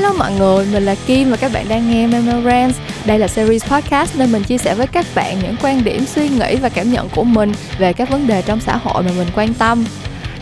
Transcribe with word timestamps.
Hello 0.00 0.12
mọi 0.12 0.32
người, 0.32 0.66
mình 0.72 0.84
là 0.84 0.94
Kim 1.06 1.30
và 1.30 1.36
các 1.36 1.52
bạn 1.52 1.68
đang 1.68 1.90
nghe 1.90 2.06
Memorams. 2.06 2.76
Đây 3.04 3.18
là 3.18 3.28
series 3.28 3.64
podcast 3.64 4.16
nơi 4.16 4.28
mình 4.28 4.42
chia 4.42 4.58
sẻ 4.58 4.74
với 4.74 4.86
các 4.86 5.06
bạn 5.14 5.38
những 5.42 5.56
quan 5.62 5.84
điểm, 5.84 6.06
suy 6.06 6.28
nghĩ 6.28 6.56
và 6.56 6.68
cảm 6.68 6.92
nhận 6.92 7.08
của 7.08 7.24
mình 7.24 7.52
về 7.78 7.92
các 7.92 8.10
vấn 8.10 8.26
đề 8.26 8.42
trong 8.42 8.60
xã 8.60 8.76
hội 8.76 9.02
mà 9.02 9.10
mình 9.16 9.28
quan 9.34 9.54
tâm 9.54 9.84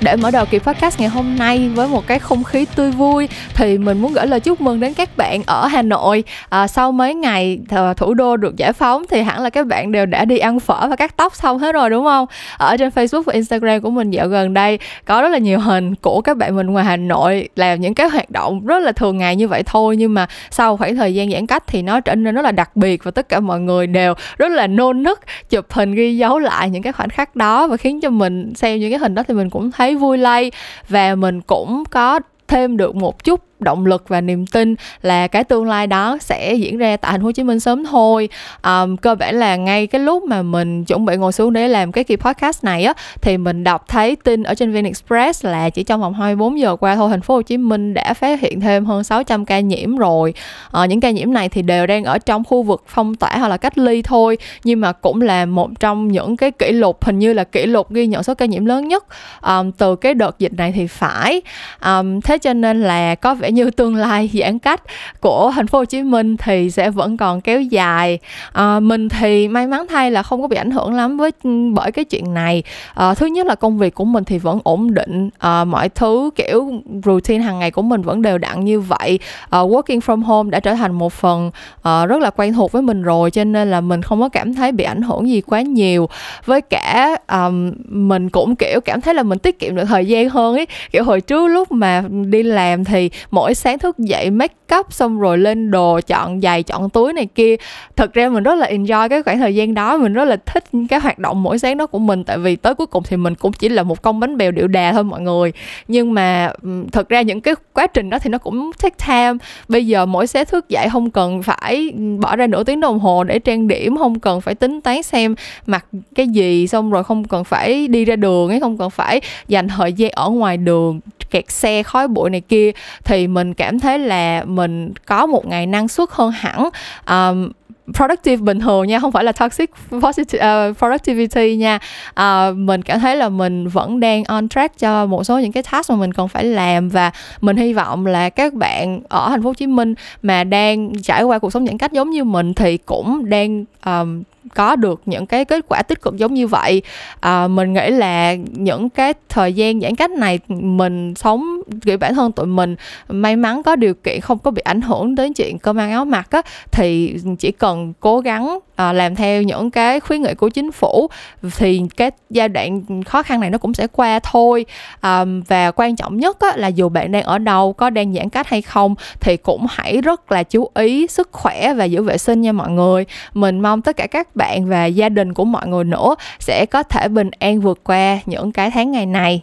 để 0.00 0.16
mở 0.16 0.30
đầu 0.30 0.46
kỳ 0.46 0.58
podcast 0.58 1.00
ngày 1.00 1.08
hôm 1.08 1.36
nay 1.36 1.70
với 1.74 1.88
một 1.88 2.06
cái 2.06 2.18
không 2.18 2.44
khí 2.44 2.66
tươi 2.76 2.90
vui. 2.90 3.28
Thì 3.54 3.78
mình 3.78 4.02
muốn 4.02 4.12
gửi 4.12 4.26
lời 4.26 4.40
chúc 4.40 4.60
mừng 4.60 4.80
đến 4.80 4.94
các 4.94 5.16
bạn 5.16 5.42
ở 5.46 5.66
Hà 5.66 5.82
Nội. 5.82 6.24
À, 6.48 6.66
sau 6.66 6.92
mấy 6.92 7.14
ngày 7.14 7.58
ờ, 7.70 7.94
thủ 7.94 8.14
đô 8.14 8.36
được 8.36 8.56
giải 8.56 8.72
phóng 8.72 9.04
thì 9.11 9.22
hẳn 9.22 9.42
là 9.42 9.50
các 9.50 9.66
bạn 9.66 9.92
đều 9.92 10.06
đã 10.06 10.24
đi 10.24 10.38
ăn 10.38 10.61
phở 10.61 10.86
và 10.88 10.96
cắt 10.96 11.16
tóc 11.16 11.36
xong 11.36 11.58
hết 11.58 11.72
rồi 11.72 11.90
đúng 11.90 12.04
không? 12.04 12.26
Ở 12.58 12.76
trên 12.76 12.88
Facebook 12.88 13.22
và 13.22 13.32
Instagram 13.32 13.80
của 13.80 13.90
mình 13.90 14.11
dạo 14.11 14.29
gần 14.29 14.54
đây 14.54 14.79
có 15.04 15.22
rất 15.22 15.29
là 15.29 15.38
nhiều 15.38 15.61
hình 15.61 15.94
của 15.94 16.20
các 16.20 16.36
bạn 16.36 16.56
mình 16.56 16.67
ngoài 16.67 16.84
Hà 16.84 16.96
Nội 16.96 17.48
làm 17.56 17.80
những 17.80 17.94
cái 17.94 18.08
hoạt 18.08 18.30
động 18.30 18.67
rất 18.67 18.78
là 18.78 18.92
thường 18.92 19.18
ngày 19.18 19.36
như 19.36 19.48
vậy 19.48 19.62
thôi. 19.62 19.96
Nhưng 19.96 20.14
mà 20.14 20.26
sau 20.50 20.76
khoảng 20.76 20.96
thời 20.96 21.14
gian 21.14 21.30
giãn 21.30 21.46
cách 21.46 21.64
thì 21.67 21.82
nó 21.82 22.00
trở 22.00 22.14
nên 22.14 22.34
rất 22.34 22.42
là 22.42 22.53
đặc 22.53 22.76
biệt 22.76 23.04
và 23.04 23.11
tất 23.11 23.28
cả 23.28 23.40
mọi 23.40 23.61
người 23.61 23.86
đều 23.86 24.14
rất 24.39 24.53
là 24.53 24.67
nôn 24.67 25.03
nức 25.03 25.20
chụp 25.50 25.67
hình 25.70 25.94
ghi 25.94 26.17
dấu 26.17 26.39
lại 26.39 26.70
những 26.70 26.82
cái 26.82 26.92
khoảnh 26.92 27.08
khắc 27.08 27.36
đó 27.36 27.67
và 27.67 27.76
khiến 27.76 28.00
cho 28.00 28.11
mình 28.11 28.54
xem 28.54 28.80
những 28.80 28.90
cái 28.90 28.98
hình 28.98 29.14
đó 29.14 29.22
thì 29.28 29.34
mình 29.34 29.50
cũng 29.50 29.70
thấy 29.70 29.87
thấy 29.88 29.94
vui 29.94 30.18
lây 30.18 30.52
và 30.88 31.14
mình 31.14 31.40
cũng 31.40 31.84
có 31.90 32.20
thêm 32.48 32.77
được 32.77 32.94
một 32.94 33.24
chút 33.24 33.41
động 33.61 33.86
lực 33.86 34.08
và 34.08 34.20
niềm 34.20 34.47
tin 34.47 34.75
là 35.03 35.27
cái 35.27 35.44
tương 35.44 35.67
lai 35.67 35.86
đó 35.86 36.19
sẽ 36.20 36.55
diễn 36.55 36.78
ra 36.78 36.97
tại 36.97 37.12
thành 37.12 37.20
phố 37.20 37.25
Hồ 37.25 37.33
Chí 37.33 37.42
Minh 37.42 37.61
sớm 37.61 37.84
thôi. 37.84 38.28
Um, 38.64 38.97
cơ 38.97 39.14
bản 39.14 39.34
là 39.34 39.56
ngay 39.56 39.86
cái 39.86 40.00
lúc 40.00 40.25
mà 40.25 40.42
mình 40.42 40.84
chuẩn 40.84 41.05
bị 41.05 41.17
ngồi 41.17 41.33
xuống 41.33 41.53
để 41.53 41.69
làm 41.69 41.92
cái 41.92 42.05
kỳ 42.05 42.17
podcast 42.17 42.64
này 42.64 42.84
á 42.84 42.92
thì 43.20 43.36
mình 43.36 43.64
đọc 43.64 43.89
thấy 43.89 44.17
tin 44.17 44.42
ở 44.42 44.55
trên 44.55 44.72
VN 44.72 44.84
Express 44.84 45.44
là 45.44 45.70
chỉ 45.70 45.83
trong 45.83 46.00
vòng 46.00 46.14
24 46.14 46.61
giờ 46.61 46.77
qua 46.77 46.97
thôi 46.97 47.11
thành 47.11 47.20
phố 47.20 47.34
Hồ 47.34 47.42
Chí 47.42 47.56
Minh 47.56 47.95
đã 47.95 48.14
phát 48.14 48.41
hiện 48.41 48.61
thêm 48.61 48.84
hơn 48.84 49.05
600 49.05 49.45
ca 49.45 49.61
nhiễm 49.61 49.97
rồi. 49.97 50.34
Uh, 50.83 50.89
những 50.89 51.01
ca 51.01 51.11
nhiễm 51.11 51.33
này 51.33 51.48
thì 51.48 51.62
đều 51.62 51.86
đang 51.86 52.05
ở 52.05 52.19
trong 52.19 52.45
khu 52.45 52.62
vực 52.62 52.84
phong 52.86 53.14
tỏa 53.14 53.36
hoặc 53.39 53.48
là 53.48 53.56
cách 53.56 53.79
ly 53.79 54.03
thôi 54.03 54.39
nhưng 54.64 54.81
mà 54.81 54.92
cũng 54.92 55.23
là 55.23 55.47
một 55.47 55.70
trong 55.81 56.09
những 56.09 56.36
cái 56.36 56.51
kỷ 56.51 56.73
lục 56.73 57.05
hình 57.05 57.19
như 57.19 57.33
là 57.33 57.45
kỷ 57.45 57.67
lục 57.67 57.92
ghi 57.92 58.06
nhận 58.06 58.23
số 58.23 58.34
ca 58.34 58.47
nhiễm 58.47 58.64
lớn 58.64 58.89
nhất 58.89 59.05
um, 59.42 59.70
từ 59.70 59.97
cái 59.97 60.14
đợt 60.14 60.39
dịch 60.39 60.53
này 60.53 60.73
thì 60.73 60.86
phải. 60.86 61.42
Um, 61.84 62.20
thế 62.20 62.39
cho 62.39 62.53
nên 62.53 62.83
là 62.83 63.14
có 63.14 63.34
vẻ 63.34 63.48
như 63.51 63.71
tương 63.71 63.97
lai 63.97 64.31
giãn 64.35 64.59
cách 64.59 64.83
của 65.21 65.53
thành 65.55 65.67
phố 65.67 65.79
Hồ 65.79 65.85
Chí 65.85 66.03
Minh 66.03 66.37
thì 66.37 66.71
sẽ 66.71 66.91
vẫn 66.91 67.17
còn 67.17 67.41
kéo 67.41 67.61
dài. 67.61 68.19
À, 68.53 68.81
mình 68.81 69.09
thì 69.09 69.49
may 69.49 69.67
mắn 69.67 69.87
thay 69.89 70.11
là 70.11 70.23
không 70.23 70.43
có 70.43 70.49
bị 70.49 70.57
ảnh 70.57 70.71
hưởng 70.71 70.95
lắm 70.95 71.17
với 71.17 71.31
ừ, 71.45 71.51
bởi 71.73 71.93
cái 71.93 72.05
chuyện 72.05 72.35
này. 72.35 72.63
À, 72.95 73.15
thứ 73.15 73.27
nhất 73.27 73.47
là 73.47 73.55
công 73.55 73.79
việc 73.79 73.95
của 73.95 74.05
mình 74.05 74.25
thì 74.25 74.39
vẫn 74.39 74.59
ổn 74.65 74.95
định. 74.95 75.31
À, 75.39 75.65
mọi 75.65 75.89
thứ 75.89 76.31
kiểu 76.35 76.71
routine 77.05 77.45
hàng 77.45 77.59
ngày 77.59 77.71
của 77.71 77.83
mình 77.83 78.03
vẫn 78.03 78.23
đều 78.23 78.39
đặn 78.39 78.65
như 78.65 78.81
vậy. 78.81 79.19
À, 79.51 79.59
working 79.59 80.01
from 80.01 80.23
home 80.23 80.51
đã 80.51 80.61
trở 80.61 80.75
thành 80.75 80.93
một 80.93 81.13
phần 81.13 81.51
à, 81.83 82.07
rất 82.07 82.23
là 82.23 82.31
quen 82.31 82.53
thuộc 82.53 82.73
với 82.73 82.83
mình 82.83 83.03
rồi 83.03 83.31
cho 83.31 83.45
nên 83.45 83.71
là 83.71 83.81
mình 83.81 84.03
không 84.03 84.21
có 84.21 84.29
cảm 84.29 84.55
thấy 84.55 84.73
bị 84.73 84.85
ảnh 84.85 85.03
hưởng 85.03 85.29
gì 85.29 85.41
quá 85.41 85.63
nhiều. 85.63 86.09
Với 86.45 86.61
cả 86.61 87.17
um, 87.33 87.73
mình 87.89 88.31
cũng 88.31 88.57
kiểu 88.57 88.81
cảm 88.85 89.01
thấy 89.01 89.15
là 89.15 89.23
mình 89.23 89.39
tiết 89.39 89.59
kiệm 89.59 89.77
được 89.77 89.85
thời 89.85 90.07
gian 90.07 90.29
hơn 90.29 90.55
ấy. 90.55 90.67
Kiểu 90.91 91.05
hồi 91.05 91.21
trước 91.21 91.49
lúc 91.49 91.73
mà 91.73 92.05
đi 92.27 92.43
làm 92.43 92.85
thì 92.85 93.11
mỗi 93.39 93.55
sáng 93.55 93.78
thức 93.78 93.98
dậy, 93.98 94.31
make 94.31 94.55
up 94.78 94.92
xong 94.92 95.20
rồi 95.20 95.39
lên 95.39 95.70
đồ, 95.70 96.00
chọn 96.06 96.41
giày, 96.41 96.62
chọn 96.62 96.91
túi 96.91 97.12
này 97.12 97.27
kia. 97.27 97.56
Thật 97.97 98.12
ra 98.12 98.28
mình 98.28 98.42
rất 98.42 98.55
là 98.55 98.67
enjoy 98.67 99.08
cái 99.08 99.22
khoảng 99.22 99.39
thời 99.39 99.55
gian 99.55 99.75
đó, 99.75 99.97
mình 99.97 100.12
rất 100.12 100.25
là 100.25 100.36
thích 100.47 100.64
cái 100.89 101.00
hoạt 101.00 101.19
động 101.19 101.42
mỗi 101.42 101.58
sáng 101.58 101.77
đó 101.77 101.86
của 101.86 101.98
mình. 101.98 102.25
Tại 102.25 102.39
vì 102.39 102.56
tới 102.56 102.75
cuối 102.75 102.86
cùng 102.86 103.03
thì 103.08 103.17
mình 103.17 103.34
cũng 103.34 103.53
chỉ 103.53 103.69
là 103.69 103.83
một 103.83 104.03
con 104.03 104.20
bánh 104.20 104.36
bèo 104.36 104.50
điệu 104.50 104.69
đà 104.69 104.92
thôi 104.92 105.05
mọi 105.05 105.20
người. 105.20 105.53
Nhưng 105.89 106.14
mà 106.14 106.53
thật 106.92 107.08
ra 107.08 107.22
những 107.22 107.41
cái 107.41 107.55
quá 107.72 107.86
trình 107.86 108.11
đó 108.11 108.19
thì 108.19 108.30
nó 108.30 108.39
cũng 108.39 108.70
take 108.83 108.97
time. 109.06 109.45
Bây 109.69 109.86
giờ 109.86 110.06
mỗi 110.06 110.27
sáng 110.27 110.45
thức 110.45 110.69
dậy 110.69 110.89
không 110.92 111.11
cần 111.11 111.42
phải 111.42 111.90
bỏ 112.20 112.36
ra 112.36 112.46
nửa 112.46 112.64
tiếng 112.64 112.80
đồng 112.80 112.98
hồ 112.98 113.24
để 113.24 113.39
trang 113.39 113.68
điểm, 113.68 113.96
không 113.96 114.20
cần 114.20 114.40
phải 114.40 114.55
tính 114.55 114.80
toán 114.80 115.02
xem 115.02 115.34
mặc 115.67 115.86
cái 116.14 116.29
gì, 116.29 116.67
xong 116.67 116.90
rồi 116.90 117.05
không 117.05 117.24
cần 117.24 117.45
phải 117.45 117.89
đi 117.89 118.05
ra 118.05 118.17
đường 118.17 118.48
ấy, 118.48 118.61
không 118.61 118.79
cần 118.79 118.90
phải 118.90 119.20
dành 119.48 119.68
thời 119.68 119.92
gian 119.92 120.11
ở 120.11 120.30
ngoài 120.30 120.57
đường 120.57 121.01
kẹt 121.30 121.50
xe 121.50 121.83
khói 121.83 122.08
bụi 122.08 122.30
này 122.30 122.40
kia 122.40 122.70
thì 123.05 123.27
mình 123.27 123.55
cảm 123.55 123.80
thấy 123.80 123.98
là 123.98 124.44
mình 124.44 124.92
có 125.06 125.27
một 125.27 125.46
ngày 125.46 125.66
năng 125.66 125.89
suất 125.89 126.08
hơn 126.12 126.30
hẳn. 126.30 126.68
Um, 127.06 127.50
productive 127.94 128.36
bình 128.36 128.60
thường 128.60 128.86
nha 128.86 129.00
không 129.00 129.12
phải 129.12 129.24
là 129.24 129.32
toxic 129.32 129.70
positive, 130.02 130.68
uh, 130.68 130.78
productivity 130.78 131.56
nha. 131.56 131.78
Uh, 132.20 132.56
mình 132.56 132.82
cảm 132.82 133.00
thấy 133.00 133.16
là 133.16 133.28
mình 133.28 133.68
vẫn 133.68 134.00
đang 134.00 134.24
on 134.24 134.48
track 134.48 134.78
cho 134.78 135.06
một 135.06 135.24
số 135.24 135.38
những 135.38 135.52
cái 135.52 135.62
task 135.62 135.90
mà 135.90 135.96
mình 135.96 136.12
cần 136.12 136.28
phải 136.28 136.44
làm 136.44 136.88
và 136.88 137.10
mình 137.40 137.56
hy 137.56 137.72
vọng 137.72 138.06
là 138.06 138.30
các 138.30 138.54
bạn 138.54 139.00
ở 139.08 139.28
thành 139.28 139.42
phố 139.42 139.48
Hồ 139.48 139.54
Chí 139.54 139.66
Minh 139.66 139.94
mà 140.22 140.44
đang 140.44 140.92
trải 141.02 141.22
qua 141.22 141.38
cuộc 141.38 141.52
sống 141.52 141.66
giãn 141.66 141.78
cách 141.78 141.92
giống 141.92 142.10
như 142.10 142.24
mình 142.24 142.54
thì 142.54 142.76
cũng 142.76 143.30
đang 143.30 143.64
um, 143.84 144.22
có 144.54 144.76
được 144.76 145.03
những 145.06 145.26
cái 145.26 145.44
kết 145.44 145.64
quả 145.69 145.82
tích 145.82 146.03
cực 146.03 146.16
giống 146.16 146.34
như 146.34 146.47
vậy. 146.47 146.82
À, 147.20 147.48
mình 147.48 147.72
nghĩ 147.72 147.91
là 147.91 148.34
những 148.34 148.91
cái 148.91 149.14
thời 149.28 149.53
gian 149.53 149.81
giãn 149.81 149.94
cách 149.94 150.10
này 150.10 150.38
mình 150.48 151.14
sống 151.14 151.60
kiểu 151.84 151.98
bản 151.98 152.14
thân 152.14 152.32
tụi 152.32 152.47
mình 152.47 152.76
may 153.08 153.37
mắn 153.37 153.62
có 153.62 153.76
điều 153.76 153.94
kiện 153.94 154.20
không 154.20 154.38
có 154.38 154.50
bị 154.50 154.62
ảnh 154.64 154.81
hưởng 154.81 155.14
đến 155.14 155.34
chuyện 155.34 155.58
cơm 155.58 155.76
ăn 155.76 155.91
áo 155.91 156.04
mặc 156.04 156.31
á 156.31 156.42
thì 156.70 157.14
chỉ 157.38 157.53
cần 157.53 157.92
cố 158.00 158.20
gắng 158.20 158.58
à, 158.78 158.92
làm 158.92 159.14
theo 159.14 159.42
những 159.42 159.70
cái 159.70 160.00
khuyến 160.00 160.22
nghị 160.22 160.34
của 160.34 160.48
chính 160.48 160.72
phủ 160.72 161.08
thì 161.56 161.82
cái 161.96 162.10
giai 162.30 162.48
đoạn 162.48 163.02
khó 163.04 163.22
khăn 163.22 163.40
này 163.40 163.50
nó 163.50 163.58
cũng 163.58 163.74
sẽ 163.74 163.86
qua 163.86 164.18
thôi. 164.18 164.66
À, 165.00 165.24
và 165.48 165.70
quan 165.70 165.96
trọng 165.96 166.16
nhất 166.16 166.40
á, 166.40 166.52
là 166.56 166.68
dù 166.68 166.88
bạn 166.88 167.12
đang 167.12 167.22
ở 167.22 167.38
đâu 167.38 167.72
có 167.72 167.90
đang 167.90 168.14
giãn 168.14 168.28
cách 168.28 168.48
hay 168.48 168.62
không 168.62 168.94
thì 169.20 169.36
cũng 169.36 169.66
hãy 169.70 170.00
rất 170.00 170.32
là 170.32 170.42
chú 170.42 170.70
ý 170.74 171.06
sức 171.06 171.28
khỏe 171.32 171.74
và 171.74 171.84
giữ 171.84 172.02
vệ 172.02 172.18
sinh 172.18 172.40
nha 172.40 172.52
mọi 172.52 172.70
người. 172.70 173.04
Mình 173.34 173.60
mong 173.60 173.82
tất 173.82 173.96
cả 173.96 174.06
các 174.06 174.36
bạn 174.36 174.66
và 174.66 174.86
gia 174.86 175.08
đình 175.08 175.34
của 175.34 175.44
mọi 175.44 175.66
người 175.66 175.84
nữa 175.84 176.14
sẽ 176.38 176.66
có 176.66 176.82
thể 176.82 177.08
bình 177.08 177.30
an 177.38 177.60
vượt 177.60 177.80
qua 177.84 178.18
những 178.26 178.52
cái 178.52 178.70
tháng 178.70 178.92
ngày 178.92 179.06
này 179.06 179.42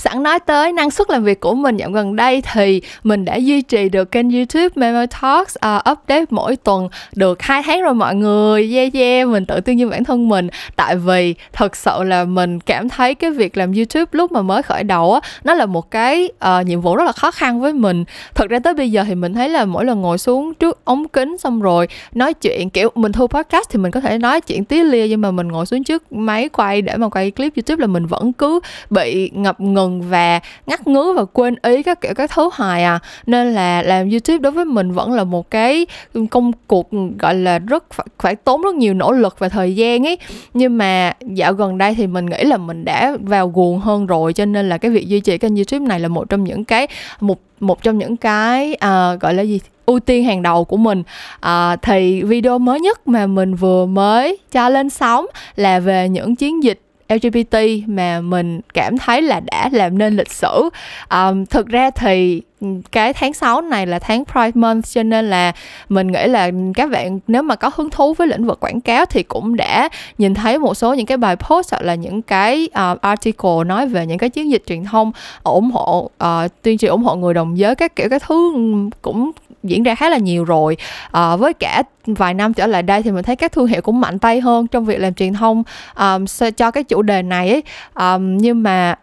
sẵn 0.00 0.22
nói 0.22 0.38
tới 0.38 0.72
năng 0.72 0.90
suất 0.90 1.10
làm 1.10 1.24
việc 1.24 1.40
của 1.40 1.54
mình 1.54 1.76
dạo 1.76 1.90
gần 1.90 2.16
đây 2.16 2.42
thì 2.52 2.82
mình 3.04 3.24
đã 3.24 3.36
duy 3.36 3.62
trì 3.62 3.88
được 3.88 4.10
kênh 4.10 4.30
youtube 4.30 4.68
Memo 4.74 5.06
Talks 5.20 5.56
uh, 5.56 5.92
update 5.92 6.24
mỗi 6.30 6.56
tuần 6.56 6.88
được 7.14 7.42
hai 7.42 7.62
tháng 7.62 7.82
rồi 7.82 7.94
mọi 7.94 8.14
người. 8.14 8.74
Yeah 8.74 8.94
yeah 8.94 9.28
mình 9.28 9.46
tự 9.46 9.60
tin 9.60 9.76
như 9.76 9.88
bản 9.88 10.04
thân 10.04 10.28
mình. 10.28 10.48
Tại 10.76 10.96
vì 10.96 11.34
thật 11.52 11.76
sự 11.76 12.02
là 12.02 12.24
mình 12.24 12.60
cảm 12.60 12.88
thấy 12.88 13.14
cái 13.14 13.30
việc 13.30 13.56
làm 13.56 13.72
youtube 13.72 14.10
lúc 14.12 14.32
mà 14.32 14.42
mới 14.42 14.62
khởi 14.62 14.84
đầu 14.84 15.14
á 15.14 15.20
nó 15.44 15.54
là 15.54 15.66
một 15.66 15.90
cái 15.90 16.28
uh, 16.58 16.66
nhiệm 16.66 16.80
vụ 16.80 16.96
rất 16.96 17.04
là 17.04 17.12
khó 17.12 17.30
khăn 17.30 17.60
với 17.60 17.72
mình. 17.72 18.04
Thật 18.34 18.50
ra 18.50 18.58
tới 18.58 18.74
bây 18.74 18.90
giờ 18.90 19.04
thì 19.04 19.14
mình 19.14 19.34
thấy 19.34 19.48
là 19.48 19.64
mỗi 19.64 19.84
lần 19.84 20.00
ngồi 20.00 20.18
xuống 20.18 20.54
trước 20.54 20.84
ống 20.84 21.08
kính 21.08 21.38
xong 21.38 21.60
rồi 21.60 21.88
nói 22.12 22.34
chuyện 22.34 22.70
kiểu 22.70 22.90
mình 22.94 23.12
thu 23.12 23.26
podcast 23.26 23.70
thì 23.70 23.78
mình 23.78 23.90
có 23.90 24.00
thể 24.00 24.18
nói 24.18 24.40
chuyện 24.40 24.64
tí 24.64 24.82
lia 24.82 25.08
nhưng 25.08 25.20
mà 25.20 25.30
mình 25.30 25.48
ngồi 25.48 25.66
xuống 25.66 25.84
trước 25.84 26.12
máy 26.12 26.48
quay 26.48 26.82
để 26.82 26.96
mà 26.96 27.08
quay 27.08 27.30
clip 27.30 27.56
youtube 27.56 27.80
là 27.80 27.86
mình 27.86 28.06
vẫn 28.06 28.32
cứ 28.32 28.60
bị 28.90 29.30
ngập 29.34 29.60
ngừng 29.60 29.89
ngừng 29.90 30.10
và 30.10 30.40
ngắt 30.66 30.86
ngứ 30.86 31.12
và 31.16 31.24
quên 31.24 31.54
ý 31.62 31.82
các 31.82 32.00
kiểu 32.00 32.14
các 32.14 32.30
thứ 32.34 32.50
hoài 32.52 32.84
à. 32.84 32.98
Nên 33.26 33.52
là 33.52 33.82
làm 33.82 34.10
youtube 34.10 34.38
đối 34.38 34.52
với 34.52 34.64
mình 34.64 34.92
vẫn 34.92 35.12
là 35.12 35.24
một 35.24 35.50
cái 35.50 35.86
công 36.30 36.52
cuộc 36.66 36.88
gọi 37.18 37.34
là 37.34 37.58
rất 37.58 37.84
phải, 37.90 38.06
phải 38.18 38.36
tốn 38.36 38.62
rất 38.62 38.74
nhiều 38.74 38.94
nỗ 38.94 39.12
lực 39.12 39.38
và 39.38 39.48
thời 39.48 39.76
gian 39.76 40.06
ấy. 40.06 40.18
Nhưng 40.54 40.78
mà 40.78 41.12
dạo 41.20 41.52
gần 41.52 41.78
đây 41.78 41.94
thì 41.94 42.06
mình 42.06 42.26
nghĩ 42.26 42.44
là 42.44 42.56
mình 42.56 42.84
đã 42.84 43.16
vào 43.20 43.48
guồng 43.48 43.80
hơn 43.80 44.06
rồi 44.06 44.32
cho 44.32 44.44
nên 44.44 44.68
là 44.68 44.78
cái 44.78 44.90
việc 44.90 45.08
duy 45.08 45.20
trì 45.20 45.38
kênh 45.38 45.56
youtube 45.56 45.86
này 45.86 46.00
là 46.00 46.08
một 46.08 46.28
trong 46.28 46.44
những 46.44 46.64
cái 46.64 46.86
một 47.20 47.38
một 47.60 47.82
trong 47.82 47.98
những 47.98 48.16
cái 48.16 48.72
uh, 48.74 49.20
gọi 49.20 49.34
là 49.34 49.42
gì 49.42 49.60
ưu 49.86 50.00
tiên 50.00 50.24
hàng 50.24 50.42
đầu 50.42 50.64
của 50.64 50.76
mình. 50.76 51.02
À, 51.40 51.76
thì 51.76 52.22
video 52.22 52.58
mới 52.58 52.80
nhất 52.80 53.08
mà 53.08 53.26
mình 53.26 53.54
vừa 53.54 53.86
mới 53.86 54.38
cho 54.52 54.68
lên 54.68 54.90
sóng 54.90 55.26
là 55.56 55.80
về 55.80 56.08
những 56.08 56.36
chiến 56.36 56.62
dịch 56.62 56.80
LGBT 57.10 57.56
mà 57.86 58.20
mình 58.20 58.60
cảm 58.74 58.98
thấy 58.98 59.22
là 59.22 59.40
đã 59.40 59.68
làm 59.72 59.98
nên 59.98 60.16
lịch 60.16 60.32
sử. 60.32 60.68
Um, 61.10 61.44
thực 61.44 61.66
ra 61.66 61.90
thì 61.90 62.42
cái 62.92 63.12
tháng 63.12 63.32
6 63.32 63.60
này 63.60 63.86
là 63.86 63.98
tháng 63.98 64.24
Pride 64.24 64.50
Month 64.54 64.86
cho 64.86 65.02
nên 65.02 65.30
là 65.30 65.52
mình 65.88 66.12
nghĩ 66.12 66.26
là 66.26 66.50
các 66.74 66.90
bạn 66.90 67.20
nếu 67.28 67.42
mà 67.42 67.56
có 67.56 67.70
hứng 67.74 67.90
thú 67.90 68.14
với 68.14 68.26
lĩnh 68.26 68.46
vực 68.46 68.60
quảng 68.60 68.80
cáo 68.80 69.06
thì 69.06 69.22
cũng 69.22 69.56
đã 69.56 69.88
nhìn 70.18 70.34
thấy 70.34 70.58
một 70.58 70.74
số 70.74 70.94
những 70.94 71.06
cái 71.06 71.16
bài 71.16 71.36
post 71.36 71.70
hoặc 71.70 71.82
là 71.82 71.94
những 71.94 72.22
cái 72.22 72.68
uh, 72.92 73.00
article 73.00 73.64
nói 73.66 73.86
về 73.86 74.06
những 74.06 74.18
cái 74.18 74.30
chiến 74.30 74.50
dịch 74.50 74.62
truyền 74.66 74.84
thông 74.84 75.12
ủng 75.42 75.70
hộ 75.70 76.10
uh, 76.24 76.50
tuyên 76.62 76.78
truyền 76.78 76.90
ủng 76.90 77.02
hộ 77.02 77.14
người 77.14 77.34
đồng 77.34 77.58
giới 77.58 77.74
các 77.74 77.96
kiểu 77.96 78.08
các 78.08 78.22
thứ 78.26 78.52
cũng 79.02 79.30
diễn 79.62 79.82
ra 79.82 79.94
khá 79.94 80.08
là 80.08 80.18
nhiều 80.18 80.44
rồi 80.44 80.76
à, 81.12 81.36
với 81.36 81.52
cả 81.52 81.82
vài 82.06 82.34
năm 82.34 82.54
trở 82.54 82.66
lại 82.66 82.82
đây 82.82 83.02
thì 83.02 83.10
mình 83.10 83.24
thấy 83.24 83.36
các 83.36 83.52
thương 83.52 83.66
hiệu 83.66 83.80
cũng 83.80 84.00
mạnh 84.00 84.18
tay 84.18 84.40
hơn 84.40 84.66
trong 84.66 84.84
việc 84.84 84.98
làm 84.98 85.14
truyền 85.14 85.32
thông 85.32 85.62
um, 85.98 86.24
cho 86.56 86.70
cái 86.70 86.84
chủ 86.84 87.02
đề 87.02 87.22
này 87.22 87.50
ấy. 87.50 87.62
Um, 87.94 88.36
nhưng 88.36 88.62
mà 88.62 88.94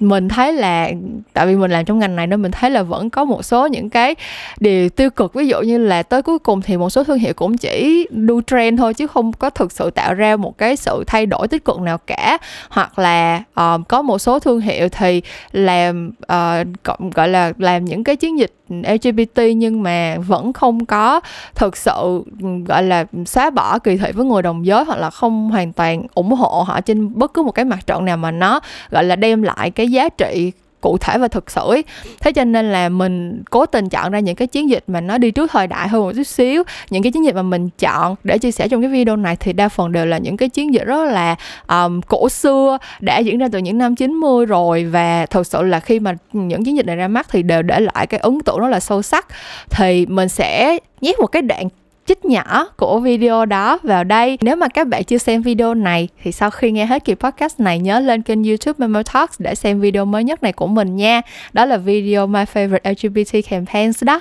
mình 0.00 0.28
thấy 0.28 0.52
là 0.52 0.90
tại 1.32 1.46
vì 1.46 1.56
mình 1.56 1.70
làm 1.70 1.84
trong 1.84 1.98
ngành 1.98 2.16
này 2.16 2.26
nên 2.26 2.42
mình 2.42 2.52
thấy 2.52 2.70
là 2.70 2.82
vẫn 2.82 3.10
có 3.10 3.24
một 3.24 3.44
số 3.44 3.66
những 3.66 3.90
cái 3.90 4.14
điều 4.60 4.88
tiêu 4.88 5.10
cực. 5.10 5.34
Ví 5.34 5.46
dụ 5.46 5.60
như 5.60 5.78
là 5.78 6.02
tới 6.02 6.22
cuối 6.22 6.38
cùng 6.38 6.62
thì 6.62 6.76
một 6.76 6.90
số 6.90 7.04
thương 7.04 7.18
hiệu 7.18 7.32
cũng 7.34 7.56
chỉ 7.56 8.06
đu 8.10 8.40
trend 8.46 8.78
thôi 8.78 8.94
chứ 8.94 9.06
không 9.06 9.32
có 9.32 9.50
thực 9.50 9.72
sự 9.72 9.90
tạo 9.90 10.14
ra 10.14 10.36
một 10.36 10.58
cái 10.58 10.76
sự 10.76 11.04
thay 11.06 11.26
đổi 11.26 11.48
tích 11.48 11.64
cực 11.64 11.80
nào 11.80 11.98
cả. 11.98 12.38
Hoặc 12.68 12.98
là 12.98 13.42
uh, 13.60 13.88
có 13.88 14.02
một 14.02 14.18
số 14.18 14.38
thương 14.38 14.60
hiệu 14.60 14.88
thì 14.88 15.22
làm 15.52 16.12
uh, 16.32 17.14
gọi 17.14 17.28
là 17.28 17.52
làm 17.58 17.84
những 17.84 18.04
cái 18.04 18.16
chiến 18.16 18.38
dịch 18.38 18.52
LGBT 18.68 19.40
nhưng 19.56 19.82
mà 19.82 20.16
vẫn 20.26 20.52
không 20.52 20.86
có 20.86 21.20
thực 21.54 21.76
sự 21.76 22.22
ừ, 22.42 22.48
gọi 22.66 22.82
là 22.82 23.04
xóa 23.26 23.50
bỏ 23.50 23.78
kỳ 23.78 23.96
thị 23.96 24.12
với 24.12 24.26
người 24.26 24.42
đồng 24.42 24.66
giới 24.66 24.84
hoặc 24.84 24.98
là 24.98 25.10
không 25.10 25.50
hoàn 25.50 25.72
toàn 25.72 26.06
ủng 26.14 26.32
hộ 26.32 26.64
họ 26.66 26.80
trên 26.80 27.18
bất 27.18 27.34
cứ 27.34 27.42
một 27.42 27.52
cái 27.52 27.64
mặt 27.64 27.86
trận 27.86 28.04
nào 28.04 28.16
mà 28.16 28.30
nó 28.30 28.60
gọi 28.90 29.04
là 29.04 29.16
đem 29.16 29.42
lại 29.42 29.53
cái 29.70 29.88
giá 29.88 30.08
trị 30.08 30.52
cụ 30.84 30.98
thể 30.98 31.18
và 31.18 31.28
thực 31.28 31.50
sự 31.50 31.60
ấy. 31.60 31.84
thế 32.20 32.32
cho 32.32 32.44
nên 32.44 32.72
là 32.72 32.88
mình 32.88 33.42
cố 33.50 33.66
tình 33.66 33.88
chọn 33.88 34.12
ra 34.12 34.18
những 34.18 34.36
cái 34.36 34.48
chiến 34.48 34.70
dịch 34.70 34.84
mà 34.86 35.00
nó 35.00 35.18
đi 35.18 35.30
trước 35.30 35.50
thời 35.50 35.66
đại 35.66 35.88
hơn 35.88 36.02
một 36.02 36.12
chút 36.16 36.22
xíu. 36.22 36.62
Những 36.90 37.02
cái 37.02 37.12
chiến 37.12 37.24
dịch 37.24 37.34
mà 37.34 37.42
mình 37.42 37.68
chọn 37.78 38.14
để 38.24 38.38
chia 38.38 38.50
sẻ 38.50 38.68
trong 38.68 38.82
cái 38.82 38.90
video 38.90 39.16
này 39.16 39.36
thì 39.36 39.52
đa 39.52 39.68
phần 39.68 39.92
đều 39.92 40.06
là 40.06 40.18
những 40.18 40.36
cái 40.36 40.48
chiến 40.48 40.74
dịch 40.74 40.84
rất 40.84 41.04
là 41.04 41.36
um, 41.68 42.00
cổ 42.00 42.28
xưa 42.28 42.78
đã 43.00 43.18
diễn 43.18 43.38
ra 43.38 43.48
từ 43.52 43.58
những 43.58 43.78
năm 43.78 43.96
90 43.96 44.46
rồi. 44.46 44.84
Và 44.84 45.26
thực 45.26 45.46
sự 45.46 45.62
là 45.62 45.80
khi 45.80 46.00
mà 46.00 46.14
những 46.32 46.64
chiến 46.64 46.76
dịch 46.76 46.86
này 46.86 46.96
ra 46.96 47.08
mắt 47.08 47.26
thì 47.30 47.42
đều 47.42 47.62
để 47.62 47.80
lại 47.80 48.06
cái 48.06 48.20
ấn 48.20 48.40
tượng 48.40 48.58
rất 48.58 48.68
là 48.68 48.80
sâu 48.80 49.02
sắc. 49.02 49.26
Thì 49.70 50.06
mình 50.06 50.28
sẽ 50.28 50.78
nhét 51.00 51.20
một 51.20 51.26
cái 51.26 51.42
đoạn 51.42 51.68
chích 52.06 52.24
nhỏ 52.24 52.66
của 52.76 52.98
video 52.98 53.46
đó 53.46 53.78
vào 53.82 54.04
đây. 54.04 54.38
Nếu 54.40 54.56
mà 54.56 54.68
các 54.68 54.88
bạn 54.88 55.04
chưa 55.04 55.18
xem 55.18 55.42
video 55.42 55.74
này, 55.74 56.08
thì 56.22 56.32
sau 56.32 56.50
khi 56.50 56.70
nghe 56.70 56.86
hết 56.86 57.04
kỳ 57.04 57.14
podcast 57.14 57.60
này, 57.60 57.78
nhớ 57.78 58.00
lên 58.00 58.22
kênh 58.22 58.44
YouTube 58.44 58.74
Memo 58.78 59.02
Talks 59.02 59.40
để 59.40 59.54
xem 59.54 59.80
video 59.80 60.04
mới 60.04 60.24
nhất 60.24 60.42
này 60.42 60.52
của 60.52 60.66
mình 60.66 60.96
nha. 60.96 61.20
Đó 61.52 61.64
là 61.64 61.76
video 61.76 62.26
My 62.26 62.44
Favorite 62.54 62.92
LGBT 62.92 63.50
Campaigns 63.50 64.04
đó. 64.04 64.20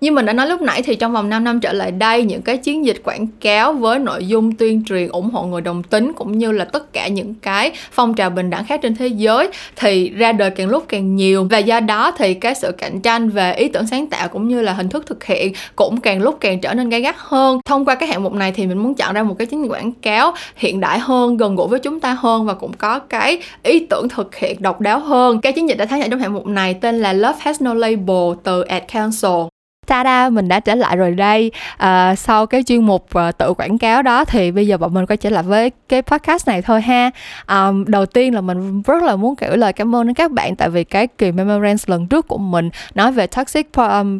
Như 0.00 0.12
mình 0.12 0.26
đã 0.26 0.32
nói 0.32 0.46
lúc 0.46 0.62
nãy 0.62 0.82
thì 0.82 0.94
trong 0.94 1.12
vòng 1.12 1.28
5 1.28 1.44
năm 1.44 1.60
trở 1.60 1.72
lại 1.72 1.90
đây 1.90 2.22
những 2.22 2.42
cái 2.42 2.56
chiến 2.56 2.86
dịch 2.86 3.00
quảng 3.04 3.26
cáo 3.40 3.72
với 3.72 3.98
nội 3.98 4.26
dung 4.26 4.52
tuyên 4.52 4.84
truyền 4.84 5.08
ủng 5.08 5.30
hộ 5.30 5.44
người 5.44 5.60
đồng 5.60 5.82
tính 5.82 6.12
cũng 6.12 6.38
như 6.38 6.52
là 6.52 6.64
tất 6.64 6.92
cả 6.92 7.08
những 7.08 7.34
cái 7.34 7.72
phong 7.92 8.14
trào 8.14 8.30
bình 8.30 8.50
đẳng 8.50 8.64
khác 8.64 8.80
trên 8.82 8.94
thế 8.94 9.06
giới 9.06 9.48
thì 9.76 10.10
ra 10.10 10.32
đời 10.32 10.50
càng 10.50 10.68
lúc 10.68 10.84
càng 10.88 11.16
nhiều 11.16 11.46
và 11.50 11.58
do 11.58 11.80
đó 11.80 12.12
thì 12.18 12.34
cái 12.34 12.54
sự 12.54 12.72
cạnh 12.72 13.00
tranh 13.00 13.30
về 13.30 13.54
ý 13.54 13.68
tưởng 13.68 13.86
sáng 13.86 14.06
tạo 14.06 14.28
cũng 14.28 14.48
như 14.48 14.62
là 14.62 14.72
hình 14.72 14.88
thức 14.88 15.06
thực 15.06 15.24
hiện 15.24 15.52
cũng 15.76 16.00
càng 16.00 16.22
lúc 16.22 16.36
càng 16.40 16.60
trở 16.60 16.74
nên 16.74 16.88
gay 16.88 17.00
gắt 17.00 17.16
hơn. 17.18 17.60
Thông 17.64 17.84
qua 17.84 17.94
cái 17.94 18.08
hạng 18.08 18.22
mục 18.22 18.32
này 18.32 18.52
thì 18.52 18.66
mình 18.66 18.78
muốn 18.78 18.94
chọn 18.94 19.14
ra 19.14 19.22
một 19.22 19.34
cái 19.38 19.46
chiến 19.46 19.62
dịch 19.62 19.70
quảng 19.70 19.92
cáo 19.92 20.34
hiện 20.56 20.80
đại 20.80 20.98
hơn, 20.98 21.36
gần 21.36 21.56
gũi 21.56 21.68
với 21.68 21.78
chúng 21.78 22.00
ta 22.00 22.16
hơn 22.20 22.46
và 22.46 22.54
cũng 22.54 22.72
có 22.72 22.98
cái 22.98 23.38
ý 23.62 23.86
tưởng 23.90 24.08
thực 24.08 24.36
hiện 24.36 24.62
độc 24.62 24.80
đáo 24.80 25.00
hơn. 25.00 25.40
Cái 25.40 25.52
chiến 25.52 25.68
dịch 25.68 25.78
đã 25.78 25.84
tham 25.84 26.00
gia 26.00 26.08
trong 26.08 26.20
hạng 26.20 26.34
mục 26.34 26.46
này 26.46 26.74
tên 26.74 26.98
là 26.98 27.12
Love 27.12 27.38
Has 27.38 27.62
No 27.62 27.74
Label 27.74 28.32
từ 28.44 28.62
Ad 28.62 28.82
Council 28.92 29.55
ta-da 29.86 30.28
mình 30.30 30.48
đã 30.48 30.60
trở 30.60 30.74
lại 30.74 30.96
rồi 30.96 31.10
đây. 31.10 31.50
À, 31.76 32.14
sau 32.14 32.46
cái 32.46 32.62
chuyên 32.62 32.80
mục 32.80 33.06
uh, 33.18 33.38
tự 33.38 33.54
quảng 33.54 33.78
cáo 33.78 34.02
đó 34.02 34.24
thì 34.24 34.50
bây 34.50 34.66
giờ 34.66 34.76
bọn 34.78 34.94
mình 34.94 35.06
quay 35.06 35.16
trở 35.16 35.30
lại 35.30 35.42
với 35.42 35.70
cái 35.88 36.02
podcast 36.02 36.48
này 36.48 36.62
thôi 36.62 36.80
ha. 36.80 37.10
À, 37.46 37.70
đầu 37.86 38.06
tiên 38.06 38.34
là 38.34 38.40
mình 38.40 38.82
rất 38.82 39.02
là 39.02 39.16
muốn 39.16 39.34
gửi 39.40 39.56
lời 39.56 39.72
cảm 39.72 39.94
ơn 39.94 40.06
đến 40.06 40.14
các 40.14 40.30
bạn 40.30 40.56
tại 40.56 40.68
vì 40.68 40.84
cái 40.84 41.06
kỳ 41.06 41.32
memorance 41.32 41.84
lần 41.86 42.06
trước 42.06 42.28
của 42.28 42.38
mình 42.38 42.70
nói 42.94 43.12
về 43.12 43.26
toxic 43.26 43.72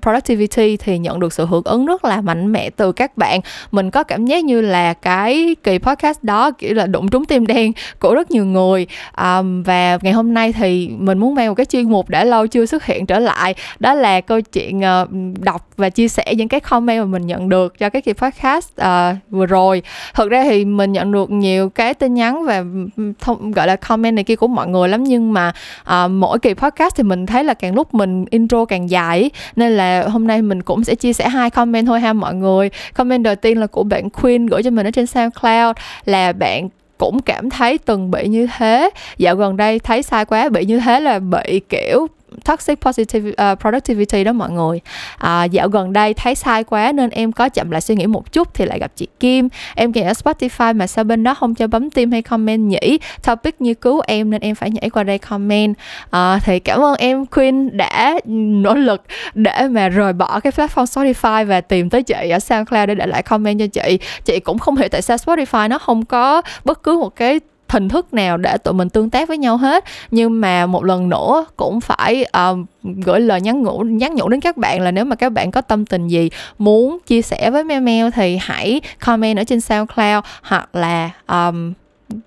productivity 0.03 0.77
thì 0.77 0.99
nhận 0.99 1.21
được 1.21 1.33
sự 1.33 1.47
hưởng 1.47 1.65
ứng 1.65 1.87
rất 1.87 2.05
là 2.05 2.21
mạnh 2.21 2.53
mẽ 2.53 2.71
từ 2.71 2.93
các 2.93 3.17
bạn. 3.17 3.41
Mình 3.71 3.91
có 3.91 4.03
cảm 4.03 4.27
giác 4.27 4.45
như 4.45 4.61
là 4.61 4.93
cái 4.93 5.57
kỳ 5.63 5.79
podcast 5.79 6.23
đó 6.23 6.51
kiểu 6.51 6.75
là 6.75 6.87
đụng 6.87 7.09
trúng 7.09 7.25
tim 7.25 7.47
đen 7.47 7.73
của 7.99 8.15
rất 8.15 8.31
nhiều 8.31 8.45
người. 8.45 8.87
À, 9.13 9.43
và 9.65 9.99
ngày 10.03 10.13
hôm 10.13 10.35
nay 10.35 10.53
thì 10.53 10.89
mình 10.99 11.19
muốn 11.19 11.35
mang 11.35 11.49
một 11.49 11.55
cái 11.55 11.67
chuyên 11.67 11.91
mục 11.91 12.09
đã 12.09 12.25
lâu 12.25 12.47
chưa 12.47 12.67
xuất 12.67 12.85
hiện 12.85 13.07
trở 13.07 13.19
lại. 13.19 13.55
Đó 13.79 13.95
là 13.95 14.21
câu 14.21 14.41
chuyện 14.41 14.79
uh, 14.79 15.09
đọc 15.45 15.56
đọc 15.57 15.69
và 15.77 15.91
chia 15.91 16.09
sẻ 16.09 16.35
những 16.37 16.49
cái 16.49 16.61
comment 16.61 17.01
mà 17.01 17.05
mình 17.05 17.27
nhận 17.27 17.49
được 17.49 17.79
cho 17.79 17.91
cái 17.91 18.03
kỳ 18.03 18.13
podcast 18.13 18.69
uh, 18.81 19.17
vừa 19.31 19.47
rồi. 19.47 19.83
Thực 20.15 20.31
ra 20.31 20.45
thì 20.45 20.65
mình 20.65 20.93
nhận 20.93 21.13
được 21.13 21.31
nhiều 21.31 21.69
cái 21.69 21.95
tin 21.95 22.15
nhắn 22.15 22.45
và 22.45 22.59
ừ, 22.59 22.89
ừ, 22.97 23.13
thông, 23.21 23.51
gọi 23.51 23.67
là 23.67 23.77
comment 23.77 24.15
này 24.15 24.25
kia 24.25 24.37
của 24.37 24.47
mọi 24.47 24.69
người 24.69 24.89
lắm. 24.89 25.05
Nhưng 25.05 25.33
mà 25.33 25.53
uh, 25.83 26.11
mỗi 26.11 26.39
kỳ 26.39 26.55
podcast 26.55 26.97
thì 26.97 27.03
mình 27.03 27.27
thấy 27.27 27.45
là 27.45 27.55
càng 27.55 27.75
lúc 27.75 27.95
mình 27.95 28.25
intro 28.31 28.65
càng 28.65 28.91
dài 28.91 29.31
nên 29.57 29.73
là 29.73 30.09
hôm 30.09 30.27
nay 30.27 30.43
mình 30.43 30.63
cũng 30.63 30.85
sẽ 30.85 30.95
chia 30.95 31.13
sẻ 31.13 31.29
hai 31.29 31.51
comment 31.51 31.87
thôi 31.87 32.01
ha 32.01 32.13
mọi 32.13 32.35
người. 32.35 32.71
Comment 32.95 33.25
đầu 33.25 33.35
tiên 33.35 33.61
là 33.61 33.67
của 33.67 33.83
bạn 33.83 34.11
Queen 34.11 34.47
gửi 34.47 34.63
cho 34.63 34.71
mình 34.71 34.87
ở 34.87 34.91
trên 34.91 35.07
SoundCloud 35.07 35.77
là 36.05 36.33
bạn 36.33 36.69
cũng 36.99 37.23
cảm 37.23 37.51
thấy 37.51 37.79
từng 37.79 38.11
bị 38.11 38.29
như 38.29 38.47
thế. 38.59 38.91
Dạo 39.19 39.37
gần 39.37 39.57
đây 39.57 39.79
thấy 39.79 40.03
sai 40.03 40.25
quá 40.25 40.49
bị 40.49 40.65
như 40.65 40.81
thế 40.81 41.01
là 41.01 41.19
bị 41.19 41.61
kiểu 41.69 42.07
toxic 42.45 42.81
positive 42.81 43.31
uh, 43.31 43.37
à, 43.37 43.55
productivity 43.55 44.25
đó 44.25 44.33
mọi 44.33 44.51
người. 44.51 44.81
À, 45.19 45.45
dạo 45.45 45.69
gần 45.69 45.93
đây 45.93 46.15
thấy 46.15 46.35
sai 46.35 46.65
quá 46.65 46.93
nên 46.93 47.11
em 47.11 47.33
có 47.33 47.49
chậm 47.49 47.71
lại 47.71 47.81
suy 47.81 47.95
nghĩ 47.95 48.07
một 48.07 48.33
chút 48.33 48.55
thì 48.55 48.65
lại 48.65 48.79
gặp 48.79 48.93
chị 48.97 49.07
Kim. 49.21 49.49
Em 49.75 49.93
kể 49.93 50.01
ở 50.01 50.13
Spotify 50.13 50.77
mà 50.77 50.87
sao 50.87 51.05
bên 51.05 51.25
đó 51.25 51.35
không 51.35 51.55
cho 51.55 51.67
bấm 51.67 51.91
tim 51.91 52.13
hay 52.13 52.23
comment 52.23 52.69
nhỉ? 52.69 52.99
Topic 53.23 53.61
như 53.61 53.75
cứu 53.75 54.01
em 54.07 54.31
nên 54.31 54.41
em 54.41 54.55
phải 54.55 54.71
nhảy 54.71 54.91
qua 54.91 55.03
đây 55.03 55.19
comment. 55.19 55.75
À, 56.11 56.39
thì 56.45 56.59
cảm 56.59 56.81
ơn 56.81 56.95
em 56.99 57.27
Queen 57.27 57.77
đã 57.77 58.19
nỗ 58.25 58.75
lực 58.75 59.03
để 59.35 59.69
mà 59.71 59.89
rời 59.89 60.13
bỏ 60.13 60.41
cái 60.41 60.53
platform 60.57 60.85
Spotify 60.85 61.47
và 61.47 61.61
tìm 61.61 61.91
tới 61.91 62.03
chị 62.03 62.31
ở 62.31 62.39
SoundCloud 62.39 62.89
để 62.89 62.95
để 62.95 63.07
lại 63.07 63.23
comment 63.23 63.59
cho 63.59 63.67
chị. 63.67 63.99
Chị 64.25 64.41
cũng 64.41 64.59
không 64.59 64.77
hiểu 64.77 64.89
tại 64.89 65.03
sao 65.03 65.17
Spotify 65.17 65.69
nó 65.69 65.79
không 65.79 66.05
có 66.05 66.43
bất 66.65 66.83
cứ 66.83 66.99
một 66.99 67.17
cái 67.17 67.41
hình 67.69 67.89
thức 67.89 68.15
nào 68.15 68.37
để 68.37 68.59
tụi 68.59 68.75
mình 68.75 68.89
tương 68.89 69.11
tác 69.11 69.29
với 69.29 69.39
nhau 69.39 69.57
hết. 69.57 69.85
Nhưng 70.11 70.41
mà 70.41 70.67
một 70.67 70.85
lần 70.85 71.09
nữa 71.09 71.47
cũng 71.57 71.81
phải 71.81 72.25
um, 72.25 72.67
gửi 72.83 73.21
lời 73.21 73.41
nhắn 73.41 73.63
nhủ 73.63 73.79
nhắn 73.79 74.15
nhủ 74.15 74.29
đến 74.29 74.41
các 74.41 74.57
bạn 74.57 74.81
là 74.81 74.91
nếu 74.91 75.05
mà 75.05 75.17
các 75.17 75.33
bạn 75.33 75.51
có 75.51 75.61
tâm 75.61 75.87
tình 75.87 76.09
gì 76.09 76.31
muốn 76.59 76.99
chia 77.07 77.23
sẻ 77.23 77.51
với 77.51 77.65
Meo 77.65 77.81
Meo 77.81 78.11
thì 78.11 78.39
hãy 78.41 78.81
comment 79.07 79.39
ở 79.39 79.45
trên 79.45 79.61
SoundCloud 79.61 80.25
hoặc 80.43 80.69
là 80.75 81.11
um, 81.29 81.73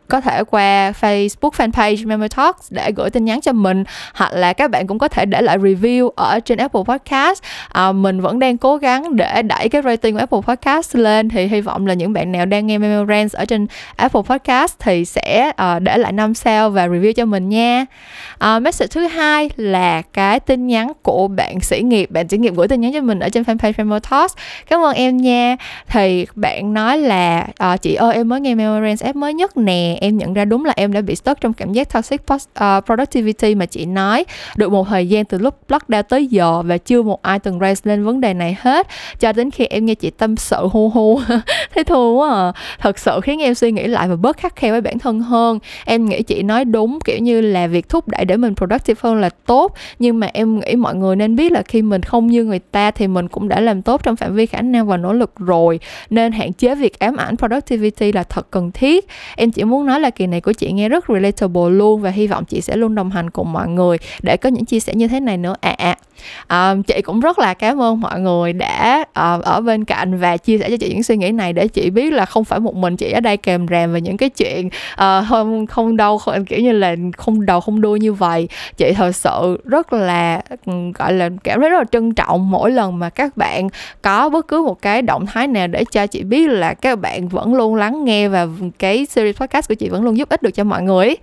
có 0.09 0.21
thể 0.21 0.43
qua 0.43 0.91
Facebook 1.01 1.51
fanpage 1.51 2.07
Memo 2.07 2.27
Talks 2.27 2.71
để 2.71 2.91
gửi 2.95 3.09
tin 3.09 3.25
nhắn 3.25 3.41
cho 3.41 3.53
mình 3.53 3.83
hoặc 4.13 4.33
là 4.33 4.53
các 4.53 4.71
bạn 4.71 4.87
cũng 4.87 4.99
có 4.99 5.07
thể 5.07 5.25
để 5.25 5.41
lại 5.41 5.57
review 5.57 6.09
ở 6.15 6.39
trên 6.39 6.57
Apple 6.57 6.81
Podcast. 6.87 7.43
À, 7.69 7.91
mình 7.91 8.21
vẫn 8.21 8.39
đang 8.39 8.57
cố 8.57 8.77
gắng 8.77 9.15
để 9.15 9.41
đẩy 9.41 9.69
cái 9.69 9.81
rating 9.81 10.13
của 10.13 10.19
Apple 10.19 10.39
Podcast 10.47 10.95
lên 10.95 11.29
thì 11.29 11.47
hy 11.47 11.61
vọng 11.61 11.87
là 11.87 11.93
những 11.93 12.13
bạn 12.13 12.31
nào 12.31 12.45
đang 12.45 12.67
nghe 12.67 12.77
Memo 12.77 13.05
Rants 13.05 13.35
ở 13.35 13.45
trên 13.45 13.67
Apple 13.95 14.21
Podcast 14.21 14.73
thì 14.79 15.05
sẽ 15.05 15.51
uh, 15.61 15.81
để 15.81 15.97
lại 15.97 16.11
năm 16.11 16.33
sao 16.33 16.69
và 16.69 16.87
review 16.87 17.13
cho 17.13 17.25
mình 17.25 17.49
nha. 17.49 17.85
Uh, 18.55 18.61
message 18.61 18.87
thứ 18.87 19.07
hai 19.07 19.49
là 19.55 20.01
cái 20.01 20.39
tin 20.39 20.67
nhắn 20.67 20.91
của 21.01 21.27
bạn 21.27 21.59
sĩ 21.59 21.81
nghiệp 21.81 22.11
bạn 22.11 22.27
sĩ 22.27 22.37
nghiệp 22.37 22.53
gửi 22.55 22.67
tin 22.67 22.81
nhắn 22.81 22.93
cho 22.93 23.01
mình 23.01 23.19
ở 23.19 23.29
trên 23.29 23.43
fanpage 23.43 23.73
Memo 23.77 23.99
Talks. 23.99 24.35
Cảm 24.69 24.81
ơn 24.83 24.95
em 24.95 25.17
nha. 25.17 25.55
Thì 25.87 26.25
bạn 26.35 26.73
nói 26.73 26.97
là 26.97 27.47
uh, 27.73 27.81
chị 27.81 27.95
ơi 27.95 28.15
em 28.15 28.29
mới 28.29 28.41
nghe 28.41 28.55
Memo 28.55 28.81
Rants 28.81 29.03
app 29.03 29.15
mới 29.15 29.33
nhất 29.33 29.57
nè 29.57 29.98
em 29.99 30.17
nhận 30.17 30.33
ra 30.33 30.45
đúng 30.45 30.65
là 30.65 30.73
em 30.75 30.93
đã 30.93 31.01
bị 31.01 31.15
stuck 31.15 31.41
trong 31.41 31.53
cảm 31.53 31.73
giác 31.73 31.93
toxic 31.93 32.27
post, 32.27 32.49
uh, 32.49 32.53
ờ, 32.53 32.81
productivity 32.85 33.55
mà 33.55 33.65
chị 33.65 33.85
nói. 33.85 34.25
Được 34.57 34.71
một 34.71 34.87
thời 34.89 35.09
gian 35.09 35.25
từ 35.25 35.37
lúc 35.37 35.69
lockdown 35.69 36.03
tới 36.03 36.27
giờ 36.27 36.61
và 36.61 36.77
chưa 36.77 37.01
một 37.01 37.21
ai 37.21 37.39
từng 37.39 37.59
raise 37.59 37.81
lên 37.89 38.03
vấn 38.03 38.21
đề 38.21 38.33
này 38.33 38.57
hết. 38.59 38.87
Cho 39.19 39.33
đến 39.33 39.51
khi 39.51 39.65
em 39.65 39.85
nghe 39.85 39.95
chị 39.95 40.09
tâm 40.09 40.37
sự 40.37 40.67
hu 40.67 40.89
hu 40.89 41.19
thấy 41.75 41.83
thua 41.83 42.13
quá 42.13 42.29
à. 42.29 42.51
Thật 42.79 42.99
sự 42.99 43.19
khiến 43.23 43.39
em 43.41 43.55
suy 43.55 43.71
nghĩ 43.71 43.87
lại 43.87 44.07
và 44.07 44.15
bớt 44.15 44.37
khắc 44.37 44.55
khe 44.55 44.71
với 44.71 44.81
bản 44.81 44.99
thân 44.99 45.19
hơn. 45.19 45.59
Em 45.85 46.05
nghĩ 46.05 46.23
chị 46.23 46.43
nói 46.43 46.65
đúng 46.65 46.99
kiểu 47.05 47.17
như 47.19 47.41
là 47.41 47.67
việc 47.67 47.89
thúc 47.89 48.07
đẩy 48.07 48.25
để 48.25 48.37
mình 48.37 48.55
productive 48.55 48.99
hơn 49.03 49.15
là 49.15 49.29
tốt. 49.29 49.73
Nhưng 49.99 50.19
mà 50.19 50.29
em 50.33 50.59
nghĩ 50.59 50.75
mọi 50.75 50.95
người 50.95 51.15
nên 51.15 51.35
biết 51.35 51.51
là 51.51 51.61
khi 51.61 51.81
mình 51.81 52.03
không 52.03 52.27
như 52.27 52.43
người 52.43 52.59
ta 52.59 52.91
thì 52.91 53.07
mình 53.07 53.27
cũng 53.27 53.47
đã 53.49 53.59
làm 53.59 53.81
tốt 53.81 54.03
trong 54.03 54.15
phạm 54.15 54.35
vi 54.35 54.45
khả 54.45 54.61
năng 54.61 54.87
và 54.87 54.97
nỗ 54.97 55.13
lực 55.13 55.31
rồi. 55.37 55.79
Nên 56.09 56.31
hạn 56.31 56.53
chế 56.53 56.75
việc 56.75 56.99
ám 56.99 57.15
ảnh 57.15 57.37
productivity 57.37 58.11
là 58.11 58.23
thật 58.23 58.47
cần 58.51 58.71
thiết. 58.71 59.07
Em 59.35 59.51
chỉ 59.51 59.63
muốn 59.63 59.87
nói 59.89 59.99
là 59.99 60.09
kỳ 60.09 60.27
này 60.27 60.41
của 60.41 60.53
chị 60.53 60.71
nghe 60.71 60.89
rất 60.89 61.05
relatable 61.07 61.69
luôn 61.69 62.01
và 62.01 62.09
hy 62.09 62.27
vọng 62.27 62.45
chị 62.45 62.61
sẽ 62.61 62.75
luôn 62.75 62.95
đồng 62.95 63.11
hành 63.11 63.29
cùng 63.29 63.53
mọi 63.53 63.67
người 63.67 63.97
để 64.21 64.37
có 64.37 64.49
những 64.49 64.65
chia 64.65 64.79
sẻ 64.79 64.93
như 64.95 65.07
thế 65.07 65.19
này 65.19 65.37
nữa. 65.37 65.55
À 65.61 65.75
à. 65.77 65.95
Um, 66.49 66.83
chị 66.83 67.01
cũng 67.01 67.19
rất 67.19 67.39
là 67.39 67.53
cảm 67.53 67.81
ơn 67.81 68.01
mọi 68.01 68.19
người 68.19 68.53
đã 68.53 68.99
uh, 69.01 69.43
ở 69.43 69.61
bên 69.61 69.85
cạnh 69.85 70.19
và 70.19 70.37
chia 70.37 70.57
sẻ 70.57 70.69
cho 70.69 70.77
chị 70.77 70.89
những 70.93 71.03
suy 71.03 71.17
nghĩ 71.17 71.31
này 71.31 71.53
để 71.53 71.67
chị 71.67 71.89
biết 71.89 72.13
là 72.13 72.25
không 72.25 72.43
phải 72.43 72.59
một 72.59 72.75
mình 72.75 72.97
chị 72.97 73.11
ở 73.11 73.19
đây 73.19 73.37
kèm 73.37 73.67
rèm 73.67 73.93
về 73.93 74.01
những 74.01 74.17
cái 74.17 74.29
chuyện 74.29 74.67
uh, 74.93 75.25
không 75.29 75.67
không 75.67 75.97
đâu 75.97 76.17
không, 76.17 76.45
kiểu 76.45 76.59
như 76.59 76.71
là 76.71 76.95
không 77.17 77.45
đầu 77.45 77.61
không 77.61 77.81
đuôi 77.81 77.99
như 77.99 78.13
vậy. 78.13 78.47
Chị 78.77 78.93
thật 78.93 79.15
sự 79.15 79.57
rất 79.65 79.93
là 79.93 80.41
ừ, 80.65 80.73
gọi 80.95 81.13
là 81.13 81.29
cảm 81.43 81.61
thấy 81.61 81.69
rất 81.69 81.77
là 81.77 81.85
trân 81.91 82.13
trọng 82.13 82.51
mỗi 82.51 82.71
lần 82.71 82.99
mà 82.99 83.09
các 83.09 83.37
bạn 83.37 83.69
có 84.01 84.29
bất 84.29 84.47
cứ 84.47 84.63
một 84.63 84.81
cái 84.81 85.01
động 85.01 85.25
thái 85.25 85.47
nào 85.47 85.67
để 85.67 85.83
cho 85.91 86.07
chị 86.07 86.23
biết 86.23 86.47
là 86.47 86.73
các 86.73 86.99
bạn 86.99 87.27
vẫn 87.27 87.53
luôn 87.53 87.75
lắng 87.75 88.05
nghe 88.05 88.27
và 88.27 88.47
cái 88.79 89.05
series 89.05 89.37
podcast 89.37 89.67
của 89.67 89.75
chị 89.79 89.89
vẫn 89.89 90.03
luôn 90.03 90.17
giúp 90.17 90.29
ích 90.29 90.43
được 90.43 90.51
cho 90.51 90.63
mọi 90.63 90.83
người 90.83 91.15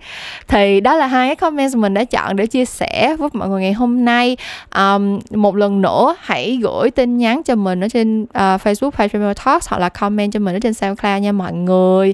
thì 0.47 0.81
đó 0.81 0.95
là 0.95 1.07
hai 1.07 1.27
cái 1.27 1.35
comment 1.35 1.75
mình 1.75 1.93
đã 1.93 2.03
chọn 2.03 2.35
để 2.35 2.45
chia 2.45 2.65
sẻ 2.65 3.15
với 3.19 3.29
mọi 3.33 3.49
người 3.49 3.61
ngày 3.61 3.73
hôm 3.73 4.05
nay. 4.05 4.37
Um, 4.75 5.19
một 5.29 5.55
lần 5.55 5.81
nữa 5.81 6.15
hãy 6.19 6.59
gửi 6.63 6.91
tin 6.91 7.17
nhắn 7.17 7.43
cho 7.43 7.55
mình 7.55 7.83
ở 7.83 7.89
trên 7.89 8.23
uh, 8.23 8.29
Facebook 8.35 8.91
page 8.91 9.33
Talks 9.45 9.69
hoặc 9.69 9.79
là 9.79 9.89
comment 9.89 10.33
cho 10.33 10.39
mình 10.39 10.55
ở 10.55 10.59
trên 10.59 10.73
SoundCloud 10.73 11.21
nha 11.21 11.31
mọi 11.31 11.53
người. 11.53 12.13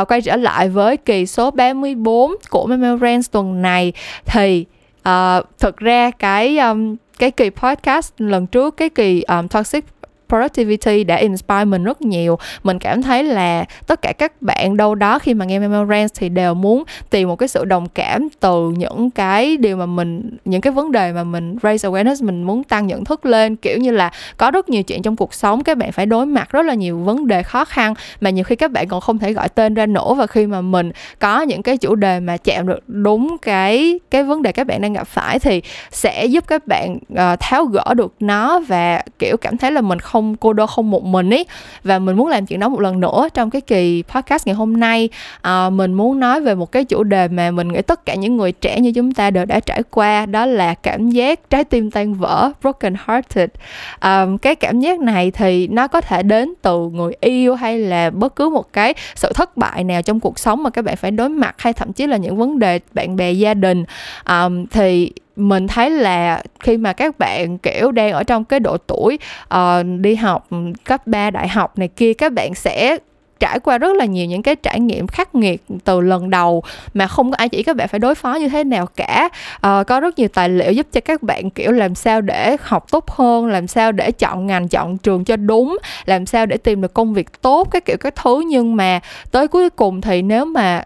Uh, 0.00 0.08
quay 0.08 0.20
trở 0.20 0.36
lại 0.36 0.68
với 0.68 0.96
kỳ 0.96 1.26
số 1.26 1.50
34 1.50 2.32
của 2.50 2.66
Memorance 2.66 3.28
tuần 3.32 3.62
này. 3.62 3.92
Thì 4.24 4.64
uh, 5.08 5.44
thực 5.58 5.76
ra 5.76 6.10
cái 6.10 6.58
um, 6.58 6.96
cái 7.18 7.30
kỳ 7.30 7.50
podcast 7.50 8.12
lần 8.18 8.46
trước 8.46 8.76
cái 8.76 8.88
kỳ 8.88 9.22
um, 9.22 9.48
toxic 9.48 9.84
productivity 10.28 11.04
đã 11.04 11.16
inspire 11.16 11.64
mình 11.64 11.84
rất 11.84 12.02
nhiều. 12.02 12.38
Mình 12.62 12.78
cảm 12.78 13.02
thấy 13.02 13.22
là 13.22 13.64
tất 13.86 14.02
cả 14.02 14.12
các 14.12 14.42
bạn 14.42 14.76
đâu 14.76 14.94
đó 14.94 15.18
khi 15.18 15.34
mà 15.34 15.44
nghe 15.44 15.58
Memorance 15.58 16.14
thì 16.18 16.28
đều 16.28 16.54
muốn 16.54 16.84
tìm 17.10 17.28
một 17.28 17.36
cái 17.36 17.48
sự 17.48 17.64
đồng 17.64 17.88
cảm 17.88 18.28
từ 18.40 18.72
những 18.76 19.10
cái 19.10 19.56
điều 19.56 19.76
mà 19.76 19.86
mình 19.86 20.36
những 20.44 20.60
cái 20.60 20.72
vấn 20.72 20.92
đề 20.92 21.12
mà 21.12 21.24
mình 21.24 21.56
raise 21.62 21.88
awareness 21.88 22.26
mình 22.26 22.42
muốn 22.42 22.64
tăng 22.64 22.86
nhận 22.86 23.04
thức 23.04 23.26
lên. 23.26 23.56
Kiểu 23.56 23.78
như 23.78 23.90
là 23.90 24.10
có 24.36 24.50
rất 24.50 24.68
nhiều 24.68 24.82
chuyện 24.82 25.02
trong 25.02 25.16
cuộc 25.16 25.34
sống 25.34 25.64
các 25.64 25.78
bạn 25.78 25.92
phải 25.92 26.06
đối 26.06 26.26
mặt 26.26 26.50
rất 26.50 26.66
là 26.66 26.74
nhiều 26.74 26.98
vấn 26.98 27.26
đề 27.26 27.42
khó 27.42 27.64
khăn 27.64 27.94
mà 28.20 28.30
nhiều 28.30 28.44
khi 28.44 28.56
các 28.56 28.70
bạn 28.70 28.88
còn 28.88 29.00
không 29.00 29.18
thể 29.18 29.32
gọi 29.32 29.48
tên 29.48 29.74
ra 29.74 29.86
nổ 29.86 30.14
và 30.14 30.26
khi 30.26 30.46
mà 30.46 30.60
mình 30.60 30.92
có 31.18 31.40
những 31.40 31.62
cái 31.62 31.76
chủ 31.76 31.94
đề 31.94 32.20
mà 32.20 32.36
chạm 32.36 32.66
được 32.66 32.88
đúng 32.88 33.36
cái 33.42 34.00
cái 34.10 34.22
vấn 34.22 34.42
đề 34.42 34.52
các 34.52 34.66
bạn 34.66 34.80
đang 34.80 34.92
gặp 34.92 35.06
phải 35.06 35.38
thì 35.38 35.62
sẽ 35.90 36.26
giúp 36.26 36.44
các 36.46 36.66
bạn 36.66 36.96
uh, 37.12 37.40
tháo 37.40 37.64
gỡ 37.64 37.94
được 37.94 38.14
nó. 38.20 38.60
Và 38.60 39.02
kiểu 39.18 39.36
cảm 39.36 39.56
thấy 39.56 39.72
là 39.72 39.80
mình 39.80 39.98
không 39.98 40.23
không 40.24 40.36
cô 40.36 40.52
đơn 40.52 40.66
không 40.66 40.90
một 40.90 41.04
mình 41.04 41.30
ấy 41.30 41.46
và 41.84 41.98
mình 41.98 42.16
muốn 42.16 42.28
làm 42.28 42.46
chuyện 42.46 42.60
đó 42.60 42.68
một 42.68 42.80
lần 42.80 43.00
nữa 43.00 43.28
trong 43.34 43.50
cái 43.50 43.60
kỳ 43.60 44.02
podcast 44.08 44.46
ngày 44.46 44.54
hôm 44.54 44.80
nay. 44.80 45.08
À, 45.42 45.70
mình 45.70 45.94
muốn 45.94 46.20
nói 46.20 46.40
về 46.40 46.54
một 46.54 46.72
cái 46.72 46.84
chủ 46.84 47.02
đề 47.04 47.28
mà 47.28 47.50
mình 47.50 47.72
nghĩ 47.72 47.82
tất 47.82 48.06
cả 48.06 48.14
những 48.14 48.36
người 48.36 48.52
trẻ 48.52 48.80
như 48.80 48.92
chúng 48.92 49.12
ta 49.12 49.30
đều 49.30 49.44
đã 49.44 49.60
trải 49.60 49.82
qua 49.90 50.26
đó 50.26 50.46
là 50.46 50.74
cảm 50.74 51.10
giác 51.10 51.50
trái 51.50 51.64
tim 51.64 51.90
tan 51.90 52.14
vỡ 52.14 52.52
broken 52.62 52.94
hearted. 53.06 53.50
À, 53.98 54.26
cái 54.42 54.54
cảm 54.54 54.80
giác 54.80 55.00
này 55.00 55.30
thì 55.30 55.68
nó 55.68 55.88
có 55.88 56.00
thể 56.00 56.22
đến 56.22 56.54
từ 56.62 56.88
người 56.88 57.12
yêu 57.20 57.54
hay 57.54 57.78
là 57.78 58.10
bất 58.10 58.36
cứ 58.36 58.48
một 58.48 58.72
cái 58.72 58.94
sự 59.14 59.32
thất 59.34 59.56
bại 59.56 59.84
nào 59.84 60.02
trong 60.02 60.20
cuộc 60.20 60.38
sống 60.38 60.62
mà 60.62 60.70
các 60.70 60.84
bạn 60.84 60.96
phải 60.96 61.10
đối 61.10 61.28
mặt 61.28 61.54
hay 61.58 61.72
thậm 61.72 61.92
chí 61.92 62.06
là 62.06 62.16
những 62.16 62.36
vấn 62.36 62.58
đề 62.58 62.80
bạn 62.92 63.16
bè 63.16 63.32
gia 63.32 63.54
đình. 63.54 63.84
À, 64.24 64.48
thì 64.70 65.12
mình 65.36 65.68
thấy 65.68 65.90
là 65.90 66.42
khi 66.60 66.76
mà 66.76 66.92
các 66.92 67.18
bạn 67.18 67.58
kiểu 67.58 67.92
đang 67.92 68.12
ở 68.12 68.22
trong 68.22 68.44
cái 68.44 68.60
độ 68.60 68.76
tuổi 68.76 69.18
uh, 69.54 69.86
đi 70.00 70.14
học 70.14 70.46
ừ, 70.50 70.56
cấp 70.84 71.06
3 71.06 71.30
đại 71.30 71.48
học 71.48 71.78
này 71.78 71.88
kia 71.88 72.14
các 72.14 72.32
bạn 72.32 72.54
sẽ 72.54 72.98
trải 73.40 73.60
qua 73.60 73.78
rất 73.78 73.96
là 73.96 74.04
nhiều 74.04 74.26
những 74.26 74.42
cái 74.42 74.56
trải 74.56 74.80
nghiệm 74.80 75.06
khắc 75.06 75.34
nghiệt 75.34 75.62
từ 75.84 76.00
lần 76.00 76.30
đầu 76.30 76.62
mà 76.94 77.06
không 77.06 77.30
có 77.30 77.36
ai 77.36 77.48
chỉ 77.48 77.62
các 77.62 77.76
bạn 77.76 77.88
phải 77.88 78.00
đối 78.00 78.14
phó 78.14 78.34
như 78.34 78.48
thế 78.48 78.64
nào 78.64 78.86
cả. 78.96 79.28
À, 79.60 79.82
có 79.82 80.00
rất 80.00 80.18
nhiều 80.18 80.28
tài 80.28 80.48
liệu 80.48 80.72
giúp 80.72 80.86
cho 80.92 81.00
các 81.00 81.22
bạn 81.22 81.50
kiểu 81.50 81.72
làm 81.72 81.94
sao 81.94 82.20
để 82.20 82.56
học 82.60 82.86
tốt 82.90 83.10
hơn 83.10 83.46
làm 83.46 83.66
sao 83.66 83.92
để 83.92 84.10
chọn 84.10 84.46
ngành 84.46 84.68
chọn 84.68 84.98
trường 84.98 85.24
cho 85.24 85.36
đúng 85.36 85.78
làm 86.04 86.26
sao 86.26 86.46
để 86.46 86.56
tìm 86.56 86.80
được 86.80 86.94
công 86.94 87.14
việc 87.14 87.42
tốt 87.42 87.68
cái 87.70 87.80
kiểu 87.80 87.96
các 88.00 88.14
thứ. 88.16 88.42
Nhưng 88.46 88.76
mà 88.76 89.00
tới 89.30 89.48
cuối 89.48 89.70
cùng 89.70 90.00
thì 90.00 90.22
nếu 90.22 90.44
mà 90.44 90.82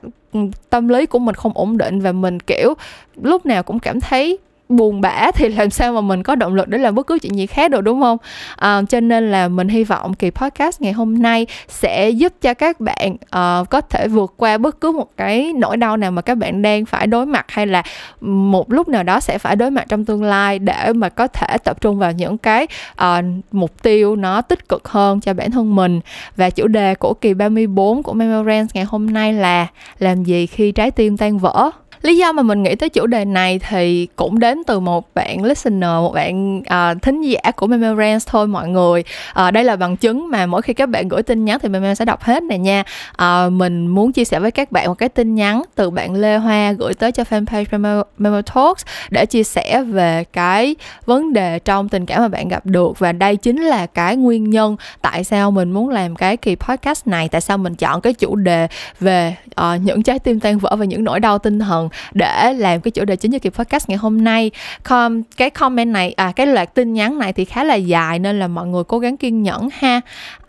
tâm 0.70 0.88
lý 0.88 1.06
của 1.06 1.18
mình 1.18 1.34
không 1.34 1.52
ổn 1.54 1.78
định 1.78 2.00
và 2.00 2.12
mình, 2.12 2.40
kiểu, 2.40 2.74
lúc 3.22 3.46
nào 3.46 3.62
cũng 3.62 3.78
cảm 3.78 4.00
thấy 4.00 4.38
buồn 4.68 5.00
bã 5.00 5.30
thì 5.34 5.48
làm 5.48 5.70
sao 5.70 5.92
mà 5.92 6.00
mình 6.00 6.22
có 6.22 6.34
động 6.34 6.54
lực 6.54 6.68
để 6.68 6.78
làm 6.78 6.94
bất 6.94 7.06
cứ 7.06 7.18
chuyện 7.18 7.36
gì 7.36 7.46
khác 7.46 7.70
được 7.70 7.80
đúng 7.80 8.00
không? 8.00 8.18
À, 8.56 8.82
cho 8.88 9.00
nên 9.00 9.30
là 9.30 9.48
mình 9.48 9.68
hy 9.68 9.84
vọng 9.84 10.14
kỳ 10.14 10.30
podcast 10.30 10.80
ngày 10.80 10.92
hôm 10.92 11.22
nay 11.22 11.46
sẽ 11.68 12.10
giúp 12.10 12.32
cho 12.40 12.54
các 12.54 12.80
bạn 12.80 13.12
uh, 13.12 13.70
có 13.70 13.80
thể 13.80 14.08
vượt 14.08 14.34
qua 14.36 14.58
bất 14.58 14.80
cứ 14.80 14.92
một 14.92 15.08
cái 15.16 15.52
nỗi 15.52 15.76
đau 15.76 15.96
nào 15.96 16.10
mà 16.10 16.22
các 16.22 16.34
bạn 16.34 16.62
đang 16.62 16.84
phải 16.84 17.06
đối 17.06 17.26
mặt 17.26 17.46
hay 17.48 17.66
là 17.66 17.82
một 18.20 18.72
lúc 18.72 18.88
nào 18.88 19.02
đó 19.02 19.20
sẽ 19.20 19.38
phải 19.38 19.56
đối 19.56 19.70
mặt 19.70 19.84
trong 19.88 20.04
tương 20.04 20.22
lai 20.22 20.58
để 20.58 20.92
mà 20.92 21.08
có 21.08 21.26
thể 21.26 21.58
tập 21.64 21.80
trung 21.80 21.98
vào 21.98 22.12
những 22.12 22.38
cái 22.38 22.66
uh, 23.02 23.24
mục 23.52 23.82
tiêu 23.82 24.16
nó 24.16 24.40
tích 24.40 24.68
cực 24.68 24.88
hơn 24.88 25.20
cho 25.20 25.34
bản 25.34 25.50
thân 25.50 25.76
mình. 25.76 26.00
Và 26.36 26.50
chủ 26.50 26.66
đề 26.66 26.94
của 26.94 27.14
kỳ 27.14 27.34
34 27.34 28.02
của 28.02 28.12
Memorance 28.12 28.70
ngày 28.74 28.84
hôm 28.84 29.12
nay 29.12 29.32
là 29.32 29.66
làm 29.98 30.24
gì 30.24 30.46
khi 30.46 30.72
trái 30.72 30.90
tim 30.90 31.16
tan 31.16 31.38
vỡ? 31.38 31.70
Lý 32.02 32.16
do 32.16 32.32
mà 32.32 32.42
mình 32.42 32.62
nghĩ 32.62 32.74
tới 32.74 32.88
chủ 32.88 33.06
đề 33.06 33.24
này 33.24 33.60
thì 33.68 34.08
cũng 34.16 34.38
đến 34.38 34.62
từ 34.66 34.80
một 34.80 35.14
bạn 35.14 35.44
listener 35.44 35.90
một 35.90 36.12
bạn 36.14 36.58
uh, 36.58 37.02
thính 37.02 37.22
giả 37.22 37.50
của 37.56 37.66
Memorance 37.66 38.24
thôi 38.26 38.46
mọi 38.46 38.68
người. 38.68 39.04
Uh, 39.46 39.52
đây 39.52 39.64
là 39.64 39.76
bằng 39.76 39.96
chứng 39.96 40.30
mà 40.30 40.46
mỗi 40.46 40.62
khi 40.62 40.74
các 40.74 40.88
bạn 40.88 41.08
gửi 41.08 41.22
tin 41.22 41.44
nhắn 41.44 41.58
thì 41.62 41.68
Memorance 41.68 41.94
sẽ 41.94 42.04
đọc 42.04 42.22
hết 42.22 42.42
này 42.42 42.58
nha. 42.58 42.84
Uh, 43.22 43.52
mình 43.52 43.86
muốn 43.86 44.12
chia 44.12 44.24
sẻ 44.24 44.40
với 44.40 44.50
các 44.50 44.72
bạn 44.72 44.86
một 44.88 44.94
cái 44.94 45.08
tin 45.08 45.34
nhắn 45.34 45.62
từ 45.74 45.90
bạn 45.90 46.14
Lê 46.14 46.36
Hoa 46.36 46.72
gửi 46.72 46.94
tới 46.94 47.12
cho 47.12 47.22
fanpage 47.22 47.64
Memo, 47.70 48.02
Memo 48.18 48.42
Talks 48.42 48.84
để 49.10 49.26
chia 49.26 49.42
sẻ 49.42 49.82
về 49.82 50.24
cái 50.32 50.76
vấn 51.06 51.32
đề 51.32 51.58
trong 51.58 51.88
tình 51.88 52.06
cảm 52.06 52.22
mà 52.22 52.28
bạn 52.28 52.48
gặp 52.48 52.66
được. 52.66 52.98
Và 52.98 53.12
đây 53.12 53.36
chính 53.36 53.62
là 53.62 53.86
cái 53.86 54.16
nguyên 54.16 54.50
nhân 54.50 54.76
tại 55.02 55.24
sao 55.24 55.50
mình 55.50 55.72
muốn 55.72 55.88
làm 55.88 56.16
cái 56.16 56.36
kỳ 56.36 56.56
podcast 56.56 57.06
này 57.06 57.28
tại 57.28 57.40
sao 57.40 57.58
mình 57.58 57.74
chọn 57.74 58.00
cái 58.00 58.12
chủ 58.12 58.36
đề 58.36 58.68
về 59.00 59.36
uh, 59.60 59.80
những 59.82 60.02
trái 60.02 60.18
tim 60.18 60.40
tan 60.40 60.58
vỡ 60.58 60.76
và 60.78 60.84
những 60.84 61.04
nỗi 61.04 61.20
đau 61.20 61.38
tinh 61.38 61.58
thần 61.58 61.87
để 62.12 62.52
làm 62.52 62.80
cái 62.80 62.90
chủ 62.90 63.04
đề 63.04 63.16
chính 63.16 63.32
cho 63.32 63.38
kỳ 63.38 63.50
podcast 63.50 63.88
ngày 63.88 63.98
hôm 63.98 64.24
nay. 64.24 64.50
Com, 64.88 65.22
cái 65.22 65.50
comment 65.50 65.92
này 65.92 66.12
à 66.16 66.32
cái 66.36 66.46
loạt 66.46 66.74
tin 66.74 66.92
nhắn 66.92 67.18
này 67.18 67.32
thì 67.32 67.44
khá 67.44 67.64
là 67.64 67.74
dài 67.74 68.18
nên 68.18 68.38
là 68.38 68.48
mọi 68.48 68.66
người 68.66 68.84
cố 68.84 68.98
gắng 68.98 69.16
kiên 69.16 69.42
nhẫn 69.42 69.68
ha. 69.78 70.00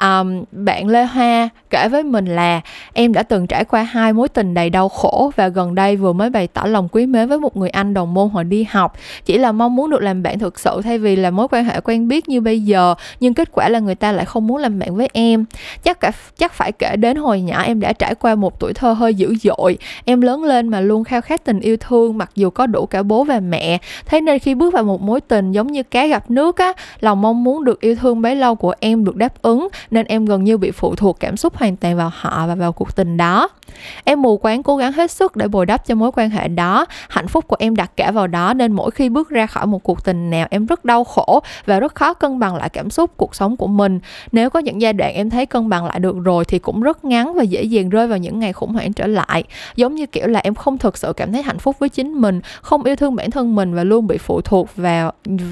Um, 0.01 0.43
bạn 0.51 0.87
Lê 0.87 1.03
Hoa 1.03 1.49
kể 1.69 1.87
với 1.87 2.03
mình 2.03 2.25
là 2.25 2.61
em 2.93 3.13
đã 3.13 3.23
từng 3.23 3.47
trải 3.47 3.65
qua 3.65 3.83
hai 3.83 4.13
mối 4.13 4.27
tình 4.27 4.53
đầy 4.53 4.69
đau 4.69 4.89
khổ 4.89 5.31
và 5.35 5.47
gần 5.47 5.75
đây 5.75 5.95
vừa 5.95 6.13
mới 6.13 6.29
bày 6.29 6.47
tỏ 6.47 6.63
lòng 6.65 6.87
quý 6.91 7.05
mến 7.05 7.27
với 7.27 7.39
một 7.39 7.57
người 7.57 7.69
anh 7.69 7.93
đồng 7.93 8.13
môn 8.13 8.29
hồi 8.29 8.43
đi 8.43 8.65
học. 8.69 8.93
Chỉ 9.25 9.37
là 9.37 9.51
mong 9.51 9.75
muốn 9.75 9.89
được 9.89 10.01
làm 10.01 10.23
bạn 10.23 10.39
thực 10.39 10.59
sự 10.59 10.81
thay 10.83 10.97
vì 10.97 11.15
là 11.15 11.31
mối 11.31 11.47
quan 11.51 11.65
hệ 11.65 11.79
quen 11.81 12.07
biết 12.07 12.29
như 12.29 12.41
bây 12.41 12.61
giờ 12.61 12.95
nhưng 13.19 13.33
kết 13.33 13.49
quả 13.51 13.69
là 13.69 13.79
người 13.79 13.95
ta 13.95 14.11
lại 14.11 14.25
không 14.25 14.47
muốn 14.47 14.57
làm 14.57 14.79
bạn 14.79 14.95
với 14.95 15.09
em. 15.13 15.45
Chắc 15.83 15.99
cả 15.99 16.11
chắc 16.37 16.53
phải 16.53 16.71
kể 16.71 16.95
đến 16.95 17.17
hồi 17.17 17.41
nhỏ 17.41 17.61
em 17.61 17.79
đã 17.79 17.93
trải 17.93 18.15
qua 18.15 18.35
một 18.35 18.59
tuổi 18.59 18.73
thơ 18.73 18.93
hơi 18.93 19.13
dữ 19.15 19.35
dội. 19.35 19.77
Em 20.05 20.21
lớn 20.21 20.43
lên 20.43 20.67
mà 20.67 20.81
luôn 20.81 21.03
khao 21.03 21.21
khát 21.21 21.28
tình 21.37 21.59
yêu 21.59 21.77
thương, 21.77 22.17
mặc 22.17 22.31
dù 22.35 22.49
có 22.49 22.67
đủ 22.67 22.85
cả 22.85 23.03
bố 23.03 23.23
và 23.23 23.39
mẹ. 23.39 23.77
Thế 24.05 24.21
nên 24.21 24.39
khi 24.39 24.55
bước 24.55 24.73
vào 24.73 24.83
một 24.83 25.01
mối 25.01 25.21
tình 25.21 25.51
giống 25.51 25.67
như 25.67 25.83
cá 25.83 26.07
gặp 26.07 26.31
nước 26.31 26.57
á, 26.57 26.73
lòng 26.99 27.21
mong 27.21 27.43
muốn 27.43 27.63
được 27.63 27.81
yêu 27.81 27.95
thương 27.95 28.21
bấy 28.21 28.35
lâu 28.35 28.55
của 28.55 28.73
em 28.79 29.05
được 29.05 29.15
đáp 29.15 29.41
ứng, 29.41 29.67
nên 29.91 30.05
em 30.05 30.25
gần 30.25 30.43
như 30.43 30.57
bị 30.57 30.71
phụ 30.71 30.95
thuộc 30.95 31.19
cảm 31.19 31.37
xúc 31.37 31.55
hoàn 31.55 31.75
toàn 31.75 31.97
vào 31.97 32.11
họ 32.13 32.47
và 32.47 32.55
vào 32.55 32.71
cuộc 32.71 32.95
tình 32.95 33.17
đó 33.17 33.49
em 34.03 34.21
mù 34.21 34.37
quáng 34.37 34.63
cố 34.63 34.77
gắng 34.77 34.91
hết 34.91 35.11
sức 35.11 35.35
để 35.35 35.47
bồi 35.47 35.65
đắp 35.65 35.87
cho 35.87 35.95
mối 35.95 36.11
quan 36.11 36.29
hệ 36.29 36.47
đó. 36.47 36.85
Hạnh 37.09 37.27
phúc 37.27 37.47
của 37.47 37.55
em 37.59 37.75
đặt 37.75 37.91
cả 37.95 38.11
vào 38.11 38.27
đó 38.27 38.53
nên 38.53 38.71
mỗi 38.71 38.91
khi 38.91 39.09
bước 39.09 39.29
ra 39.29 39.45
khỏi 39.45 39.65
một 39.65 39.83
cuộc 39.83 40.03
tình 40.03 40.29
nào, 40.29 40.47
em 40.49 40.65
rất 40.65 40.85
đau 40.85 41.03
khổ 41.03 41.39
và 41.65 41.79
rất 41.79 41.95
khó 41.95 42.13
cân 42.13 42.39
bằng 42.39 42.55
lại 42.55 42.69
cảm 42.69 42.89
xúc, 42.89 43.11
cuộc 43.17 43.35
sống 43.35 43.57
của 43.57 43.67
mình. 43.67 43.99
Nếu 44.31 44.49
có 44.49 44.59
những 44.59 44.81
giai 44.81 44.93
đoạn 44.93 45.13
em 45.13 45.29
thấy 45.29 45.45
cân 45.45 45.69
bằng 45.69 45.85
lại 45.85 45.99
được 45.99 46.15
rồi 46.23 46.45
thì 46.45 46.59
cũng 46.59 46.81
rất 46.81 47.05
ngắn 47.05 47.33
và 47.33 47.43
dễ 47.43 47.63
dàng 47.63 47.89
rơi 47.89 48.07
vào 48.07 48.17
những 48.17 48.39
ngày 48.39 48.53
khủng 48.53 48.73
hoảng 48.73 48.93
trở 48.93 49.07
lại. 49.07 49.43
Giống 49.75 49.95
như 49.95 50.05
kiểu 50.05 50.27
là 50.27 50.39
em 50.39 50.55
không 50.55 50.77
thực 50.77 50.97
sự 50.97 51.13
cảm 51.13 51.33
thấy 51.33 51.41
hạnh 51.41 51.59
phúc 51.59 51.75
với 51.79 51.89
chính 51.89 52.13
mình, 52.13 52.41
không 52.61 52.83
yêu 52.83 52.95
thương 52.95 53.15
bản 53.15 53.31
thân 53.31 53.55
mình 53.55 53.75
và 53.75 53.83
luôn 53.83 54.07
bị 54.07 54.17
phụ 54.17 54.41
thuộc 54.41 54.75
vào 54.75 55.11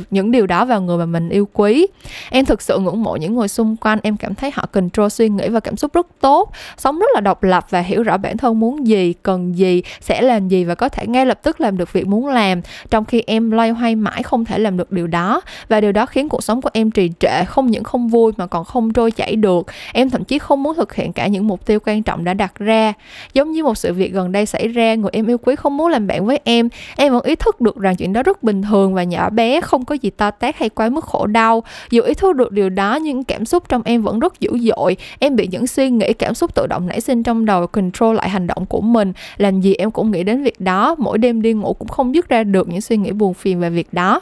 những 0.09 0.31
điều 0.31 0.47
đó 0.47 0.65
vào 0.65 0.81
người 0.81 0.97
mà 0.97 1.05
mình 1.05 1.29
yêu 1.29 1.47
quý. 1.53 1.87
Em 2.29 2.45
thực 2.45 2.61
sự 2.61 2.79
ngưỡng 2.79 3.03
mộ 3.03 3.15
những 3.15 3.35
người 3.35 3.47
xung 3.47 3.75
quanh, 3.75 3.99
em 4.03 4.17
cảm 4.17 4.35
thấy 4.35 4.51
họ 4.53 4.65
control 4.71 5.07
suy 5.09 5.29
nghĩ 5.29 5.49
và 5.49 5.59
cảm 5.59 5.77
xúc 5.77 5.93
rất 5.93 6.07
tốt, 6.19 6.51
sống 6.77 6.99
rất 6.99 7.07
là 7.13 7.21
độc 7.21 7.43
lập 7.43 7.65
và 7.69 7.79
hiểu 7.79 8.03
rõ 8.07 8.17
bản 8.17 8.37
thân 8.37 8.59
muốn 8.59 8.87
gì, 8.87 9.13
cần 9.23 9.57
gì, 9.57 9.83
sẽ 10.01 10.21
làm 10.21 10.47
gì 10.47 10.63
và 10.63 10.75
có 10.75 10.89
thể 10.89 11.07
ngay 11.07 11.25
lập 11.25 11.39
tức 11.43 11.61
làm 11.61 11.77
được 11.77 11.93
việc 11.93 12.07
muốn 12.07 12.27
làm, 12.27 12.61
trong 12.89 13.05
khi 13.05 13.23
em 13.27 13.51
loay 13.51 13.69
hoay 13.69 13.95
mãi 13.95 14.23
không 14.23 14.45
thể 14.45 14.59
làm 14.59 14.77
được 14.77 14.91
điều 14.91 15.07
đó. 15.07 15.41
Và 15.69 15.81
điều 15.81 15.91
đó 15.91 16.05
khiến 16.05 16.29
cuộc 16.29 16.43
sống 16.43 16.61
của 16.61 16.69
em 16.73 16.91
trì 16.91 17.11
trệ, 17.19 17.45
không 17.45 17.71
những 17.71 17.83
không 17.83 18.07
vui 18.07 18.31
mà 18.37 18.47
còn 18.47 18.65
không 18.65 18.93
trôi 18.93 19.11
chảy 19.11 19.35
được. 19.35 19.67
Em 19.93 20.09
thậm 20.09 20.23
chí 20.23 20.39
không 20.39 20.63
muốn 20.63 20.75
thực 20.75 20.95
hiện 20.95 21.13
cả 21.13 21.27
những 21.27 21.47
mục 21.47 21.65
tiêu 21.65 21.79
quan 21.85 22.03
trọng 22.03 22.23
đã 22.23 22.33
đặt 22.33 22.59
ra. 22.59 22.93
Giống 23.33 23.51
như 23.51 23.63
một 23.63 23.77
sự 23.77 23.93
việc 23.93 24.13
gần 24.13 24.31
đây 24.31 24.45
xảy 24.45 24.67
ra, 24.67 24.95
người 24.95 25.09
em 25.13 25.27
yêu 25.27 25.37
quý 25.37 25.55
không 25.55 25.77
muốn 25.77 25.87
làm 25.87 26.07
bạn 26.07 26.25
với 26.25 26.39
em. 26.43 26.69
Em 26.95 27.13
vẫn 27.13 27.23
ý 27.23 27.35
thức 27.35 27.61
được 27.61 27.77
rằng 27.77 27.95
chuyện 27.95 28.13
đó 28.13 28.23
rất 28.23 28.43
bình 28.43 28.61
thường 28.61 28.93
và 28.93 29.03
nhỏ 29.03 29.29
bé, 29.29 29.61
không 29.61 29.85
có 29.85 29.95
gì 29.95 30.09
to 30.09 30.31
tát 30.31 30.57
hay 30.57 30.69
quá 30.69 30.89
mức 30.89 31.03
khổ 31.05 31.25
đau. 31.25 31.63
Dù 31.89 32.01
ý 32.03 32.13
thức 32.13 32.35
được 32.35 32.51
điều 32.51 32.69
đó, 32.69 32.95
nhưng 32.95 33.23
cảm 33.23 33.45
xúc 33.45 33.69
trong 33.69 33.81
em 33.85 34.03
vẫn 34.03 34.19
rất 34.19 34.39
dữ 34.39 34.51
dội. 34.59 34.97
Em 35.19 35.35
bị 35.35 35.47
những 35.51 35.67
suy 35.67 35.89
nghĩ, 35.89 36.13
cảm 36.13 36.33
xúc 36.33 36.55
tự 36.55 36.67
động 36.67 36.87
nảy 36.87 37.01
sinh 37.01 37.23
trong 37.23 37.45
đầu, 37.45 37.67
control 37.67 37.96
lại 38.13 38.29
hành 38.29 38.47
động 38.47 38.65
của 38.65 38.81
mình. 38.81 39.13
Làm 39.37 39.61
gì 39.61 39.73
em 39.73 39.91
cũng 39.91 40.11
nghĩ 40.11 40.23
đến 40.23 40.43
việc 40.43 40.61
đó, 40.61 40.95
mỗi 40.99 41.17
đêm 41.17 41.41
đi 41.41 41.53
ngủ 41.53 41.73
cũng 41.73 41.87
không 41.87 42.15
dứt 42.15 42.29
ra 42.29 42.43
được 42.43 42.69
những 42.69 42.81
suy 42.81 42.97
nghĩ 42.97 43.11
buồn 43.11 43.33
phiền 43.33 43.59
về 43.59 43.69
việc 43.69 43.93
đó 43.93 44.21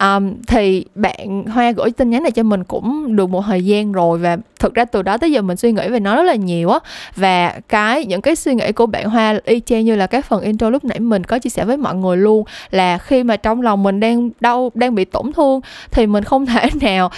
um, 0.00 0.34
thì 0.46 0.84
bạn 0.94 1.44
hoa 1.44 1.70
gửi 1.70 1.90
tin 1.90 2.10
nhắn 2.10 2.22
này 2.22 2.32
cho 2.32 2.42
mình 2.42 2.64
cũng 2.64 3.16
được 3.16 3.30
một 3.30 3.42
thời 3.46 3.64
gian 3.64 3.92
rồi 3.92 4.18
và 4.18 4.36
thực 4.60 4.74
ra 4.74 4.84
từ 4.84 5.02
đó 5.02 5.18
tới 5.18 5.32
giờ 5.32 5.42
mình 5.42 5.56
suy 5.56 5.72
nghĩ 5.72 5.88
về 5.88 6.00
nó 6.00 6.16
rất 6.16 6.22
là 6.22 6.34
nhiều 6.34 6.70
á. 6.70 6.78
Và 7.16 7.60
cái 7.68 8.04
những 8.04 8.20
cái 8.20 8.36
suy 8.36 8.54
nghĩ 8.54 8.72
của 8.72 8.86
bạn 8.86 9.10
hoa 9.10 9.38
y 9.44 9.60
chang 9.60 9.84
như 9.84 9.96
là 9.96 10.06
cái 10.06 10.22
phần 10.22 10.42
intro 10.42 10.70
lúc 10.70 10.84
nãy 10.84 11.00
mình 11.00 11.24
có 11.24 11.38
chia 11.38 11.50
sẻ 11.50 11.64
với 11.64 11.76
mọi 11.76 11.94
người 11.94 12.16
luôn 12.16 12.44
là 12.70 12.98
khi 12.98 13.22
mà 13.22 13.36
trong 13.36 13.62
lòng 13.62 13.82
mình 13.82 14.00
đang 14.00 14.30
đau 14.40 14.70
đang 14.74 14.94
bị 14.94 15.04
tổn 15.04 15.32
thương 15.32 15.60
thì 15.90 16.06
mình 16.06 16.24
không 16.24 16.46
thể 16.46 16.68
nào 16.80 17.10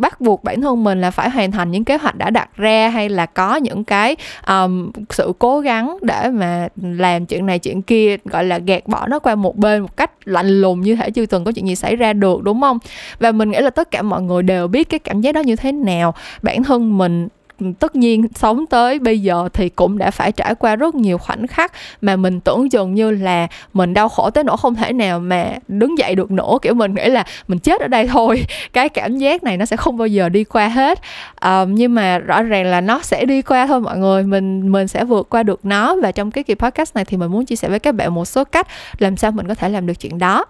bắt 0.00 0.20
buộc 0.20 0.44
bản 0.44 0.60
thân 0.60 0.84
mình 0.84 1.00
là 1.00 1.10
phải 1.10 1.30
hoàn 1.30 1.50
thành 1.50 1.70
những 1.70 1.84
kế 1.84 1.96
hoạch 1.96 2.16
đã 2.16 2.30
đặt 2.30 2.48
ra 2.56 2.88
hay 2.88 3.08
là 3.08 3.26
có 3.26 3.56
những 3.56 3.84
cái 3.84 4.16
um, 4.48 4.90
sự 5.10 5.32
cố 5.38 5.60
gắng 5.60 5.98
để 6.02 6.28
mà 6.28 6.68
làm 6.82 7.26
chuyện 7.26 7.46
này 7.46 7.58
chuyện 7.58 7.82
kia 7.82 8.16
gọi 8.24 8.44
là 8.44 8.58
gạt 8.58 8.86
bỏ 8.86 9.06
nó 9.06 9.18
qua 9.18 9.34
một 9.34 9.56
bên 9.56 9.82
một 9.82 9.96
cách 9.96 10.10
lạnh 10.24 10.60
lùng 10.60 10.80
như 10.80 10.96
thể 10.96 11.10
chưa 11.10 11.26
từng 11.26 11.44
có 11.44 11.52
chuyện 11.52 11.68
gì 11.68 11.73
gì 11.74 11.80
xảy 11.80 11.96
ra 11.96 12.12
được 12.12 12.42
đúng 12.42 12.60
không? 12.60 12.78
Và 13.18 13.32
mình 13.32 13.50
nghĩ 13.50 13.58
là 13.58 13.70
tất 13.70 13.90
cả 13.90 14.02
mọi 14.02 14.22
người 14.22 14.42
đều 14.42 14.68
biết 14.68 14.88
cái 14.88 14.98
cảm 14.98 15.20
giác 15.20 15.32
đó 15.32 15.40
như 15.40 15.56
thế 15.56 15.72
nào. 15.72 16.14
Bản 16.42 16.62
thân 16.64 16.98
mình 16.98 17.28
ừ, 17.60 17.66
tất 17.78 17.96
nhiên 17.96 18.28
sống 18.34 18.66
tới 18.66 18.98
bây 18.98 19.20
giờ 19.20 19.48
thì 19.52 19.68
cũng 19.68 19.98
đã 19.98 20.10
phải 20.10 20.32
trải 20.32 20.54
qua 20.54 20.76
rất 20.76 20.94
nhiều 20.94 21.18
khoảnh 21.18 21.46
khắc 21.46 21.72
mà 22.00 22.16
mình 22.16 22.40
tưởng 22.40 22.70
chừng 22.70 22.94
như 22.94 23.10
là 23.10 23.46
mình 23.72 23.94
đau 23.94 24.08
khổ 24.08 24.30
tới 24.30 24.44
nỗi 24.44 24.56
không 24.56 24.74
thể 24.74 24.92
nào 24.92 25.20
mà 25.20 25.50
đứng 25.68 25.98
dậy 25.98 26.14
được 26.14 26.30
nữa. 26.30 26.58
Kiểu 26.62 26.74
mình 26.74 26.94
nghĩ 26.94 27.08
là 27.08 27.24
mình 27.48 27.58
chết 27.58 27.80
ở 27.80 27.88
đây 27.88 28.06
thôi. 28.12 28.44
Cái 28.72 28.88
cảm 28.88 29.18
giác 29.18 29.42
này 29.44 29.56
nó 29.56 29.64
sẽ 29.64 29.76
không 29.76 29.96
bao 29.96 30.06
giờ 30.06 30.28
đi 30.28 30.44
qua 30.44 30.68
hết. 30.68 30.98
Uh, 31.46 31.68
nhưng 31.68 31.94
mà 31.94 32.18
rõ 32.18 32.42
ràng 32.42 32.66
là 32.66 32.80
nó 32.80 33.00
sẽ 33.02 33.24
đi 33.24 33.42
qua 33.42 33.66
thôi 33.66 33.80
mọi 33.80 33.98
người. 33.98 34.22
Mình 34.22 34.72
mình 34.72 34.88
sẽ 34.88 35.04
vượt 35.04 35.30
qua 35.30 35.42
được 35.42 35.64
nó. 35.64 35.96
Và 36.02 36.12
trong 36.12 36.30
cái 36.30 36.44
kỳ 36.44 36.54
podcast 36.54 36.94
này 36.94 37.04
thì 37.04 37.16
mình 37.16 37.30
muốn 37.30 37.46
chia 37.46 37.56
sẻ 37.56 37.68
với 37.68 37.78
các 37.78 37.94
bạn 37.94 38.14
một 38.14 38.24
số 38.24 38.44
cách 38.44 38.66
làm 38.98 39.16
sao 39.16 39.30
mình 39.30 39.48
có 39.48 39.54
thể 39.54 39.68
làm 39.68 39.86
được 39.86 40.00
chuyện 40.00 40.18
đó 40.18 40.44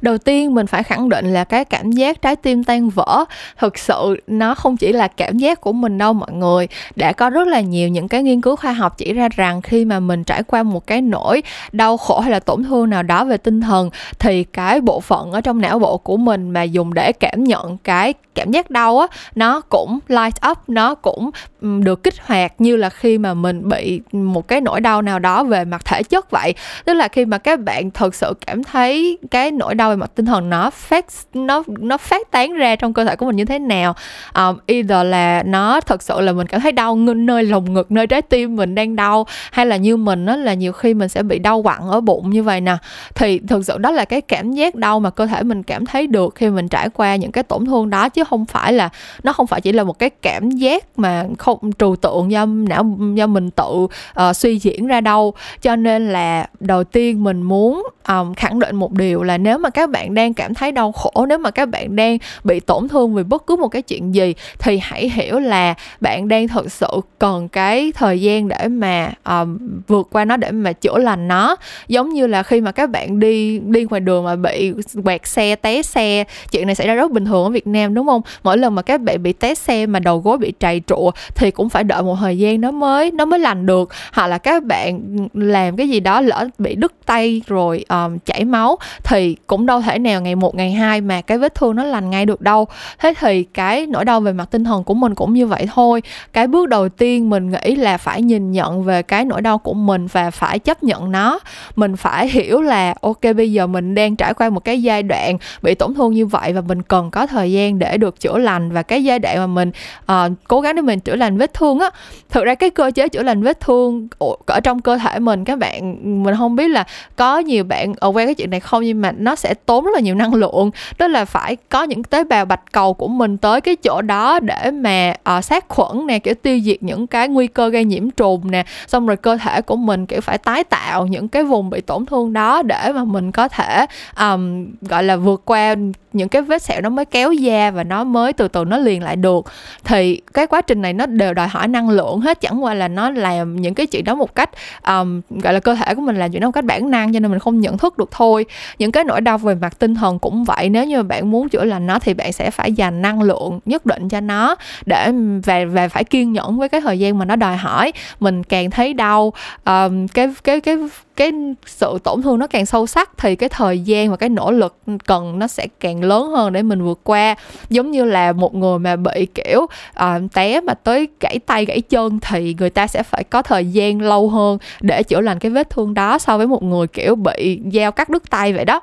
đầu 0.00 0.18
tiên, 0.18 0.54
mình 0.54 0.66
phải 0.66 0.82
khẳng 0.82 1.08
định 1.08 1.32
là 1.32 1.44
cái 1.44 1.64
cảm 1.64 1.92
giác 1.92 2.22
trái 2.22 2.36
tim 2.36 2.64
tan 2.64 2.90
vỡ. 2.90 3.24
Thực 3.58 3.78
sự, 3.78 4.20
nó 4.26 4.54
không 4.54 4.76
chỉ 4.76 4.92
là 4.92 5.08
cảm 5.08 5.38
giác 5.38 5.60
của 5.60 5.72
mình 5.72 5.98
đâu 5.98 6.12
mọi 6.12 6.32
người. 6.32 6.68
Đã 6.96 7.12
có 7.12 7.30
rất 7.30 7.48
là 7.48 7.60
nhiều 7.60 7.88
những 7.88 8.08
cái 8.08 8.22
nghiên 8.22 8.40
cứu 8.40 8.56
khoa 8.56 8.72
học 8.72 8.98
chỉ 8.98 9.12
ra 9.12 9.28
rằng 9.36 9.62
khi 9.62 9.84
mà 9.84 10.00
mình 10.00 10.24
trải 10.24 10.42
qua 10.42 10.62
một 10.62 10.86
cái 10.86 11.02
nỗi 11.02 11.42
đau 11.72 11.96
khổ 11.96 12.20
hay 12.20 12.30
là 12.30 12.40
tổn 12.40 12.64
thương 12.64 12.90
nào 12.90 13.02
đó 13.02 13.24
về 13.24 13.36
tinh 13.36 13.60
thần, 13.60 13.90
thì 14.18 14.44
cái 14.44 14.80
bộ 14.80 15.00
phận 15.00 15.32
ở 15.32 15.40
trong 15.40 15.60
não 15.60 15.78
bộ 15.78 15.98
của 15.98 16.16
mình 16.16 16.50
mà 16.50 16.62
dùng 16.62 16.94
để 16.94 17.12
cảm 17.12 17.44
nhận 17.44 17.78
cái 17.78 18.14
cảm 18.34 18.50
giác 18.50 18.70
đau 18.70 18.98
á, 18.98 19.06
nó 19.34 19.60
cũng 19.60 19.98
light 20.08 20.34
up, 20.50 20.58
nó 20.68 20.94
cũng 20.94 21.30
được 21.60 22.02
kích 22.02 22.14
hoạt 22.20 22.52
như 22.58 22.76
là 22.76 22.90
khi 22.90 23.18
mà 23.18 23.34
mình 23.34 23.68
bị 23.68 24.00
một 24.12 24.48
cái 24.48 24.60
nỗi 24.60 24.80
đau 24.80 25.02
nào 25.02 25.18
đó 25.18 25.44
về 25.44 25.64
mặt 25.64 25.84
thể 25.84 26.02
chất 26.02 26.30
vậy. 26.30 26.54
Tức 26.84 26.94
là 26.94 27.08
khi 27.08 27.24
mà 27.24 27.38
các 27.38 27.60
bạn 27.60 27.90
thực 27.90 28.14
sự 28.14 28.34
cảm 28.46 28.64
thấy 28.64 29.18
cái 29.30 29.50
nỗi 29.50 29.67
đau 29.74 29.90
về 29.90 29.96
mặt 29.96 30.10
tinh 30.14 30.26
thần 30.26 30.50
nó 30.50 30.70
phát 30.70 31.06
nó 31.34 31.62
nó 31.68 31.96
phát 31.96 32.30
tán 32.30 32.52
ra 32.52 32.76
trong 32.76 32.92
cơ 32.94 33.04
thể 33.04 33.16
của 33.16 33.26
mình 33.26 33.36
như 33.36 33.44
thế 33.44 33.58
nào. 33.58 33.94
Um, 34.34 34.58
either 34.66 35.06
là 35.06 35.42
nó 35.46 35.80
thật 35.80 36.02
sự 36.02 36.20
là 36.20 36.32
mình 36.32 36.46
cảm 36.46 36.60
thấy 36.60 36.72
đau 36.72 36.96
nơi 36.96 37.42
lồng 37.42 37.74
ngực 37.74 37.92
nơi 37.92 38.06
trái 38.06 38.22
tim 38.22 38.56
mình 38.56 38.74
đang 38.74 38.96
đau 38.96 39.26
hay 39.52 39.66
là 39.66 39.76
như 39.76 39.96
mình 39.96 40.26
đó 40.26 40.36
là 40.36 40.54
nhiều 40.54 40.72
khi 40.72 40.94
mình 40.94 41.08
sẽ 41.08 41.22
bị 41.22 41.38
đau 41.38 41.62
quặn 41.62 41.80
ở 41.90 42.00
bụng 42.00 42.30
như 42.30 42.42
vậy 42.42 42.60
nè. 42.60 42.76
Thì 43.14 43.38
thực 43.38 43.66
sự 43.66 43.78
đó 43.78 43.90
là 43.90 44.04
cái 44.04 44.20
cảm 44.20 44.52
giác 44.52 44.74
đau 44.74 45.00
mà 45.00 45.10
cơ 45.10 45.26
thể 45.26 45.42
mình 45.42 45.62
cảm 45.62 45.86
thấy 45.86 46.06
được 46.06 46.34
khi 46.34 46.50
mình 46.50 46.68
trải 46.68 46.88
qua 46.88 47.16
những 47.16 47.32
cái 47.32 47.44
tổn 47.44 47.66
thương 47.66 47.90
đó 47.90 48.08
chứ 48.08 48.24
không 48.24 48.46
phải 48.46 48.72
là 48.72 48.88
nó 49.22 49.32
không 49.32 49.46
phải 49.46 49.60
chỉ 49.60 49.72
là 49.72 49.84
một 49.84 49.98
cái 49.98 50.10
cảm 50.10 50.50
giác 50.50 50.98
mà 50.98 51.24
không 51.38 51.72
trừu 51.78 51.96
tượng 51.96 52.30
do 52.30 52.46
não 52.46 52.98
do 53.14 53.26
mình 53.26 53.50
tự 53.50 53.72
uh, 53.74 54.36
suy 54.36 54.58
diễn 54.58 54.86
ra 54.86 55.00
đâu. 55.00 55.34
Cho 55.62 55.76
nên 55.76 56.08
là 56.08 56.46
đầu 56.60 56.84
tiên 56.84 57.24
mình 57.24 57.42
muốn 57.42 57.86
um, 58.08 58.34
khẳng 58.34 58.58
định 58.58 58.76
một 58.76 58.92
điều 58.92 59.22
là 59.22 59.38
nếu 59.38 59.57
nếu 59.58 59.62
mà 59.62 59.70
các 59.70 59.90
bạn 59.90 60.14
đang 60.14 60.34
cảm 60.34 60.54
thấy 60.54 60.72
đau 60.72 60.92
khổ 60.92 61.26
nếu 61.28 61.38
mà 61.38 61.50
các 61.50 61.68
bạn 61.68 61.96
đang 61.96 62.18
bị 62.44 62.60
tổn 62.60 62.88
thương 62.88 63.14
vì 63.14 63.22
bất 63.22 63.46
cứ 63.46 63.56
một 63.56 63.68
cái 63.68 63.82
chuyện 63.82 64.14
gì 64.14 64.34
thì 64.58 64.78
hãy 64.82 65.10
hiểu 65.10 65.38
là 65.38 65.74
bạn 66.00 66.28
đang 66.28 66.48
thực 66.48 66.72
sự 66.72 66.86
cần 67.18 67.48
cái 67.48 67.92
thời 67.94 68.20
gian 68.20 68.48
để 68.48 68.68
mà 68.68 69.12
um, 69.24 69.58
vượt 69.88 70.08
qua 70.12 70.24
nó 70.24 70.36
để 70.36 70.50
mà 70.50 70.72
chữa 70.72 70.98
lành 70.98 71.28
nó. 71.28 71.56
Giống 71.88 72.08
như 72.08 72.26
là 72.26 72.42
khi 72.42 72.60
mà 72.60 72.72
các 72.72 72.90
bạn 72.90 73.20
đi 73.20 73.58
đi 73.58 73.84
ngoài 73.84 74.00
đường 74.00 74.24
mà 74.24 74.36
bị 74.36 74.72
quẹt 75.04 75.26
xe 75.26 75.56
té 75.56 75.82
xe 75.82 76.24
chuyện 76.52 76.66
này 76.66 76.74
xảy 76.74 76.86
ra 76.86 76.94
rất 76.94 77.10
bình 77.10 77.24
thường 77.24 77.44
ở 77.44 77.50
Việt 77.50 77.66
Nam 77.66 77.94
đúng 77.94 78.06
không? 78.06 78.22
Mỗi 78.42 78.58
lần 78.58 78.74
mà 78.74 78.82
các 78.82 79.00
bạn 79.00 79.22
bị 79.22 79.32
té 79.32 79.54
xe 79.54 79.86
mà 79.86 80.00
đầu 80.00 80.18
gối 80.18 80.38
bị 80.38 80.52
trầy 80.60 80.82
trụa 80.86 81.10
thì 81.34 81.50
cũng 81.50 81.68
phải 81.68 81.84
đợi 81.84 82.02
một 82.02 82.16
thời 82.20 82.38
gian 82.38 82.60
nó 82.60 82.70
mới 82.70 83.10
nó 83.10 83.24
mới 83.24 83.38
lành 83.38 83.66
được. 83.66 83.90
Hoặc 84.12 84.26
là 84.26 84.38
các 84.38 84.64
bạn 84.64 85.00
làm 85.34 85.76
cái 85.76 85.88
gì 85.88 86.00
đó 86.00 86.20
lỡ 86.20 86.48
bị 86.58 86.74
đứt 86.74 86.92
tay 87.06 87.42
rồi 87.46 87.84
um, 87.88 88.18
chảy 88.18 88.44
máu 88.44 88.78
thì 89.04 89.36
cũng 89.48 89.66
đâu 89.66 89.80
thể 89.80 89.98
nào 89.98 90.20
ngày 90.20 90.34
một 90.34 90.54
ngày 90.54 90.72
hai 90.72 91.00
mà 91.00 91.20
cái 91.20 91.38
vết 91.38 91.54
thương 91.54 91.76
nó 91.76 91.84
lành 91.84 92.10
ngay 92.10 92.26
được 92.26 92.40
đâu. 92.40 92.66
Thế 92.98 93.14
thì 93.20 93.42
cái 93.42 93.86
nỗi 93.86 94.04
đau 94.04 94.20
về 94.20 94.32
mặt 94.32 94.50
tinh 94.50 94.64
thần 94.64 94.84
của 94.84 94.94
mình 94.94 95.14
cũng 95.14 95.34
như 95.34 95.46
vậy 95.46 95.68
thôi. 95.74 96.02
Cái 96.32 96.46
bước 96.46 96.68
đầu 96.68 96.88
tiên 96.88 97.30
mình 97.30 97.50
nghĩ 97.50 97.76
là 97.76 97.98
phải 97.98 98.22
nhìn 98.22 98.52
nhận 98.52 98.82
về 98.82 99.02
cái 99.02 99.24
nỗi 99.24 99.42
đau 99.42 99.58
của 99.58 99.74
mình 99.74 100.06
và 100.06 100.30
phải 100.30 100.58
chấp 100.58 100.82
nhận 100.82 101.12
nó. 101.12 101.38
Mình 101.76 101.96
phải 101.96 102.28
hiểu 102.28 102.60
là 102.60 102.94
ok 103.00 103.20
bây 103.36 103.52
giờ 103.52 103.66
mình 103.66 103.94
đang 103.94 104.16
trải 104.16 104.34
qua 104.34 104.50
một 104.50 104.60
cái 104.60 104.82
giai 104.82 105.02
đoạn 105.02 105.38
bị 105.62 105.74
tổn 105.74 105.94
thương 105.94 106.12
như 106.12 106.26
vậy 106.26 106.52
và 106.52 106.60
mình 106.60 106.82
cần 106.82 107.10
có 107.10 107.26
thời 107.26 107.52
gian 107.52 107.78
để 107.78 107.96
được 107.96 108.20
chữa 108.20 108.38
lành 108.38 108.72
và 108.72 108.82
cái 108.82 109.04
giai 109.04 109.18
đoạn 109.18 109.38
mà 109.38 109.46
mình 109.46 109.70
uh, 110.12 110.32
cố 110.48 110.60
gắng 110.60 110.76
để 110.76 110.82
mình 110.82 111.00
chữa 111.00 111.16
lành 111.16 111.38
vết 111.38 111.54
thương 111.54 111.78
á. 111.78 111.90
Thực 112.30 112.44
ra 112.44 112.54
cái 112.54 112.70
cơ 112.70 112.90
chế 112.94 113.08
chữa 113.08 113.22
lành 113.22 113.42
vết 113.42 113.60
thương 113.60 114.08
ở 114.46 114.60
trong 114.60 114.82
cơ 114.82 114.98
thể 114.98 115.18
mình 115.18 115.44
các 115.44 115.58
bạn 115.58 115.96
mình 116.24 116.34
không 116.38 116.56
biết 116.56 116.68
là 116.68 116.84
có 117.16 117.38
nhiều 117.38 117.64
bạn 117.64 117.94
ở 117.98 118.08
quen 118.08 118.26
cái 118.26 118.34
chuyện 118.34 118.50
này 118.50 118.60
không 118.60 118.82
nhưng 118.82 119.00
mà 119.00 119.12
nó 119.12 119.34
sẽ 119.38 119.54
tốn 119.54 119.84
rất 119.84 119.90
là 119.94 120.00
nhiều 120.00 120.14
năng 120.14 120.34
lượng. 120.34 120.70
Đó 120.98 121.06
là 121.06 121.24
phải 121.24 121.56
có 121.68 121.82
những 121.82 122.04
tế 122.04 122.24
bào 122.24 122.44
bạch 122.44 122.72
cầu 122.72 122.94
của 122.94 123.08
mình 123.08 123.38
tới 123.38 123.60
cái 123.60 123.76
chỗ 123.76 124.02
đó 124.02 124.40
để 124.40 124.70
mà 124.70 125.14
uh, 125.38 125.44
sát 125.44 125.68
khuẩn 125.68 126.06
nè 126.06 126.18
kiểu 126.18 126.34
tiêu 126.34 126.60
diệt 126.60 126.82
những 126.82 127.06
cái 127.06 127.28
nguy 127.28 127.46
cơ 127.46 127.68
gây 127.68 127.84
nhiễm 127.84 128.10
trùng 128.10 128.50
nè. 128.50 128.64
Xong 128.86 129.06
rồi 129.06 129.16
cơ 129.16 129.36
thể 129.36 129.62
của 129.62 129.76
mình 129.76 130.06
kiểu 130.06 130.20
phải 130.20 130.38
tái 130.38 130.64
tạo 130.64 131.06
những 131.06 131.28
cái 131.28 131.44
vùng 131.44 131.70
bị 131.70 131.80
tổn 131.80 132.06
thương 132.06 132.32
đó 132.32 132.62
để 132.62 132.92
mà 132.92 133.04
mình 133.04 133.32
có 133.32 133.48
thể 133.48 133.86
um, 134.20 134.66
gọi 134.80 135.04
là 135.04 135.16
vượt 135.16 135.42
qua 135.44 135.74
những 136.12 136.28
cái 136.28 136.42
vết 136.42 136.62
sẹo 136.62 136.80
nó 136.80 136.88
mới 136.88 137.04
kéo 137.04 137.32
da 137.32 137.70
và 137.70 137.84
nó 137.84 138.04
mới 138.04 138.32
từ 138.32 138.48
từ 138.48 138.64
nó 138.64 138.78
liền 138.78 139.02
lại 139.02 139.16
được. 139.16 139.44
Thì 139.84 140.20
cái 140.34 140.46
quá 140.46 140.60
trình 140.60 140.82
này 140.82 140.92
nó 140.92 141.06
đều 141.06 141.34
đòi 141.34 141.48
hỏi 141.48 141.68
năng 141.68 141.90
lượng 141.90 142.20
hết 142.20 142.40
chẳng 142.40 142.64
qua 142.64 142.74
là 142.74 142.88
nó 142.88 143.10
làm 143.10 143.56
những 143.56 143.74
cái 143.74 143.86
chuyện 143.86 144.04
đó 144.04 144.14
một 144.14 144.34
cách 144.34 144.50
um, 144.86 145.20
gọi 145.30 145.52
là 145.52 145.60
cơ 145.60 145.74
thể 145.74 145.94
của 145.94 146.00
mình 146.00 146.16
làm 146.16 146.32
chuyện 146.32 146.40
đó 146.40 146.48
một 146.48 146.52
cách 146.52 146.64
bản 146.64 146.90
năng 146.90 147.12
cho 147.12 147.20
nên 147.20 147.30
mình 147.30 147.40
không 147.40 147.60
nhận 147.60 147.78
thức 147.78 147.98
được 147.98 148.10
thôi. 148.10 148.44
Những 148.78 148.92
cái 148.92 149.04
nỗi 149.04 149.20
đau 149.20 149.38
về 149.38 149.54
mặt 149.54 149.78
tinh 149.78 149.94
thần 149.94 150.18
cũng 150.18 150.44
vậy 150.44 150.68
nếu 150.68 150.84
như 150.84 151.02
bạn 151.02 151.30
muốn 151.30 151.48
chữa 151.48 151.64
lành 151.64 151.86
nó 151.86 151.98
thì 151.98 152.14
bạn 152.14 152.32
sẽ 152.32 152.50
phải 152.50 152.72
dành 152.72 153.02
năng 153.02 153.22
lượng 153.22 153.60
nhất 153.64 153.86
định 153.86 154.08
cho 154.08 154.20
nó 154.20 154.56
để 154.86 155.12
và 155.44 155.64
và 155.64 155.88
phải 155.88 156.04
kiên 156.04 156.32
nhẫn 156.32 156.58
với 156.58 156.68
cái 156.68 156.80
thời 156.80 156.98
gian 156.98 157.18
mà 157.18 157.24
nó 157.24 157.36
đòi 157.36 157.56
hỏi. 157.56 157.92
Mình 158.20 158.44
càng 158.44 158.70
thấy 158.70 158.94
đau 158.94 159.32
um, 159.64 160.06
cái 160.06 160.28
cái 160.44 160.60
cái 160.60 160.76
cái 161.18 161.32
sự 161.66 161.98
tổn 162.04 162.22
thương 162.22 162.38
nó 162.38 162.46
càng 162.46 162.66
sâu 162.66 162.86
sắc 162.86 163.10
thì 163.18 163.36
cái 163.36 163.48
thời 163.48 163.80
gian 163.80 164.10
và 164.10 164.16
cái 164.16 164.28
nỗ 164.28 164.50
lực 164.50 164.76
cần 165.06 165.38
nó 165.38 165.46
sẽ 165.46 165.66
càng 165.80 166.04
lớn 166.04 166.30
hơn 166.30 166.52
để 166.52 166.62
mình 166.62 166.84
vượt 166.84 167.00
qua. 167.04 167.34
Giống 167.70 167.90
như 167.90 168.04
là 168.04 168.32
một 168.32 168.54
người 168.54 168.78
mà 168.78 168.96
bị 168.96 169.26
kiểu 169.34 169.60
uh, 169.60 170.32
té 170.34 170.60
mà 170.60 170.74
tới 170.74 171.08
gãy 171.20 171.38
tay 171.46 171.64
gãy 171.64 171.80
chân 171.80 172.18
thì 172.20 172.54
người 172.58 172.70
ta 172.70 172.86
sẽ 172.86 173.02
phải 173.02 173.24
có 173.24 173.42
thời 173.42 173.66
gian 173.66 174.00
lâu 174.00 174.28
hơn 174.28 174.58
để 174.80 175.02
chữa 175.02 175.20
lành 175.20 175.38
cái 175.38 175.50
vết 175.50 175.70
thương 175.70 175.94
đó 175.94 176.18
so 176.18 176.38
với 176.38 176.46
một 176.46 176.62
người 176.62 176.86
kiểu 176.86 177.14
bị 177.14 177.60
dao 177.72 177.92
cắt 177.92 178.08
đứt 178.08 178.30
tay 178.30 178.52
vậy 178.52 178.64
đó. 178.64 178.80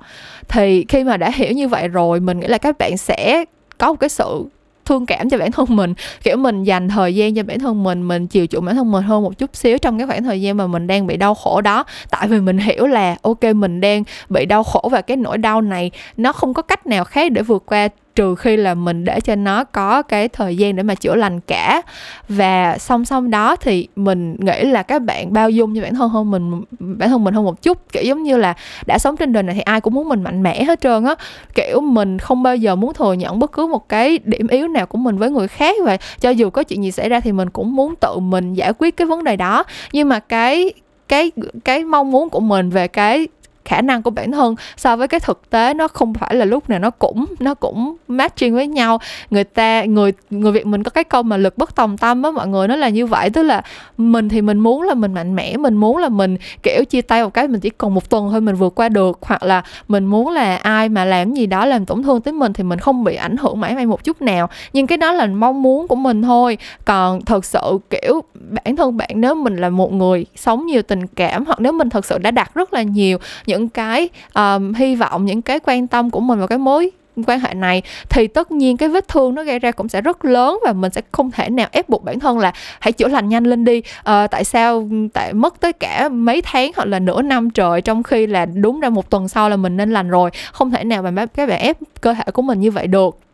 Thì 0.48 0.86
khi 0.90 1.04
mà 1.04 1.18
đã 1.18 1.32
hiểu 1.36 1.52
như 1.52 1.68
vậy 1.68 1.88
rồi 1.88 2.20
mình 2.20 2.40
nghĩ 2.40 2.48
là 2.48 2.58
các 2.58 2.78
bạn 2.78 2.98
sẽ 2.98 3.46
có 3.78 3.88
một 3.88 4.00
cái 4.00 4.10
sự 4.10 4.46
thương 4.86 5.06
cảm 5.06 5.30
cho 5.30 5.38
bản 5.38 5.52
thân 5.52 5.66
mình. 5.70 5.94
Kiểu, 6.24 6.38
mình 6.38 6.64
dành 6.64 6.90
thời 6.90 7.16
gian 7.16 7.36
cho 7.36 7.44
bản 7.44 7.60
thân 7.60 7.84
mình 7.84 8.08
mình 8.08 8.28
chiều 8.28 8.46
chuộng 8.46 8.66
bản 8.66 8.76
thân 8.76 8.92
mình 8.92 9.04
hơn 9.04 9.24
một 9.24 9.38
chút 9.38 9.56
xíu 9.56 9.78
trong 9.78 9.98
cái 9.98 10.08
khoảng 10.08 10.24
thời 10.24 10.42
gian 10.42 10.58
mà 10.58 10.68
mình 10.68 10.88
đang 10.88 11.08
bị 11.08 11.18
đau 11.18 11.36
khổ 11.36 11.62
đó. 11.62 11.84
Tại 12.10 12.28
vì 12.28 12.40
mình 12.40 12.58
hiểu 12.58 12.88
là, 12.88 13.16
ok, 13.22 13.44
mình 13.44 13.82
đang 13.82 14.04
bị 14.30 14.46
đau 14.46 14.64
khổ 14.64 14.90
và 14.92 15.02
cái 15.02 15.18
nỗi 15.18 15.38
đau 15.38 15.62
này 15.62 15.92
nó 16.18 16.34
không 16.34 16.54
có 16.54 16.62
cách 16.62 16.88
nào 16.88 17.04
khác 17.04 17.32
để 17.32 17.42
vượt 17.42 17.64
qua 17.66 17.88
trừ 18.16 18.36
khi 18.36 18.58
là 18.58 18.74
mình 18.74 19.06
để 19.06 19.20
cho 19.20 19.36
nó 19.36 19.64
có 19.64 20.02
cái 20.02 20.28
thời 20.28 20.58
gian 20.58 20.76
để 20.76 20.84
mà 20.84 20.96
chữa 20.96 21.16
lành 21.16 21.40
cả. 21.40 21.82
Và 22.30 22.78
song 22.78 23.06
song 23.06 23.30
đó 23.30 23.56
thì 23.56 23.88
mình 23.96 24.36
nghĩ 24.40 24.64
là 24.64 24.84
các 24.84 25.02
bạn 25.02 25.34
bao 25.34 25.50
dung 25.50 25.76
cho 25.76 25.82
bản 25.82 25.96
thân 25.96 26.10
hơn 26.10 26.32
mình, 26.32 26.62
bản 26.80 27.10
thân 27.10 27.24
mình 27.24 27.34
hơn 27.34 27.44
một 27.44 27.62
chút. 27.62 27.78
Kiểu 27.92 28.04
giống 28.04 28.24
như 28.24 28.38
là 28.38 28.54
đã 28.86 29.00
sống 29.00 29.18
trên 29.18 29.34
đời 29.34 29.44
này 29.44 29.56
thì 29.56 29.62
ai 29.62 29.82
cũng 29.82 29.94
muốn 29.94 30.10
mình 30.10 30.24
mạnh 30.24 30.44
mẽ 30.44 30.64
hết 30.64 30.82
trơn 30.82 31.04
á. 31.04 31.16
Kiểu 31.56 31.82
mình 31.82 32.20
không 32.20 32.44
bao 32.44 32.56
giờ 32.56 32.76
muốn 32.76 32.94
thừa 32.94 33.14
nhận 33.14 33.40
bất 33.40 33.52
cứ 33.52 33.68
một 33.68 33.90
cái 33.90 34.20
điểm 34.24 34.48
yếu 34.48 34.68
nào 34.68 34.86
của 34.86 34.98
mình 34.98 35.18
với 35.18 35.32
người 35.32 35.48
khác. 35.48 35.76
Và 35.84 35.98
cho 36.20 36.30
dù 36.30 36.50
có 36.50 36.64
chuyện 36.64 36.84
gì 36.84 36.92
xảy 36.92 37.10
ra 37.10 37.20
thì 37.20 37.32
mình 37.32 37.50
cũng 37.50 37.76
muốn 37.76 37.96
tự 37.96 38.20
mình 38.20 38.54
giải 38.54 38.74
quyết 38.78 38.98
cái 38.98 39.08
vấn 39.08 39.24
đề 39.24 39.36
đó. 39.36 39.64
Nhưng 39.92 40.10
mà 40.10 40.20
cái 40.20 40.74
cái 41.08 41.32
cái 41.66 41.84
mong 41.84 42.12
muốn 42.12 42.30
của 42.30 42.40
mình 42.40 42.70
về 42.70 42.88
cái 42.88 43.28
khả 43.66 43.82
năng 43.82 44.02
của 44.02 44.10
bản 44.10 44.32
thân. 44.32 44.56
So 44.78 44.96
với 44.96 45.08
cái 45.08 45.20
thực 45.20 45.50
tế, 45.50 45.74
nó 45.74 45.88
không 45.88 46.14
phải 46.14 46.36
là 46.36 46.46
lúc 46.46 46.70
nào 46.70 46.80
nó 46.80 46.90
cũng 46.90 47.26
nó 47.40 47.54
cũng 47.54 47.96
matching 48.08 48.56
với 48.56 48.68
nhau. 48.68 49.00
Người 49.30 49.44
ta, 49.44 49.84
người 49.84 50.14
người 50.30 50.52
việt 50.52 50.66
mình 50.66 50.84
có 50.84 50.90
cái 50.90 51.04
câu 51.04 51.24
mà 51.24 51.38
lực 51.38 51.58
bất 51.58 51.76
tòng 51.76 51.98
tâm 51.98 52.24
á 52.24 52.32
mọi 52.32 52.48
người, 52.48 52.68
nó 52.68 52.76
là 52.76 52.90
như 52.90 53.06
vậy. 53.06 53.30
Tức 53.30 53.44
là 53.44 53.62
mình 53.98 54.30
thì 54.30 54.42
mình 54.42 54.60
muốn 54.60 54.82
là 54.82 54.94
mình 54.94 55.14
mạnh 55.14 55.36
mẽ, 55.36 55.58
mình 55.58 55.78
muốn 55.78 55.98
là 55.98 56.10
mình, 56.10 56.38
kiểu, 56.64 56.84
chia 56.90 57.02
tay 57.02 57.24
một 57.24 57.34
cái 57.34 57.48
mình 57.48 57.60
chỉ 57.60 57.70
còn 57.70 57.94
một 57.94 58.10
tuần 58.10 58.30
thôi 58.32 58.42
mình 58.42 58.56
vượt 58.56 58.76
qua 58.76 58.90
được. 58.90 59.20
Hoặc 59.22 59.44
là 59.44 59.64
mình 59.88 60.06
muốn 60.06 60.30
là 60.30 60.56
ai 60.56 60.90
mà 60.90 61.06
làm 61.06 61.34
gì 61.34 61.46
đó 61.46 61.66
làm 61.66 61.86
tổn 61.86 62.04
thương 62.04 62.22
tới 62.22 62.34
mình 62.34 62.54
thì 62.54 62.64
mình 62.64 62.80
không 62.80 63.04
bị 63.04 63.16
ảnh 63.16 63.38
hưởng 63.38 63.60
mãi 63.60 63.76
mãi 63.76 63.86
một 63.86 64.04
chút 64.04 64.22
nào. 64.22 64.50
Nhưng 64.74 64.88
cái 64.88 64.98
đó 64.98 65.12
là 65.12 65.26
mong 65.26 65.62
muốn 65.62 65.88
của 65.88 65.96
mình 65.96 66.22
thôi. 66.22 66.58
Còn 66.86 67.22
thật 67.22 67.46
sự, 67.46 67.80
kiểu, 67.90 68.24
bản 68.34 68.76
thân 68.76 68.98
bạn, 68.98 69.10
nếu 69.14 69.36
mình 69.36 69.58
là 69.58 69.70
một 69.70 69.94
người 69.94 70.26
sống 70.36 70.66
nhiều 70.66 70.82
tình 70.82 71.08
cảm, 71.08 71.46
hoặc 71.46 71.60
nếu 71.60 71.72
mình 71.72 71.90
thật 71.90 72.06
sự 72.06 72.18
đã 72.18 72.32
đặt 72.32 72.54
rất 72.56 72.74
là 72.74 72.82
nhiều 72.82 73.18
những 73.46 73.55
những 73.56 73.70
cái 73.70 74.10
um, 74.34 74.74
hy 74.74 74.96
vọng 74.96 75.26
những 75.26 75.42
cái 75.42 75.60
quan 75.60 75.88
tâm 75.88 76.10
của 76.10 76.20
mình 76.20 76.40
vào 76.40 76.48
cái 76.48 76.58
mối 76.58 76.92
quan 77.28 77.40
hệ 77.40 77.54
này 77.54 77.82
thì 78.10 78.28
tất 78.28 78.52
nhiên 78.52 78.78
cái 78.78 78.90
vết 78.90 79.08
thương 79.08 79.36
nó 79.36 79.44
gây 79.44 79.60
ra 79.60 79.72
cũng 79.72 79.90
sẽ 79.90 80.02
rất 80.02 80.26
lớn 80.26 80.60
và 80.66 80.74
mình 80.74 80.92
sẽ 80.92 81.02
không 81.12 81.32
thể 81.32 81.50
nào 81.50 81.68
ép 81.72 81.90
buộc 81.90 82.04
bản 82.04 82.20
thân 82.20 82.40
là 82.40 82.54
hãy 82.80 82.92
chữa 82.92 83.08
lành 83.08 83.30
nhanh 83.30 83.44
lên 83.44 83.66
đi. 83.66 83.82
À, 84.04 84.28
tại 84.28 84.44
sao 84.44 84.90
tại 85.14 85.34
mất 85.34 85.60
tới 85.60 85.74
cả 85.74 86.10
mấy 86.10 86.42
tháng 86.42 86.72
hoặc 86.76 86.86
là 86.86 87.00
nửa 87.00 87.22
năm 87.22 87.50
trời 87.50 87.82
trong 87.82 88.04
khi 88.04 88.28
là 88.28 88.46
đúng 88.46 88.80
ra 88.80 88.90
một 88.90 89.10
tuần 89.10 89.28
sau 89.28 89.50
là 89.50 89.56
mình 89.56 89.78
nên 89.78 89.92
lành 89.92 90.10
rồi. 90.10 90.30
Không 90.52 90.72
thể 90.72 90.84
nào 90.84 91.02
mà 91.02 91.26
các 91.26 91.50
bạn 91.50 91.60
ép 91.60 91.78
cơ 92.02 92.14
thể 92.14 92.32
của 92.34 92.42
mình 92.42 92.60
như 92.60 92.72
vậy 92.72 92.88
được 92.88 93.25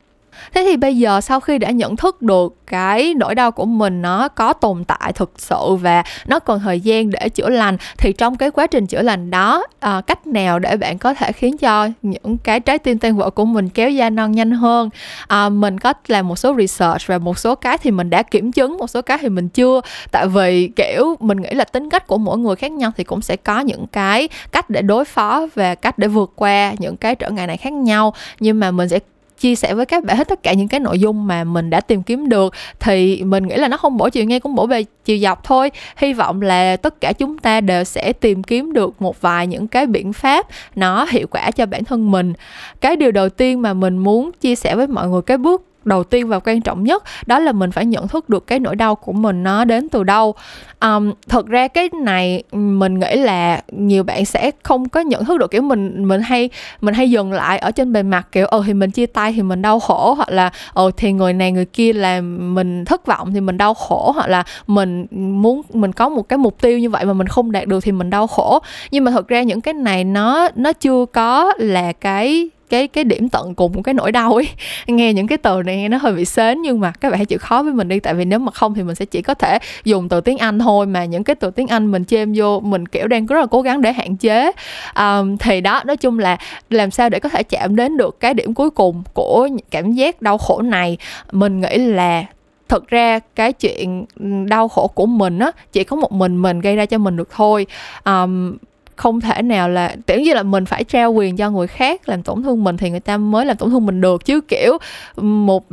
thế 0.53 0.63
thì 0.63 0.77
bây 0.77 0.97
giờ 0.97 1.21
sau 1.21 1.39
khi 1.39 1.57
đã 1.57 1.71
nhận 1.71 1.95
thức 1.95 2.21
được 2.21 2.55
cái 2.67 3.13
nỗi 3.13 3.35
đau 3.35 3.51
của 3.51 3.65
mình 3.65 4.01
nó 4.01 4.27
có 4.27 4.53
tồn 4.53 4.83
tại 4.83 5.13
thực 5.15 5.31
sự 5.37 5.75
và 5.81 6.03
nó 6.27 6.39
cần 6.39 6.59
thời 6.59 6.79
gian 6.79 7.09
để 7.09 7.29
chữa 7.29 7.49
lành 7.49 7.77
thì 7.97 8.13
trong 8.13 8.37
cái 8.37 8.51
quá 8.51 8.67
trình 8.67 8.87
chữa 8.87 9.01
lành 9.01 9.31
đó 9.31 9.63
à, 9.79 10.01
cách 10.07 10.27
nào 10.27 10.59
để 10.59 10.77
bạn 10.77 10.97
có 10.97 11.13
thể 11.13 11.31
khiến 11.31 11.57
cho 11.57 11.89
những 12.01 12.37
cái 12.37 12.59
trái 12.59 12.79
tim 12.79 12.99
tan 12.99 13.17
vỡ 13.17 13.29
của 13.29 13.45
mình 13.45 13.69
kéo 13.69 13.89
da 13.89 14.09
non 14.09 14.31
nhanh 14.31 14.51
hơn? 14.51 14.89
À, 15.27 15.49
mình 15.49 15.79
có 15.79 15.93
làm 16.07 16.27
một 16.27 16.35
số 16.35 16.55
research 16.57 17.07
và 17.07 17.17
một 17.17 17.39
số 17.39 17.55
cái 17.55 17.77
thì 17.77 17.91
mình 17.91 18.09
đã 18.09 18.23
kiểm 18.23 18.51
chứng 18.51 18.77
một 18.77 18.87
số 18.87 19.01
cái 19.01 19.17
thì 19.21 19.29
mình 19.29 19.49
chưa. 19.49 19.81
Tại 20.11 20.27
vì 20.27 20.67
kiểu 20.67 21.15
mình 21.19 21.41
nghĩ 21.41 21.49
là 21.51 21.63
tính 21.63 21.89
cách 21.89 22.07
của 22.07 22.17
mỗi 22.17 22.37
người 22.37 22.55
khác 22.55 22.71
nhau 22.71 22.91
thì 22.97 23.03
cũng 23.03 23.21
sẽ 23.21 23.35
có 23.35 23.59
những 23.59 23.87
cái 23.87 24.29
cách 24.51 24.69
để 24.69 24.81
đối 24.81 25.05
phó 25.05 25.47
và 25.55 25.75
cách 25.75 25.97
để 25.97 26.07
vượt 26.07 26.31
qua 26.35 26.73
những 26.79 26.97
cái 26.97 27.15
trở 27.15 27.29
ngại 27.29 27.47
này 27.47 27.57
khác 27.57 27.73
nhau. 27.73 28.13
Nhưng 28.39 28.59
mà 28.59 28.71
mình 28.71 28.89
sẽ 28.89 28.99
chia 29.41 29.55
sẻ 29.55 29.73
với 29.73 29.85
các 29.85 30.03
bạn 30.03 30.17
hết 30.17 30.27
tất 30.27 30.43
cả 30.43 30.53
những 30.53 30.67
cái 30.67 30.79
nội 30.79 30.99
dung 30.99 31.27
mà 31.27 31.43
mình 31.43 31.69
đã 31.69 31.81
tìm 31.81 32.03
kiếm 32.03 32.29
được, 32.29 32.53
thì 32.79 33.23
mình 33.23 33.47
nghĩ 33.47 33.55
là 33.55 33.67
nó 33.67 33.77
không 33.77 33.97
bổ 33.97 34.09
chiều 34.09 34.25
ngay 34.25 34.39
cũng 34.39 34.55
bổ 34.55 34.67
về 34.67 34.83
chiều 35.05 35.17
dọc 35.17 35.43
thôi. 35.43 35.71
Hy 35.97 36.13
vọng 36.13 36.41
là 36.41 36.77
tất 36.77 37.01
cả 37.01 37.13
chúng 37.13 37.37
ta 37.37 37.61
đều 37.61 37.83
sẽ 37.83 38.13
tìm 38.13 38.43
kiếm 38.43 38.73
được 38.73 39.01
một 39.01 39.21
vài 39.21 39.47
những 39.47 39.67
cái 39.67 39.85
biện 39.85 40.13
pháp 40.13 40.47
nó 40.75 41.05
hiệu 41.09 41.27
quả 41.31 41.51
cho 41.51 41.65
bản 41.65 41.83
thân 41.83 42.11
mình. 42.11 42.33
Cái 42.81 42.95
điều 42.95 43.11
đầu 43.11 43.29
tiên 43.29 43.61
mà 43.61 43.73
mình 43.73 43.97
muốn 43.97 44.31
chia 44.41 44.55
sẻ 44.55 44.75
với 44.75 44.87
mọi 44.87 45.07
người, 45.07 45.21
cái 45.21 45.37
bước 45.37 45.63
đầu 45.85 46.03
tiên 46.03 46.27
và 46.27 46.39
quan 46.39 46.61
trọng 46.61 46.83
nhất 46.83 47.03
đó 47.25 47.39
là 47.39 47.51
mình 47.51 47.71
phải 47.71 47.85
nhận 47.85 48.07
thức 48.07 48.29
được 48.29 48.47
cái 48.47 48.59
nỗi 48.59 48.75
đau 48.75 48.95
của 48.95 49.11
mình 49.11 49.43
nó 49.43 49.65
đến 49.65 49.89
từ 49.89 50.03
đâu. 50.03 50.35
Um, 50.81 51.11
thật 51.29 51.47
ra 51.47 51.67
cái 51.67 51.89
này 52.01 52.43
mình 52.51 52.99
nghĩ 52.99 53.15
là 53.15 53.61
nhiều 53.71 54.03
bạn 54.03 54.25
sẽ 54.25 54.51
không 54.63 54.89
có 54.89 54.99
nhận 54.99 55.25
thức 55.25 55.37
được 55.37 55.51
kiểu 55.51 55.61
mình 55.61 56.07
mình 56.07 56.21
hay 56.21 56.49
mình 56.81 56.93
hay 56.93 57.09
dừng 57.09 57.33
lại 57.33 57.57
ở 57.57 57.71
trên 57.71 57.93
bề 57.93 58.03
mặt 58.03 58.27
kiểu 58.31 58.45
ờ 58.45 58.63
thì 58.65 58.73
mình 58.73 58.91
chia 58.91 59.05
tay 59.05 59.33
thì 59.33 59.41
mình 59.41 59.61
đau 59.61 59.79
khổ 59.79 60.13
hoặc 60.13 60.29
là 60.29 60.51
ờ 60.73 60.91
thì 60.97 61.11
người 61.11 61.33
này 61.33 61.51
người 61.51 61.65
kia 61.65 61.93
làm 61.93 62.55
mình 62.55 62.85
thất 62.85 63.05
vọng 63.05 63.33
thì 63.33 63.41
mình 63.41 63.57
đau 63.57 63.73
khổ 63.73 64.11
hoặc 64.15 64.27
là 64.27 64.43
mình 64.67 65.07
muốn 65.11 65.61
mình 65.73 65.93
có 65.93 66.09
một 66.09 66.29
cái 66.29 66.37
mục 66.37 66.61
tiêu 66.61 66.79
như 66.79 66.89
vậy 66.89 67.05
mà 67.05 67.13
mình 67.13 67.27
không 67.27 67.51
đạt 67.51 67.67
được 67.67 67.83
thì 67.83 67.91
mình 67.91 68.09
đau 68.09 68.27
khổ. 68.27 68.59
Nhưng 68.91 69.03
mà 69.03 69.11
thật 69.11 69.27
ra 69.27 69.43
những 69.43 69.61
cái 69.61 69.73
này 69.73 70.03
nó 70.03 70.47
nó 70.55 70.73
chưa 70.73 71.05
có 71.05 71.53
là 71.57 71.93
cái 71.93 72.49
cái 72.71 72.87
cái 72.87 73.03
điểm 73.03 73.29
tận 73.29 73.55
cùng 73.55 73.73
của 73.73 73.81
cái 73.81 73.93
nỗi 73.93 74.11
đau 74.11 74.33
ấy. 74.33 74.49
Nghe 74.87 75.13
những 75.13 75.27
cái 75.27 75.37
từ 75.37 75.63
này 75.63 75.89
nó 75.89 75.97
hơi 75.97 76.13
bị 76.13 76.25
sến 76.25 76.61
nhưng 76.61 76.79
mà 76.79 76.91
các 76.91 77.09
bạn 77.09 77.17
hãy 77.17 77.25
chịu 77.25 77.39
khó 77.39 77.63
với 77.63 77.73
mình 77.73 77.87
đi. 77.87 77.99
Tại 77.99 78.13
vì 78.13 78.25
nếu 78.25 78.39
mà 78.39 78.51
không 78.51 78.73
thì 78.73 78.83
mình 78.83 78.95
sẽ 78.95 79.05
chỉ 79.05 79.21
có 79.21 79.33
thể 79.33 79.59
dùng 79.83 80.09
từ 80.09 80.21
tiếng 80.21 80.37
anh 80.37 80.59
thôi 80.59 80.85
mà 80.85 81.05
những 81.05 81.23
cái 81.23 81.35
từ 81.35 81.51
tiếng 81.51 81.67
anh 81.67 81.91
mình 81.91 82.05
chêm 82.05 82.33
vô 82.35 82.59
mình 82.59 82.87
kiểu 82.87 83.07
đang 83.07 83.25
rất 83.25 83.39
là 83.39 83.45
cố 83.45 83.61
gắng 83.61 83.81
để 83.81 83.93
hạn 83.93 84.17
chế. 84.17 84.51
Um, 84.95 85.37
thì 85.37 85.61
đó 85.61 85.81
nói 85.85 85.97
chung 85.97 86.19
là 86.19 86.37
làm 86.69 86.91
sao 86.91 87.09
để 87.09 87.19
có 87.19 87.29
thể 87.29 87.43
chạm 87.43 87.75
đến 87.75 87.97
được 87.97 88.19
cái 88.19 88.33
điểm 88.33 88.53
cuối 88.53 88.69
cùng 88.69 89.03
của 89.13 89.49
cảm 89.71 89.91
giác 89.91 90.21
đau 90.21 90.37
khổ 90.37 90.61
này. 90.61 90.97
Mình 91.31 91.61
nghĩ 91.61 91.77
là 91.77 92.25
thực 92.69 92.87
ra 92.87 93.19
cái 93.35 93.53
chuyện 93.53 94.05
đau 94.49 94.67
khổ 94.67 94.87
của 94.87 95.05
mình 95.05 95.39
á 95.39 95.51
chỉ 95.71 95.83
có 95.83 95.95
một 95.95 96.11
mình 96.11 96.41
mình 96.41 96.61
gây 96.61 96.75
ra 96.75 96.85
cho 96.85 96.97
mình 96.97 97.17
được 97.17 97.29
thôi. 97.31 97.65
Um, 98.05 98.57
không 99.01 99.21
thể 99.21 99.41
nào 99.41 99.69
là 99.69 99.95
kiểu 100.07 100.19
như 100.19 100.33
là 100.33 100.43
mình 100.43 100.65
phải 100.65 100.83
trao 100.83 101.13
quyền 101.13 101.37
cho 101.37 101.49
người 101.49 101.67
khác 101.67 102.09
làm 102.09 102.23
tổn 102.23 102.43
thương 102.43 102.63
mình 102.63 102.77
thì 102.77 102.89
người 102.89 102.99
ta 102.99 103.17
mới 103.17 103.45
làm 103.45 103.57
tổn 103.57 103.69
thương 103.69 103.85
mình 103.85 104.01
được. 104.01 104.25
Chứ 104.25 104.41
kiểu 104.41 104.77
một 105.17 105.65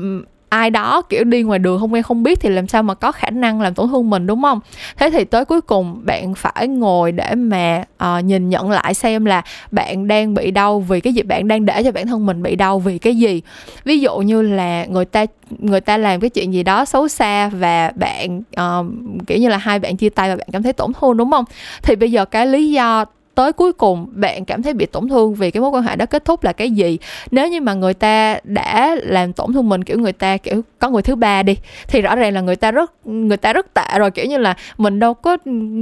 ai 0.48 0.70
đó 0.70 1.02
kiểu 1.02 1.24
đi 1.24 1.42
ngoài 1.42 1.58
đường 1.58 1.80
không 1.80 1.92
quen 1.92 2.02
không 2.02 2.22
biết 2.22 2.40
thì 2.40 2.48
làm 2.48 2.68
sao 2.68 2.82
mà 2.82 2.94
có 2.94 3.12
khả 3.12 3.30
năng 3.30 3.60
làm 3.60 3.74
tổn 3.74 3.88
thương 3.88 4.10
mình 4.10 4.26
đúng 4.26 4.42
không? 4.42 4.60
Thế 4.96 5.10
thì 5.10 5.24
tới 5.24 5.44
cuối 5.44 5.60
cùng 5.60 6.00
bạn 6.04 6.34
phải 6.34 6.68
ngồi 6.68 7.12
để 7.12 7.34
mà 7.34 7.84
uh, 8.04 8.24
nhìn 8.24 8.48
nhận 8.48 8.70
lại 8.70 8.94
xem 8.94 9.24
là 9.24 9.42
bạn 9.70 10.08
đang 10.08 10.34
bị 10.34 10.50
đau 10.50 10.80
vì 10.80 11.00
cái 11.00 11.12
gì 11.12 11.22
bạn 11.22 11.48
đang 11.48 11.66
để 11.66 11.82
cho 11.82 11.92
bản 11.92 12.06
thân 12.06 12.26
mình 12.26 12.42
bị 12.42 12.56
đau 12.56 12.78
vì 12.78 12.98
cái 12.98 13.16
gì. 13.16 13.42
Ví 13.84 14.00
dụ 14.00 14.18
như 14.18 14.42
là 14.42 14.84
người 14.84 15.04
ta 15.04 15.26
người 15.58 15.80
ta 15.80 15.96
làm 15.96 16.20
cái 16.20 16.30
chuyện 16.30 16.54
gì 16.54 16.62
đó 16.62 16.84
xấu 16.84 17.08
xa 17.08 17.48
và 17.48 17.92
bạn 17.94 18.38
uh, 18.38 18.86
kiểu 19.26 19.38
như 19.38 19.48
là 19.48 19.56
hai 19.56 19.78
bạn 19.78 19.96
chia 19.96 20.08
tay 20.08 20.28
và 20.28 20.36
bạn 20.36 20.48
cảm 20.52 20.62
thấy 20.62 20.72
tổn 20.72 20.92
thương 21.00 21.16
đúng 21.16 21.30
không? 21.30 21.44
Thì 21.82 21.96
bây 21.96 22.12
giờ 22.12 22.24
cái 22.24 22.46
lý 22.46 22.70
do 22.72 23.04
tới 23.38 23.52
cuối 23.52 23.72
cùng 23.72 24.06
bạn 24.10 24.44
cảm 24.44 24.62
thấy 24.62 24.74
bị 24.74 24.86
tổn 24.86 25.08
thương 25.08 25.34
vì 25.34 25.50
cái 25.50 25.60
mối 25.60 25.70
quan 25.70 25.82
hệ 25.82 25.96
đó 25.96 26.06
kết 26.06 26.24
thúc 26.24 26.44
là 26.44 26.52
cái 26.52 26.70
gì? 26.70 26.98
Nếu 27.30 27.48
như 27.48 27.60
mà 27.60 27.74
người 27.74 27.94
ta 27.94 28.38
đã 28.44 28.96
làm 29.02 29.32
tổn 29.32 29.52
thương 29.52 29.68
mình 29.68 29.84
kiểu 29.84 29.98
người 29.98 30.12
ta 30.12 30.36
kiểu 30.36 30.62
có 30.78 30.90
người 30.90 31.02
thứ 31.02 31.14
ba 31.14 31.42
đi 31.42 31.56
thì 31.88 32.00
rõ 32.00 32.16
ràng 32.16 32.34
là 32.34 32.40
người 32.40 32.56
ta 32.56 32.70
rất 32.70 33.06
người 33.06 33.36
ta 33.36 33.52
rất 33.52 33.74
tệ 33.74 33.98
rồi 33.98 34.10
kiểu 34.10 34.26
như 34.26 34.38
là 34.38 34.54
mình 34.78 34.98
đâu 34.98 35.14
có 35.14 35.36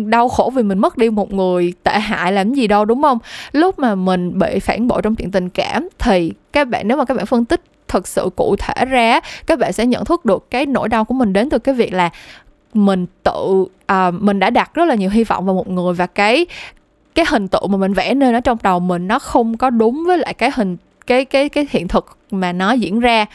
đau 0.07 0.29
khổ 0.29 0.53
vì 0.55 0.63
mình 0.63 0.79
mất 0.79 0.99
đi 0.99 1.11
một 1.11 1.33
người 1.33 1.73
tệ 1.83 1.99
hại 1.99 2.33
làm 2.33 2.55
gì 2.55 2.67
đâu 2.67 2.85
đúng 2.85 3.03
không? 3.03 3.19
Lúc 3.53 3.79
mà 3.79 3.95
mình 3.95 4.39
bị 4.39 4.59
phản 4.59 4.87
bội 4.87 5.03
trong 5.03 5.15
chuyện 5.15 5.31
tình 5.31 5.49
cảm 5.49 5.89
thì 5.99 6.33
các 6.53 6.69
bạn 6.69 6.89
nếu 6.89 6.99
mà 6.99 7.05
các 7.05 7.17
bạn 7.17 7.27
phân 7.27 7.45
tích 7.45 7.61
thật 7.89 8.09
sự 8.09 8.31
cụ 8.37 8.57
thể 8.59 8.85
ra 8.85 9.21
các 9.47 9.59
bạn 9.59 9.73
sẽ 9.73 9.87
nhận 9.87 10.05
thức 10.05 10.25
được 10.25 10.51
cái 10.51 10.67
nỗi 10.67 10.89
đau 10.89 11.05
của 11.05 11.15
mình 11.15 11.33
đến 11.33 11.51
từ 11.51 11.59
cái 11.59 11.75
việc 11.75 11.93
là 11.93 12.11
mình 12.75 13.07
tự 13.23 13.67
uh, 13.93 14.15
mình 14.21 14.39
đã 14.39 14.51
đặt 14.51 14.75
rất 14.75 14.85
là 14.85 14.95
nhiều 14.95 15.11
hy 15.11 15.25
vọng 15.25 15.47
vào 15.47 15.55
một 15.55 15.69
người 15.69 15.95
và 15.95 16.07
cái 16.07 16.47
cái 17.17 17.25
hình 17.29 17.49
tượng 17.49 17.73
mà 17.73 17.77
mình 17.79 17.93
vẽ 17.93 18.15
nên 18.15 18.35
ở 18.35 18.41
trong 18.41 18.59
đầu 18.63 18.81
mình 18.81 19.09
nó 19.09 19.19
không 19.19 19.57
có 19.57 19.71
đúng 19.71 20.05
với 20.07 20.19
lại 20.19 20.35
cái 20.35 20.51
hình, 20.55 20.77
cái 21.07 21.25
cái 21.25 21.49
cái 21.49 21.67
hiện 21.71 21.89
thực 21.89 22.17
mà 22.31 22.53
nó 22.53 22.73
diễn 22.73 23.01
ra. 23.01 23.27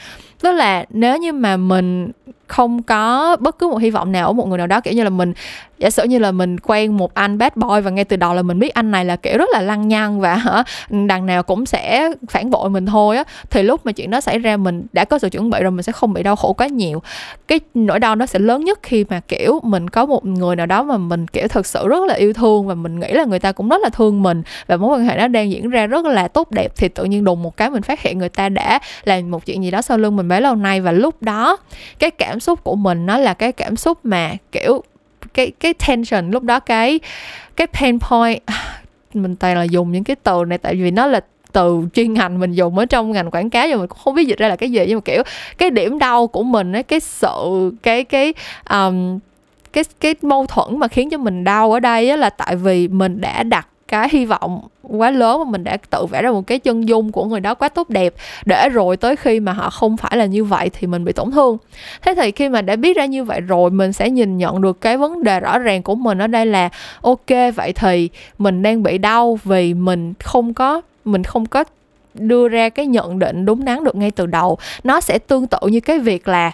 Tức 0.42 0.52
là 0.52 0.86
nếu 0.90 1.18
như 1.18 1.34
mà 1.34 1.58
mình 1.58 2.12
không 2.52 2.84
có 2.84 3.38
bất 3.40 3.60
cứ 3.60 3.68
một 3.68 3.78
hy 3.78 3.90
vọng 3.90 4.12
nào 4.12 4.28
ở 4.28 4.34
một 4.34 4.48
người 4.48 4.58
nào 4.58 4.68
đó, 4.68 4.82
kiểu 4.82 4.94
như 4.94 5.04
là 5.04 5.10
mình, 5.10 5.34
giả 5.78 5.90
sử 5.90 6.04
như 6.04 6.20
là 6.20 6.32
mình 6.32 6.60
quen 6.60 6.98
một 6.98 7.14
anh 7.14 7.38
bad 7.38 7.52
boy 7.56 7.82
và 7.84 7.92
ngay 7.92 8.06
từ 8.06 8.16
đầu 8.18 8.34
là 8.34 8.42
mình 8.42 8.60
biết 8.60 8.74
anh 8.74 8.92
này 8.92 9.06
là, 9.06 9.16
kiểu, 9.16 9.38
rất 9.38 9.50
là 9.54 9.62
lăng 9.62 9.88
nhăng 9.88 10.20
và, 10.20 10.36
hả, 10.36 10.64
đằng 10.90 11.26
nào 11.26 11.44
cũng 11.44 11.66
sẽ 11.66 12.12
phản 12.30 12.50
bội 12.50 12.70
mình 12.70 12.86
thôi 12.86 13.18
á, 13.18 13.24
thì 13.50 13.64
lúc 13.64 13.86
mà 13.86 13.92
chuyện 13.92 14.10
đó 14.10 14.22
xảy 14.22 14.40
ra 14.40 14.58
mình 14.58 14.86
đã 14.94 15.06
có 15.06 15.20
sự 15.20 15.30
chuẩn 15.30 15.50
bị 15.50 15.60
rồi, 15.62 15.72
mình 15.72 15.84
sẽ 15.84 15.92
không 15.92 16.14
bị 16.14 16.24
đau 16.24 16.36
khổ 16.36 16.54
quá 16.54 16.68
nhiều. 16.68 17.02
Cái 17.48 17.60
nỗi 17.74 18.00
đau 18.00 18.16
nó 18.16 18.26
sẽ 18.26 18.40
lớn 18.40 18.66
nhất 18.66 18.80
khi 18.84 19.06
mà, 19.10 19.20
kiểu, 19.28 19.60
mình 19.64 19.90
có 19.90 20.06
một 20.06 20.26
người 20.26 20.56
nào 20.56 20.66
đó 20.66 20.84
mà 20.84 20.98
mình, 20.98 21.28
kiểu 21.28 21.48
thực 21.48 21.66
sự 21.66 21.88
rất 21.88 22.04
là 22.08 22.14
yêu 22.14 22.34
thương 22.34 22.68
và 22.68 22.76
mình 22.76 23.00
nghĩ 23.00 23.12
là 23.12 23.24
người 23.24 23.40
ta 23.40 23.52
cũng 23.52 23.70
rất 23.70 23.82
là 23.82 23.90
thương 23.90 24.24
mình 24.24 24.44
và 24.68 24.78
mối 24.78 24.98
quan 24.98 25.06
hệ 25.06 25.18
nó 25.18 25.28
đang 25.28 25.52
diễn 25.52 25.70
ra 25.70 25.88
rất 25.88 26.06
là 26.06 26.28
tốt 26.28 26.52
đẹp, 26.52 26.72
thì 26.78 26.88
tự 26.88 27.04
nhiên 27.04 27.24
đùng 27.24 27.44
một 27.44 27.58
cái 27.58 27.70
mình 27.70 27.82
phát 27.82 28.02
hiện 28.02 28.18
người 28.18 28.30
ta 28.30 28.50
đã 28.50 28.80
làm 29.04 29.32
một 29.32 29.46
chuyện 29.46 29.64
gì 29.64 29.72
đó 29.72 29.82
sau 29.82 29.98
lưng 29.98 30.16
mình 30.16 30.28
bấy 30.28 30.42
lâu 30.42 30.56
nay 30.56 30.82
và 30.82 30.92
lúc 30.92 31.24
đó 31.24 31.58
cái 32.00 32.12
cảm 32.12 32.40
xúc 32.42 32.64
của 32.64 32.76
mình 32.76 33.06
nó 33.06 33.18
là 33.18 33.34
cái 33.34 33.52
cảm 33.52 33.76
xúc 33.76 34.00
mà 34.04 34.32
kiểu 34.52 34.84
cái 35.34 35.52
cái 35.60 35.74
tension 35.74 36.32
lúc 36.32 36.44
đó 36.44 36.60
cái 36.60 37.00
cái 37.56 37.68
pain 37.68 38.00
point. 38.00 38.44
Mình 39.14 39.36
toàn 39.36 39.58
là 39.58 39.64
dùng 39.64 39.92
những 39.92 40.04
cái 40.04 40.16
từ 40.16 40.44
này 40.48 40.58
tại 40.58 40.76
vì 40.76 40.92
nó 40.92 41.08
là 41.08 41.22
từ 41.52 41.84
chuyên 41.94 42.14
ngành 42.14 42.40
mình 42.40 42.52
dùng 42.52 42.78
ở 42.78 42.86
trong 42.86 43.12
ngành 43.12 43.32
quảng 43.32 43.50
cáo 43.50 43.68
rồi 43.68 43.78
mình 43.78 43.88
cũng 43.88 44.00
không 44.04 44.16
biết 44.16 44.28
dịch 44.28 44.40
ra 44.40 44.48
là 44.48 44.56
cái 44.56 44.72
gì. 44.72 44.86
Nhưng 44.88 44.98
mà 44.98 45.02
kiểu 45.06 45.24
cái 45.58 45.70
điểm 45.70 46.00
đau 46.00 46.28
của 46.28 46.44
mình 46.44 46.74
ấy 46.74 46.84
cái 46.84 47.00
sự 47.00 47.72
cái 47.84 48.04
cái 48.04 48.34
um, 48.70 49.20
cái 49.74 49.84
cái 50.00 50.16
mâu 50.22 50.46
thuẫn 50.46 50.80
mà 50.80 50.88
khiến 50.88 51.10
cho 51.10 51.18
mình 51.18 51.44
đau 51.44 51.72
ở 51.72 51.80
đây 51.80 52.10
á 52.10 52.16
là 52.16 52.30
tại 52.30 52.56
vì 52.56 52.88
mình 52.88 53.22
đã 53.22 53.44
đặt 53.44 53.68
cái 53.92 54.10
hy 54.12 54.26
vọng 54.26 54.62
quá 54.82 55.12
lớn 55.12 55.40
mà 55.40 55.52
mình 55.52 55.64
đã 55.64 55.78
tự 55.90 56.06
vẽ 56.06 56.22
ra 56.22 56.32
một 56.32 56.48
cái 56.48 56.60
chân 56.60 56.88
dung 56.88 57.12
của 57.12 57.26
người 57.26 57.40
đó 57.40 57.56
quá 57.56 57.70
tốt 57.70 57.90
đẹp 57.90 58.14
để 58.46 58.70
rồi 58.70 58.98
tới 58.98 59.16
khi 59.16 59.40
mà 59.40 59.54
họ 59.54 59.70
không 59.70 59.98
phải 59.98 60.18
là 60.18 60.26
như 60.26 60.44
vậy 60.44 60.70
thì 60.74 60.88
mình 60.88 61.06
bị 61.06 61.14
tổn 61.14 61.32
thương. 61.32 61.58
Thế 62.02 62.14
thì 62.16 62.32
khi 62.32 62.50
mà 62.50 62.62
đã 62.62 62.76
biết 62.76 62.98
ra 62.98 63.06
như 63.06 63.24
vậy 63.24 63.42
rồi, 63.42 63.70
mình 63.70 63.94
sẽ 63.94 64.10
nhìn 64.10 64.38
nhận 64.38 64.62
được 64.62 64.82
cái 64.82 64.98
vấn 64.98 65.24
đề 65.24 65.40
rõ 65.40 65.60
ràng 65.60 65.84
của 65.84 65.96
mình 65.96 66.22
ở 66.22 66.28
đây 66.28 66.46
là, 66.46 66.70
ok, 67.02 67.30
vậy 67.56 67.74
thì 67.74 68.10
mình 68.38 68.62
đang 68.62 68.84
bị 68.84 68.98
đau 68.98 69.40
vì 69.44 69.74
mình 69.74 70.14
không 70.20 70.54
có, 70.54 70.82
mình 71.06 71.24
không 71.24 71.46
có 71.46 71.64
đưa 72.14 72.48
ra 72.48 72.70
cái 72.70 72.86
nhận 72.88 73.20
định 73.20 73.46
đúng 73.46 73.66
đắn 73.66 73.84
được 73.84 73.96
ngay 73.96 74.12
từ 74.12 74.26
đầu. 74.26 74.58
Nó 74.84 75.02
sẽ 75.02 75.20
tương 75.20 75.48
tự 75.48 75.68
như 75.68 75.80
cái 75.80 76.00
việc 76.00 76.28
là 76.28 76.52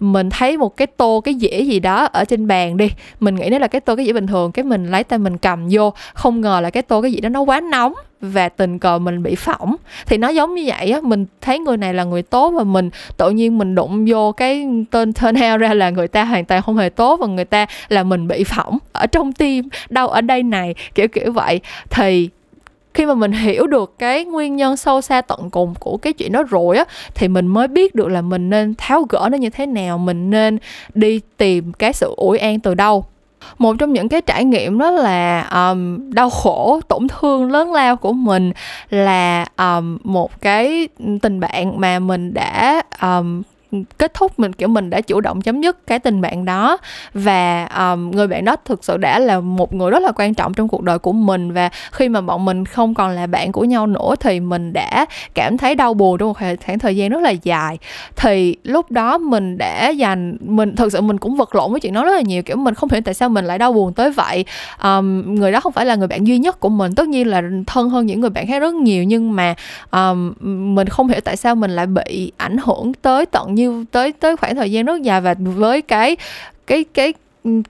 mình 0.00 0.30
thấy 0.30 0.56
một 0.56 0.76
cái 0.76 0.86
tô, 0.86 1.20
cái 1.24 1.34
dĩa 1.34 1.62
gì 1.62 1.80
đó 1.80 2.08
ở 2.12 2.24
trên 2.24 2.46
bàn 2.46 2.76
đi, 2.76 2.90
mình 3.20 3.34
nghĩ 3.34 3.48
nó 3.50 3.58
là 3.58 3.68
cái 3.68 3.80
tô, 3.80 3.96
cái 3.96 4.06
dĩa 4.06 4.12
bình 4.12 4.26
thường, 4.26 4.52
cái 4.52 4.64
mình 4.64 4.90
lấy 4.90 5.04
tay 5.04 5.18
mình 5.18 5.38
cầm 5.38 5.68
vô, 5.70 5.92
không 6.14 6.40
ngờ 6.40 6.60
là 6.62 6.70
cái 6.70 6.82
tô, 6.82 7.02
cái 7.02 7.12
dĩa 7.12 7.20
đó 7.20 7.28
nó 7.28 7.40
quá 7.40 7.60
nóng 7.60 7.92
và 8.20 8.48
tình 8.48 8.78
cờ 8.78 8.98
mình 8.98 9.22
bị 9.22 9.34
phỏng. 9.34 9.76
Thì 10.06 10.16
nó 10.16 10.28
giống 10.28 10.54
như 10.54 10.62
vậy 10.66 10.90
á, 10.90 11.00
mình 11.02 11.26
thấy 11.40 11.58
người 11.58 11.76
này 11.76 11.94
là 11.94 12.04
người 12.04 12.22
tốt 12.22 12.50
và 12.50 12.64
mình 12.64 12.90
tự 13.16 13.30
nhiên 13.30 13.58
mình 13.58 13.74
đụng 13.74 14.04
vô 14.08 14.32
cái 14.32 14.66
tên 14.90 15.12
turn 15.12 15.34
out 15.52 15.60
ra 15.60 15.74
là 15.74 15.90
người 15.90 16.08
ta 16.08 16.24
hoàn 16.24 16.44
toàn 16.44 16.62
không 16.62 16.76
hề 16.76 16.88
tốt 16.88 17.20
và 17.20 17.26
người 17.26 17.44
ta 17.44 17.66
là 17.88 18.02
mình 18.02 18.28
bị 18.28 18.44
phỏng 18.44 18.78
ở 18.92 19.06
trong 19.06 19.32
tim 19.32 19.68
đâu 19.90 20.08
ở 20.08 20.20
đây 20.20 20.42
này, 20.42 20.74
kiểu 20.94 21.08
kiểu 21.08 21.32
vậy. 21.32 21.60
Thì 21.90 22.28
khi 22.94 23.06
mà 23.06 23.14
mình 23.14 23.32
hiểu 23.32 23.66
được 23.66 23.94
cái 23.98 24.24
nguyên 24.24 24.56
nhân 24.56 24.76
sâu 24.76 25.00
xa 25.00 25.20
tận 25.20 25.50
cùng 25.50 25.74
của 25.80 25.96
cái 25.96 26.12
chuyện 26.12 26.32
đó 26.32 26.42
rồi 26.42 26.76
á 26.76 26.84
thì 27.14 27.28
mình 27.28 27.46
mới 27.46 27.68
biết 27.68 27.94
được 27.94 28.08
là 28.08 28.22
mình 28.22 28.50
nên 28.50 28.74
tháo 28.78 29.02
gỡ 29.08 29.28
nó 29.32 29.38
như 29.38 29.50
thế 29.50 29.66
nào 29.66 29.98
mình 29.98 30.30
nên 30.30 30.58
đi 30.94 31.20
tìm 31.36 31.72
cái 31.72 31.92
sự 31.92 32.14
ủi 32.16 32.38
an 32.38 32.60
từ 32.60 32.74
đâu. 32.74 33.04
Một 33.58 33.76
trong 33.78 33.92
những 33.92 34.08
cái 34.08 34.20
trải 34.20 34.44
nghiệm 34.44 34.78
đó 34.78 34.90
là 34.90 35.42
um, 35.42 36.10
đau 36.10 36.30
khổ 36.30 36.80
tổn 36.88 37.08
thương 37.08 37.52
lớn 37.52 37.72
lao 37.72 37.96
của 37.96 38.12
mình 38.12 38.52
là 38.90 39.46
um, 39.58 39.98
một 40.04 40.40
cái 40.40 40.88
tình 41.22 41.40
bạn 41.40 41.80
mà 41.80 41.98
mình 41.98 42.34
đã 42.34 42.82
um, 43.02 43.42
kết 43.98 44.14
thúc 44.14 44.38
mình 44.38 44.52
kiểu 44.52 44.68
mình 44.68 44.90
đã 44.90 45.00
chủ 45.00 45.20
động 45.20 45.40
chấm 45.40 45.60
dứt 45.60 45.86
cái 45.86 45.98
tình 45.98 46.20
bạn 46.20 46.44
đó. 46.44 46.76
Và 47.14 47.64
um, 47.64 48.10
người 48.10 48.26
bạn 48.26 48.44
đó 48.44 48.56
thực 48.64 48.84
sự 48.84 48.96
đã 48.96 49.18
là 49.18 49.40
một 49.40 49.74
người 49.74 49.90
rất 49.90 50.02
là 50.02 50.12
quan 50.16 50.34
trọng 50.34 50.54
trong 50.54 50.68
cuộc 50.68 50.82
đời 50.82 50.98
của 50.98 51.12
mình. 51.12 51.52
Và 51.52 51.70
khi 51.92 52.08
mà 52.08 52.20
bọn 52.20 52.44
mình 52.44 52.64
không 52.64 52.94
còn 52.94 53.10
là 53.10 53.26
bạn 53.26 53.52
của 53.52 53.64
nhau 53.64 53.86
nữa 53.86 54.14
thì 54.20 54.40
mình 54.40 54.72
đã 54.72 55.06
cảm 55.34 55.58
thấy 55.58 55.74
đau 55.74 55.94
buồn 55.94 56.18
trong 56.18 56.28
một 56.28 56.38
khoảng 56.66 56.78
thời 56.78 56.96
gian 56.96 57.10
rất 57.10 57.22
là 57.22 57.30
dài. 57.30 57.78
Thì 58.16 58.56
lúc 58.64 58.90
đó 58.90 59.18
mình 59.18 59.58
đã 59.58 59.88
dành 59.88 60.36
mình 60.40 60.76
thực 60.76 60.92
sự 60.92 61.00
mình 61.00 61.18
cũng 61.18 61.36
vật 61.36 61.54
lộn 61.54 61.70
với 61.70 61.80
chuyện 61.80 61.92
đó 61.92 62.04
rất 62.04 62.14
là 62.14 62.20
nhiều. 62.20 62.42
Kiểu 62.42 62.56
mình 62.56 62.74
không 62.74 62.88
hiểu 62.92 63.00
tại 63.04 63.14
sao 63.14 63.28
mình 63.28 63.44
lại 63.44 63.58
đau 63.58 63.72
buồn 63.72 63.92
tới 63.92 64.10
vậy. 64.10 64.44
Um, 64.82 65.34
người 65.34 65.52
đó 65.52 65.60
không 65.60 65.72
phải 65.72 65.86
là 65.86 65.94
người 65.94 66.08
bạn 66.08 66.26
duy 66.26 66.38
nhất 66.38 66.60
của 66.60 66.68
mình 66.68 66.94
tất 66.94 67.08
nhiên 67.08 67.28
là 67.28 67.42
thân 67.66 67.88
hơn 67.88 68.06
những 68.06 68.20
người 68.20 68.30
bạn 68.30 68.46
khác 68.46 68.58
rất 68.58 68.74
nhiều. 68.74 69.04
Nhưng 69.04 69.36
mà 69.36 69.54
um, 69.90 70.32
mình 70.74 70.88
không 70.88 71.08
hiểu 71.08 71.20
tại 71.24 71.36
sao 71.36 71.54
mình 71.54 71.70
lại 71.70 71.86
bị 71.86 72.32
ảnh 72.36 72.56
hưởng 72.64 72.92
tới 73.02 73.26
tận 73.26 73.58
như 73.60 73.84
tới 73.90 74.12
tới 74.12 74.36
khoảng 74.36 74.56
thời 74.56 74.72
gian 74.72 74.84
rất 74.84 75.02
dài 75.02 75.20
và 75.20 75.34
với 75.38 75.82
cái 75.82 76.16
cái 76.66 76.84
cái 76.84 77.12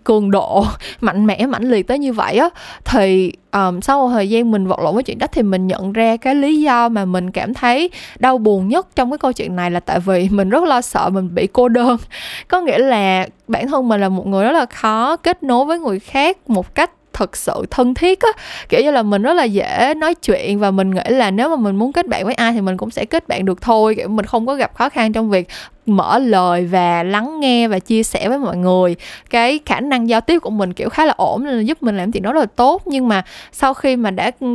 cường 0.04 0.30
độ 0.30 0.64
mạnh 1.00 1.26
mẽ 1.26 1.46
mãnh 1.46 1.70
liệt 1.70 1.86
tới 1.86 1.98
như 1.98 2.12
vậy 2.12 2.36
á 2.36 2.48
thì 2.84 3.32
um, 3.52 3.80
sau 3.80 4.00
một 4.00 4.10
thời 4.14 4.28
gian 4.30 4.50
mình 4.50 4.66
vật 4.66 4.80
lộn 4.80 4.94
với 4.94 5.02
chuyện 5.02 5.18
đó 5.18 5.26
thì 5.32 5.42
mình 5.42 5.66
nhận 5.66 5.92
ra 5.92 6.16
cái 6.16 6.34
lý 6.34 6.60
do 6.60 6.88
mà 6.88 7.04
mình 7.04 7.30
cảm 7.30 7.54
thấy 7.54 7.90
đau 8.18 8.38
buồn 8.38 8.68
nhất 8.68 8.86
trong 8.96 9.10
cái 9.10 9.18
câu 9.18 9.32
chuyện 9.32 9.56
này 9.56 9.70
là 9.70 9.80
tại 9.80 10.00
vì 10.00 10.28
mình 10.28 10.48
rất 10.48 10.64
lo 10.64 10.80
sợ 10.80 11.10
mình 11.10 11.34
bị 11.34 11.46
cô 11.46 11.68
đơn. 11.68 11.96
Có 12.48 12.60
nghĩa 12.60 12.78
là 12.78 13.26
bản 13.48 13.68
thân 13.68 13.88
mình 13.88 14.00
là 14.00 14.08
một 14.08 14.26
người 14.26 14.44
rất 14.44 14.52
là 14.52 14.66
khó 14.66 15.16
kết 15.16 15.42
nối 15.42 15.64
với 15.64 15.78
người 15.78 16.00
khác 16.00 16.50
một 16.50 16.74
cách 16.74 16.90
thật 17.12 17.36
sự 17.36 17.66
thân 17.70 17.94
thiết 17.94 18.20
á. 18.20 18.28
Kiểu 18.68 18.80
như 18.80 18.90
là 18.90 19.02
mình 19.02 19.22
rất 19.22 19.32
là 19.32 19.44
dễ 19.44 19.94
nói 19.96 20.14
chuyện 20.14 20.58
và 20.58 20.70
mình 20.70 20.90
nghĩ 20.90 21.02
là 21.08 21.30
nếu 21.30 21.48
mà 21.48 21.56
mình 21.56 21.76
muốn 21.76 21.92
kết 21.92 22.06
bạn 22.06 22.24
với 22.24 22.34
ai 22.34 22.52
thì 22.52 22.60
mình 22.60 22.76
cũng 22.76 22.90
sẽ 22.90 23.04
kết 23.04 23.28
bạn 23.28 23.44
được 23.44 23.60
thôi. 23.62 23.94
Kiểu 23.94 24.08
mình 24.08 24.26
không 24.26 24.46
có 24.46 24.54
gặp 24.54 24.74
khó 24.74 24.88
khăn 24.88 25.12
trong 25.12 25.30
việc 25.30 25.48
mở 25.86 26.18
lời 26.18 26.66
và 26.66 27.02
lắng 27.02 27.40
nghe 27.40 27.68
và 27.68 27.78
chia 27.78 28.02
sẻ 28.02 28.28
với 28.28 28.38
mọi 28.38 28.56
người. 28.56 28.96
Cái 29.30 29.60
khả 29.66 29.80
năng 29.80 30.08
giao 30.08 30.20
tiếp 30.20 30.38
của 30.38 30.50
mình, 30.50 30.72
kiểu, 30.72 30.88
khá 30.88 31.04
là 31.04 31.14
ổn 31.16 31.44
nên 31.44 31.54
là 31.54 31.60
giúp 31.60 31.82
mình 31.82 31.96
làm 31.96 32.12
chuyện 32.12 32.22
đó 32.22 32.32
rất 32.32 32.40
là 32.40 32.46
tốt. 32.56 32.82
Nhưng 32.86 33.08
mà 33.08 33.24
sau 33.52 33.74
khi 33.74 33.96
mà 33.96 34.10
đã 34.10 34.30
ừ, 34.40 34.46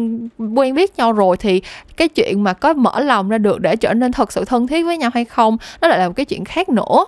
quen 0.56 0.76
biết 0.76 0.98
nhau 0.98 1.12
rồi 1.12 1.38
thì 1.38 1.62
cái 1.98 2.08
chuyện 2.08 2.44
mà 2.44 2.54
có 2.54 2.74
mở 2.74 3.00
lòng 3.00 3.30
ra 3.30 3.38
được 3.38 3.60
để 3.62 3.76
trở 3.76 3.94
nên 3.94 4.12
thật 4.12 4.32
sự 4.32 4.46
thân 4.46 4.68
thiết 4.68 4.86
với 4.86 4.98
nhau 4.98 5.10
hay 5.14 5.26
không, 5.26 5.58
nó 5.82 5.88
lại 5.88 6.00
là 6.00 6.08
một 6.08 6.14
cái 6.16 6.26
chuyện 6.26 6.46
khác 6.46 6.70
nữa 6.70 7.06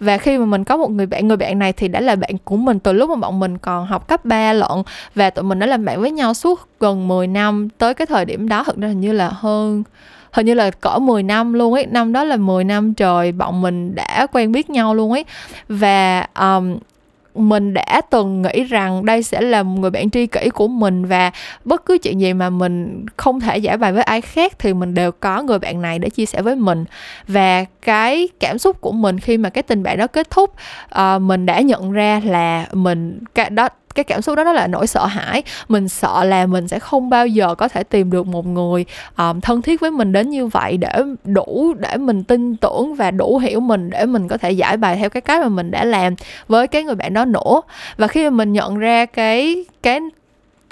và 0.00 0.18
khi 0.18 0.38
mà 0.38 0.44
mình 0.44 0.64
có 0.64 0.76
một 0.76 0.90
người 0.90 1.06
bạn 1.06 1.28
người 1.28 1.36
bạn 1.36 1.58
này 1.58 1.72
thì 1.72 1.88
đã 1.88 2.00
là 2.00 2.16
bạn 2.16 2.30
của 2.44 2.56
mình 2.56 2.78
từ 2.78 2.92
lúc 2.92 3.10
mà 3.10 3.16
bọn 3.16 3.40
mình 3.40 3.58
còn 3.58 3.86
học 3.86 4.08
cấp 4.08 4.24
3 4.24 4.52
lận. 4.52 4.70
Và 5.14 5.30
tụi 5.30 5.42
mình 5.42 5.58
đã 5.58 5.66
làm 5.66 5.84
bạn 5.84 6.00
với 6.00 6.10
nhau 6.10 6.34
suốt 6.34 6.68
gần 6.80 7.08
10 7.08 7.26
năm. 7.26 7.68
Tới 7.78 7.94
cái 7.94 8.06
thời 8.06 8.24
điểm 8.24 8.48
đó 8.48 8.64
thực 8.64 8.76
ra 8.76 8.88
hình 8.88 9.00
như 9.00 9.12
là 9.12 9.30
hơn 9.34 9.82
hình 10.32 10.46
như 10.46 10.54
là 10.54 10.70
cỡ 10.70 10.98
10 10.98 11.22
năm 11.22 11.52
luôn 11.52 11.74
ấy. 11.74 11.86
Năm 11.86 12.12
đó 12.12 12.24
là 12.24 12.36
10 12.36 12.64
năm 12.64 12.94
trời 12.94 13.32
bọn 13.32 13.62
mình 13.62 13.94
đã 13.94 14.26
quen 14.32 14.52
biết 14.52 14.70
nhau 14.70 14.94
luôn 14.94 15.12
ấy. 15.12 15.24
Và 15.68 16.26
um, 16.38 16.78
mình 17.34 17.74
đã 17.74 18.00
từng 18.10 18.42
nghĩ 18.42 18.64
rằng 18.64 19.04
đây 19.04 19.22
sẽ 19.22 19.40
là 19.40 19.62
người 19.62 19.90
bạn 19.90 20.10
tri 20.10 20.26
kỷ 20.26 20.48
của 20.48 20.68
mình 20.68 21.04
và 21.04 21.30
bất 21.64 21.86
cứ 21.86 21.98
chuyện 22.02 22.20
gì 22.20 22.32
mà 22.32 22.50
mình 22.50 23.06
không 23.16 23.40
thể 23.40 23.58
giải 23.58 23.76
bày 23.76 23.92
với 23.92 24.02
ai 24.02 24.20
khác 24.20 24.58
thì 24.58 24.74
mình 24.74 24.94
đều 24.94 25.12
có 25.12 25.42
người 25.42 25.58
bạn 25.58 25.82
này 25.82 25.98
để 25.98 26.10
chia 26.10 26.26
sẻ 26.26 26.42
với 26.42 26.56
mình. 26.56 26.84
Và 27.28 27.64
cái 27.82 28.28
cảm 28.40 28.58
xúc 28.58 28.80
của 28.80 28.92
mình 28.92 29.18
khi 29.18 29.36
mà 29.36 29.50
cái 29.50 29.62
tình 29.62 29.82
bạn 29.82 29.98
đó 29.98 30.06
kết 30.06 30.30
thúc 30.30 30.54
uh, 31.00 31.22
mình 31.22 31.46
đã 31.46 31.60
nhận 31.60 31.92
ra 31.92 32.20
là 32.24 32.66
mình 32.72 33.18
cái 33.34 33.50
đó 33.50 33.68
cái 33.94 34.04
cảm 34.04 34.22
xúc 34.22 34.36
đó 34.36 34.44
đó 34.44 34.52
là 34.52 34.66
nỗi 34.66 34.86
sợ 34.86 35.06
hãi. 35.06 35.42
Mình 35.68 35.88
sợ 35.88 36.24
là 36.24 36.46
mình 36.46 36.68
sẽ 36.68 36.78
không 36.78 37.10
bao 37.10 37.26
giờ 37.26 37.54
có 37.54 37.68
thể 37.68 37.82
tìm 37.82 38.10
được 38.10 38.26
một 38.26 38.46
người 38.46 38.84
um, 39.18 39.40
thân 39.40 39.62
thiết 39.62 39.80
với 39.80 39.90
mình 39.90 40.12
đến 40.12 40.30
như 40.30 40.46
vậy 40.46 40.76
để 40.76 41.02
đủ 41.24 41.74
để 41.78 41.96
mình 41.96 42.24
tin 42.24 42.56
tưởng 42.56 42.94
và 42.94 43.10
đủ 43.10 43.38
hiểu 43.38 43.60
mình 43.60 43.90
để 43.90 44.06
mình 44.06 44.28
có 44.28 44.36
thể 44.36 44.50
giải 44.50 44.76
bài 44.76 44.96
theo 44.96 45.10
cái 45.10 45.20
cách 45.20 45.42
mà 45.42 45.48
mình 45.48 45.70
đã 45.70 45.84
làm 45.84 46.14
với 46.48 46.66
cái 46.66 46.84
người 46.84 46.94
bạn 46.94 47.14
đó 47.14 47.24
nữa. 47.24 47.60
Và 47.96 48.06
khi 48.06 48.24
mà 48.24 48.30
mình 48.30 48.52
nhận 48.52 48.78
ra 48.78 49.06
cái 49.06 49.64
cái 49.82 50.00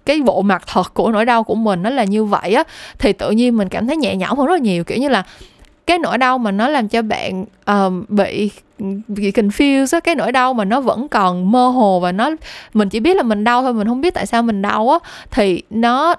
cái 0.07 0.20
bộ 0.20 0.42
mặt 0.42 0.62
thật 0.66 0.94
của 0.94 1.12
nỗi 1.12 1.24
đau 1.24 1.44
của 1.44 1.54
mình 1.54 1.83
nó 1.83 1.90
là 1.90 2.04
như 2.04 2.24
vậy 2.24 2.54
á 2.54 2.64
thì 2.98 3.12
tự 3.12 3.31
nhiên 3.31 3.57
mình 3.57 3.68
cảm 3.68 3.87
thấy 3.87 3.96
nhẹ 3.96 4.16
nhõm 4.16 4.38
hơn 4.38 4.46
rất 4.46 4.52
là 4.52 4.59
nhiều. 4.59 4.85
Kiểu 4.85 4.98
như 4.98 5.09
là 5.09 5.22
cái 5.88 5.98
nỗi 5.98 6.18
đau 6.18 6.38
mà 6.38 6.51
nó 6.51 6.68
làm 6.68 6.88
cho 6.88 7.03
bạn 7.03 7.44
um, 7.66 8.05
bị 8.09 8.51
bị 9.09 9.31
confused 9.31 9.96
á 9.96 10.01
cái 10.01 10.14
nỗi 10.14 10.33
đau 10.33 10.55
mà 10.55 10.64
nó 10.64 10.81
vẫn 10.81 11.09
còn 11.09 11.53
mơ 11.53 11.68
hồ 11.68 12.01
và 12.01 12.12
nó 12.12 12.31
mình 12.74 12.88
chỉ 12.88 13.01
biết 13.01 13.16
là 13.16 13.22
mình 13.22 13.44
đau 13.44 13.62
thôi 13.62 13.74
mình 13.74 13.88
không 13.88 14.01
biết 14.01 14.14
tại 14.14 14.27
sao 14.27 14.42
mình 14.42 14.62
đau 14.62 14.90
á 14.90 14.98
thì 15.31 15.62
nó 15.70 16.14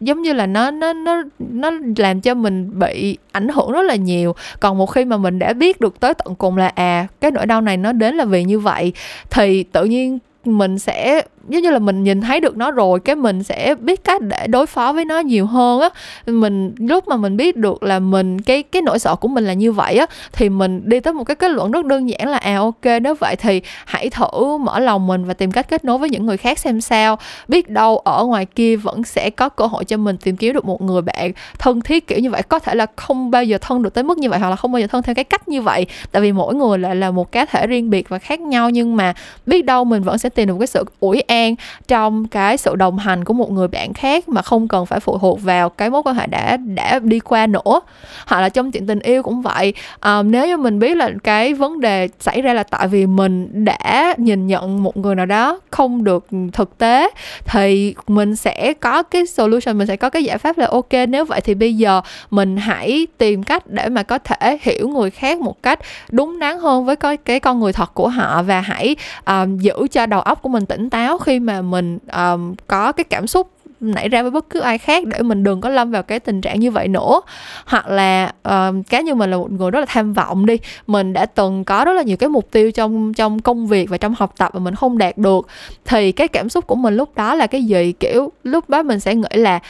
giống 0.00 0.22
như 0.22 0.32
là 0.32 0.46
nó 0.46 0.70
nó 0.70 0.92
nó 0.92 1.22
nó 1.38 1.70
làm 1.96 2.20
cho 2.20 2.34
mình 2.34 2.78
bị 2.78 3.18
ảnh 3.32 3.48
hưởng 3.48 3.72
rất 3.72 3.82
là 3.82 3.94
nhiều. 3.94 4.34
Còn 4.60 4.78
một 4.78 4.86
khi 4.86 5.04
mà 5.04 5.16
mình 5.16 5.38
đã 5.38 5.52
biết 5.52 5.80
được 5.80 6.00
tới 6.00 6.14
tận 6.14 6.34
cùng 6.34 6.56
là 6.56 6.68
à 6.74 7.06
cái 7.20 7.30
nỗi 7.30 7.46
đau 7.46 7.60
này 7.60 7.76
nó 7.76 7.92
đến 7.92 8.14
là 8.14 8.24
vì 8.24 8.44
như 8.44 8.58
vậy 8.58 8.92
thì 9.30 9.62
tự 9.62 9.84
nhiên 9.84 10.18
mình 10.44 10.78
sẽ 10.78 11.22
giống 11.48 11.62
như 11.62 11.70
là 11.70 11.78
mình 11.78 12.04
nhìn 12.04 12.20
thấy 12.20 12.40
được 12.40 12.56
nó 12.56 12.70
rồi, 12.70 13.00
cái 13.00 13.16
mình 13.16 13.42
sẽ 13.42 13.74
biết 13.74 14.04
cách 14.04 14.22
để 14.22 14.46
đối 14.46 14.66
phó 14.66 14.92
với 14.92 15.04
nó 15.04 15.18
nhiều 15.18 15.46
hơn 15.46 15.80
á. 15.80 15.88
Mình, 16.26 16.74
lúc 16.78 17.08
mà 17.08 17.16
mình 17.16 17.36
biết 17.36 17.56
được 17.56 17.82
là 17.82 17.98
mình, 17.98 18.40
cái 18.40 18.62
cái 18.62 18.82
nỗi 18.82 18.98
sợ 18.98 19.14
của 19.16 19.28
mình 19.28 19.44
là 19.44 19.52
như 19.52 19.72
vậy 19.72 19.96
á, 19.96 20.06
thì 20.32 20.48
mình 20.48 20.82
đi 20.84 21.00
tới 21.00 21.14
một 21.14 21.24
cái 21.24 21.34
kết 21.34 21.50
luận 21.50 21.70
rất 21.70 21.86
đơn 21.86 22.08
giản 22.08 22.28
là 22.28 22.38
à 22.38 22.58
ok, 22.58 22.84
nếu 23.02 23.14
vậy 23.14 23.36
thì 23.36 23.62
hãy 23.84 24.10
thử 24.10 24.56
mở 24.60 24.78
lòng 24.78 25.06
mình 25.06 25.24
và 25.24 25.34
tìm 25.34 25.52
cách 25.52 25.68
kết 25.68 25.84
nối 25.84 25.98
với 25.98 26.10
những 26.10 26.26
người 26.26 26.36
khác 26.36 26.58
xem 26.58 26.80
sao. 26.80 27.18
Biết 27.48 27.68
đâu 27.70 27.98
ở 27.98 28.24
ngoài 28.24 28.46
kia 28.46 28.76
vẫn 28.76 29.04
sẽ 29.04 29.30
có 29.30 29.48
cơ 29.48 29.66
hội 29.66 29.84
cho 29.84 29.96
mình 29.96 30.16
tìm 30.16 30.36
kiếm 30.36 30.54
được 30.54 30.64
một 30.64 30.82
người 30.82 31.02
bạn 31.02 31.32
thân 31.58 31.80
thiết, 31.80 32.06
kiểu 32.06 32.18
như 32.18 32.30
vậy. 32.30 32.42
Có 32.42 32.58
thể 32.58 32.74
là 32.74 32.86
không 32.96 33.30
bao 33.30 33.44
giờ 33.44 33.58
thân 33.60 33.82
được 33.82 33.94
tới 33.94 34.04
mức 34.04 34.18
như 34.18 34.30
vậy, 34.30 34.38
hoặc 34.38 34.50
là 34.50 34.56
không 34.56 34.72
bao 34.72 34.80
giờ 34.80 34.86
thân 34.86 35.02
theo 35.02 35.14
cái 35.14 35.24
cách 35.24 35.48
như 35.48 35.62
vậy, 35.62 35.86
tại 36.12 36.22
vì 36.22 36.32
mỗi 36.32 36.54
người 36.54 36.78
lại 36.78 36.96
là 36.96 37.10
một 37.10 37.32
cá 37.32 37.44
thể 37.44 37.66
riêng 37.66 37.90
biệt 37.90 38.08
và 38.08 38.18
khác 38.18 38.40
nhau. 38.40 38.70
Nhưng 38.70 38.96
mà 38.96 39.14
biết 39.46 39.64
đâu 39.64 39.84
mình 39.84 40.02
vẫn 40.02 40.18
sẽ 40.18 40.28
tìm 40.28 40.48
được 40.48 40.56
cái 40.58 40.66
sự 40.66 40.84
ủi 41.00 41.20
an 41.34 41.54
trong 41.88 42.28
cái 42.28 42.56
sự 42.56 42.76
đồng 42.76 42.98
hành 42.98 43.24
của 43.24 43.34
một 43.34 43.50
người 43.50 43.68
bạn 43.68 43.94
khác 43.94 44.28
mà 44.28 44.42
không 44.42 44.68
cần 44.68 44.86
phải 44.86 45.00
phụ 45.00 45.18
thuộc 45.18 45.42
vào 45.42 45.68
cái 45.68 45.90
mối 45.90 46.02
quan 46.04 46.16
hệ 46.16 46.26
đã 46.26 46.56
đã 46.56 46.98
đi 46.98 47.20
qua 47.20 47.46
nữa. 47.46 47.80
Hoặc 48.26 48.40
là 48.40 48.48
trong 48.48 48.72
chuyện 48.72 48.86
tình 48.86 49.00
yêu 49.00 49.22
cũng 49.22 49.42
vậy. 49.42 49.74
À, 50.00 50.22
nếu 50.22 50.46
như 50.46 50.56
mình 50.56 50.78
biết 50.78 50.96
là 50.96 51.10
cái 51.24 51.54
vấn 51.54 51.80
đề 51.80 52.08
xảy 52.20 52.42
ra 52.42 52.54
là 52.54 52.62
tại 52.62 52.88
vì 52.88 53.06
mình 53.06 53.64
đã 53.64 54.14
nhìn 54.18 54.46
nhận 54.46 54.82
một 54.82 54.96
người 54.96 55.14
nào 55.14 55.26
đó 55.26 55.60
không 55.70 56.04
được 56.04 56.26
thực 56.52 56.78
tế 56.78 57.10
thì 57.44 57.94
mình 58.06 58.36
sẽ 58.36 58.72
có 58.80 59.02
cái 59.02 59.26
solution 59.26 59.78
mình 59.78 59.86
sẽ 59.86 59.96
có 59.96 60.10
cái 60.10 60.24
giải 60.24 60.38
pháp 60.38 60.58
là 60.58 60.66
ok 60.70 60.92
nếu 61.08 61.24
vậy 61.24 61.40
thì 61.40 61.54
bây 61.54 61.74
giờ 61.74 62.00
mình 62.30 62.56
hãy 62.56 63.06
tìm 63.18 63.42
cách 63.42 63.66
để 63.66 63.88
mà 63.88 64.02
có 64.02 64.18
thể 64.18 64.58
hiểu 64.62 64.88
người 64.88 65.10
khác 65.10 65.40
một 65.40 65.62
cách 65.62 65.78
đúng 66.10 66.38
đắn 66.38 66.58
hơn 66.58 66.84
với 66.84 66.96
cái, 66.96 67.16
cái 67.16 67.40
con 67.40 67.60
người 67.60 67.72
thật 67.72 67.94
của 67.94 68.08
họ 68.08 68.42
và 68.42 68.60
hãy 68.60 68.96
um, 69.26 69.58
giữ 69.58 69.86
cho 69.90 70.06
đầu 70.06 70.20
óc 70.20 70.42
của 70.42 70.48
mình 70.48 70.66
tỉnh 70.66 70.90
táo 70.90 71.18
khi 71.24 71.40
mà 71.40 71.62
mình 71.62 71.98
um, 72.12 72.54
có 72.66 72.92
cái 72.92 73.04
cảm 73.04 73.26
xúc 73.26 73.50
nảy 73.80 74.08
ra 74.08 74.22
với 74.22 74.30
bất 74.30 74.50
cứ 74.50 74.60
ai 74.60 74.78
khác 74.78 75.06
để 75.06 75.22
mình 75.22 75.44
đừng 75.44 75.60
có 75.60 75.68
lâm 75.68 75.90
vào 75.90 76.02
cái 76.02 76.20
tình 76.20 76.40
trạng 76.40 76.60
như 76.60 76.70
vậy 76.70 76.88
nữa. 76.88 77.20
Hoặc 77.66 77.88
là 77.88 78.32
uh, 78.48 78.74
cá 78.90 79.00
như 79.00 79.14
mình 79.14 79.30
là 79.30 79.36
một 79.36 79.52
người 79.52 79.70
rất 79.70 79.80
là 79.80 79.86
tham 79.88 80.12
vọng 80.12 80.46
đi 80.46 80.58
mình 80.86 81.12
đã 81.12 81.26
từng 81.26 81.64
có 81.64 81.84
rất 81.84 81.92
là 81.92 82.02
nhiều 82.02 82.16
cái 82.16 82.28
mục 82.28 82.50
tiêu 82.50 82.70
trong 82.70 83.14
trong 83.14 83.42
công 83.42 83.66
việc 83.66 83.90
và 83.90 83.96
trong 83.96 84.14
học 84.18 84.34
tập 84.38 84.50
mà 84.54 84.60
mình 84.60 84.74
không 84.74 84.98
đạt 84.98 85.18
được 85.18 85.46
thì 85.84 86.12
cái 86.12 86.28
cảm 86.28 86.48
xúc 86.48 86.66
của 86.66 86.74
mình 86.74 86.96
lúc 86.96 87.16
đó 87.16 87.34
là 87.34 87.46
cái 87.46 87.64
gì? 87.64 87.92
Kiểu 87.92 88.32
lúc 88.44 88.70
đó 88.70 88.82
mình 88.82 89.00
sẽ 89.00 89.14
nghĩ 89.14 89.28
là 89.36 89.60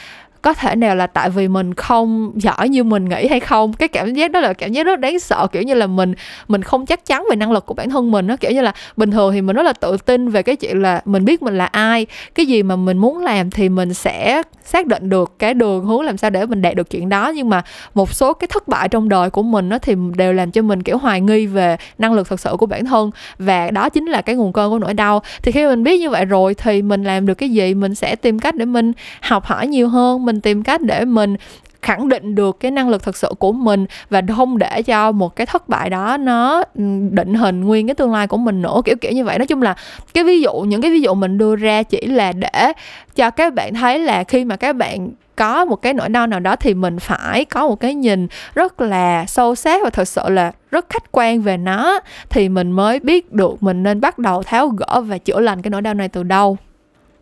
có 0.45 0.53
thể 0.53 0.75
nào 0.75 0.95
là 0.95 1.07
tại 1.07 1.29
vì 1.29 1.47
mình 1.47 1.73
không 1.73 2.31
giỏi 2.35 2.69
như 2.69 2.83
mình 2.83 3.09
nghĩ 3.09 3.27
hay 3.27 3.39
không? 3.39 3.73
Cái 3.73 3.87
cảm 3.87 4.13
giác 4.13 4.31
đó 4.31 4.39
là 4.39 4.53
cảm 4.53 4.71
giác 4.71 4.85
rất 4.85 4.99
đáng 4.99 5.19
sợ, 5.19 5.47
kiểu 5.51 5.61
như 5.61 5.73
là 5.73 5.87
mình 5.87 6.13
mình 6.47 6.61
không 6.61 6.85
chắc 6.85 7.05
chắn 7.05 7.25
về 7.29 7.35
năng 7.35 7.51
lực 7.51 7.65
của 7.65 7.73
bản 7.73 7.89
thân 7.89 8.11
mình 8.11 8.27
nó 8.27 8.35
kiểu 8.35 8.51
như 8.51 8.61
là 8.61 8.73
bình 8.97 9.11
thường 9.11 9.33
thì 9.33 9.41
mình 9.41 9.55
rất 9.55 9.63
là 9.63 9.73
tự 9.73 9.97
tin 9.97 10.29
về 10.29 10.43
cái 10.43 10.55
chuyện 10.55 10.81
là 10.81 11.01
mình 11.05 11.25
biết 11.25 11.43
mình 11.43 11.57
là 11.57 11.65
ai. 11.65 12.05
Cái 12.35 12.45
gì 12.45 12.63
mà 12.63 12.75
mình 12.75 12.97
muốn 12.97 13.17
làm 13.17 13.51
thì 13.51 13.69
mình 13.69 13.93
sẽ 13.93 14.41
xác 14.63 14.87
định 14.87 15.09
được 15.09 15.33
cái 15.39 15.53
đường 15.53 15.85
hướng 15.85 16.01
làm 16.01 16.17
sao 16.17 16.29
để 16.29 16.45
mình 16.45 16.61
đạt 16.61 16.75
được 16.75 16.89
chuyện 16.89 17.09
đó. 17.09 17.29
Nhưng 17.35 17.49
mà 17.49 17.61
một 17.93 18.13
số 18.13 18.33
cái 18.33 18.47
thất 18.51 18.67
bại 18.67 18.89
trong 18.89 19.09
đời 19.09 19.29
của 19.29 19.43
mình 19.43 19.69
nó 19.69 19.77
thì 19.77 19.95
đều 20.15 20.33
làm 20.33 20.51
cho 20.51 20.61
mình, 20.61 20.83
kiểu, 20.83 20.97
hoài 20.97 21.21
nghi 21.21 21.45
về 21.45 21.77
năng 21.97 22.13
lực 22.13 22.29
thật 22.29 22.39
sự 22.39 22.55
của 22.59 22.65
bản 22.65 22.85
thân. 22.85 23.11
Và 23.39 23.71
đó 23.71 23.89
chính 23.89 24.05
là 24.05 24.21
cái 24.21 24.35
nguồn 24.35 24.53
cơn 24.53 24.71
của 24.71 24.79
nỗi 24.79 24.93
đau. 24.93 25.21
Thì 25.43 25.51
khi 25.51 25.67
mình 25.67 25.83
biết 25.83 25.99
như 25.99 26.09
vậy 26.09 26.25
rồi 26.25 26.53
thì 26.53 26.81
mình 26.81 27.03
làm 27.03 27.25
được 27.25 27.33
cái 27.33 27.49
gì? 27.49 27.73
Mình 27.73 27.95
sẽ 27.95 28.15
tìm 28.15 28.39
cách 28.39 28.55
để 28.55 28.65
mình 28.65 28.91
học 29.21 29.45
hỏi 29.45 29.67
nhiều 29.67 29.87
hơn, 29.87 30.25
mình 30.25 30.34
mình 30.35 30.41
tìm 30.41 30.63
cách 30.63 30.81
để 30.81 31.05
mình 31.05 31.35
khẳng 31.81 32.09
định 32.09 32.35
được 32.35 32.59
cái 32.59 32.71
năng 32.71 32.89
lực 32.89 33.03
thật 33.03 33.17
sự 33.17 33.29
của 33.39 33.51
mình 33.51 33.85
và 34.09 34.21
không 34.35 34.57
để 34.57 34.81
cho 34.81 35.11
một 35.11 35.35
cái 35.35 35.45
thất 35.45 35.69
bại 35.69 35.89
đó 35.89 36.17
nó 36.17 36.63
ừ, 36.75 36.83
định 37.11 37.33
hình 37.33 37.63
nguyên 37.63 37.87
cái 37.87 37.95
tương 37.95 38.11
lai 38.11 38.27
của 38.27 38.37
mình 38.37 38.61
nữa, 38.61 38.81
kiểu 38.85 38.95
kiểu 39.01 39.11
như 39.11 39.23
vậy. 39.23 39.37
Nói 39.37 39.47
chung 39.47 39.61
là 39.61 39.75
cái 40.13 40.23
ví 40.23 40.41
dụ, 40.41 40.53
những 40.53 40.81
cái 40.81 40.91
ví 40.91 41.01
dụ 41.01 41.13
mình 41.13 41.37
đưa 41.37 41.55
ra 41.55 41.83
chỉ 41.83 42.05
là 42.05 42.31
để 42.31 42.73
cho 43.15 43.29
các 43.31 43.53
bạn 43.53 43.73
thấy 43.73 43.99
là 43.99 44.23
khi 44.23 44.45
mà 44.45 44.55
các 44.55 44.75
bạn 44.75 45.09
có 45.35 45.65
một 45.65 45.75
cái 45.75 45.93
nỗi 45.93 46.09
đau 46.09 46.27
nào 46.27 46.39
đó 46.39 46.55
thì 46.55 46.73
mình 46.73 46.99
phải 46.99 47.45
có 47.45 47.67
một 47.67 47.79
cái 47.79 47.93
nhìn 47.93 48.27
rất 48.53 48.81
là 48.81 49.25
sâu 49.25 49.55
sát 49.55 49.83
và 49.83 49.89
thật 49.89 50.07
sự 50.07 50.21
là 50.29 50.51
rất 50.71 50.85
khách 50.89 51.11
quan 51.11 51.41
về 51.41 51.57
nó 51.57 51.99
thì 52.29 52.49
mình 52.49 52.71
mới 52.71 52.99
biết 52.99 53.33
được 53.33 53.63
mình 53.63 53.83
nên 53.83 54.01
bắt 54.01 54.19
đầu 54.19 54.43
tháo 54.43 54.67
gỡ 54.67 55.01
và 55.01 55.17
chữa 55.17 55.39
lành 55.39 55.61
cái 55.61 55.69
nỗi 55.69 55.81
đau 55.81 55.93
này 55.93 56.09
từ 56.09 56.23
đâu. 56.23 56.57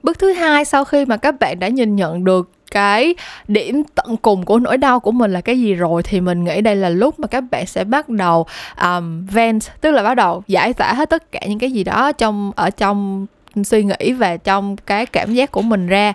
Bước 0.04 0.20
thứ 0.20 0.34
hai, 0.34 0.66
sau 0.66 0.86
khi 0.86 1.06
mà 1.06 1.18
các 1.18 1.40
bạn 1.40 1.60
đã 1.60 1.68
nhìn 1.68 1.96
nhận 1.96 2.24
được 2.24 2.50
cái 2.74 3.16
điểm 3.48 3.84
tận 3.96 4.18
cùng 4.18 4.46
của 4.46 4.60
nỗi 4.60 4.78
đau 4.78 5.00
của 5.00 5.12
mình 5.12 5.34
là 5.34 5.42
cái 5.42 5.60
gì 5.60 5.74
rồi 5.74 6.04
thì 6.04 6.22
mình 6.22 6.44
nghĩ 6.44 6.62
đây 6.62 6.76
là 6.76 6.90
lúc 6.90 7.20
mà 7.20 7.28
các 7.28 7.44
bạn 7.52 7.66
sẽ 7.66 7.84
bắt 7.84 8.10
đầu 8.10 8.46
um, 8.82 9.26
vent 9.26 9.62
tức 9.82 9.92
là 9.92 10.04
bắt 10.04 10.14
đầu 10.14 10.44
giải 10.48 10.74
tỏa 10.74 10.94
hết 10.94 11.10
tất 11.10 11.32
cả 11.32 11.40
những 11.48 11.60
cái 11.60 11.72
gì 11.72 11.84
đó 11.84 12.12
trong 12.12 12.52
ở 12.56 12.70
trong 12.70 13.26
suy 13.64 13.84
nghĩ 13.84 14.14
và 14.14 14.38
trong 14.38 14.78
cái 14.78 15.06
cảm 15.06 15.34
giác 15.34 15.52
của 15.52 15.62
mình 15.62 15.88
ra. 15.88 16.14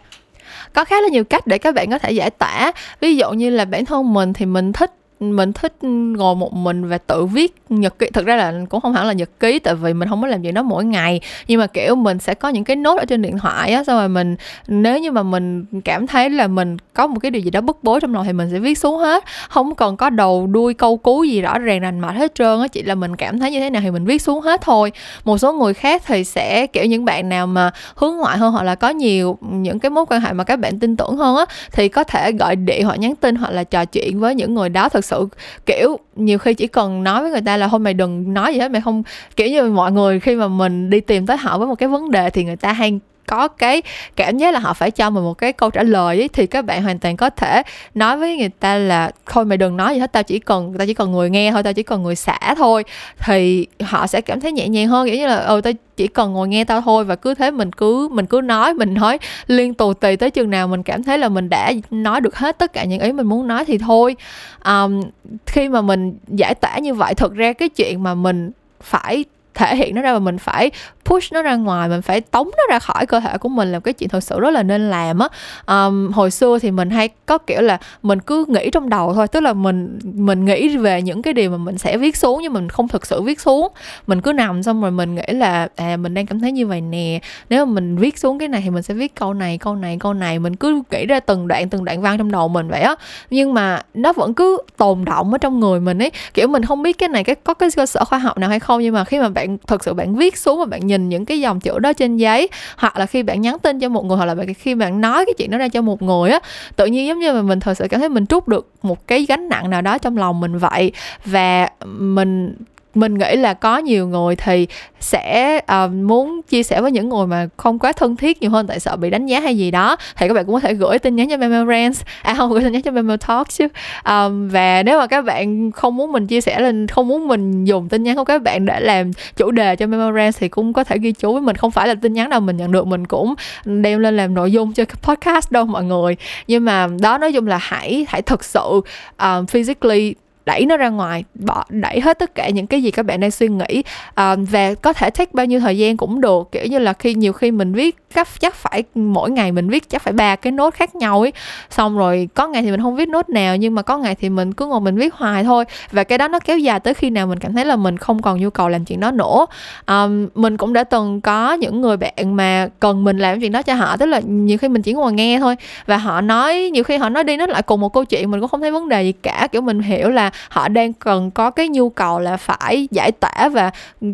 Có 0.72 0.84
khá 0.84 1.00
là 1.00 1.08
nhiều 1.08 1.24
cách 1.24 1.46
để 1.46 1.58
các 1.58 1.74
bạn 1.74 1.90
có 1.90 1.98
thể 1.98 2.12
giải 2.12 2.30
tỏa. 2.30 2.72
Ví 3.00 3.16
dụ 3.16 3.30
như 3.30 3.50
là 3.50 3.64
bản 3.64 3.84
thân 3.84 4.14
mình 4.14 4.32
thì 4.32 4.46
mình 4.46 4.72
thích 4.72 4.92
mình 5.20 5.52
thích 5.52 5.84
ngồi 6.16 6.34
một 6.34 6.52
mình 6.52 6.88
và 6.88 6.98
tự 6.98 7.26
viết 7.26 7.54
nhật 7.68 7.98
ký. 7.98 8.10
Thực 8.10 8.26
ra 8.26 8.36
là 8.36 8.54
cũng 8.68 8.80
không 8.80 8.92
hẳn 8.92 9.06
là 9.06 9.12
nhật 9.12 9.30
ký, 9.40 9.58
tại 9.58 9.74
vì 9.74 9.94
mình 9.94 10.08
không 10.08 10.22
có 10.22 10.28
làm 10.28 10.42
gì 10.42 10.52
đó 10.52 10.62
mỗi 10.62 10.84
ngày. 10.84 11.20
Nhưng 11.48 11.60
mà, 11.60 11.66
kiểu, 11.66 11.94
mình 11.94 12.18
sẽ 12.18 12.34
có 12.34 12.48
những 12.48 12.64
cái 12.64 12.76
nốt 12.76 12.98
ở 12.98 13.04
trên 13.04 13.22
điện 13.22 13.38
thoại 13.38 13.72
á, 13.72 13.84
xong 13.84 13.98
rồi 13.98 14.08
mình, 14.08 14.36
nếu 14.68 14.98
như 14.98 15.10
mà 15.12 15.22
mình 15.22 15.64
cảm 15.84 16.06
thấy 16.06 16.30
là 16.30 16.46
mình 16.46 16.76
có 16.94 17.06
một 17.06 17.18
cái 17.22 17.30
điều 17.30 17.42
gì 17.42 17.50
đó 17.50 17.60
bức 17.60 17.84
bối 17.84 18.00
trong 18.00 18.14
lòng 18.14 18.24
thì 18.24 18.32
mình 18.32 18.48
sẽ 18.52 18.58
viết 18.58 18.78
xuống 18.78 18.98
hết. 18.98 19.24
Không 19.48 19.74
còn 19.74 19.96
có 19.96 20.10
đầu 20.10 20.46
đuôi 20.46 20.74
câu 20.74 20.96
cú 20.96 21.24
gì 21.24 21.40
rõ 21.40 21.58
ràng 21.58 21.80
rành 21.80 22.00
mạch 22.00 22.12
hết 22.12 22.34
trơn 22.34 22.60
á, 22.60 22.68
chỉ 22.68 22.82
là 22.82 22.94
mình 22.94 23.16
cảm 23.16 23.38
thấy 23.38 23.50
như 23.50 23.60
thế 23.60 23.70
nào 23.70 23.82
thì 23.82 23.90
mình 23.90 24.04
viết 24.04 24.22
xuống 24.22 24.40
hết 24.40 24.60
thôi. 24.62 24.92
Một 25.24 25.38
số 25.38 25.52
người 25.52 25.74
khác 25.74 26.02
thì 26.06 26.24
sẽ, 26.24 26.66
kiểu, 26.66 26.84
những 26.84 27.04
bạn 27.04 27.28
nào 27.28 27.46
mà 27.46 27.70
hướng 27.94 28.16
ngoại 28.16 28.38
hơn 28.38 28.52
hoặc 28.52 28.62
là 28.62 28.74
có 28.74 28.88
nhiều 28.88 29.38
những 29.40 29.78
cái 29.78 29.90
mối 29.90 30.04
quan 30.08 30.20
hệ 30.20 30.32
mà 30.32 30.44
các 30.44 30.58
bạn 30.58 30.78
tin 30.78 30.96
tưởng 30.96 31.16
hơn 31.16 31.36
á, 31.36 31.44
thì 31.72 31.88
có 31.88 32.04
thể 32.04 32.32
gọi 32.32 32.56
điện 32.56 32.86
hoặc 32.86 32.98
nhắn 32.98 33.16
tin 33.16 33.34
hoặc 33.36 33.50
là 33.50 33.64
trò 33.64 33.84
chuyện 33.84 34.20
với 34.20 34.34
những 34.34 34.54
người 34.54 34.68
đó 34.68 34.88
thực 34.88 35.04
sự, 35.08 35.28
kiểu, 35.66 35.98
nhiều 36.16 36.38
khi 36.38 36.54
chỉ 36.54 36.66
cần 36.66 37.04
nói 37.04 37.22
với 37.22 37.30
người 37.30 37.40
ta 37.40 37.56
là 37.56 37.68
thôi 37.68 37.80
mày 37.80 37.94
đừng 37.94 38.34
nói 38.34 38.54
gì 38.54 38.60
hết, 38.60 38.70
mày 38.70 38.80
không 38.80 39.02
kiểu 39.36 39.48
như 39.48 39.64
mọi 39.70 39.92
người 39.92 40.20
khi 40.20 40.36
mà 40.36 40.48
mình 40.48 40.90
đi 40.90 41.00
tìm 41.00 41.26
tới 41.26 41.36
họ 41.36 41.58
với 41.58 41.66
một 41.66 41.74
cái 41.74 41.88
vấn 41.88 42.10
đề 42.10 42.30
thì 42.30 42.44
người 42.44 42.56
ta 42.56 42.72
hay 42.72 43.00
có 43.28 43.48
cái 43.48 43.82
cảm 44.16 44.38
giác 44.38 44.54
là 44.54 44.60
họ 44.60 44.74
phải 44.74 44.90
cho 44.90 45.10
mình 45.10 45.24
một 45.24 45.34
cái 45.34 45.52
câu 45.52 45.70
trả 45.70 45.82
lời 45.82 46.18
ấy, 46.18 46.28
thì 46.28 46.46
các 46.46 46.64
bạn 46.64 46.82
hoàn 46.82 46.98
toàn 46.98 47.16
có 47.16 47.30
thể 47.30 47.62
nói 47.94 48.16
với 48.16 48.36
người 48.36 48.50
ta 48.60 48.78
là 48.78 49.10
thôi 49.26 49.44
mày 49.44 49.58
đừng 49.58 49.76
nói 49.76 49.94
gì 49.94 50.00
hết 50.00 50.12
tao 50.12 50.22
chỉ 50.22 50.38
cần 50.38 50.74
tao 50.78 50.86
chỉ 50.86 50.94
cần 50.94 51.12
người 51.12 51.30
nghe 51.30 51.52
thôi 51.52 51.62
tao 51.62 51.72
chỉ 51.72 51.82
cần 51.82 52.02
người 52.02 52.16
xả 52.16 52.54
thôi. 52.56 52.84
Thì 53.18 53.66
họ 53.82 54.06
sẽ 54.06 54.20
cảm 54.20 54.40
thấy 54.40 54.52
nhẹ 54.52 54.68
nhàng 54.68 54.88
hơn 54.88 55.06
kiểu 55.06 55.16
như 55.16 55.26
là 55.26 55.36
ừ 55.36 55.60
tao 55.60 55.72
chỉ 55.96 56.06
cần 56.06 56.32
ngồi 56.32 56.48
nghe 56.48 56.64
tao 56.64 56.80
thôi 56.80 57.04
và 57.04 57.16
cứ 57.16 57.34
thế 57.34 57.50
mình 57.50 57.72
cứ 57.72 58.08
mình 58.08 58.26
cứ 58.26 58.40
nói 58.40 58.74
mình 58.74 58.94
nói 58.94 59.18
liên 59.46 59.74
tục 59.74 60.00
tùy 60.00 60.16
tới 60.16 60.30
chừng 60.30 60.50
nào 60.50 60.68
mình 60.68 60.82
cảm 60.82 61.02
thấy 61.02 61.18
là 61.18 61.28
mình 61.28 61.48
đã 61.48 61.72
nói 61.90 62.20
được 62.20 62.36
hết 62.36 62.58
tất 62.58 62.72
cả 62.72 62.84
những 62.84 63.00
ý 63.00 63.12
mình 63.12 63.26
muốn 63.26 63.46
nói 63.48 63.64
thì 63.64 63.78
thôi. 63.78 64.16
Um, 64.64 65.02
khi 65.46 65.68
mà 65.68 65.80
mình 65.80 66.18
giải 66.28 66.54
tỏa 66.54 66.78
như 66.78 66.94
vậy 66.94 67.14
thực 67.14 67.34
ra 67.34 67.52
cái 67.52 67.68
chuyện 67.68 68.02
mà 68.02 68.14
mình 68.14 68.50
phải 68.80 69.24
thể 69.54 69.76
hiện 69.76 69.94
nó 69.94 70.02
ra 70.02 70.12
và 70.12 70.18
mình 70.18 70.38
phải 70.38 70.70
push 71.08 71.32
nó 71.32 71.42
ra 71.42 71.56
ngoài 71.56 71.88
mình 71.88 72.02
phải 72.02 72.20
tống 72.20 72.50
nó 72.56 72.62
ra 72.70 72.78
khỏi 72.78 73.06
cơ 73.06 73.20
thể 73.20 73.38
của 73.38 73.48
mình 73.48 73.72
là 73.72 73.80
cái 73.80 73.94
chuyện 73.94 74.08
thật 74.08 74.20
sự 74.20 74.40
rất 74.40 74.50
là 74.50 74.62
nên 74.62 74.90
làm 74.90 75.18
á. 75.18 75.28
Um, 75.66 76.12
hồi 76.12 76.30
xưa 76.30 76.58
thì 76.58 76.70
mình 76.70 76.90
hay 76.90 77.08
có 77.26 77.38
kiểu 77.38 77.60
là 77.60 77.78
mình 78.02 78.20
cứ 78.20 78.44
nghĩ 78.48 78.70
trong 78.70 78.88
đầu 78.88 79.14
thôi 79.14 79.28
tức 79.28 79.40
là 79.40 79.52
mình 79.52 79.98
mình 80.02 80.44
nghĩ 80.44 80.76
về 80.76 81.02
những 81.02 81.22
cái 81.22 81.32
điều 81.32 81.50
mà 81.50 81.56
mình 81.56 81.78
sẽ 81.78 81.96
viết 81.96 82.16
xuống 82.16 82.42
nhưng 82.42 82.52
mình 82.52 82.68
không 82.68 82.88
thực 82.88 83.06
sự 83.06 83.22
viết 83.22 83.40
xuống. 83.40 83.68
Mình 84.06 84.20
cứ 84.20 84.32
nằm 84.32 84.62
xong 84.62 84.82
rồi 84.82 84.90
mình 84.90 85.14
nghĩ 85.14 85.32
là 85.32 85.68
à 85.76 85.96
mình 85.96 86.14
đang 86.14 86.26
cảm 86.26 86.40
thấy 86.40 86.52
như 86.52 86.66
vậy 86.66 86.80
nè 86.80 87.20
nếu 87.50 87.66
mà 87.66 87.72
mình 87.72 87.96
viết 87.96 88.18
xuống 88.18 88.38
cái 88.38 88.48
này 88.48 88.60
thì 88.64 88.70
mình 88.70 88.82
sẽ 88.82 88.94
viết 88.94 89.14
câu 89.14 89.34
này 89.34 89.58
câu 89.58 89.74
này 89.74 89.96
câu 90.00 90.14
này. 90.14 90.38
Mình 90.38 90.56
cứ 90.56 90.82
nghĩ 90.90 91.06
ra 91.06 91.20
từng 91.20 91.48
đoạn 91.48 91.68
từng 91.68 91.84
đoạn 91.84 92.00
văn 92.00 92.18
trong 92.18 92.30
đầu 92.30 92.48
mình 92.48 92.68
vậy 92.68 92.80
á. 92.80 92.94
Nhưng 93.30 93.54
mà 93.54 93.82
nó 93.94 94.12
vẫn 94.12 94.34
cứ 94.34 94.58
tồn 94.76 95.04
động 95.04 95.32
ở 95.32 95.38
trong 95.38 95.60
người 95.60 95.80
mình 95.80 96.02
ấy. 96.02 96.10
Kiểu 96.34 96.48
mình 96.48 96.64
không 96.64 96.82
biết 96.82 96.98
cái 96.98 97.08
này 97.08 97.24
cái 97.24 97.34
có 97.34 97.54
cái 97.54 97.70
cơ 97.76 97.86
sở 97.86 98.04
khoa 98.04 98.18
học 98.18 98.38
nào 98.38 98.50
hay 98.50 98.60
không 98.60 98.82
nhưng 98.82 98.94
mà 98.94 99.04
khi 99.04 99.18
mà 99.18 99.28
bạn 99.28 99.58
thật 99.66 99.84
sự 99.84 99.94
bạn 99.94 100.14
viết 100.14 100.36
xuống 100.36 100.58
và 100.58 100.64
bạn 100.64 100.86
nhìn 100.86 100.97
nhìn 100.98 101.08
những 101.08 101.24
cái 101.24 101.40
dòng 101.40 101.60
chữ 101.60 101.78
đó 101.78 101.92
trên 101.92 102.16
giấy, 102.16 102.48
hoặc 102.76 102.96
là 102.96 103.06
khi 103.06 103.22
bạn 103.22 103.40
nhắn 103.40 103.56
tin 103.58 103.80
cho 103.80 103.88
một 103.88 104.04
người, 104.04 104.16
hoặc 104.16 104.24
là 104.24 104.34
khi 104.58 104.74
bạn 104.74 105.00
nói 105.00 105.24
cái 105.26 105.34
chuyện 105.38 105.50
đó 105.50 105.58
ra 105.58 105.68
cho 105.68 105.82
một 105.82 106.02
người 106.02 106.30
á, 106.30 106.40
tự 106.76 106.86
nhiên 106.86 107.06
giống 107.06 107.18
như 107.18 107.32
mà 107.32 107.42
mình 107.42 107.60
thật 107.60 107.74
sự 107.74 107.86
cảm 107.90 108.00
thấy 108.00 108.08
mình 108.08 108.26
trút 108.26 108.48
được 108.48 108.70
một 108.82 109.06
cái 109.06 109.26
gánh 109.28 109.48
nặng 109.48 109.70
nào 109.70 109.82
đó 109.82 109.98
trong 109.98 110.16
lòng 110.16 110.40
mình 110.40 110.58
vậy. 110.58 110.92
Và 111.24 111.68
mình 111.86 112.54
mình 113.00 113.18
nghĩ 113.18 113.36
là 113.36 113.54
có 113.54 113.78
nhiều 113.78 114.06
người 114.06 114.36
thì 114.36 114.66
sẽ 115.00 115.60
uh, 115.84 115.92
muốn 115.92 116.40
chia 116.48 116.62
sẻ 116.62 116.80
với 116.80 116.92
những 116.92 117.08
người 117.08 117.26
mà 117.26 117.48
không 117.56 117.78
quá 117.78 117.92
thân 117.92 118.16
thiết 118.16 118.42
nhiều 118.42 118.50
hơn 118.50 118.66
tại 118.66 118.80
sợ 118.80 118.96
bị 118.96 119.10
đánh 119.10 119.26
giá 119.26 119.40
hay 119.40 119.56
gì 119.56 119.70
đó. 119.70 119.96
Thì 120.16 120.28
các 120.28 120.34
bạn 120.34 120.44
cũng 120.44 120.54
có 120.54 120.60
thể 120.60 120.74
gửi 120.74 120.98
tin 120.98 121.16
nhắn 121.16 121.28
cho 121.30 121.36
Memo 121.36 121.64
Rants 121.64 122.02
à 122.22 122.34
không 122.34 122.52
gửi 122.52 122.62
tin 122.62 122.72
nhắn 122.72 122.82
cho 122.82 122.90
Memo 122.90 123.16
Talk 123.16 123.48
chứ. 123.48 123.68
Um, 124.04 124.48
và 124.48 124.82
nếu 124.82 124.98
mà 124.98 125.06
các 125.06 125.24
bạn 125.24 125.70
không 125.70 125.96
muốn 125.96 126.12
mình 126.12 126.26
chia 126.26 126.40
sẻ 126.40 126.60
lên 126.60 126.86
không 126.86 127.08
muốn 127.08 127.28
mình 127.28 127.64
dùng 127.64 127.88
tin 127.88 128.02
nhắn 128.02 128.16
của 128.16 128.24
các 128.24 128.42
bạn 128.42 128.66
để 128.66 128.80
làm 128.80 129.10
chủ 129.36 129.50
đề 129.50 129.76
cho 129.76 129.86
Memo 129.86 130.12
Rants 130.12 130.38
thì 130.38 130.48
cũng 130.48 130.72
có 130.72 130.84
thể 130.84 130.98
ghi 130.98 131.12
chú 131.12 131.32
với 131.32 131.42
mình. 131.42 131.56
Không 131.56 131.70
phải 131.70 131.88
là 131.88 131.94
tin 131.94 132.12
nhắn 132.12 132.30
nào 132.30 132.40
mình 132.40 132.56
nhận 132.56 132.72
được 132.72 132.86
mình 132.86 133.06
cũng 133.06 133.34
đem 133.64 134.00
lên 134.00 134.16
làm 134.16 134.34
nội 134.34 134.52
dung 134.52 134.72
cho 134.72 134.84
podcast 135.02 135.52
đâu 135.52 135.64
mọi 135.64 135.84
người. 135.84 136.16
Nhưng 136.46 136.64
mà 136.64 136.88
đó 137.00 137.18
nói 137.18 137.32
chung 137.32 137.46
là 137.46 137.58
hãy 137.60 138.06
hãy 138.08 138.22
thực 138.22 138.44
sự 138.44 138.80
um, 139.18 139.46
physically 139.46 140.14
đẩy 140.48 140.66
nó 140.66 140.76
ra 140.76 140.88
ngoài 140.88 141.24
bỏ 141.34 141.64
đẩy 141.68 142.00
hết 142.00 142.18
tất 142.18 142.34
cả 142.34 142.48
những 142.48 142.66
cái 142.66 142.82
gì 142.82 142.90
các 142.90 143.02
bạn 143.02 143.20
đang 143.20 143.30
suy 143.30 143.48
nghĩ. 143.48 143.82
À, 144.14 144.36
và 144.50 144.74
có 144.74 144.92
thể 144.92 145.10
take 145.10 145.30
bao 145.32 145.46
nhiêu 145.46 145.60
thời 145.60 145.78
gian 145.78 145.96
cũng 145.96 146.20
được 146.20 146.48
kiểu 146.52 146.66
như 146.66 146.78
là 146.78 146.92
khi 146.92 147.14
nhiều 147.14 147.32
khi 147.32 147.50
mình 147.50 147.72
viết 147.72 147.96
chắc 148.14 148.28
chắc 148.40 148.54
phải 148.54 148.82
mỗi 148.94 149.30
ngày 149.30 149.52
mình 149.52 149.68
viết 149.68 149.88
chắc 149.88 150.02
phải 150.02 150.12
ba 150.12 150.36
cái 150.36 150.52
nốt 150.52 150.74
khác 150.74 150.94
nhau 150.94 151.20
ấy. 151.20 151.32
Xong 151.70 151.98
rồi 151.98 152.28
có 152.34 152.48
ngày 152.48 152.62
thì 152.62 152.70
mình 152.70 152.82
không 152.82 152.96
viết 152.96 153.08
nốt 153.08 153.28
nào 153.28 153.56
nhưng 153.56 153.74
mà 153.74 153.82
có 153.82 153.98
ngày 153.98 154.14
thì 154.14 154.28
mình 154.28 154.52
cứ 154.52 154.66
ngồi 154.66 154.80
mình 154.80 154.96
viết 154.96 155.14
hoài 155.14 155.44
thôi. 155.44 155.64
Và 155.92 156.04
cái 156.04 156.18
đó 156.18 156.28
nó 156.28 156.38
kéo 156.38 156.58
dài 156.58 156.80
tới 156.80 156.94
khi 156.94 157.10
nào 157.10 157.26
mình 157.26 157.38
cảm 157.38 157.52
thấy 157.52 157.64
là 157.64 157.76
mình 157.76 157.96
không 157.96 158.22
còn 158.22 158.40
nhu 158.40 158.50
cầu 158.50 158.68
làm 158.68 158.84
chuyện 158.84 159.00
đó 159.00 159.10
nữa. 159.10 159.46
Um, 159.86 160.28
mình 160.34 160.56
cũng 160.56 160.72
đã 160.72 160.84
từng 160.84 161.20
có 161.20 161.52
những 161.52 161.80
người 161.80 161.96
bạn 161.96 162.36
mà 162.36 162.68
cần 162.80 163.04
mình 163.04 163.18
làm 163.18 163.40
chuyện 163.40 163.52
đó 163.52 163.62
cho 163.62 163.74
họ 163.74 163.96
tức 163.96 164.06
là 164.06 164.20
nhiều 164.26 164.58
khi 164.58 164.68
mình 164.68 164.82
chỉ 164.82 164.92
ngồi 164.92 165.12
nghe 165.12 165.38
thôi. 165.38 165.56
Và 165.86 165.96
họ 165.96 166.20
nói 166.20 166.70
nhiều 166.72 166.84
khi 166.84 166.96
họ 166.96 167.08
nói 167.08 167.24
đi 167.24 167.36
nói 167.36 167.48
lại 167.48 167.62
cùng 167.62 167.80
một 167.80 167.92
câu 167.92 168.04
chuyện 168.04 168.30
mình 168.30 168.40
cũng 168.40 168.48
không 168.48 168.60
thấy 168.60 168.70
vấn 168.70 168.88
đề 168.88 169.02
gì 169.02 169.12
cả. 169.12 169.48
Kiểu 169.52 169.62
mình 169.62 169.80
hiểu 169.80 170.08
là 170.08 170.30
họ 170.48 170.68
đang 170.68 170.92
cần 170.92 171.30
có 171.30 171.50
cái 171.50 171.68
nhu 171.68 171.90
cầu 171.90 172.20
là 172.20 172.36
phải 172.36 172.88
giải 172.90 173.12
tỏa 173.12 173.48
và 173.48 173.70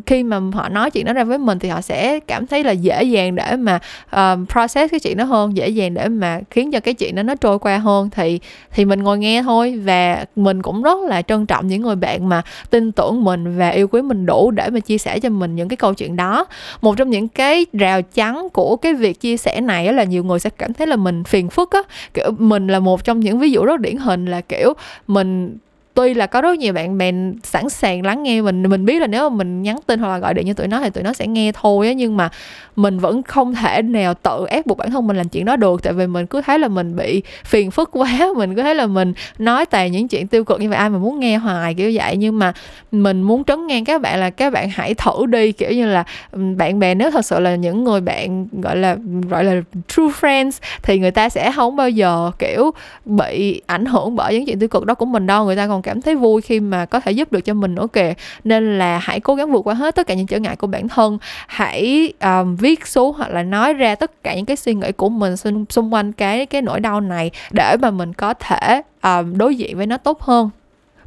khi 0.06 0.22
mà 0.22 0.40
họ 0.52 0.68
nói 0.68 0.90
chuyện 0.90 1.04
đó 1.04 1.12
ra 1.12 1.24
với 1.24 1.38
mình 1.38 1.58
thì 1.58 1.68
họ 1.68 1.80
sẽ 1.80 2.20
cảm 2.20 2.46
thấy 2.46 2.64
là 2.64 2.72
dễ 2.72 3.02
dàng 3.02 3.34
để 3.34 3.56
mà 3.56 3.78
uh, 4.16 4.48
process 4.48 4.90
cái 4.90 5.00
chuyện 5.00 5.16
đó 5.16 5.24
hơn 5.24 5.56
dễ 5.56 5.68
dàng 5.68 5.94
để 5.94 6.08
mà 6.08 6.40
khiến 6.50 6.70
cho 6.70 6.80
cái 6.80 6.94
chuyện 6.94 7.14
đó 7.14 7.22
nó 7.22 7.34
trôi 7.34 7.58
qua 7.58 7.78
hơn. 7.78 8.10
Thì 8.10 8.40
thì 8.72 8.84
mình 8.84 9.02
ngồi 9.02 9.18
nghe 9.18 9.42
thôi 9.42 9.80
và 9.84 10.24
mình 10.36 10.62
cũng 10.62 10.82
rất 10.82 10.98
là 11.08 11.22
trân 11.22 11.46
trọng 11.46 11.66
những 11.66 11.82
người 11.82 11.96
bạn 11.96 12.28
mà 12.28 12.42
tin 12.70 12.92
tưởng 12.92 13.24
mình 13.24 13.58
và 13.58 13.68
yêu 13.68 13.88
quý 13.88 14.02
mình 14.02 14.26
đủ 14.26 14.50
để 14.50 14.70
mà 14.70 14.80
chia 14.80 14.98
sẻ 14.98 15.18
cho 15.18 15.28
mình 15.28 15.56
những 15.56 15.68
cái 15.68 15.76
câu 15.76 15.94
chuyện 15.94 16.16
đó. 16.16 16.46
Một 16.80 16.96
trong 16.96 17.10
những 17.10 17.28
cái 17.28 17.66
rào 17.72 18.02
chắn 18.02 18.48
của 18.52 18.76
cái 18.76 18.94
việc 18.94 19.20
chia 19.20 19.36
sẻ 19.36 19.60
này 19.60 19.92
là 19.92 20.04
nhiều 20.04 20.24
người 20.24 20.38
sẽ 20.38 20.50
cảm 20.50 20.74
thấy 20.74 20.86
là 20.86 20.96
mình 20.96 21.24
phiền 21.24 21.48
phức 21.48 21.70
á. 21.70 21.80
Kiểu 22.14 22.30
mình 22.38 22.66
là 22.66 22.78
một 22.78 23.04
trong 23.04 23.20
những 23.20 23.38
ví 23.38 23.50
dụ 23.50 23.64
rất 23.64 23.80
điển 23.80 23.96
hình 23.96 24.26
là 24.26 24.40
kiểu 24.40 24.72
mình 25.06 25.56
tuy 25.94 26.14
là 26.14 26.26
có 26.26 26.40
rất 26.40 26.58
nhiều 26.58 26.72
bạn 26.72 26.98
bè 26.98 27.12
sẵn 27.42 27.68
sàng 27.68 28.06
lắng 28.06 28.22
nghe 28.22 28.40
mình 28.40 28.62
mình 28.62 28.84
biết 28.84 29.00
là 29.00 29.06
nếu 29.06 29.30
mà 29.30 29.36
mình 29.36 29.62
nhắn 29.62 29.78
tin 29.86 30.00
hoặc 30.00 30.08
là 30.08 30.18
gọi 30.18 30.34
điện 30.34 30.46
cho 30.46 30.52
tụi 30.52 30.68
nó 30.68 30.80
thì 30.80 30.90
tụi 30.90 31.04
nó 31.04 31.12
sẽ 31.12 31.26
nghe 31.26 31.52
thôi 31.52 31.86
á, 31.86 31.92
nhưng 31.92 32.16
mà 32.16 32.30
mình 32.76 32.98
vẫn 32.98 33.22
không 33.22 33.54
thể 33.54 33.82
nào 33.82 34.14
tự 34.14 34.46
ép 34.48 34.66
buộc 34.66 34.78
bản 34.78 34.90
thân 34.90 35.06
mình 35.06 35.16
làm 35.16 35.28
chuyện 35.28 35.44
đó 35.44 35.56
được. 35.56 35.82
Tại 35.82 35.92
vì 35.92 36.06
mình 36.06 36.26
cứ 36.26 36.40
thấy 36.40 36.58
là 36.58 36.68
mình 36.68 36.96
bị 36.96 37.22
phiền 37.44 37.70
phức 37.70 37.90
quá, 37.92 38.18
mình 38.36 38.54
cứ 38.54 38.62
thấy 38.62 38.74
là 38.74 38.86
mình 38.86 39.12
nói 39.38 39.66
toàn 39.66 39.92
những 39.92 40.08
chuyện 40.08 40.26
tiêu 40.26 40.44
cực 40.44 40.60
như 40.60 40.68
vậy, 40.68 40.78
ai 40.78 40.90
mà 40.90 40.98
muốn 40.98 41.20
nghe 41.20 41.36
hoài? 41.36 41.74
kiểu 41.74 41.90
vậy. 41.94 42.16
Nhưng 42.16 42.38
mà 42.38 42.52
mình 42.92 43.22
muốn 43.22 43.44
trấn 43.44 43.66
ngang 43.66 43.84
các 43.84 44.00
bạn 44.00 44.20
là 44.20 44.30
các 44.30 44.52
bạn 44.52 44.68
hãy 44.68 44.94
thử 44.94 45.26
đi, 45.26 45.52
kiểu 45.52 45.70
như 45.70 45.86
là 45.86 46.04
bạn 46.32 46.78
bè 46.78 46.94
nếu 46.94 47.10
thật 47.10 47.24
sự 47.24 47.40
là 47.40 47.54
những 47.54 47.84
người 47.84 48.00
bạn, 48.00 48.46
gọi 48.52 48.76
là 48.76 48.96
gọi 49.28 49.44
là 49.44 49.60
true 49.88 50.08
friends 50.20 50.50
thì 50.82 50.98
người 50.98 51.10
ta 51.10 51.28
sẽ 51.28 51.52
không 51.52 51.76
bao 51.76 51.90
giờ, 51.90 52.30
kiểu, 52.38 52.70
bị 53.04 53.62
ảnh 53.66 53.84
hưởng 53.84 54.16
bởi 54.16 54.34
những 54.34 54.46
chuyện 54.46 54.58
tiêu 54.58 54.68
cực 54.68 54.86
đó 54.86 54.94
của 54.94 55.06
mình 55.06 55.26
đâu. 55.26 55.44
Người 55.44 55.56
ta 55.56 55.66
còn 55.66 55.82
cảm 55.84 56.02
thấy 56.02 56.14
vui 56.14 56.40
khi 56.40 56.60
mà 56.60 56.86
có 56.86 57.00
thể 57.00 57.12
giúp 57.12 57.32
được 57.32 57.40
cho 57.40 57.54
mình. 57.54 57.74
Nữa 57.74 57.86
kìa 57.92 58.14
nên 58.44 58.78
là 58.78 58.98
hãy 58.98 59.20
cố 59.20 59.34
gắng 59.34 59.52
vượt 59.52 59.66
qua 59.66 59.74
hết 59.74 59.94
tất 59.94 60.06
cả 60.06 60.14
những 60.14 60.26
trở 60.26 60.38
ngại 60.38 60.56
của 60.56 60.66
bản 60.66 60.88
thân. 60.88 61.18
Hãy 61.46 62.12
um, 62.20 62.56
viết 62.56 62.86
xuống 62.86 63.14
hoặc 63.16 63.30
là 63.30 63.42
nói 63.42 63.74
ra 63.74 63.94
tất 63.94 64.22
cả 64.22 64.34
những 64.34 64.46
cái 64.46 64.56
suy 64.56 64.74
nghĩ 64.74 64.92
của 64.92 65.08
mình 65.08 65.36
xung, 65.36 65.64
xung 65.70 65.94
quanh 65.94 66.12
cái 66.12 66.46
cái 66.46 66.62
nỗi 66.62 66.80
đau 66.80 67.00
này 67.00 67.30
để 67.50 67.76
mà 67.82 67.90
mình 67.90 68.12
có 68.12 68.34
thể 68.34 68.82
um, 69.02 69.38
đối 69.38 69.56
diện 69.56 69.76
với 69.76 69.86
nó 69.86 69.96
tốt 69.96 70.22
hơn. 70.22 70.50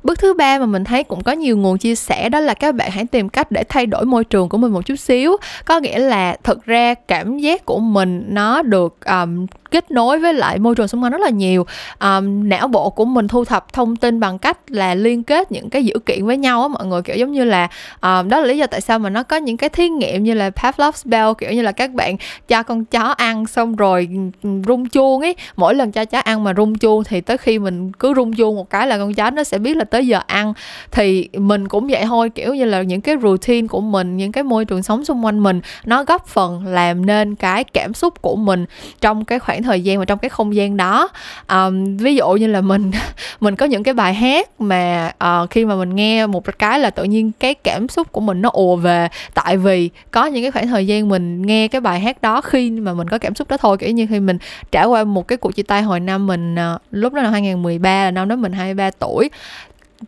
Bước 0.03 0.19
thứ 0.19 0.33
ba 0.33 0.59
mà 0.59 0.65
mình 0.65 0.83
thấy 0.83 1.03
cũng 1.03 1.23
có 1.23 1.31
nhiều 1.31 1.57
nguồn 1.57 1.77
chia 1.77 1.95
sẻ 1.95 2.29
đó 2.29 2.39
là 2.39 2.53
các 2.53 2.75
bạn 2.75 2.91
hãy 2.91 3.05
tìm 3.05 3.29
cách 3.29 3.51
để 3.51 3.63
thay 3.69 3.85
đổi 3.85 4.05
môi 4.05 4.23
trường 4.23 4.49
của 4.49 4.57
mình 4.57 4.71
một 4.71 4.85
chút 4.85 4.95
xíu. 4.95 5.37
Có 5.65 5.79
nghĩa 5.79 5.99
là 5.99 6.37
thực 6.43 6.65
ra 6.65 6.93
cảm 6.93 7.39
giác 7.39 7.65
của 7.65 7.79
mình 7.79 8.23
nó 8.27 8.61
được 8.61 8.97
um, 9.05 9.45
kết 9.71 9.91
nối 9.91 10.19
với 10.19 10.33
lại 10.33 10.59
môi 10.59 10.75
trường 10.75 10.87
xung 10.87 11.03
quanh 11.03 11.11
rất 11.11 11.21
là 11.21 11.29
nhiều. 11.29 11.65
Um, 11.99 12.49
não 12.49 12.67
bộ 12.67 12.89
của 12.89 13.05
mình 13.05 13.27
thu 13.27 13.45
thập 13.45 13.73
thông 13.73 13.95
tin 13.95 14.19
bằng 14.19 14.39
cách 14.39 14.57
là 14.67 14.95
liên 14.95 15.23
kết 15.23 15.51
những 15.51 15.69
cái 15.69 15.85
dữ 15.85 15.99
kiện 16.05 16.25
với 16.25 16.37
nhau 16.37 16.61
á 16.61 16.67
mọi 16.67 16.85
người. 16.85 17.01
Kiểu 17.01 17.15
giống 17.15 17.31
như 17.31 17.43
là 17.43 17.67
um, 18.01 18.29
đó 18.29 18.39
là 18.39 18.45
lý 18.45 18.57
do 18.57 18.67
tại 18.67 18.81
sao 18.81 18.99
mà 18.99 19.09
nó 19.09 19.23
có 19.23 19.37
những 19.37 19.57
cái 19.57 19.69
thí 19.69 19.89
nghiệm 19.89 20.23
như 20.23 20.33
là 20.33 20.49
Pavlov's 20.49 21.01
bell 21.05 21.29
kiểu 21.37 21.51
như 21.51 21.61
là 21.61 21.71
các 21.71 21.91
bạn 21.91 22.17
cho 22.47 22.63
con 22.63 22.85
chó 22.85 23.01
ăn 23.01 23.45
xong 23.45 23.75
rồi 23.75 24.09
ừ, 24.11 24.19
ừ, 24.43 24.61
rung 24.67 24.89
chuông 24.89 25.21
ấy. 25.21 25.35
Mỗi 25.55 25.75
lần 25.75 25.91
cho 25.91 26.05
chó 26.05 26.19
ăn 26.19 26.43
mà 26.43 26.53
rung 26.57 26.77
chuông 26.77 27.03
thì 27.03 27.21
tới 27.21 27.37
khi 27.37 27.59
mình 27.59 27.91
cứ 27.91 28.13
rung 28.15 28.33
chuông 28.33 28.55
một 28.55 28.69
cái 28.69 28.87
là 28.87 28.97
con 28.97 29.13
chó 29.13 29.29
nó 29.29 29.43
sẽ 29.43 29.57
biết 29.57 29.77
là 29.77 29.83
tới 29.83 30.07
giờ 30.07 30.19
ăn. 30.27 30.53
Thì 30.91 31.29
mình 31.33 31.67
cũng 31.67 31.87
vậy 31.87 32.03
thôi 32.05 32.29
kiểu 32.29 32.55
như 32.55 32.65
là 32.65 32.81
những 32.81 33.01
cái 33.01 33.15
routine 33.21 33.67
của 33.67 33.81
mình 33.81 34.17
những 34.17 34.31
cái 34.31 34.43
môi 34.43 34.65
trường 34.65 34.83
sống 34.83 35.05
xung 35.05 35.25
quanh 35.25 35.43
mình 35.43 35.61
nó 35.85 36.03
góp 36.03 36.27
phần 36.27 36.65
làm 36.65 37.05
nên 37.05 37.35
cái 37.35 37.63
cảm 37.63 37.93
xúc 37.93 38.21
của 38.21 38.35
mình 38.35 38.65
trong 39.01 39.25
cái 39.25 39.39
khoảng 39.39 39.56
thời 39.63 39.81
gian 39.81 39.99
và 39.99 40.05
trong 40.05 40.19
cái 40.19 40.29
không 40.29 40.55
gian 40.55 40.77
đó. 40.77 41.09
Um, 41.51 41.97
ví 41.97 42.15
dụ 42.15 42.31
như 42.31 42.47
là 42.47 42.61
mình 42.61 42.91
mình 43.39 43.55
có 43.55 43.65
những 43.65 43.83
cái 43.83 43.93
bài 43.93 44.13
hát 44.13 44.61
mà 44.61 45.11
uh, 45.43 45.49
khi 45.49 45.65
mà 45.65 45.75
mình 45.75 45.95
nghe 45.95 46.27
một 46.27 46.59
cái 46.59 46.79
là 46.79 46.89
tự 46.89 47.03
nhiên 47.03 47.31
cái 47.39 47.53
cảm 47.53 47.87
xúc 47.87 48.11
của 48.11 48.21
mình 48.21 48.41
nó 48.41 48.49
ùa 48.53 48.75
về. 48.75 49.07
Tại 49.33 49.57
vì 49.57 49.89
có 50.11 50.25
những 50.25 50.43
cái 50.43 50.51
khoảng 50.51 50.67
thời 50.67 50.87
gian 50.87 51.09
mình 51.09 51.41
nghe 51.41 51.67
cái 51.67 51.81
bài 51.81 51.99
hát 51.99 52.21
đó 52.21 52.41
khi 52.41 52.71
mà 52.71 52.93
mình 52.93 53.09
có 53.09 53.17
cảm 53.17 53.35
xúc 53.35 53.49
đó 53.49 53.57
thôi. 53.57 53.77
Kiểu 53.77 53.91
như 53.91 54.07
khi 54.09 54.19
mình 54.19 54.37
trải 54.71 54.85
qua 54.85 55.03
một 55.03 55.27
cái 55.27 55.37
cuộc 55.37 55.51
chia 55.51 55.63
tay 55.63 55.81
hồi 55.81 55.99
năm 55.99 56.27
mình 56.27 56.55
uh, 56.55 56.81
lúc 56.91 57.13
đó 57.13 57.21
là 57.21 57.29
2013 57.29 58.03
là 58.03 58.11
năm 58.11 58.27
đó 58.27 58.35
mình 58.35 58.51
23 58.51 58.91
tuổi 58.91 59.29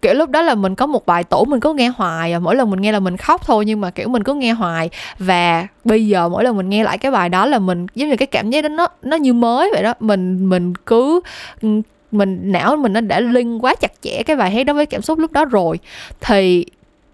kiểu 0.01 0.13
lúc 0.13 0.29
đó 0.29 0.41
là 0.41 0.55
mình 0.55 0.75
có 0.75 0.85
một 0.85 1.05
bài 1.05 1.23
tổ 1.23 1.45
mình 1.45 1.59
cứ 1.59 1.73
nghe 1.73 1.87
hoài 1.87 2.33
à 2.33 2.39
mỗi 2.39 2.55
lần 2.55 2.69
mình 2.69 2.81
nghe 2.81 2.91
là 2.91 2.99
mình 2.99 3.17
khóc 3.17 3.45
thôi, 3.45 3.65
nhưng 3.65 3.81
mà, 3.81 3.89
kiểu, 3.89 4.09
mình 4.09 4.23
cứ 4.23 4.33
nghe 4.33 4.51
hoài. 4.51 4.89
Và 5.19 5.67
bây 5.85 6.07
giờ 6.07 6.29
mỗi 6.29 6.43
lần 6.43 6.57
mình 6.57 6.69
nghe 6.69 6.83
lại 6.83 6.97
cái 6.97 7.11
bài 7.11 7.29
đó 7.29 7.45
là 7.45 7.59
mình, 7.59 7.87
giống 7.95 8.09
như 8.09 8.15
cái 8.15 8.27
cảm 8.27 8.49
giác 8.49 8.61
đó 8.61 8.69
nó 8.69 8.87
nó 9.01 9.17
như 9.17 9.33
mới 9.33 9.69
vậy 9.73 9.83
đó. 9.83 9.93
Mình 9.99 10.49
mình 10.49 10.73
cứ 10.75 11.19
mình, 12.11 12.39
não 12.43 12.75
mình 12.75 12.93
nó 12.93 13.01
đã 13.01 13.19
liên 13.19 13.59
quá 13.59 13.75
chặt 13.75 13.91
chẽ 14.01 14.23
cái 14.23 14.35
bài 14.35 14.51
hát 14.51 14.65
đó 14.65 14.73
với 14.73 14.85
cảm 14.85 15.01
xúc 15.01 15.19
lúc 15.19 15.31
đó 15.31 15.45
rồi. 15.45 15.79
Thì 16.21 16.65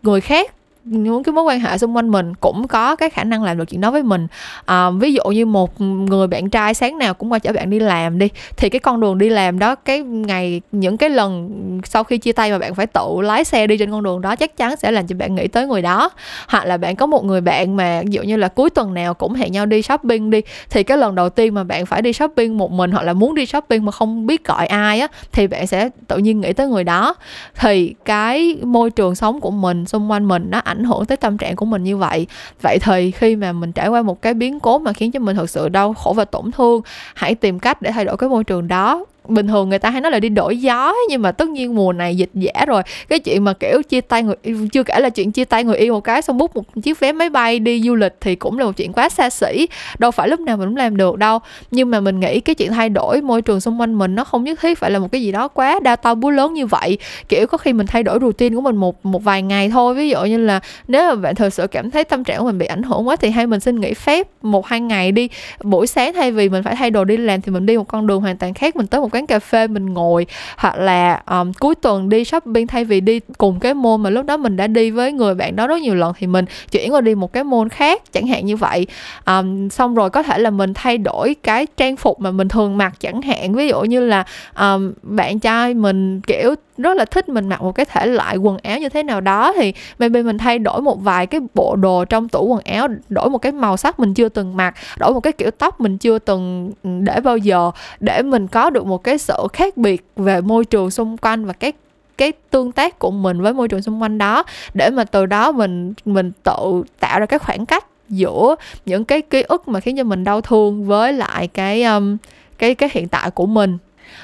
người 0.04 0.22
khác 0.22 0.52
những 0.86 1.24
cái 1.24 1.34
mối 1.34 1.44
quan 1.44 1.60
hệ 1.60 1.78
xung 1.78 1.96
quanh 1.96 2.12
mình 2.12 2.34
cũng 2.36 2.68
có 2.68 2.96
cái 2.96 3.10
khả 3.10 3.24
năng 3.24 3.44
làm 3.44 3.58
được 3.58 3.66
chuyện 3.66 3.82
đó 3.82 3.92
với 3.92 4.04
mình. 4.04 4.28
À, 4.66 4.90
ví 4.90 5.14
dụ 5.14 5.24
như 5.24 5.46
một 5.46 5.82
người 5.82 6.28
bạn 6.28 6.50
trai 6.50 6.74
sáng 6.74 6.98
nào 6.98 7.14
cũng 7.14 7.32
qua 7.32 7.40
chở 7.40 7.54
bạn 7.54 7.70
đi 7.70 7.80
làm 7.80 8.20
đi 8.20 8.30
thì 8.58 8.70
cái 8.70 8.80
con 8.80 9.00
đường 9.00 9.18
đi 9.18 9.30
làm 9.30 9.60
đó 9.60 9.76
cái 9.76 10.00
ngày 10.04 10.62
những 10.72 10.98
cái 10.98 11.10
lần 11.10 11.52
sau 11.84 12.04
khi 12.04 12.18
chia 12.18 12.32
tay 12.32 12.52
mà 12.52 12.58
bạn 12.58 12.76
phải 12.76 12.88
tự 12.88 13.22
lái 13.22 13.44
xe 13.44 13.68
đi 13.68 13.78
trên 13.78 13.92
con 13.92 14.04
đường 14.04 14.22
đó 14.22 14.36
chắc 14.36 14.58
chắn 14.58 14.76
sẽ 14.76 14.92
làm 14.92 15.08
cho 15.08 15.16
bạn 15.16 15.36
nghĩ 15.36 15.48
tới 15.48 15.68
người 15.68 15.82
đó. 15.82 16.10
Hoặc 16.48 16.66
là 16.66 16.78
bạn 16.78 16.96
có 16.96 17.06
một 17.06 17.26
người 17.26 17.42
bạn 17.42 17.76
mà 17.76 18.02
ví 18.06 18.12
dụ 18.12 18.24
như 18.24 18.38
là 18.38 18.48
cuối 18.48 18.70
tuần 18.70 18.94
nào 18.94 19.14
cũng 19.14 19.34
hẹn 19.34 19.52
nhau 19.52 19.66
đi 19.66 19.82
shopping 19.82 20.30
đi 20.30 20.42
thì 20.70 20.84
cái 20.84 20.98
lần 20.98 21.16
đầu 21.16 21.30
tiên 21.30 21.54
mà 21.54 21.64
bạn 21.64 21.86
phải 21.86 22.02
đi 22.02 22.14
shopping 22.14 22.58
một 22.58 22.72
mình 22.72 22.92
hoặc 22.92 23.04
là 23.04 23.14
muốn 23.14 23.36
đi 23.36 23.46
shopping 23.46 23.86
mà 23.86 23.92
không 23.92 24.28
biết 24.28 24.46
gọi 24.46 24.68
ai 24.68 25.00
á 25.00 25.08
thì 25.32 25.48
bạn 25.48 25.68
sẽ 25.68 25.90
tự 26.08 26.18
nhiên 26.18 26.42
nghĩ 26.42 26.54
tới 26.54 26.68
người 26.68 26.84
đó. 26.84 27.16
Thì 27.56 27.96
cái 28.06 28.58
môi 28.64 28.90
trường 28.90 29.16
sống 29.16 29.42
của 29.42 29.52
mình 29.52 29.86
xung 29.86 30.12
quanh 30.12 30.28
mình 30.28 30.48
nó 30.50 30.60
ảnh 30.60 30.75
ảnh 30.76 30.84
hưởng 30.84 31.06
tới 31.06 31.18
tâm 31.18 31.38
trạng 31.38 31.56
của 31.56 31.66
mình 31.66 31.84
như 31.84 31.98
vậy. 31.98 32.28
Vậy 32.62 32.80
thì 32.82 33.12
khi 33.12 33.36
mà 33.36 33.52
mình 33.52 33.72
trải 33.72 33.88
qua 33.88 34.02
một 34.02 34.22
cái 34.22 34.34
biến 34.34 34.60
cố 34.60 34.80
mà 34.80 34.94
khiến 34.94 35.12
cho 35.12 35.20
mình 35.20 35.36
thực 35.36 35.50
sự 35.50 35.70
đau 35.70 35.94
khổ 35.94 36.14
và 36.14 36.26
tổn 36.26 36.52
thương, 36.52 36.82
hãy 37.16 37.36
tìm 37.36 37.60
cách 37.60 37.82
để 37.82 37.92
thay 37.92 38.06
đổi 38.06 38.18
cái 38.18 38.30
môi 38.30 38.44
trường 38.44 38.68
đó 38.68 39.06
bình 39.28 39.48
thường 39.48 39.70
người 39.70 39.80
ta 39.80 39.90
hay 39.90 40.02
nói 40.02 40.12
là 40.12 40.20
đi 40.20 40.30
đổi 40.30 40.58
gió 40.58 40.94
nhưng 41.10 41.22
mà 41.22 41.32
tất 41.32 41.48
nhiên 41.50 41.76
mùa 41.76 41.94
này 41.94 42.16
dịch 42.16 42.30
giả 42.34 42.66
rồi. 42.68 42.82
Cái 43.10 43.20
chuyện 43.20 43.44
mà, 43.44 43.54
kiểu, 43.54 43.82
chia 43.90 44.02
tay 44.02 44.24
người 44.24 44.36
chưa 44.72 44.84
kể 44.84 45.00
là 45.00 45.10
chuyện 45.10 45.32
chia 45.32 45.46
tay 45.46 45.64
người 45.64 45.78
yêu 45.78 45.94
một 45.94 46.02
cái 46.02 46.22
xong 46.22 46.38
bút 46.38 46.56
một 46.56 46.64
chiếc 46.84 47.00
vé 47.00 47.12
máy 47.12 47.30
bay 47.30 47.60
đi 47.60 47.82
du 47.82 47.96
lịch 47.96 48.16
thì 48.22 48.36
cũng 48.36 48.60
là 48.60 48.66
một 48.66 48.72
chuyện 48.78 48.94
quá 48.94 49.10
xa 49.10 49.30
xỉ. 49.30 49.68
Đâu 50.00 50.12
phải 50.12 50.28
lúc 50.28 50.40
nào 50.40 50.58
mình 50.58 50.68
cũng 50.68 50.78
làm 50.78 50.98
được 50.98 51.18
đâu. 51.18 51.40
Nhưng 51.72 51.92
mà 51.92 52.00
mình 52.00 52.20
nghĩ 52.20 52.40
cái 52.40 52.56
chuyện 52.56 52.72
thay 52.72 52.90
đổi 52.90 53.22
môi 53.22 53.42
trường 53.42 53.62
xung 53.62 53.82
quanh 53.82 53.98
mình 53.98 54.16
nó 54.16 54.24
không 54.24 54.44
nhất 54.44 54.60
thiết 54.62 54.78
phải 54.78 54.92
là 54.92 55.00
một 55.00 55.12
cái 55.12 55.22
gì 55.22 55.32
đó 55.32 55.48
quá 55.48 55.80
đa 55.84 55.96
to 55.96 56.16
búa 56.16 56.30
lớn 56.30 56.54
như 56.54 56.66
vậy. 56.66 56.98
Kiểu, 57.30 57.48
có 57.48 57.58
khi 57.58 57.74
mình 57.74 57.88
thay 57.88 58.04
đổi 58.04 58.20
routine 58.22 58.56
của 58.56 58.62
mình 58.62 58.76
một 58.76 59.06
một 59.06 59.24
vài 59.24 59.42
ngày 59.42 59.70
thôi. 59.70 59.96
Ví 59.96 60.10
dụ 60.10 60.24
như 60.24 60.38
là 60.38 60.60
nếu 60.88 61.10
mà 61.10 61.16
bạn 61.16 61.36
thật 61.36 61.54
sự 61.54 61.68
cảm 61.68 61.92
thấy 61.92 62.04
tâm 62.04 62.24
trạng 62.24 62.40
của 62.40 62.46
mình 62.46 62.58
bị 62.58 62.66
ảnh 62.66 62.84
hưởng 62.84 63.08
quá 63.08 63.16
thì 63.16 63.30
hay 63.30 63.48
mình 63.48 63.60
xin 63.60 63.80
nghỉ 63.80 63.94
phép 63.94 64.28
một, 64.42 64.66
hai 64.66 64.80
ngày 64.80 65.12
đi. 65.12 65.30
Buổi 65.64 65.88
sáng 65.88 66.14
thay 66.14 66.32
vì 66.32 66.50
mình 66.50 66.64
phải 66.64 66.76
thay 66.76 66.92
đồ 66.92 67.04
đi 67.04 67.18
làm 67.18 67.42
thì 67.42 67.52
mình 67.52 67.66
đi 67.66 67.78
một 67.78 67.88
con 67.88 68.08
đường 68.08 68.22
hoàn 68.22 68.38
toàn 68.38 68.54
khác, 68.54 68.76
mình 68.76 68.88
tới 68.88 69.02
một 69.02 69.12
quán 69.16 69.28
cà 69.28 69.40
phê 69.40 69.68
mình 69.68 69.94
ngồi 69.94 70.26
hoặc 70.58 70.78
là 70.78 71.22
um, 71.30 71.52
cuối 71.60 71.76
tuần 71.76 72.10
đi 72.10 72.26
shopping 72.26 72.68
thay 72.68 72.86
vì 72.86 73.02
đi 73.02 73.20
cùng 73.38 73.60
cái 73.60 73.74
môn 73.74 74.04
mà 74.04 74.10
lúc 74.10 74.26
đó 74.26 74.38
mình 74.38 74.58
đã 74.58 74.68
đi 74.68 74.92
với 74.92 75.12
người 75.12 75.36
bạn 75.36 75.56
đó 75.56 75.68
rất 75.68 75.82
nhiều 75.82 75.96
lần 75.96 76.14
thì 76.18 76.28
mình 76.28 76.46
chuyển 76.72 76.94
qua 76.94 77.02
đi 77.02 77.16
một 77.16 77.34
cái 77.34 77.44
môn 77.44 77.70
khác 77.70 78.02
chẳng 78.14 78.28
hạn 78.28 78.46
như 78.46 78.56
vậy. 78.56 78.88
Um, 79.26 79.70
xong 79.70 79.96
rồi 79.96 80.10
có 80.10 80.24
thể 80.24 80.38
là 80.38 80.50
mình 80.50 80.74
thay 80.74 80.98
đổi 80.98 81.36
cái 81.44 81.68
trang 81.78 81.96
phục 81.96 82.20
mà 82.20 82.32
mình 82.32 82.48
thường 82.48 82.78
mặc 82.78 82.94
chẳng 83.00 83.22
hạn. 83.22 83.54
Ví 83.54 83.68
dụ 83.68 83.82
như 83.82 84.00
là 84.06 84.26
um, 84.60 84.94
bạn 85.04 85.40
trai 85.40 85.74
mình 85.74 86.22
kiểu 86.22 86.56
rất 86.78 86.98
là 86.98 87.06
thích 87.06 87.30
mình 87.30 87.50
mặc 87.50 87.62
một 87.62 87.72
cái 87.72 87.86
thể 87.86 88.06
loại 88.06 88.38
quần 88.38 88.58
áo 88.58 88.80
như 88.80 88.90
thế 88.90 89.04
nào 89.04 89.22
đó. 89.22 89.54
Thì 89.58 89.74
maybe 90.00 90.22
mình 90.22 90.38
thay 90.38 90.60
đổi 90.60 90.82
một 90.82 91.04
vài 91.04 91.28
cái 91.28 91.42
bộ 91.54 91.76
đồ 91.76 92.06
trong 92.06 92.30
tủ 92.30 92.46
quần 92.46 92.62
áo 92.66 92.88
đổi 93.10 93.30
một 93.30 93.38
cái 93.38 93.52
màu 93.52 93.78
sắc 93.78 94.00
mình 94.00 94.14
chưa 94.14 94.30
từng 94.30 94.58
mặc 94.58 94.76
đổi 94.98 95.14
một 95.14 95.20
cái 95.20 95.34
kiểu 95.34 95.52
tóc 95.52 95.82
mình 95.82 95.98
chưa 95.98 96.20
từng 96.20 96.72
ừ, 96.84 96.90
để 97.02 97.20
bao 97.20 97.38
giờ 97.38 97.72
để 98.00 98.22
mình 98.22 98.48
có 98.48 98.70
được 98.70 98.86
một 98.86 99.04
cái 99.04 99.18
sự 99.18 99.48
khác 99.54 99.78
biệt 99.78 100.06
về 100.16 100.42
môi 100.42 100.66
trường 100.66 100.92
xung 100.92 101.18
quanh 101.18 101.46
và 101.46 101.54
cái 101.54 101.74
cái 102.18 102.32
tương 102.50 102.72
tác 102.72 103.00
của 103.00 103.12
mình 103.12 103.42
với 103.42 103.54
môi 103.54 103.68
trường 103.68 103.82
xung 103.82 104.02
quanh 104.02 104.18
đó. 104.18 104.44
Để 104.74 104.90
mà 104.90 105.04
từ 105.04 105.26
đó 105.26 105.52
mình 105.52 105.94
mình 106.06 106.32
tự 106.44 106.84
tạo 107.00 107.20
ra 107.20 107.26
cái 107.26 107.40
khoảng 107.40 107.66
cách 107.66 107.86
giữa 108.10 108.56
những 108.86 109.06
cái 109.06 109.22
ký 109.22 109.42
ức 109.42 109.68
mà 109.68 109.80
khiến 109.80 109.98
cho 109.98 110.04
mình 110.04 110.24
đau 110.24 110.42
thương 110.42 110.86
với 110.86 111.14
lại 111.14 111.48
cái 111.48 111.84
um, 111.84 112.18
cái 112.58 112.76
cái 112.76 112.90
hiện 112.94 113.08
tại 113.08 113.32
của 113.32 113.46
mình 113.46 113.78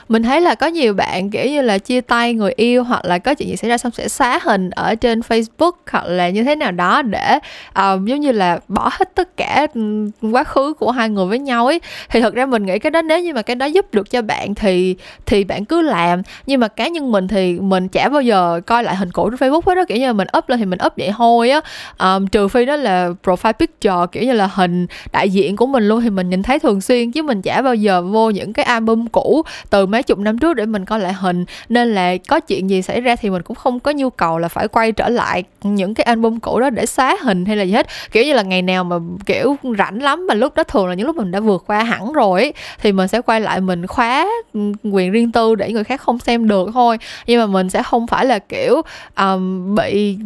mình 0.10 0.24
thấy 0.24 0.42
là 0.42 0.56
có 0.56 0.68
nhiều 0.68 0.94
bạn 0.94 1.30
kiểu 1.30 1.46
như 1.46 1.62
là 1.62 1.78
chia 1.78 2.02
tay 2.02 2.34
người 2.34 2.54
yêu 2.56 2.84
hoặc 2.84 3.06
là 3.06 3.18
có 3.18 3.34
chuyện 3.34 3.50
gì 3.50 3.56
xảy 3.56 3.70
ra 3.70 3.78
xong 3.78 3.92
sẽ 3.92 4.08
xóa 4.08 4.40
hình 4.44 4.70
ở 4.70 4.96
trên 4.96 5.20
Facebook 5.20 5.72
hoặc 5.92 6.06
là 6.08 6.30
như 6.30 6.44
thế 6.44 6.56
nào 6.56 6.72
đó 6.72 7.02
để 7.02 7.36
uh, 7.70 8.06
giống 8.06 8.20
như 8.20 8.32
là 8.32 8.60
bỏ 8.68 8.90
hết 8.92 9.16
tất 9.16 9.38
cả 9.38 9.68
ừ, 9.74 10.10
quá 10.32 10.44
khứ 10.44 10.74
của 10.74 10.92
hai 10.92 11.10
người 11.10 11.26
với 11.26 11.40
nhau 11.40 11.66
ấy. 11.66 11.82
Thì 12.10 12.22
thật 12.22 12.34
ra 12.34 12.46
mình 12.46 12.66
nghĩ 12.66 12.80
cái 12.80 12.92
đó 12.92 13.02
nếu 13.02 13.20
như 13.20 13.34
mà 13.34 13.42
cái 13.42 13.56
đó 13.56 13.66
giúp 13.66 13.94
được 13.94 14.10
cho 14.10 14.22
bạn 14.22 14.56
thì 14.56 14.96
thì 15.26 15.44
bạn 15.44 15.66
cứ 15.66 15.82
làm. 15.82 16.22
Nhưng 16.46 16.60
mà 16.60 16.68
cá 16.68 16.88
nhân 16.88 17.12
mình 17.12 17.28
thì 17.28 17.60
mình 17.60 17.88
chả 17.88 18.10
bao 18.10 18.22
giờ 18.22 18.62
coi 18.66 18.84
lại 18.84 18.96
hình 18.96 19.12
cũ 19.12 19.30
trên 19.30 19.40
Facebook 19.40 19.62
hết 19.66 19.76
đó 19.76 19.84
kiểu 19.88 19.98
như 19.98 20.06
là 20.08 20.14
mình 20.14 20.28
up 20.38 20.50
lên 20.50 20.60
thì 20.60 20.66
mình 20.66 20.80
up 20.86 20.94
vậy 20.98 21.12
thôi 21.18 21.50
á. 21.50 21.62
Um, 22.00 22.28
trừ 22.28 22.48
phi 22.48 22.66
đó 22.66 22.76
là 22.76 23.10
profile 23.24 23.54
picture 23.54 24.06
kiểu 24.12 24.24
như 24.24 24.34
là 24.34 24.48
hình 24.54 24.88
đại 25.12 25.30
diện 25.30 25.56
của 25.56 25.66
mình 25.66 25.88
luôn 25.88 26.02
thì 26.02 26.10
mình 26.10 26.30
nhìn 26.30 26.44
thấy 26.44 26.60
thường 26.60 26.82
xuyên 26.82 27.12
chứ 27.12 27.24
mình 27.24 27.42
chả 27.42 27.62
bao 27.62 27.76
giờ 27.76 28.02
vô 28.02 28.30
những 28.30 28.54
cái 28.54 28.66
album 28.66 29.08
cũ 29.08 29.44
từ 29.72 29.86
mấy 29.86 30.04
chục 30.04 30.20
năm 30.20 30.38
trước 30.38 30.54
để 30.54 30.66
mình 30.66 30.86
coi 30.86 31.00
lại 31.00 31.14
hình. 31.14 31.46
Nên 31.70 31.94
là 31.94 32.18
có 32.28 32.40
chuyện 32.40 32.70
gì 32.70 32.82
xảy 32.82 33.02
ra 33.02 33.16
thì 33.16 33.30
mình 33.30 33.42
cũng 33.42 33.56
không 33.56 33.80
có 33.80 33.92
nhu 33.92 34.10
cầu 34.10 34.38
là 34.38 34.48
phải 34.48 34.68
quay 34.68 34.92
trở 34.92 35.10
lại 35.10 35.44
những 35.64 35.94
cái 35.94 36.04
album 36.04 36.40
cũ 36.40 36.60
đó 36.60 36.70
để 36.70 36.86
xóa 36.86 37.18
hình 37.22 37.46
hay 37.46 37.56
là 37.56 37.64
gì 37.64 37.72
hết. 37.72 37.88
Kiểu 38.12 38.24
như 38.24 38.34
là 38.34 38.42
ngày 38.42 38.62
nào 38.62 38.84
mà 38.84 38.96
kiểu 39.26 39.56
rảnh 39.78 40.02
lắm 40.02 40.28
mà 40.28 40.34
lúc 40.34 40.56
đó 40.56 40.64
thường 40.64 40.88
là 40.88 40.94
những 40.94 41.08
lúc 41.08 41.16
mình 41.16 41.32
đã 41.32 41.40
vượt 41.40 41.64
qua 41.68 41.84
hẳn 41.84 42.14
rồi 42.14 42.42
ấy, 42.42 42.54
thì 42.82 42.92
mình 42.92 43.08
sẽ 43.08 43.22
quay 43.22 43.42
lại 43.42 43.62
mình 43.62 43.88
khóa 43.88 44.28
ừ, 44.54 44.60
quyền 44.92 45.12
riêng 45.12 45.32
tư 45.32 45.56
để 45.56 45.72
người 45.72 45.84
khác 45.84 46.02
không 46.02 46.20
xem 46.20 46.48
được 46.48 46.70
thôi. 46.74 46.98
Nhưng 47.28 47.40
mà 47.40 47.46
mình 47.46 47.70
sẽ 47.70 47.84
không 47.84 48.08
phải 48.08 48.26
là 48.26 48.40
kiểu 48.40 48.82
um, 49.18 49.76
bị 49.76 50.18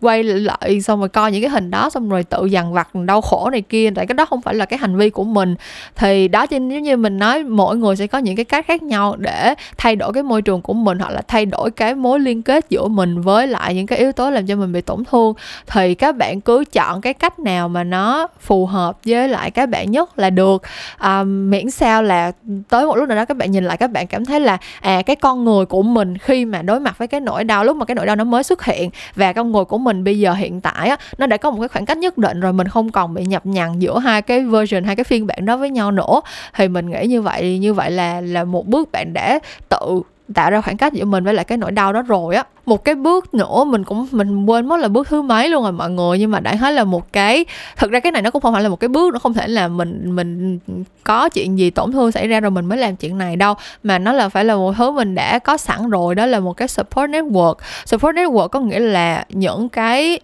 quay 0.00 0.22
lại 0.22 0.80
xong 0.80 1.00
rồi 1.00 1.08
coi 1.08 1.32
những 1.32 1.42
cái 1.42 1.50
hình 1.50 1.70
đó 1.70 1.90
xong 1.90 2.08
rồi 2.08 2.24
tự 2.24 2.46
dằn 2.46 2.72
vặt 2.72 2.88
đau 2.94 3.20
khổ 3.20 3.50
này 3.50 3.60
kia. 3.60 3.90
Tại 3.94 4.06
cái 4.06 4.14
đó 4.14 4.24
không 4.24 4.42
phải 4.42 4.54
là 4.54 4.64
cái 4.64 4.78
hành 4.78 4.96
vi 4.96 5.10
của 5.10 5.24
mình. 5.24 5.54
Thì 5.96 6.28
đó 6.28 6.46
chính 6.46 6.68
như 6.68 6.96
mình 6.96 7.18
nói 7.18 7.44
mỗi 7.44 7.76
người 7.76 7.96
sẽ 7.96 8.06
có 8.06 8.18
những 8.18 8.36
cái 8.36 8.44
cách 8.44 8.66
khác 8.66 8.82
nhau 8.82 8.93
để 9.18 9.54
thay 9.76 9.96
đổi 9.96 10.12
cái 10.12 10.22
môi 10.22 10.42
trường 10.42 10.62
của 10.62 10.72
mình 10.72 10.98
hoặc 10.98 11.10
là 11.10 11.22
thay 11.28 11.46
đổi 11.46 11.70
cái 11.70 11.94
mối 11.94 12.20
liên 12.20 12.42
kết 12.42 12.66
giữa 12.70 12.88
mình 12.88 13.20
với 13.20 13.46
lại 13.46 13.74
những 13.74 13.86
cái 13.86 13.98
yếu 13.98 14.12
tố 14.12 14.30
làm 14.30 14.46
cho 14.46 14.56
mình 14.56 14.72
bị 14.72 14.80
tổn 14.80 15.04
thương. 15.04 15.34
Thì 15.66 15.94
các 15.94 16.16
bạn 16.16 16.40
cứ 16.40 16.64
chọn 16.72 17.00
cái 17.00 17.14
cách 17.14 17.38
nào 17.38 17.68
mà 17.68 17.84
nó 17.84 18.28
phù 18.40 18.66
hợp 18.66 18.98
với 19.06 19.28
lại 19.28 19.50
các 19.50 19.68
bạn 19.68 19.90
nhất 19.90 20.18
là 20.18 20.30
được. 20.30 20.62
À, 20.98 21.22
miễn 21.22 21.70
sao 21.70 22.02
là 22.02 22.32
tới 22.68 22.86
một 22.86 22.96
lúc 22.96 23.08
nào 23.08 23.16
đó 23.16 23.24
các 23.24 23.36
bạn 23.36 23.50
nhìn 23.50 23.64
lại 23.64 23.76
các 23.76 23.90
bạn 23.90 24.06
cảm 24.06 24.24
thấy 24.24 24.40
là 24.40 24.58
à 24.80 25.02
cái 25.02 25.16
con 25.16 25.44
người 25.44 25.64
của 25.64 25.82
mình 25.82 26.18
khi 26.18 26.44
mà 26.44 26.62
đối 26.62 26.80
mặt 26.80 26.98
với 26.98 27.08
cái 27.08 27.20
nỗi 27.20 27.44
đau 27.44 27.64
lúc 27.64 27.76
mà 27.76 27.84
cái 27.84 27.94
nỗi 27.94 28.06
đau 28.06 28.16
nó 28.16 28.24
mới 28.24 28.42
xuất 28.42 28.64
hiện 28.64 28.90
và 29.16 29.32
con 29.32 29.52
người 29.52 29.64
của 29.64 29.78
mình 29.78 30.04
bây 30.04 30.18
giờ 30.18 30.32
hiện 30.32 30.60
tại 30.60 30.88
á 30.88 30.96
nó 31.18 31.26
đã 31.26 31.36
có 31.36 31.50
một 31.50 31.60
cái 31.60 31.68
khoảng 31.68 31.86
cách 31.86 31.98
nhất 31.98 32.18
định 32.18 32.40
rồi 32.40 32.52
mình 32.52 32.68
không 32.68 32.92
còn 32.92 33.14
bị 33.14 33.24
nhập 33.24 33.46
nhằng 33.46 33.82
giữa 33.82 33.98
hai 33.98 34.22
cái 34.22 34.44
version 34.44 34.84
hai 34.84 34.96
cái 34.96 35.04
phiên 35.04 35.26
bản 35.26 35.44
đó 35.44 35.56
với 35.56 35.70
nhau 35.70 35.90
nữa. 35.90 36.20
Thì 36.54 36.68
mình 36.68 36.90
nghĩ 36.90 37.06
như 37.06 37.22
vậy 37.22 37.58
như 37.58 37.74
vậy 37.74 37.90
là 37.90 38.20
là 38.20 38.44
một 38.44 38.66
bước 38.66 38.83
bạn 38.92 39.12
đã 39.12 39.38
tự 39.68 40.02
tạo 40.34 40.50
ra 40.50 40.60
khoảng 40.60 40.76
cách 40.76 40.92
giữa 40.92 41.04
mình 41.04 41.24
với 41.24 41.34
lại 41.34 41.44
cái 41.44 41.58
nỗi 41.58 41.70
đau 41.70 41.92
đó 41.92 42.02
rồi 42.02 42.36
á. 42.36 42.44
Một 42.66 42.84
cái 42.84 42.94
bước 42.94 43.34
nữa 43.34 43.64
mình 43.64 43.84
cũng, 43.84 44.06
mình 44.10 44.46
quên 44.46 44.66
mất 44.66 44.80
là 44.80 44.88
bước 44.88 45.08
thứ 45.08 45.22
mấy 45.22 45.48
luôn 45.48 45.62
rồi 45.62 45.72
mọi 45.72 45.90
người, 45.90 46.18
nhưng 46.18 46.30
mà 46.30 46.40
đại 46.40 46.58
khái 46.60 46.72
là 46.72 46.84
một 46.84 47.12
cái 47.12 47.44
thực 47.76 47.90
ra 47.90 48.00
cái 48.00 48.12
này 48.12 48.22
nó 48.22 48.30
cũng 48.30 48.42
không 48.42 48.52
phải 48.54 48.62
là 48.62 48.68
một 48.68 48.80
cái 48.80 48.88
bước, 48.88 49.12
nó 49.12 49.18
không 49.18 49.34
thể 49.34 49.48
là 49.48 49.68
mình 49.68 50.16
mình 50.16 50.58
có 51.04 51.28
chuyện 51.28 51.58
gì 51.58 51.70
tổn 51.70 51.92
thương 51.92 52.12
xảy 52.12 52.28
ra 52.28 52.40
rồi 52.40 52.50
mình 52.50 52.66
mới 52.66 52.78
làm 52.78 52.96
chuyện 52.96 53.18
này 53.18 53.36
đâu, 53.36 53.54
mà 53.82 53.98
nó 53.98 54.12
là 54.12 54.28
phải 54.28 54.44
là 54.44 54.56
một 54.56 54.72
thứ 54.76 54.90
mình 54.90 55.14
đã 55.14 55.38
có 55.38 55.56
sẵn 55.56 55.90
rồi, 55.90 56.14
đó 56.14 56.26
là 56.26 56.40
một 56.40 56.52
cái 56.52 56.68
support 56.68 57.10
network. 57.10 57.54
Support 57.86 58.16
network 58.16 58.48
có 58.48 58.60
nghĩa 58.60 58.80
là 58.80 59.24
những 59.28 59.68
cái 59.68 60.20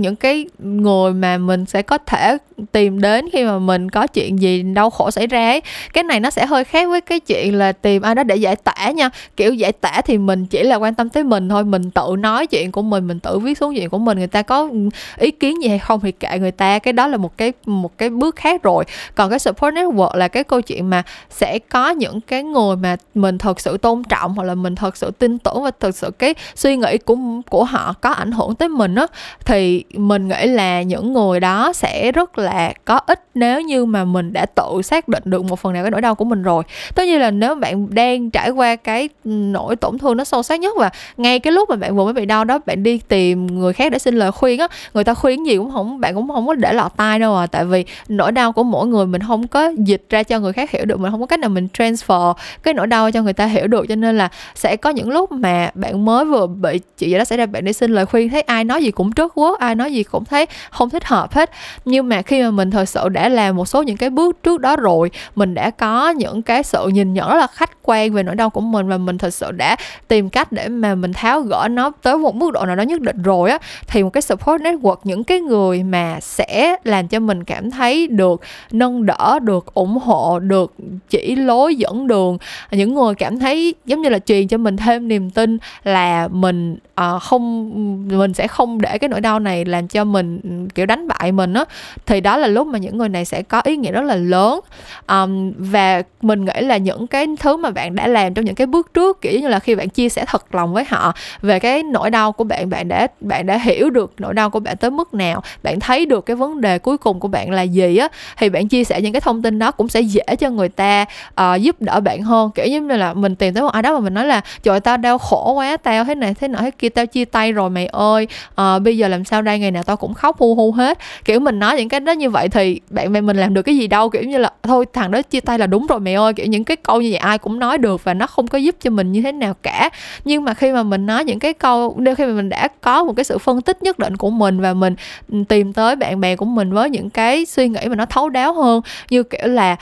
những 0.00 0.16
cái 0.16 0.46
người 0.58 1.12
mà 1.12 1.38
mình 1.38 1.66
sẽ 1.66 1.82
có 1.82 1.98
thể 1.98 2.38
tìm 2.72 3.00
đến 3.00 3.28
khi 3.32 3.44
mà 3.44 3.58
mình 3.58 3.90
có 3.90 4.06
chuyện 4.06 4.40
gì 4.40 4.62
đau 4.62 4.90
khổ 4.90 5.10
xảy 5.10 5.26
ra 5.26 5.48
ấy. 5.48 5.62
Cái 5.92 6.04
này 6.04 6.20
nó 6.20 6.30
sẽ 6.30 6.46
hơi 6.46 6.64
khác 6.64 6.88
với 6.88 7.00
cái 7.00 7.20
chuyện 7.20 7.54
là 7.54 7.72
tìm 7.72 8.02
ai 8.02 8.14
đó 8.14 8.22
để 8.22 8.36
giải 8.36 8.56
tỏa 8.56 8.90
nha. 8.90 9.10
Kiểu 9.36 9.54
giải 9.54 9.72
tỏa 9.72 10.00
thì 10.00 10.18
mình 10.18 10.46
chỉ 10.46 10.62
là 10.62 10.76
quan 10.76 10.94
tâm 10.94 11.08
tới 11.08 11.24
mình 11.24 11.48
thôi, 11.48 11.64
mình 11.64 11.90
tự 11.90 12.16
nói 12.18 12.46
chuyện 12.46 12.72
của 12.72 12.82
mình 12.82 13.06
mình 13.06 13.20
tự 13.20 13.38
viết 13.38 13.58
xuống 13.58 13.74
chuyện 13.74 13.88
của 13.90 13.98
mình, 13.98 14.18
người 14.18 14.26
ta 14.26 14.42
có 14.42 14.70
ý 15.18 15.30
kiến 15.30 15.62
gì 15.62 15.68
hay 15.68 15.78
không 15.78 16.00
thì 16.00 16.12
kệ 16.12 16.38
người 16.38 16.50
ta. 16.50 16.78
Cái 16.78 16.92
đó 16.92 17.06
là 17.06 17.16
một 17.16 17.36
cái 17.36 17.52
một 17.66 17.98
cái 17.98 18.10
bước 18.10 18.36
khác 18.36 18.62
rồi. 18.62 18.84
Còn 19.14 19.30
cái 19.30 19.38
support 19.38 19.74
network 19.74 20.16
là 20.16 20.28
cái 20.28 20.44
câu 20.44 20.60
chuyện 20.60 20.90
mà 20.90 21.02
sẽ 21.30 21.58
có 21.58 21.90
những 21.90 22.20
cái 22.20 22.42
người 22.42 22.76
mà 22.76 22.96
mình 23.14 23.38
thật 23.38 23.60
sự 23.60 23.78
tôn 23.78 24.02
trọng 24.04 24.34
hoặc 24.34 24.44
là 24.44 24.54
mình 24.54 24.74
thật 24.74 24.96
sự 24.96 25.10
tin 25.18 25.38
tưởng 25.38 25.62
và 25.62 25.70
thật 25.80 25.96
sự 25.96 26.10
cái 26.18 26.34
suy 26.54 26.76
nghĩ 26.76 26.98
của 26.98 27.16
của 27.50 27.64
họ 27.64 27.94
có 28.00 28.10
ảnh 28.10 28.32
hưởng 28.32 28.54
tới 28.54 28.68
mình 28.68 28.94
á. 28.94 29.06
Thì 29.44 29.84
mình 29.94 30.28
nghĩ 30.28 30.46
là 30.46 30.82
những 30.82 31.12
người 31.12 31.40
đó 31.40 31.72
sẽ 31.72 32.12
rất 32.12 32.38
là 32.38 32.72
có 32.84 33.00
ích 33.06 33.22
nếu 33.34 33.60
như 33.60 33.84
mà 33.84 34.04
mình 34.04 34.32
đã 34.32 34.46
tự 34.46 34.82
xác 34.82 35.08
định 35.08 35.22
được 35.26 35.44
một 35.44 35.60
phần 35.60 35.72
nào 35.72 35.84
cái 35.84 35.90
nỗi 35.90 36.00
đau 36.00 36.14
của 36.14 36.24
mình 36.24 36.42
rồi. 36.42 36.62
Tất 36.94 37.02
nhiên 37.02 37.20
là 37.20 37.30
nếu 37.30 37.54
bạn 37.54 37.94
đang 37.94 38.30
trải 38.30 38.50
qua 38.50 38.76
cái 38.76 39.08
nỗi 39.24 39.76
tổn 39.76 39.98
thương 39.98 40.16
nó 40.16 40.24
sâu 40.24 40.42
sắc 40.42 40.60
nhất 40.60 40.74
và 40.78 40.90
ngay 41.16 41.38
cái 41.38 41.52
lúc 41.52 41.70
mà 41.70 41.76
bạn 41.76 41.96
vừa 41.96 42.04
mới 42.04 42.12
bị 42.12 42.26
đau 42.26 42.44
đó, 42.44 42.58
bạn 42.66 42.82
đi 42.82 43.00
tìm 43.08 43.46
người 43.46 43.72
khác 43.72 43.92
để 43.92 43.98
xin 43.98 44.14
lời 44.14 44.32
khuyên 44.32 44.60
á, 44.60 44.68
người 44.94 45.04
ta 45.04 45.14
khuyên 45.14 45.46
gì 45.46 45.56
cũng 45.56 45.70
không, 45.70 46.00
bạn 46.00 46.14
cũng 46.14 46.28
không 46.28 46.46
có 46.46 46.54
để 46.54 46.72
lọt 46.72 46.96
tai 46.96 47.18
đâu 47.18 47.36
à. 47.36 47.46
Tại 47.46 47.64
vì 47.64 47.84
nỗi 48.08 48.32
đau 48.32 48.52
của 48.52 48.62
mỗi 48.62 48.86
người 48.86 49.06
mình 49.06 49.22
không 49.26 49.46
có 49.46 49.72
dịch 49.78 50.04
ra 50.10 50.22
cho 50.22 50.38
người 50.38 50.52
khác 50.52 50.70
hiểu 50.70 50.84
được, 50.84 51.00
mình 51.00 51.10
không 51.10 51.20
có 51.20 51.26
cách 51.26 51.40
nào 51.40 51.50
mình 51.50 51.68
transfer 51.78 52.34
cái 52.62 52.74
nỗi 52.74 52.86
đau 52.86 53.10
cho 53.10 53.22
người 53.22 53.32
ta 53.32 53.46
hiểu 53.46 53.66
được. 53.66 53.86
Cho 53.88 53.96
nên 53.96 54.18
là 54.18 54.28
sẽ 54.54 54.76
có 54.76 54.90
những 54.90 55.10
lúc 55.10 55.32
mà 55.32 55.70
bạn 55.74 56.04
mới 56.04 56.24
vừa 56.24 56.46
bị, 56.46 56.80
chuyện 56.98 57.10
gì 57.10 57.18
đó 57.18 57.24
xảy 57.24 57.38
ra, 57.38 57.46
bạn 57.46 57.64
đi 57.64 57.72
xin 57.72 57.90
lời 57.90 58.06
khuyên, 58.06 58.30
thấy 58.30 58.40
ai 58.40 58.64
nói 58.64 58.82
gì 58.82 58.90
cũng 58.90 59.12
trước 59.12 59.32
quá 59.34 59.56
ai 59.58 59.74
nói 59.80 59.92
gì 59.92 60.02
cũng 60.02 60.24
thấy 60.24 60.46
không 60.70 60.90
thích 60.90 61.04
hợp 61.04 61.32
hết. 61.32 61.50
Nhưng 61.84 62.08
mà 62.08 62.22
khi 62.22 62.42
mà 62.42 62.50
mình 62.50 62.70
thật 62.70 62.84
sự 62.88 63.08
đã 63.08 63.28
làm 63.28 63.56
một 63.56 63.66
số 63.66 63.82
những 63.82 63.96
cái 63.96 64.10
bước 64.10 64.42
trước 64.42 64.60
đó 64.60 64.76
rồi 64.76 65.10
mình 65.34 65.54
đã 65.54 65.70
có 65.70 66.10
những 66.10 66.42
cái 66.42 66.62
sự 66.62 66.88
nhìn 66.88 67.14
nhận 67.14 67.28
rất 67.28 67.36
là 67.36 67.46
khách 67.46 67.70
quan 67.82 68.12
về 68.12 68.22
nỗi 68.22 68.34
đau 68.34 68.50
của 68.50 68.60
mình 68.60 68.88
và 68.88 68.98
mình 68.98 69.18
thật 69.18 69.34
sự 69.34 69.50
đã 69.52 69.76
tìm 70.08 70.28
cách 70.28 70.52
để 70.52 70.68
mà 70.68 70.94
mình 70.94 71.12
tháo 71.12 71.40
gỡ 71.40 71.68
nó 71.70 71.92
tới 72.02 72.18
một 72.18 72.34
mức 72.34 72.52
độ 72.52 72.66
nào 72.66 72.76
đó 72.76 72.82
nhất 72.82 73.00
định 73.00 73.22
rồi 73.22 73.50
á 73.50 73.58
thì 73.86 74.02
một 74.02 74.10
cái 74.10 74.22
support 74.22 74.62
network 74.62 74.96
những 75.04 75.24
cái 75.24 75.40
người 75.40 75.82
mà 75.82 76.18
sẽ 76.20 76.76
làm 76.84 77.08
cho 77.08 77.20
mình 77.20 77.44
cảm 77.44 77.70
thấy 77.70 78.06
được 78.06 78.40
nâng 78.72 79.06
đỡ 79.06 79.38
được 79.42 79.74
ủng 79.74 79.98
hộ 79.98 80.38
được 80.38 80.74
chỉ 81.10 81.36
lối 81.36 81.76
dẫn 81.76 82.06
đường 82.06 82.38
những 82.70 82.94
người 82.94 83.14
cảm 83.14 83.38
thấy 83.38 83.74
giống 83.84 84.02
như 84.02 84.08
là 84.08 84.18
truyền 84.18 84.48
cho 84.48 84.58
mình 84.58 84.76
thêm 84.76 85.08
niềm 85.08 85.30
tin 85.30 85.58
là 85.84 86.28
mình 86.28 86.76
uh, 87.00 87.22
không 87.22 87.70
mình 88.18 88.34
sẽ 88.34 88.48
không 88.48 88.80
để 88.80 88.98
cái 88.98 89.08
nỗi 89.08 89.20
đau 89.20 89.38
này 89.38 89.59
làm 89.64 89.88
cho 89.88 90.04
mình 90.04 90.40
kiểu 90.68 90.86
đánh 90.86 91.08
bại 91.08 91.32
mình 91.32 91.54
á 91.54 91.64
thì 92.06 92.20
đó 92.20 92.36
là 92.36 92.46
lúc 92.46 92.66
mà 92.66 92.78
những 92.78 92.98
người 92.98 93.08
này 93.08 93.24
sẽ 93.24 93.42
có 93.42 93.60
ý 93.64 93.76
nghĩa 93.76 93.92
rất 93.92 94.04
là 94.04 94.14
lớn. 94.14 94.60
Um, 95.08 95.52
và 95.58 96.02
mình 96.22 96.44
nghĩ 96.44 96.60
là 96.60 96.76
những 96.76 97.06
cái 97.06 97.26
thứ 97.40 97.56
mà 97.56 97.70
bạn 97.70 97.94
đã 97.94 98.06
làm 98.06 98.34
trong 98.34 98.44
những 98.44 98.54
cái 98.54 98.66
bước 98.66 98.94
trước 98.94 99.20
kiểu 99.20 99.40
như 99.40 99.48
là 99.48 99.58
khi 99.58 99.74
bạn 99.74 99.88
chia 99.88 100.08
sẻ 100.08 100.24
thật 100.28 100.54
lòng 100.54 100.72
với 100.72 100.84
họ 100.88 101.14
về 101.42 101.58
cái 101.58 101.82
nỗi 101.82 102.10
đau 102.10 102.32
của 102.32 102.44
bạn 102.44 102.70
bạn 102.70 102.88
đã 102.88 103.06
bạn 103.20 103.46
đã 103.46 103.58
hiểu 103.58 103.90
được 103.90 104.12
nỗi 104.18 104.34
đau 104.34 104.50
của 104.50 104.60
bạn 104.60 104.76
tới 104.76 104.90
mức 104.90 105.14
nào 105.14 105.42
bạn 105.62 105.80
thấy 105.80 106.06
được 106.06 106.26
cái 106.26 106.36
vấn 106.36 106.60
đề 106.60 106.78
cuối 106.78 106.98
cùng 106.98 107.20
của 107.20 107.28
bạn 107.28 107.50
là 107.50 107.62
gì 107.62 107.96
á 107.96 108.08
thì 108.36 108.48
bạn 108.48 108.68
chia 108.68 108.84
sẻ 108.84 109.00
những 109.00 109.12
cái 109.12 109.20
thông 109.20 109.42
tin 109.42 109.58
đó 109.58 109.70
cũng 109.70 109.88
sẽ 109.88 110.00
dễ 110.00 110.36
cho 110.38 110.50
người 110.50 110.68
ta 110.68 111.04
uh, 111.40 111.60
giúp 111.60 111.76
đỡ 111.82 112.00
bạn 112.00 112.22
hơn. 112.22 112.50
Kiểu 112.54 112.66
như 112.66 112.80
là 112.80 113.14
mình 113.14 113.36
tìm 113.36 113.54
tới 113.54 113.62
một 113.62 113.72
ai 113.72 113.82
đó 113.82 113.94
mà 113.94 114.00
mình 114.00 114.14
nói 114.14 114.26
là 114.26 114.40
trời 114.62 114.80
tao 114.80 114.96
đau 114.96 115.18
khổ 115.18 115.52
quá 115.52 115.76
tao 115.76 116.04
thế 116.04 116.14
này 116.14 116.34
thế 116.34 116.48
nọ 116.48 116.58
thế 116.58 116.70
kia 116.70 116.88
tao 116.88 117.06
chia 117.06 117.24
tay 117.24 117.52
rồi 117.52 117.70
mày 117.70 117.86
ơi. 117.86 118.28
Uh, 118.60 118.82
bây 118.82 118.96
giờ 118.96 119.08
làm 119.08 119.24
sao 119.24 119.42
đây 119.50 119.58
ngày 119.58 119.70
nào 119.70 119.82
tao 119.82 119.96
cũng 119.96 120.14
khóc 120.14 120.38
hu 120.38 120.54
hu 120.54 120.72
hết. 120.72 120.98
Kiểu 121.24 121.40
mình 121.40 121.58
nói 121.58 121.76
những 121.76 121.88
cái 121.88 122.00
đó 122.00 122.12
như 122.12 122.30
vậy 122.30 122.48
thì 122.48 122.80
bạn 122.90 123.12
bè 123.12 123.20
mình 123.20 123.36
làm 123.36 123.54
được 123.54 123.62
cái 123.62 123.76
gì 123.76 123.86
đâu, 123.86 124.10
kiểu 124.10 124.22
như 124.22 124.38
là, 124.38 124.50
thôi, 124.62 124.84
thằng 124.92 125.10
đó 125.10 125.22
chia 125.22 125.40
tay 125.40 125.58
là 125.58 125.66
đúng 125.66 125.86
rồi 125.86 126.00
mẹ 126.00 126.12
ơi. 126.12 126.32
Kiểu 126.32 126.46
những 126.46 126.64
cái 126.64 126.76
câu 126.76 127.00
như 127.00 127.08
vậy 127.10 127.18
ai 127.18 127.38
cũng 127.38 127.58
nói 127.58 127.78
được 127.78 128.04
và 128.04 128.14
nó 128.14 128.26
không 128.26 128.46
có 128.46 128.58
giúp 128.58 128.74
cho 128.80 128.90
mình 128.90 129.12
như 129.12 129.22
thế 129.22 129.32
nào 129.32 129.54
cả. 129.62 129.90
Nhưng 130.24 130.44
mà 130.44 130.54
khi 130.54 130.72
mà 130.72 130.82
mình 130.82 131.06
nói 131.06 131.24
những 131.24 131.38
cái 131.38 131.52
câu 131.52 131.94
nếu 131.98 132.14
khi 132.14 132.24
mà 132.24 132.32
mình 132.32 132.48
đã 132.48 132.68
có 132.80 133.04
một 133.04 133.12
cái 133.16 133.24
sự 133.24 133.38
phân 133.38 133.60
tích 133.60 133.82
nhất 133.82 133.98
định 133.98 134.16
của 134.16 134.30
mình 134.30 134.60
và 134.60 134.74
mình 134.74 134.94
ừ, 135.32 135.38
tìm 135.48 135.72
tới 135.72 135.96
bạn 135.96 136.20
bè 136.20 136.36
của 136.36 136.44
mình 136.44 136.72
với 136.72 136.90
những 136.90 137.10
cái 137.10 137.46
suy 137.46 137.68
nghĩ 137.68 137.80
mà 137.88 137.94
nó 137.94 138.06
thấu 138.06 138.28
đáo 138.28 138.54
hơn, 138.54 138.80
như 139.10 139.22
kiểu 139.22 139.46
là 139.46 139.76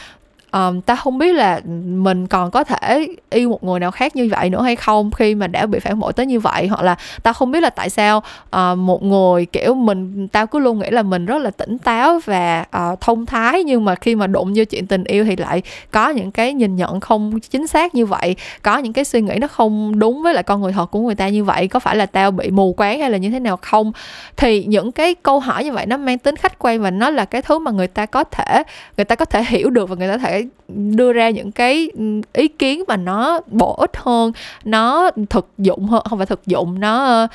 um, 0.52 0.80
ta 0.80 0.96
không 0.96 1.18
biết 1.18 1.32
là 1.32 1.60
mình 1.84 2.26
còn 2.26 2.50
có 2.50 2.64
thể 2.64 3.08
yêu 3.30 3.48
một 3.48 3.64
người 3.64 3.80
nào 3.80 3.90
khác 3.90 4.16
như 4.16 4.28
vậy 4.30 4.50
nữa 4.50 4.62
hay 4.62 4.76
không 4.76 5.10
khi 5.10 5.34
mà 5.34 5.46
đã 5.46 5.66
bị 5.66 5.78
phản 5.78 5.98
bội 5.98 6.12
tới 6.12 6.26
như 6.26 6.40
vậy 6.40 6.66
hoặc 6.66 6.82
là 6.82 6.96
ta 7.22 7.32
không 7.32 7.50
biết 7.50 7.60
là 7.60 7.70
tại 7.70 7.90
sao 7.90 8.22
uh, 8.56 8.78
một 8.78 9.02
người 9.02 9.46
kiểu 9.46 9.74
mình 9.74 10.28
tao 10.28 10.46
cứ 10.46 10.58
luôn 10.58 10.78
nghĩ 10.78 10.90
là 10.90 11.02
mình 11.02 11.26
rất 11.26 11.38
là 11.38 11.50
tỉnh 11.50 11.78
táo 11.78 12.20
và 12.24 12.64
uh, 12.76 13.00
thông 13.00 13.26
thái 13.26 13.64
nhưng 13.64 13.84
mà 13.84 13.94
khi 13.94 14.16
mà 14.16 14.26
đụng 14.26 14.52
vô 14.56 14.64
chuyện 14.64 14.86
tình 14.86 15.04
yêu 15.04 15.24
thì 15.24 15.36
lại 15.36 15.62
có 15.90 16.08
những 16.08 16.30
cái 16.30 16.54
nhìn 16.54 16.76
nhận 16.76 17.00
không 17.00 17.40
chính 17.40 17.66
xác 17.66 17.94
như 17.94 18.06
vậy 18.06 18.36
có 18.62 18.78
những 18.78 18.92
cái 18.92 19.04
suy 19.04 19.20
nghĩ 19.20 19.34
nó 19.40 19.46
không 19.46 19.98
đúng 19.98 20.22
với 20.22 20.34
lại 20.34 20.42
con 20.42 20.62
người 20.62 20.72
thật 20.72 20.86
của 20.90 21.00
người 21.00 21.14
ta 21.14 21.28
như 21.28 21.44
vậy 21.44 21.68
có 21.68 21.78
phải 21.78 21.96
là 21.96 22.06
tao 22.06 22.30
bị 22.30 22.50
mù 22.50 22.72
quáng 22.72 23.00
hay 23.00 23.10
là 23.10 23.18
như 23.18 23.30
thế 23.30 23.40
nào 23.40 23.56
không? 23.56 23.92
Thì 24.36 24.64
những 24.64 24.92
cái 24.92 25.14
câu 25.14 25.40
hỏi 25.40 25.64
như 25.64 25.72
vậy 25.72 25.86
nó 25.86 25.96
mang 25.96 26.18
tính 26.18 26.36
khách 26.36 26.58
quan 26.58 26.80
và 26.80 26.90
nó 26.90 27.10
là 27.10 27.24
cái 27.24 27.42
thứ 27.42 27.58
mà 27.58 27.70
người 27.70 27.86
ta 27.86 28.06
có 28.06 28.24
thể 28.24 28.62
người 28.96 29.04
ta 29.04 29.14
có 29.14 29.24
thể 29.24 29.44
hiểu 29.44 29.70
được 29.70 29.88
và 29.88 29.96
người 29.96 30.08
ta 30.08 30.16
có 30.16 30.18
thể 30.18 30.47
đưa 30.68 31.12
ra 31.12 31.30
những 31.30 31.52
cái 31.52 31.90
ý 32.32 32.48
kiến 32.48 32.84
mà 32.88 32.96
nó 32.96 33.40
bổ 33.46 33.74
ích 33.74 33.96
hơn 33.96 34.32
nó 34.64 35.10
thực 35.30 35.48
dụng 35.58 35.86
hơn 35.86 36.02
không 36.10 36.18
phải 36.18 36.26
thực 36.26 36.46
dụng 36.46 36.80
nó 36.80 37.04
ờ, 37.04 37.26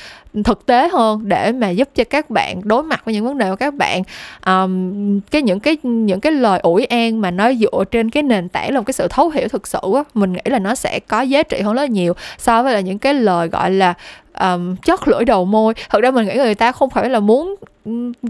thực 0.44 0.66
tế 0.66 0.90
hơn 0.90 1.30
để 1.30 1.52
mà 1.52 1.70
giúp 1.70 1.90
cho 1.96 2.04
các 2.04 2.30
bạn 2.30 2.62
đối 2.64 2.84
mặt 2.84 3.06
với 3.06 3.14
những 3.14 3.26
vấn 3.26 3.38
đề 3.38 3.50
của 3.50 3.56
các 3.56 3.74
bạn. 3.74 4.02
Um, 4.46 5.20
cái 5.20 5.42
những 5.42 5.60
cái 5.60 5.78
những 5.84 6.20
cái 6.20 6.32
lời 6.32 6.60
ủi 6.60 6.86
an 6.86 7.22
mà 7.22 7.32
nó 7.32 7.54
dựa 7.54 7.84
trên 7.92 8.10
cái 8.10 8.24
nền 8.24 8.50
tảng 8.50 8.74
là 8.74 8.80
một 8.80 8.86
cái 8.86 8.94
sự 8.94 9.08
thấu 9.10 9.30
hiểu 9.30 9.48
thực 9.48 9.68
sự 9.68 9.80
á 9.96 10.04
mình 10.14 10.34
nghĩ 10.34 10.42
là 10.46 10.60
nó 10.60 10.76
sẽ 10.76 11.00
có 11.00 11.22
giá 11.22 11.44
trị 11.44 11.62
hơn 11.62 11.74
rất 11.76 11.82
là 11.82 11.88
nhiều 11.88 12.14
so 12.38 12.64
với 12.64 12.74
là 12.74 12.80
những 12.80 13.00
cái 13.00 13.14
lời 13.14 13.48
gọi 13.48 13.72
là 13.72 13.94
um, 14.40 14.76
chót 14.76 15.08
lưỡi 15.08 15.26
đầu 15.26 15.46
môi. 15.46 15.74
Thật 15.90 16.02
ra 16.02 16.12
mình 16.12 16.28
nghĩ 16.28 16.36
người 16.36 16.56
ta 16.56 16.72
không 16.72 16.90
phải 16.90 17.10
là 17.10 17.20
muốn 17.20 17.56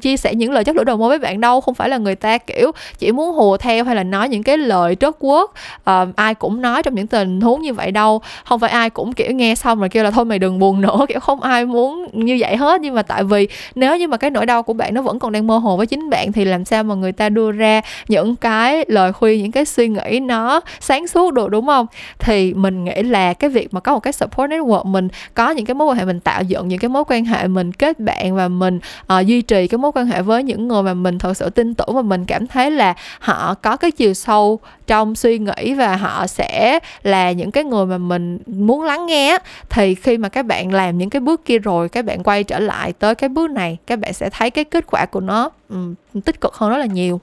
chia 0.01 0.17
sẻ 0.17 0.35
những 0.35 0.51
lời 0.51 0.63
chất 0.63 0.75
lưỡi 0.75 0.85
đầu 0.85 0.97
môi 0.97 1.09
với 1.09 1.19
bạn 1.19 1.41
đâu. 1.41 1.61
Không 1.61 1.73
phải 1.73 1.89
là 1.89 1.97
người 1.97 2.15
ta 2.15 2.37
kiểu 2.37 2.71
chỉ 2.97 3.11
muốn 3.11 3.35
hùa 3.35 3.57
theo 3.57 3.83
hay 3.83 3.95
là 3.95 4.03
nói 4.03 4.29
những 4.29 4.43
cái 4.43 4.57
lời 4.57 4.95
trớt 4.95 5.13
quất 5.19 5.49
um, 5.85 6.11
ai 6.15 6.33
cũng 6.33 6.61
nói 6.61 6.83
trong 6.83 6.95
những 6.95 7.07
tình 7.07 7.41
huống 7.41 7.61
như 7.61 7.73
vậy 7.73 7.91
đâu. 7.91 8.21
Không 8.45 8.59
phải 8.59 8.69
ai 8.69 8.89
cũng 8.89 9.13
kiểu 9.13 9.31
nghe 9.31 9.55
xong 9.55 9.79
rồi 9.79 9.89
kêu 9.89 10.03
là 10.03 10.11
thôi 10.11 10.25
mày 10.25 10.39
đừng 10.39 10.59
buồn 10.59 10.81
nữa. 10.81 11.05
Kiểu 11.07 11.19
không 11.19 11.41
ai 11.41 11.65
muốn 11.65 12.07
như 12.13 12.37
vậy 12.39 12.55
hết. 12.55 12.81
Nhưng 12.81 12.95
mà 12.95 13.01
tại 13.01 13.23
vì 13.23 13.47
nếu 13.75 13.97
như 13.97 14.07
mà 14.07 14.17
cái 14.17 14.29
nỗi 14.29 14.45
đau 14.45 14.63
của 14.63 14.73
bạn 14.73 14.93
nó 14.93 15.01
vẫn 15.01 15.19
còn 15.19 15.31
đang 15.31 15.47
mơ 15.47 15.57
hồ 15.57 15.77
với 15.77 15.85
chính 15.85 16.09
bạn 16.09 16.31
thì 16.31 16.45
làm 16.45 16.65
sao 16.65 16.83
mà 16.83 16.95
người 16.95 17.11
ta 17.11 17.29
đưa 17.29 17.51
ra 17.51 17.81
những 18.07 18.35
cái 18.35 18.85
lời 18.87 19.13
khuyên 19.13 19.43
những 19.43 19.51
cái 19.51 19.65
suy 19.65 19.87
nghĩ 19.87 20.19
nó 20.19 20.61
sáng 20.79 21.07
suốt 21.07 21.33
được 21.33 21.49
đúng 21.49 21.65
không? 21.65 21.85
Thì 22.19 22.53
mình 22.53 22.83
nghĩ 22.83 23.03
là 23.03 23.33
cái 23.33 23.49
việc 23.49 23.73
mà 23.73 23.79
có 23.79 23.93
một 23.93 23.99
cái 23.99 24.13
support 24.13 24.51
network 24.51 24.85
mình 24.85 25.07
có 25.33 25.49
những 25.49 25.65
cái 25.65 25.75
mối 25.75 25.92
quan 25.93 25.99
hệ 25.99 26.05
mình 26.05 26.19
tạo 26.19 26.43
dựng 26.43 26.67
những 26.67 26.79
cái 26.79 26.89
mối 26.89 27.03
quan 27.07 27.25
hệ 27.25 27.47
mình 27.47 27.73
kết 27.73 27.99
bạn 27.99 28.35
và 28.35 28.47
mình 28.47 28.79
uh, 29.19 29.25
duy 29.25 29.41
trì 29.41 29.67
cái 29.67 29.77
mối 29.77 29.91
quan 29.95 30.07
hệ 30.07 30.21
với 30.21 30.43
những 30.43 30.67
người 30.67 30.83
mà 30.83 30.93
mình 30.93 31.19
thật 31.19 31.37
sự 31.37 31.49
tin 31.49 31.73
tưởng 31.73 31.95
và 31.95 32.01
mình 32.01 32.25
cảm 32.25 32.47
thấy 32.47 32.71
là 32.71 32.93
họ 33.19 33.53
có 33.53 33.77
cái 33.77 33.91
chiều 33.91 34.13
sâu 34.13 34.59
trong 34.87 35.15
suy 35.15 35.39
nghĩ 35.39 35.73
và 35.73 35.95
họ 35.95 36.27
sẽ 36.27 36.79
là 37.03 37.31
những 37.31 37.51
cái 37.51 37.63
người 37.63 37.85
mà 37.85 37.97
mình 37.97 38.39
muốn 38.45 38.83
lắng 38.83 39.05
nghe 39.05 39.37
thì 39.69 39.95
khi 39.95 40.17
mà 40.17 40.29
các 40.29 40.45
bạn 40.45 40.73
làm 40.73 40.97
những 40.97 41.09
cái 41.09 41.19
bước 41.19 41.45
kia 41.45 41.59
rồi 41.59 41.89
các 41.89 42.05
bạn 42.05 42.23
quay 42.23 42.43
trở 42.43 42.59
lại 42.59 42.93
tới 42.93 43.15
cái 43.15 43.29
bước 43.29 43.49
này 43.49 43.77
các 43.87 43.99
bạn 43.99 44.13
sẽ 44.13 44.29
thấy 44.29 44.49
cái 44.49 44.63
kết 44.63 44.85
quả 44.87 45.05
của 45.05 45.19
nó 45.19 45.49
um, 45.69 45.95
tích 46.25 46.41
cực 46.41 46.53
hơn 46.53 46.69
rất 46.69 46.77
là 46.77 46.85
nhiều 46.85 47.21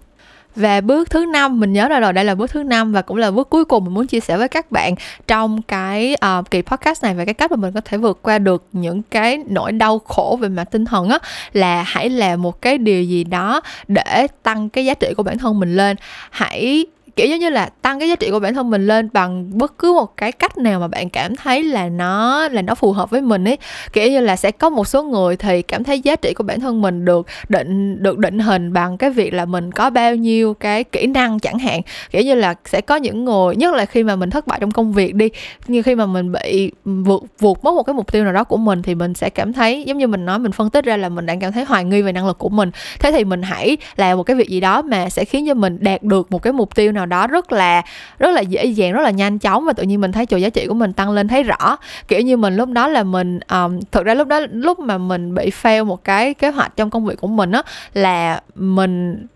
và 0.57 0.81
bước 0.81 1.11
thứ 1.11 1.25
năm 1.25 1.61
mình 1.61 1.73
nhớ 1.73 1.89
ra 1.89 2.01
rồi 2.01 2.13
đây 2.13 2.25
là 2.25 2.35
bước 2.35 2.51
thứ 2.51 2.63
năm 2.63 2.93
và 2.93 3.03
cũng 3.03 3.17
là 3.17 3.31
bước 3.31 3.51
cuối 3.51 3.65
cùng 3.65 3.85
mình 3.85 3.95
muốn 3.95 4.07
chia 4.07 4.21
sẻ 4.21 4.37
với 4.37 4.49
các 4.49 4.71
bạn 4.71 4.95
trong 5.27 5.63
cái 5.63 6.17
uh, 6.39 6.51
kỳ 6.51 6.63
podcast 6.63 7.03
này 7.05 7.15
về 7.15 7.25
cái 7.25 7.35
cách 7.35 7.51
mà 7.51 7.57
mình 7.57 7.73
có 7.73 7.81
thể 7.81 7.97
vượt 7.97 8.19
qua 8.23 8.39
được 8.39 8.65
những 8.73 9.03
cái 9.03 9.39
nỗi 9.49 9.73
đau 9.73 9.99
khổ 9.99 10.39
về 10.41 10.49
mặt 10.49 10.65
tinh 10.65 10.85
thần 10.85 11.09
á 11.09 11.19
là 11.53 11.83
hãy 11.83 12.11
làm 12.11 12.43
một 12.43 12.63
cái 12.63 12.79
điều 12.79 13.03
gì 13.03 13.25
đó 13.25 13.61
để 13.89 14.27
tăng 14.43 14.69
cái 14.69 14.85
giá 14.85 14.95
trị 14.95 15.15
của 15.17 15.23
bản 15.23 15.39
thân 15.39 15.61
mình 15.61 15.77
lên. 15.77 15.97
Hãy 16.31 16.87
kiểu 17.17 17.27
giống 17.27 17.39
như 17.39 17.51
là 17.51 17.69
tăng 17.83 17.99
cái 17.99 18.09
giá 18.09 18.17
trị 18.17 18.31
của 18.31 18.41
bản 18.41 18.55
thân 18.55 18.71
mình 18.71 18.87
lên 18.87 19.09
bằng 19.13 19.59
bất 19.59 19.79
cứ 19.79 19.93
một 19.93 20.17
cái 20.17 20.33
cách 20.33 20.59
nào 20.59 20.81
mà 20.81 20.89
bạn 20.89 21.09
cảm 21.09 21.37
thấy 21.37 21.63
là 21.63 21.89
nó 21.89 22.49
là 22.49 22.63
nó 22.63 22.75
phù 22.75 22.93
hợp 22.93 23.11
với 23.11 23.21
mình 23.21 23.49
ấy. 23.49 23.59
Kiểu 23.93 24.11
như 24.11 24.21
là 24.21 24.37
sẽ 24.37 24.51
có 24.51 24.71
một 24.71 24.89
số 24.89 25.03
người 25.03 25.37
thì 25.37 25.63
cảm 25.63 25.85
thấy 25.85 26.01
giá 26.01 26.17
trị 26.17 26.35
của 26.35 26.45
bản 26.45 26.61
thân 26.61 26.83
mình 26.83 27.05
được 27.05 27.27
định 27.49 28.03
được 28.03 28.19
định 28.19 28.39
hình 28.39 28.73
bằng 28.73 28.99
cái 28.99 29.11
việc 29.11 29.35
là 29.35 29.45
mình 29.45 29.73
có 29.73 29.91
bao 29.91 30.17
nhiêu 30.17 30.55
cái 30.55 30.85
kỹ 30.85 31.07
năng 31.07 31.39
chẳng 31.39 31.59
hạn. 31.59 31.81
Kiểu 32.11 32.23
như 32.23 32.35
là 32.35 32.55
sẽ 32.65 32.81
có 32.81 32.97
những 32.97 33.25
người, 33.25 33.57
nhất 33.57 33.75
là 33.75 33.85
khi 33.85 34.03
mà 34.03 34.17
mình 34.17 34.31
thất 34.31 34.47
bại 34.47 34.59
trong 34.61 34.71
công 34.71 34.93
việc 34.93 35.15
đi, 35.15 35.29
như 35.67 35.83
khi 35.83 35.95
mà 35.95 36.07
mình 36.07 36.33
bị 36.33 36.73
vượt 36.85 37.23
vượt 37.39 37.65
mất 37.65 37.75
một 37.75 37.83
cái 37.83 37.95
mục 37.95 38.13
tiêu 38.13 38.25
nào 38.25 38.33
đó 38.33 38.45
của 38.45 38.57
mình 38.57 38.83
thì 38.83 38.95
mình 38.95 39.15
sẽ 39.15 39.31
cảm 39.31 39.53
thấy, 39.53 39.85
giống 39.87 39.99
như 39.99 40.07
mình 40.07 40.27
nói, 40.27 40.39
mình 40.39 40.53
phân 40.53 40.71
tích 40.71 40.85
ra 40.85 40.97
là 40.97 41.09
mình 41.09 41.27
đang 41.27 41.41
cảm 41.41 41.53
thấy 41.53 41.65
hoài 41.65 41.85
nghi 41.85 42.03
về 42.03 42.13
năng 42.13 42.27
lực 42.27 42.39
của 42.39 42.49
mình. 42.49 42.71
Thế 43.01 43.13
thì 43.13 43.25
mình 43.25 43.43
hãy 43.43 43.77
làm 43.97 44.17
một 44.17 44.23
cái 44.23 44.37
việc 44.37 44.49
gì 44.49 44.61
đó 44.61 44.83
mà 44.83 45.09
sẽ 45.09 45.25
khiến 45.25 45.47
cho 45.47 45.55
mình 45.55 45.79
đạt 45.81 46.03
được 46.03 46.33
một 46.33 46.43
cái 46.43 46.53
mục 46.53 46.75
tiêu 46.75 46.93
nào 46.93 47.00
nào 47.01 47.07
đó 47.07 47.27
rất 47.27 47.53
là 47.53 47.83
rất 48.19 48.31
là 48.31 48.41
dễ 48.41 48.65
dàng 48.65 48.93
rất 48.93 49.03
là 49.03 49.11
nhanh 49.11 49.39
chóng 49.39 49.65
và 49.65 49.73
tự 49.73 49.83
nhiên 49.83 50.01
mình 50.01 50.13
thấy 50.13 50.27
chỗ 50.27 50.37
giá 50.37 50.49
trị 50.49 50.67
của 50.67 50.75
mình 50.75 50.93
tăng 50.93 51.11
lên 51.11 51.29
thấy 51.29 51.43
rõ. 51.43 51.77
Kiểu 52.09 52.21
như 52.21 52.37
mình 52.37 52.57
lúc 52.57 52.69
đó 52.69 52.89
là 52.89 53.03
mình 53.03 53.41
um, 53.53 53.81
thực 53.93 54.05
ra 54.05 54.15
lúc 54.15 54.29
đó 54.29 54.41
lúc 54.51 54.79
mà 54.79 54.99
mình 54.99 55.35
bị 55.35 55.51
fail 55.63 55.85
một 55.85 56.05
cái 56.05 56.35
kế 56.35 56.51
hoạch 56.51 56.77
trong 56.77 56.91
công 56.91 57.07
việc 57.07 57.21
của 57.21 57.27
mình 57.29 57.53
á 57.53 57.63
là 57.95 58.41
mình 58.55 59.27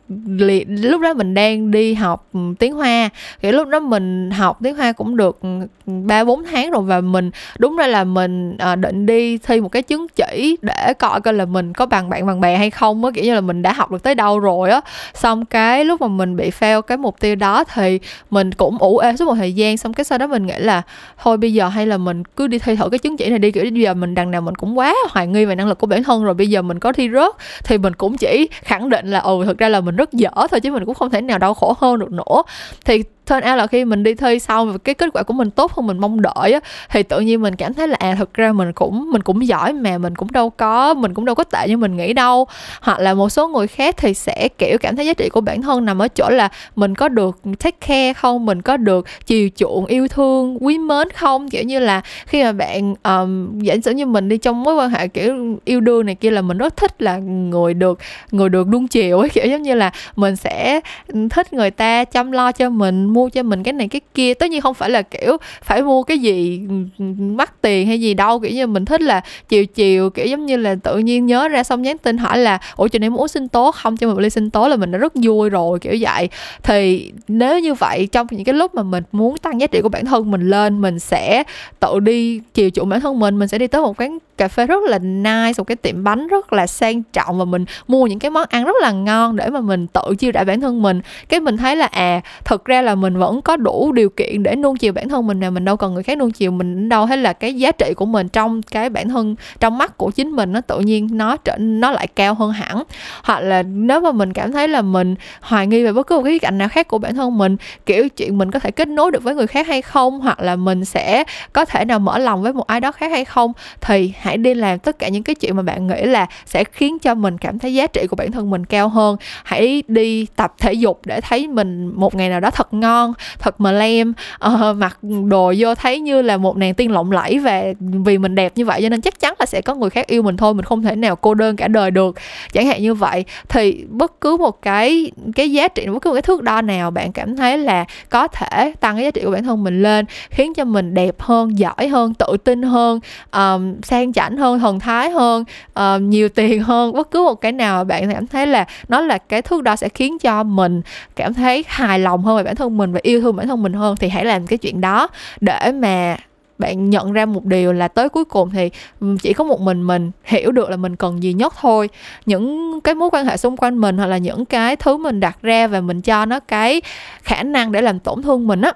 lúc 0.69 1.01
đó 1.01 1.15
mình 1.15 1.35
đang 1.35 1.71
đi 1.71 1.95
học 1.95 2.27
ừ, 2.33 2.41
tiếng 2.59 2.75
hoa. 2.75 3.09
Thì 3.43 3.53
lúc 3.53 3.69
đó 3.69 3.81
mình 3.81 4.31
học 4.31 4.59
tiếng 4.63 4.77
hoa 4.77 4.93
cũng 4.93 5.17
được 5.17 5.39
ừ, 5.43 5.49
ba 5.87 6.25
bốn 6.25 6.45
tháng 6.45 6.71
rồi 6.71 6.83
và 6.83 7.01
mình 7.01 7.31
đúng 7.59 7.77
ra 7.77 7.87
là 7.87 8.05
mình 8.05 8.57
à, 8.59 8.77
định 8.77 9.07
đi 9.07 9.39
thi 9.39 9.61
một 9.61 9.69
cái 9.69 9.83
chứng 9.83 10.07
chỉ 10.17 10.57
để 10.63 10.93
coi 10.99 11.21
coi 11.21 11.35
là 11.35 11.45
mình 11.45 11.73
có 11.73 11.87
bằng 11.87 12.09
bạn 12.09 12.27
bằng 12.27 12.41
bè 12.41 12.57
hay 12.57 12.71
không 12.71 13.05
á 13.05 13.11
kiểu 13.15 13.25
như 13.25 13.35
là 13.35 13.41
mình 13.41 13.63
đã 13.63 13.73
học 13.73 13.91
được 13.91 14.03
tới 14.03 14.15
đâu 14.15 14.39
rồi 14.39 14.71
á. 14.71 14.81
Xong 15.15 15.45
cái 15.45 15.85
lúc 15.85 16.01
mà 16.01 16.09
mình 16.09 16.37
bị 16.37 16.51
fail 16.51 16.83
cái 16.83 16.99
mục 16.99 17.21
tiêu 17.21 17.35
đó 17.35 17.65
thì 17.75 18.01
mình 18.31 18.53
cũng 18.53 18.79
ủ 18.79 18.99
ê 18.99 19.17
suốt 19.17 19.25
một 19.25 19.35
thời 19.35 19.53
gian 19.53 19.77
xong 19.77 19.93
cái 19.93 20.05
sau 20.05 20.19
đó 20.19 20.27
mình 20.27 20.47
nghĩ 20.47 20.59
là 20.59 20.83
thôi 21.23 21.37
bây 21.37 21.55
giờ 21.55 21.69
hay 21.69 21.87
là 21.87 21.97
mình 21.99 22.25
cứ 22.25 22.47
đi 22.47 22.59
thi 22.59 22.77
thử 22.77 22.89
cái 22.89 22.99
chứng 22.99 23.17
chỉ 23.17 23.31
này 23.31 23.39
đi 23.39 23.51
kiểu 23.51 23.63
bây 23.63 23.73
giờ 23.73 23.95
mình 23.95 24.15
đằng 24.15 24.31
nào 24.31 24.41
mình 24.41 24.55
cũng 24.55 24.79
quá 24.79 24.95
hoài 25.11 25.27
nghi 25.27 25.45
về 25.45 25.55
năng 25.55 25.69
lực 25.69 25.79
của 25.79 25.87
bản 25.87 26.05
thân 26.05 26.25
rồi 26.25 26.35
bây 26.35 26.49
giờ 26.49 26.63
mình 26.63 26.79
có 26.79 26.93
thi 26.93 27.11
rớt 27.13 27.35
thì 27.65 27.79
mình 27.79 27.95
cũng 27.95 28.17
chỉ 28.17 28.49
khẳng 28.63 28.89
định 28.89 29.11
là 29.11 29.19
ừ 29.19 29.43
thực 29.47 29.59
ra 29.59 29.69
là 29.69 29.81
mình 29.81 29.94
rất 29.97 30.13
dở 30.13 30.31
thôi 30.51 30.61
chứ 30.61 30.73
mình 30.73 30.85
cũng 30.85 30.95
không 30.95 31.11
thể 31.11 31.21
nào 31.21 31.39
đau 31.39 31.55
khổ 31.55 31.75
hơn 31.79 31.99
được 31.99 32.13
nữa. 32.13 32.43
Thì 32.85 33.03
turn 33.27 33.37
out 33.51 33.59
là 33.59 33.67
khi 33.67 33.85
mình 33.85 34.03
đi 34.03 34.15
thi 34.15 34.39
xong 34.39 34.73
và 34.73 34.79
cái 34.79 34.95
kết 34.95 35.09
quả 35.13 35.23
của 35.23 35.35
mình 35.35 35.51
tốt 35.51 35.73
hơn 35.73 35.87
mình 35.87 35.99
mong 35.99 36.23
đợi 36.23 36.53
á 36.53 36.61
thì 36.91 37.03
tự 37.03 37.21
nhiên 37.21 37.43
mình 37.43 37.57
cảm 37.57 37.75
thấy 37.75 37.89
là 37.89 37.97
à 38.01 38.15
thực 38.19 38.35
ra 38.35 38.53
mình 38.53 38.73
cũng 38.73 39.11
mình 39.13 39.23
cũng 39.23 39.47
giỏi 39.47 39.73
mà 39.73 39.99
mình 39.99 40.17
cũng 40.17 40.33
đâu 40.33 40.51
có 40.51 40.95
mình 40.95 41.15
cũng 41.15 41.25
đâu 41.25 41.35
có 41.35 41.45
tệ 41.45 41.69
như 41.69 41.77
mình 41.77 41.97
nghĩ 41.97 42.13
đâu. 42.13 42.47
Hoặc 42.81 43.01
là 43.01 43.15
một 43.15 43.29
số 43.29 43.49
người 43.49 43.67
khác 43.67 43.97
thì 43.99 44.15
sẽ 44.15 44.49
kiểu 44.59 44.79
cảm 44.79 44.97
thấy 44.97 45.07
giá 45.07 45.15
trị 45.15 45.29
của 45.29 45.41
bản 45.41 45.63
thân 45.63 45.85
nằm 45.85 45.99
ở 45.99 46.09
chỗ 46.09 46.31
là 46.31 46.49
mình 46.77 46.95
có 46.95 47.09
được 47.09 47.39
take 47.59 47.77
care 47.87 48.13
không 48.13 48.47
mình 48.47 48.63
có 48.63 48.77
được 48.77 49.07
chiều 49.27 49.49
chuộng 49.57 49.87
yêu 49.87 50.09
thương 50.09 50.65
quý 50.65 50.79
mến 50.79 51.09
không? 51.11 51.51
Kiểu 51.51 51.63
như 51.63 51.79
là 51.79 52.03
khi 52.27 52.43
mà 52.43 52.53
bạn 52.53 52.95
um, 53.03 53.59
giả 53.59 53.75
sử 53.85 53.91
như 53.91 54.07
mình 54.07 54.29
đi 54.29 54.39
trong 54.39 54.63
mối 54.63 54.75
quan 54.75 54.91
hệ 54.91 55.09
kiểu 55.09 55.59
yêu 55.65 55.81
đương 55.81 56.07
này 56.07 56.15
kia 56.15 56.31
là 56.31 56.43
mình 56.43 56.59
rất 56.59 56.77
thích 56.77 57.03
là 57.03 57.19
người 57.19 57.75
được 57.75 57.99
người 58.31 58.49
được 58.49 58.69
đun 58.69 58.87
chiều 58.87 59.19
ấy 59.19 59.29
kiểu 59.29 59.47
giống 59.47 59.63
như 59.63 59.75
là 59.75 59.91
mình 60.17 60.37
sẽ 60.37 60.81
ừ, 61.07 61.29
thích 61.31 61.53
người 61.53 61.71
ta 61.71 62.05
chăm 62.05 62.33
lo 62.33 62.53
cho 62.53 62.71
mình 62.71 63.07
mua 63.15 63.29
cho 63.29 63.43
mình 63.43 63.63
cái 63.63 63.73
này 63.73 63.89
cái 63.89 64.01
kia. 64.15 64.35
Tất 64.35 64.51
nhiên 64.51 64.61
không 64.61 64.75
phải 64.75 64.91
là, 64.91 65.03
kiểu, 65.03 65.37
phải 65.63 65.83
mua 65.83 66.03
cái 66.03 66.19
gì 66.19 66.61
ừ, 66.69 66.75
ừ, 66.99 67.05
mắc 67.19 67.63
tiền 67.63 67.87
hay 67.87 68.01
gì 68.01 68.15
đâu, 68.15 68.41
kiểu 68.41 68.53
như 68.53 68.67
mình 68.67 68.85
thích 68.85 69.01
là 69.01 69.21
chiều 69.49 69.67
chiều, 69.67 70.11
kiểu 70.11 70.27
giống 70.27 70.47
như 70.47 70.57
là 70.57 70.75
tự 70.75 70.99
nhiên 70.99 71.27
nhớ 71.27 71.49
ra 71.49 71.63
xong 71.63 71.83
nhắn 71.83 71.99
tin 71.99 72.19
hỏi 72.19 72.39
là, 72.39 72.59
ủa 72.77 72.89
chị 72.89 72.99
này 72.99 73.11
muốn 73.11 73.29
sinh 73.29 73.49
tố 73.49 73.71
không? 73.71 73.97
Cho 73.97 74.09
một 74.09 74.19
ly 74.19 74.31
sinh 74.31 74.51
tố 74.51 74.69
là 74.69 74.77
mình 74.77 74.93
đã 74.93 74.99
rất 74.99 75.13
vui 75.15 75.51
rồi, 75.51 75.79
kiểu 75.79 75.97
vậy. 76.01 76.29
Thì 76.63 77.13
nếu 77.29 77.61
như 77.61 77.75
vậy, 77.75 78.09
trong 78.13 78.27
những 78.31 78.45
cái 78.45 78.55
lúc 78.55 78.75
mà 78.75 78.83
mình 78.83 79.05
muốn 79.13 79.37
tăng 79.37 79.61
giá 79.61 79.67
trị 79.67 79.81
của 79.83 79.89
bản 79.89 80.05
thân 80.05 80.31
mình 80.31 80.51
lên, 80.51 80.81
mình 80.81 80.99
sẽ 80.99 81.43
tự 81.81 82.01
đi 82.01 82.41
chiều 82.55 82.71
chuộng 82.71 82.89
bản 82.89 83.01
thân 83.01 83.19
mình 83.19 83.39
mình 83.39 83.49
sẽ 83.49 83.59
đi 83.59 83.67
tới 83.67 83.81
một 83.81 84.01
quán 84.01 84.19
cà 84.37 84.49
phê 84.49 84.67
rất 84.67 84.83
là 84.83 84.99
nice, 84.99 85.53
một 85.59 85.65
cái 85.65 85.77
tiệm 85.77 86.05
bánh 86.05 86.27
rất 86.27 86.53
là 86.53 86.67
sang 86.67 87.03
trọng 87.03 87.39
và 87.39 87.45
mình 87.45 87.65
mua 87.89 88.07
những 88.07 88.19
cái 88.19 88.31
món 88.31 88.47
ăn 88.51 88.65
rất 88.65 88.77
là 88.81 88.93
ngon 88.93 89.37
để 89.37 89.51
mà 89.51 89.61
mình 89.61 89.87
tự 89.87 90.15
chiêu 90.19 90.33
đãi 90.33 90.45
bản 90.45 90.61
thân 90.61 90.83
mình. 90.83 91.01
Cái 91.29 91.41
mình 91.41 91.57
thấy 91.57 91.77
là 91.77 91.87
à 91.87 92.21
thực 92.45 92.65
ra 92.65 92.83
là 92.83 92.95
mình 92.95 93.17
vẫn 93.17 93.43
có 93.43 93.57
đủ 93.57 93.93
điều 93.93 94.09
kiện 94.09 94.43
để 94.43 94.57
nuông 94.57 94.77
chiều 94.77 94.93
bản 94.93 95.09
thân 95.09 95.27
mình 95.27 95.41
nè, 95.41 95.51
mình 95.51 95.65
đâu 95.65 95.77
cần 95.77 95.95
người 95.95 96.03
khác 96.03 96.19
nuông 96.19 96.31
chiều, 96.31 96.51
mình 96.51 96.89
đâu 96.89 97.05
hay 97.05 97.19
là 97.19 97.33
cái 97.33 97.55
giá 97.55 97.73
trị 97.73 97.95
của 97.97 98.07
mình 98.07 98.29
trong 98.29 98.63
cái 98.63 98.91
bản 98.91 99.09
thân, 99.09 99.37
trong 99.61 99.79
mắt 99.79 99.99
của 99.99 100.11
chính 100.11 100.31
mình 100.31 100.53
nó 100.53 100.61
tự 100.61 100.81
nhiên 100.81 101.09
nó 101.13 101.37
trở, 101.37 101.57
nó 101.57 101.91
lại 101.91 102.07
cao 102.07 102.35
hơn 102.35 102.51
hẳn. 102.51 102.83
Hoặc 103.23 103.41
là 103.41 103.63
nếu 103.63 104.01
mà 104.01 104.13
mình 104.13 104.33
cảm 104.33 104.53
thấy 104.53 104.69
là 104.69 104.83
mình 104.83 105.15
hoài 105.41 105.67
nghi 105.67 105.85
về 105.85 105.93
bất 105.93 106.07
cứ 106.07 106.17
một 106.17 106.23
cái 106.25 106.39
cạnh 106.39 106.59
nào 106.59 106.69
khác 106.69 106.89
của 106.89 106.99
bản 106.99 107.15
thân 107.15 107.39
mình, 107.39 107.57
kiểu 107.87 108.09
chuyện 108.09 108.39
mình 108.39 108.51
có 108.51 108.59
thể 108.59 108.71
kết 108.71 108.89
nối 108.89 109.11
được 109.11 109.23
với 109.23 109.35
người 109.35 109.47
khác 109.47 109.67
hay 109.67 109.83
không, 109.83 110.21
hoặc 110.21 110.41
là 110.41 110.57
mình 110.57 110.85
sẽ 110.85 111.25
có 111.53 111.65
thể 111.65 111.85
nào 111.85 111.99
mở 111.99 112.19
lòng 112.19 112.43
với 112.43 112.53
một 112.53 112.67
ai 112.67 112.81
đó 112.81 112.93
khác 112.93 113.11
hay 113.11 113.25
không, 113.25 113.53
thì 113.81 114.13
hãy 114.25 114.37
đi 114.37 114.55
làm 114.55 114.79
tất 114.79 114.99
cả 114.99 115.09
những 115.09 115.23
cái 115.23 115.35
chuyện 115.35 115.57
mà 115.57 115.63
bạn 115.63 115.87
nghĩ 115.87 116.03
là 116.03 116.27
sẽ 116.47 116.65
khiến 116.65 116.99
cho 116.99 117.15
mình 117.15 117.39
cảm 117.39 117.59
thấy 117.59 117.75
giá 117.75 117.87
trị 117.87 118.07
của 118.11 118.17
bản 118.17 118.33
thân 118.33 118.51
mình 118.51 118.67
cao 118.67 118.89
hơn. 118.89 119.17
Hãy 119.45 119.83
đi 119.89 120.27
tập 120.37 120.55
thể 120.59 120.73
dục 120.73 121.01
để 121.05 121.21
thấy 121.21 121.49
mình 121.49 121.93
một 121.95 122.15
ngày 122.15 122.29
nào 122.29 122.41
đó 122.41 122.51
thật 122.51 122.75
ngon 122.75 123.13
thật 123.39 123.61
mà 123.61 123.73
lem. 123.73 124.13
Uh, 124.47 124.77
mặc 124.77 124.99
đồ 125.29 125.55
vô 125.59 125.75
thấy 125.75 126.01
như 126.01 126.23
là 126.23 126.37
một 126.37 126.57
nàng 126.57 126.75
tiên 126.75 126.91
lộng 126.91 127.13
lẫy 127.13 127.39
và 127.39 127.63
vì 127.81 128.19
mình 128.19 128.35
đẹp 128.35 128.53
như 128.57 128.65
vậy 128.65 128.83
cho 128.83 128.89
nên 128.89 129.01
chắc 129.01 129.21
chắn 129.21 129.35
là 129.39 129.47
sẽ 129.47 129.61
có 129.61 129.75
người 129.75 129.91
khác 129.91 130.07
yêu 130.07 130.23
mình 130.23 130.37
thôi 130.37 130.55
mình 130.55 130.65
không 130.65 130.83
thể 130.83 130.97
nào 130.97 131.17
cô 131.17 131.35
đơn 131.35 131.57
cả 131.57 131.69
đời 131.69 131.91
được. 131.91 132.17
Chẳng 132.53 132.67
hạn 132.67 132.83
như 132.83 132.95
vậy 132.95 133.25
thì 133.49 133.85
bất 133.89 134.21
cứ 134.21 134.37
một 134.37 134.63
cái 134.63 135.11
cái 135.35 135.53
giá 135.53 135.69
trị 135.69 135.87
bất 135.87 136.03
cứ 136.03 136.11
một 136.11 136.15
cái 136.15 136.23
thước 136.23 136.43
đo 136.43 136.63
nào 136.63 136.91
bạn 136.91 137.13
cảm 137.13 137.37
thấy 137.37 137.59
là 137.59 137.85
có 138.09 138.29
thể 138.29 138.73
tăng 138.81 138.97
cái 138.97 139.05
giá 139.05 139.11
trị 139.11 139.23
của 139.25 139.31
bản 139.31 139.45
thân 139.45 139.65
mình 139.65 139.83
lên 139.83 140.05
khiến 140.31 140.55
cho 140.55 140.65
mình 140.65 140.95
đẹp 140.95 141.15
hơn 141.19 141.59
giỏi 141.59 141.89
hơn 141.89 142.15
tự 142.15 142.37
tin 142.45 142.63
hơn 142.63 143.01
um, 143.33 143.81
sang 143.83 144.14
chảnh 144.15 144.37
hơn 144.37 144.59
thần 144.59 144.81
thái 144.81 145.11
hơn 145.11 145.45
uh, 145.81 146.03
nhiều 146.03 146.29
tiền 146.29 146.63
hơn. 146.63 146.93
Bất 146.93 147.11
cứ 147.11 147.25
một 147.25 147.35
cái 147.35 147.53
nào 147.53 147.85
bạn 147.85 148.13
cảm 148.13 148.27
thấy 148.27 148.47
là 148.47 148.67
nó 148.89 149.01
là 149.01 149.19
cái 149.19 149.43
thước 149.43 149.63
đo 149.63 149.77
sẽ 149.77 149.89
khiến 149.89 150.19
cho 150.19 150.43
mình 150.43 150.83
cảm 151.17 151.35
thấy 151.35 151.65
hài 151.67 151.99
lòng 151.99 152.23
hơn 152.23 152.37
về 152.37 152.43
bản 152.43 152.57
thân 152.57 152.77
mình 152.77 152.93
và 152.93 153.01
yêu 153.03 153.21
thương 153.21 153.37
bản 153.37 153.49
thân 153.49 153.63
mình 153.63 153.73
hơn 153.73 153.97
thì 153.97 154.09
hãy 154.09 154.25
làm 154.25 154.47
cái 154.47 154.59
chuyện 154.59 154.81
đó. 154.81 155.09
Để 155.41 155.73
mà 155.73 156.17
bạn 156.59 156.91
nhận 156.91 157.13
ra 157.13 157.27
một 157.27 157.45
điều 157.45 157.73
là 157.73 157.89
tới 157.89 158.09
cuối 158.09 158.25
cùng 158.25 158.51
thì 158.51 158.71
ừ, 159.01 159.17
chỉ 159.23 159.33
có 159.33 159.45
một 159.45 159.61
mình 159.61 159.87
mình 159.87 160.11
hiểu 160.25 160.53
được 160.53 160.71
là 160.71 160.77
mình 160.77 160.97
cần 160.97 161.23
gì 161.23 161.33
nhất 161.33 161.55
thôi. 161.61 161.89
Những 162.27 162.81
cái 162.81 162.95
mối 162.95 163.11
quan 163.13 163.27
hệ 163.27 163.37
xung 163.37 163.57
quanh 163.57 163.79
mình 163.79 163.99
hoặc 163.99 164.07
là 164.07 164.19
những 164.19 164.45
cái 164.45 164.77
thứ 164.77 164.97
mình 164.97 165.21
đặt 165.21 165.39
ra 165.43 165.67
và 165.67 165.81
mình 165.81 166.01
cho 166.01 166.25
nó 166.25 166.41
cái 166.41 166.83
khả 167.23 167.43
năng 167.43 167.73
để 167.73 167.81
làm 167.81 167.99
tổn 167.99 168.23
thương 168.23 168.47
mình 168.47 168.61
á 168.61 168.73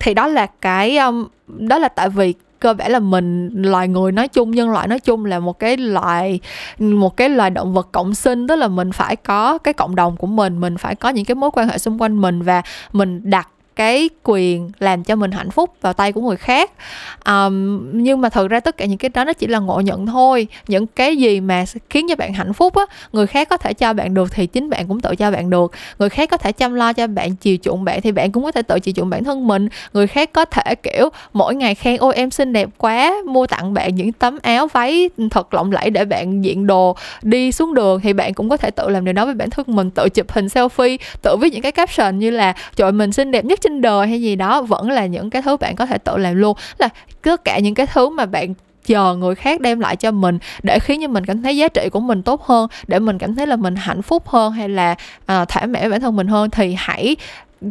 thì 0.00 0.14
đó 0.14 0.26
là 0.26 0.46
cái 0.46 0.98
um, 0.98 1.26
đó 1.46 1.78
là 1.78 1.88
tại 1.88 2.08
vì 2.08 2.34
cơ 2.60 2.74
bản 2.74 2.90
là 2.90 2.98
mình, 2.98 3.50
loài 3.54 3.88
người 3.88 4.12
nói 4.12 4.28
chung, 4.28 4.50
nhân 4.50 4.70
loại 4.70 4.88
nói 4.88 5.00
chung 5.00 5.24
là 5.24 5.38
một 5.38 5.58
cái 5.58 5.76
loài, 5.76 6.40
một 6.78 7.16
cái 7.16 7.28
loài 7.28 7.50
động 7.50 7.74
vật 7.74 7.88
cộng 7.92 8.14
sinh. 8.14 8.46
Tức 8.48 8.56
là 8.56 8.68
mình 8.68 8.92
phải 8.92 9.16
có 9.16 9.58
cái 9.58 9.74
cộng 9.74 9.94
đồng 9.94 10.16
của 10.16 10.26
mình 10.26 10.60
mình 10.60 10.76
phải 10.76 10.94
có 10.94 11.08
những 11.08 11.24
cái 11.24 11.34
mối 11.34 11.50
quan 11.50 11.68
hệ 11.68 11.78
xung 11.78 11.98
quanh 11.98 12.20
mình 12.20 12.42
và 12.42 12.62
mình 12.92 13.20
đặt 13.24 13.48
cái 13.80 14.10
quyền 14.22 14.70
làm 14.78 15.04
cho 15.04 15.16
mình 15.16 15.30
hạnh 15.30 15.50
phúc 15.50 15.74
vào 15.80 15.92
tay 15.92 16.12
của 16.12 16.20
người 16.20 16.36
khác. 16.36 16.70
Um, 17.26 17.88
nhưng 17.92 18.20
mà 18.20 18.28
thật 18.28 18.48
ra 18.48 18.60
tất 18.60 18.76
cả 18.76 18.84
những 18.84 18.98
cái 18.98 19.08
đó 19.08 19.24
nó 19.24 19.32
chỉ 19.32 19.46
là 19.46 19.58
ngộ 19.58 19.80
nhận 19.80 20.06
thôi. 20.06 20.46
Những 20.68 20.86
cái 20.86 21.16
gì 21.16 21.40
mà 21.40 21.64
khiến 21.90 22.06
cho 22.08 22.16
bạn 22.16 22.34
hạnh 22.34 22.52
phúc 22.52 22.74
á 22.74 22.82
người 23.12 23.26
khác 23.26 23.48
có 23.48 23.56
thể 23.56 23.74
cho 23.74 23.92
bạn 23.92 24.14
được 24.14 24.32
thì 24.32 24.46
chính 24.46 24.70
bạn 24.70 24.88
cũng 24.88 25.00
tự 25.00 25.16
cho 25.16 25.30
bạn 25.30 25.50
được. 25.50 25.72
Người 25.98 26.08
khác 26.08 26.30
có 26.30 26.36
thể 26.36 26.52
chăm 26.52 26.74
lo 26.74 26.92
cho 26.92 27.06
bạn 27.06 27.36
chiều 27.36 27.56
chuộng 27.62 27.84
bạn 27.84 28.00
thì 28.00 28.12
bạn 28.12 28.32
cũng 28.32 28.44
có 28.44 28.52
thể 28.52 28.62
tự 28.62 28.80
chiều 28.80 28.92
chuộng 28.92 29.10
bản 29.10 29.24
thân 29.24 29.46
mình. 29.46 29.68
Người 29.92 30.06
khác 30.06 30.32
có 30.32 30.44
thể 30.44 30.74
kiểu 30.74 31.08
mỗi 31.32 31.54
ngày 31.54 31.74
khen 31.74 31.96
ôi 31.96 32.14
em 32.14 32.30
xinh 32.30 32.52
đẹp 32.52 32.68
quá 32.78 33.14
mua 33.26 33.46
tặng 33.46 33.74
bạn 33.74 33.94
những 33.94 34.12
tấm 34.12 34.38
áo 34.42 34.66
váy 34.66 35.10
thật 35.30 35.54
lộng 35.54 35.72
lẫy 35.72 35.90
để 35.90 36.04
bạn 36.04 36.44
diện 36.44 36.66
đồ 36.66 36.96
đi 37.22 37.52
xuống 37.52 37.74
đường. 37.74 38.00
Thì 38.00 38.12
bạn 38.12 38.34
cũng 38.34 38.48
có 38.48 38.56
thể 38.56 38.70
tự 38.70 38.88
làm 38.88 39.04
điều 39.04 39.12
đó 39.12 39.24
với 39.24 39.34
bản 39.34 39.50
thân 39.50 39.66
mình 39.68 39.90
tự 39.90 40.08
chụp 40.08 40.32
hình 40.32 40.46
selfie 40.46 40.98
tự 41.22 41.36
viết 41.36 41.52
những 41.52 41.62
cái 41.62 41.72
caption 41.72 42.18
như 42.18 42.30
là 42.30 42.54
trời 42.76 42.92
mình 42.92 43.12
xinh 43.12 43.30
đẹp 43.30 43.44
nhất 43.44 43.60
trên 43.62 43.69
tinder 43.70 43.82
đời 43.82 44.08
hay 44.08 44.22
gì 44.22 44.36
đó 44.36 44.62
vẫn 44.62 44.90
là 44.90 45.06
những 45.06 45.30
cái 45.30 45.42
thứ 45.42 45.56
bạn 45.56 45.76
có 45.76 45.86
thể 45.86 45.98
tự 45.98 46.16
làm 46.16 46.34
luôn. 46.34 46.56
Là 46.78 46.88
tất 47.22 47.44
cả 47.44 47.58
những 47.58 47.74
cái 47.74 47.86
thứ 47.86 48.08
mà 48.08 48.26
bạn 48.26 48.54
chờ 48.86 49.14
người 49.14 49.34
khác 49.34 49.60
đem 49.60 49.80
lại 49.80 49.96
cho 49.96 50.10
mình 50.10 50.38
để 50.62 50.78
khiến 50.78 51.00
cho 51.02 51.08
mình 51.08 51.26
cảm 51.26 51.42
thấy 51.42 51.56
giá 51.56 51.68
trị 51.68 51.88
của 51.92 52.00
mình 52.00 52.22
tốt 52.22 52.42
hơn 52.44 52.68
để 52.86 52.98
mình 52.98 53.18
cảm 53.18 53.34
thấy 53.34 53.46
là 53.46 53.56
mình 53.56 53.76
hạnh 53.76 54.02
phúc 54.02 54.28
hơn 54.28 54.52
hay 54.52 54.68
là 54.68 54.92
uh, 54.92 55.48
thỏa 55.48 55.66
mãn 55.66 55.90
bản 55.90 56.00
thân 56.00 56.16
mình 56.16 56.26
hơn 56.26 56.50
thì 56.50 56.74
hãy 56.78 57.16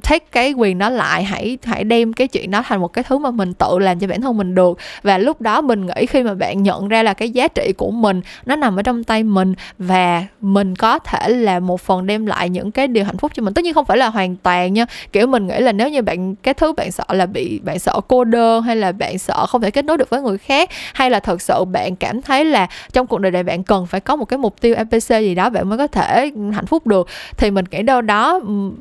take 0.03 0.25
cái 0.31 0.53
quyền 0.53 0.77
đó 0.77 0.89
lại, 0.89 1.23
hãy 1.23 1.57
hãy 1.63 1.83
đem 1.83 2.13
cái 2.13 2.27
chuyện 2.27 2.51
đó 2.51 2.63
thành 2.65 2.79
một 2.79 2.87
cái 2.87 3.03
thứ 3.03 3.17
mà 3.17 3.31
mình 3.31 3.53
tự 3.53 3.79
làm 3.79 3.99
cho 3.99 4.07
bản 4.07 4.21
thân 4.21 4.37
mình 4.37 4.55
được. 4.55 4.77
Và 5.03 5.17
lúc 5.17 5.41
đó 5.41 5.61
mình 5.61 5.85
nghĩ 5.85 6.05
khi 6.05 6.23
mà 6.23 6.33
bạn 6.33 6.63
nhận 6.63 6.87
ra 6.87 7.03
là 7.03 7.13
cái 7.13 7.29
giá 7.29 7.47
trị 7.47 7.73
của 7.77 7.91
mình, 7.91 8.21
nó 8.45 8.55
nằm 8.55 8.75
ở 8.79 8.83
trong 8.83 9.03
tay 9.03 9.23
mình 9.23 9.53
và 9.79 10.23
mình 10.41 10.75
có 10.75 10.99
thể 10.99 11.29
là 11.29 11.59
một 11.59 11.81
phần 11.81 12.07
đem 12.07 12.25
lại 12.25 12.49
những 12.49 12.71
cái 12.71 12.87
điều 12.87 13.05
hạnh 13.05 13.17
phúc 13.17 13.31
cho 13.35 13.43
mình. 13.43 13.53
Tất 13.53 13.63
nhiên 13.63 13.73
không 13.73 13.85
phải 13.85 13.97
là 13.97 14.09
hoàn 14.09 14.35
toàn 14.35 14.73
nha. 14.73 14.85
Kiểu 15.11 15.27
mình 15.27 15.47
nghĩ 15.47 15.59
là 15.59 15.71
nếu 15.71 15.89
như 15.89 16.01
bạn, 16.01 16.35
cái 16.35 16.53
thứ 16.53 16.73
bạn 16.73 16.91
sợ 16.91 17.03
là 17.09 17.25
bị, 17.25 17.59
bạn 17.59 17.79
sợ 17.79 17.99
cô 18.07 18.23
đơn 18.23 18.63
hay 18.63 18.75
là 18.75 18.91
bạn 18.91 19.17
sợ 19.17 19.45
không 19.45 19.61
thể 19.61 19.71
kết 19.71 19.85
nối 19.85 19.97
được 19.97 20.09
với 20.09 20.21
người 20.21 20.37
khác, 20.37 20.69
hay 20.93 21.09
là 21.09 21.19
thật 21.19 21.41
sự 21.41 21.65
bạn 21.65 21.95
cảm 21.95 22.21
thấy 22.21 22.45
là 22.45 22.67
trong 22.93 23.07
cuộc 23.07 23.19
đời 23.19 23.31
này 23.31 23.43
bạn 23.43 23.63
cần 23.63 23.85
phải 23.87 24.01
có 24.01 24.15
một 24.15 24.25
cái 24.25 24.37
mục 24.37 24.61
tiêu 24.61 24.75
APC 24.75 25.09
gì 25.09 25.35
đó 25.35 25.49
bạn 25.49 25.69
mới 25.69 25.77
có 25.77 25.87
thể 25.87 26.31
hạnh 26.53 26.65
phúc 26.65 26.87
được, 26.87 27.07
thì 27.37 27.51
mình 27.51 27.65
nghĩ 27.71 27.81
đâu 27.81 28.01
đó 28.01 28.39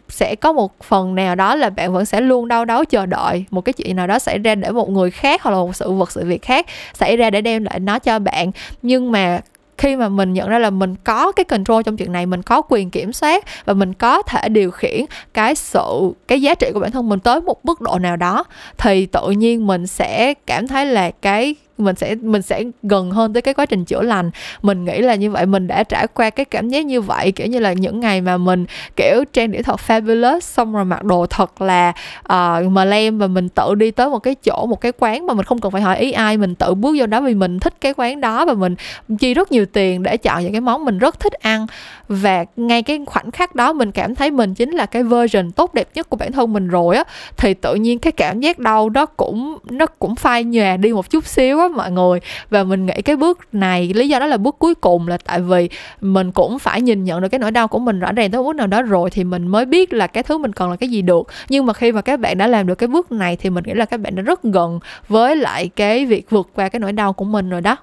sẽ 0.09 0.35
có 0.35 0.53
một 0.53 0.73
phần 0.83 0.98
phần 0.99 1.15
nào 1.15 1.35
đó 1.35 1.55
là 1.55 1.71
bạn 1.71 1.93
vẫn 1.93 2.05
sẽ 2.05 2.21
luôn 2.21 2.49
đau 2.49 2.65
đớn 2.65 2.85
chờ 2.85 3.07
đợi 3.07 3.45
một 3.51 3.61
cái 3.61 3.73
chuyện 3.73 3.97
nào 3.97 4.07
đó 4.07 4.19
xảy 4.19 4.39
ra 4.39 4.55
để 4.55 4.71
một 4.71 4.91
người 4.91 5.11
khác 5.11 5.43
hoặc 5.43 5.51
là 5.51 5.57
một 5.57 5.77
sự 5.77 5.93
vật 5.93 6.11
sự 6.11 6.25
việc 6.25 6.43
khác 6.43 6.67
xảy 6.95 7.17
ra 7.17 7.31
để 7.31 7.41
đem 7.41 7.65
lại 7.65 7.81
nó 7.81 7.99
cho 7.99 8.19
bạn. 8.19 8.51
Nhưng 8.83 9.13
mà 9.13 9.41
khi 9.79 9.97
mà 9.97 10.09
mình 10.09 10.33
nhận 10.33 10.49
ra 10.49 10.59
là 10.59 10.71
mình 10.71 10.95
có 11.05 11.33
cái 11.33 11.45
control 11.45 11.83
trong 11.83 11.97
chuyện 11.97 12.13
này, 12.13 12.27
mình 12.27 12.43
có 12.43 12.63
quyền 12.69 12.91
kiểm 12.91 13.13
soát 13.13 13.45
và 13.65 13.75
mình 13.75 13.95
có 13.95 14.23
thể 14.23 14.49
điều 14.49 14.71
khiển 14.71 15.05
cái 15.35 15.55
sự, 15.55 16.13
cái 16.29 16.43
giá 16.43 16.55
trị 16.55 16.71
của 16.75 16.81
bản 16.81 16.91
thân 16.91 17.09
mình 17.09 17.21
tới 17.21 17.41
một 17.41 17.65
mức 17.65 17.81
độ 17.81 17.99
nào 17.99 18.17
đó, 18.17 18.45
thì 18.79 19.07
tự 19.07 19.31
nhiên 19.31 19.67
mình 19.67 19.87
sẽ 19.87 20.35
cảm 20.47 20.69
thấy 20.69 20.87
là 20.87 21.11
cái 21.11 21.55
mình 21.79 21.97
sẽ 21.97 22.15
mình 22.15 22.43
sẽ 22.43 22.65
gần 22.83 23.11
hơn 23.11 23.33
tới 23.33 23.43
cái 23.43 23.55
quá 23.55 23.67
trình 23.67 23.85
chữa 23.85 24.03
lành. 24.03 24.31
Mình 24.63 24.85
nghĩ 24.85 24.99
là 24.99 25.15
như 25.15 25.31
vậy 25.31 25.47
mình 25.47 25.67
đã 25.67 25.83
trải 25.83 26.07
qua 26.07 26.31
cái 26.31 26.45
cảm 26.45 26.69
giác 26.69 26.87
như 26.87 27.01
vậy 27.01 27.33
kiểu 27.33 27.47
như 27.47 27.59
là 27.59 27.73
những 27.73 28.01
ngày 28.01 28.21
mà 28.21 28.37
mình 28.37 28.67
kiểu 28.97 29.25
trang 29.33 29.51
điểm 29.51 29.63
thật 29.63 29.81
fabulous 29.87 30.41
xong 30.41 30.73
rồi 30.73 30.85
mặc 30.85 31.05
đồ 31.05 31.27
thật 31.27 31.63
là 31.63 31.93
uh, 32.19 32.73
mà 32.73 32.85
lem 32.85 33.19
và 33.19 33.27
mình 33.27 33.49
tự 33.49 33.75
đi 33.75 33.91
tới 33.91 34.09
một 34.09 34.19
cái 34.19 34.35
chỗ 34.35 34.67
một 34.67 34.81
cái 34.81 34.93
quán 34.99 35.27
mà 35.27 35.35
mình 35.35 35.45
không 35.45 35.61
cần 35.61 35.73
phải 35.73 35.83
hỏi 35.83 35.99
ý 35.99 36.13
ai 36.13 36.37
mình 36.37 36.55
tự 36.55 36.75
bước 36.75 36.97
vô 36.99 37.07
đó 37.07 37.21
vì 37.21 37.35
mình 37.35 37.59
thích 37.59 37.75
cái 37.81 37.95
quán 37.97 38.21
đó 38.21 38.45
và 38.45 38.55
mình 38.55 38.75
chi 39.19 39.35
rất 39.35 39.53
nhiều 39.53 39.67
tiền 39.67 40.03
để 40.03 40.17
chọn 40.17 40.43
những 40.43 40.53
cái 40.53 40.61
món 40.61 40.85
mình 40.85 40.99
rất 40.99 41.21
thích 41.21 41.33
ăn. 41.33 41.67
Và 42.09 42.45
ngay 42.57 42.83
cái 42.83 43.01
khoảnh 43.07 43.31
khắc 43.31 43.55
đó 43.55 43.73
mình 43.73 43.93
cảm 43.93 44.15
thấy 44.15 44.31
mình 44.31 44.55
chính 44.55 44.71
là 44.71 44.87
cái 44.87 45.03
version 45.03 45.51
tốt 45.51 45.75
đẹp 45.75 45.89
nhất 45.95 46.11
của 46.11 46.17
bản 46.17 46.33
thân 46.33 46.53
mình 46.53 46.69
rồi 46.69 46.97
á 46.97 47.05
thì 47.37 47.55
tự 47.55 47.75
nhiên 47.75 47.99
cái 47.99 48.13
cảm 48.13 48.41
giác 48.41 48.59
đau 48.59 48.89
đó 48.89 49.07
cũng 49.07 49.59
nó 49.71 49.87
cũng 49.87 50.17
phai 50.17 50.45
nhòa 50.45 50.77
đi 50.77 50.93
một 50.93 51.11
chút 51.11 51.27
xíu 51.27 51.61
á 51.61 51.68
mọi 51.69 51.91
người. 51.91 52.21
Và 52.51 52.65
mình 52.65 52.87
nghĩ 52.87 53.03
cái 53.05 53.17
bước 53.17 53.39
này, 53.53 53.93
lý 53.95 54.09
do 54.09 54.19
đó 54.19 54.27
là 54.27 54.37
bước 54.37 54.57
cuối 54.59 54.75
cùng 54.75 55.09
là 55.09 55.19
tại 55.25 55.41
vì 55.41 55.69
mình 56.01 56.33
cũng 56.33 56.59
phải 56.59 56.81
nhìn 56.83 57.05
nhận 57.05 57.21
được 57.21 57.29
cái 57.29 57.39
nỗi 57.39 57.51
đau 57.51 57.69
của 57.69 57.79
mình 57.79 58.01
rõ 58.01 58.13
ràng 58.13 58.31
tới 58.31 58.43
bước 58.43 58.57
nào 58.57 58.67
đó 58.67 58.83
rồi 58.83 59.11
thì 59.11 59.25
mình 59.25 59.47
mới 59.47 59.65
biết 59.65 59.93
là 59.93 60.07
cái 60.07 60.23
thứ 60.23 60.39
mình 60.39 60.53
cần 60.53 60.71
là 60.71 60.77
cái 60.77 60.89
gì 60.89 61.03
được. 61.03 61.27
Nhưng 61.49 61.67
mà 61.67 61.73
khi 61.73 61.93
mà 61.93 62.01
các 62.01 62.21
bạn 62.21 62.39
đã 62.39 62.47
làm 62.47 62.67
được 62.67 62.75
cái 62.75 62.89
bước 62.89 63.13
này 63.13 63.37
thì 63.37 63.51
mình 63.51 63.65
nghĩ 63.67 63.75
là 63.75 63.85
các 63.85 64.01
bạn 64.01 64.15
đã 64.15 64.23
rất 64.23 64.43
gần 64.43 64.81
với 65.09 65.37
lại 65.37 65.69
cái 65.69 66.07
việc 66.07 66.31
vượt 66.31 66.49
qua 66.55 66.69
cái 66.69 66.81
nỗi 66.81 66.93
đau 66.93 67.13
của 67.13 67.25
mình 67.25 67.51
rồi 67.51 67.61
đó 67.61 67.77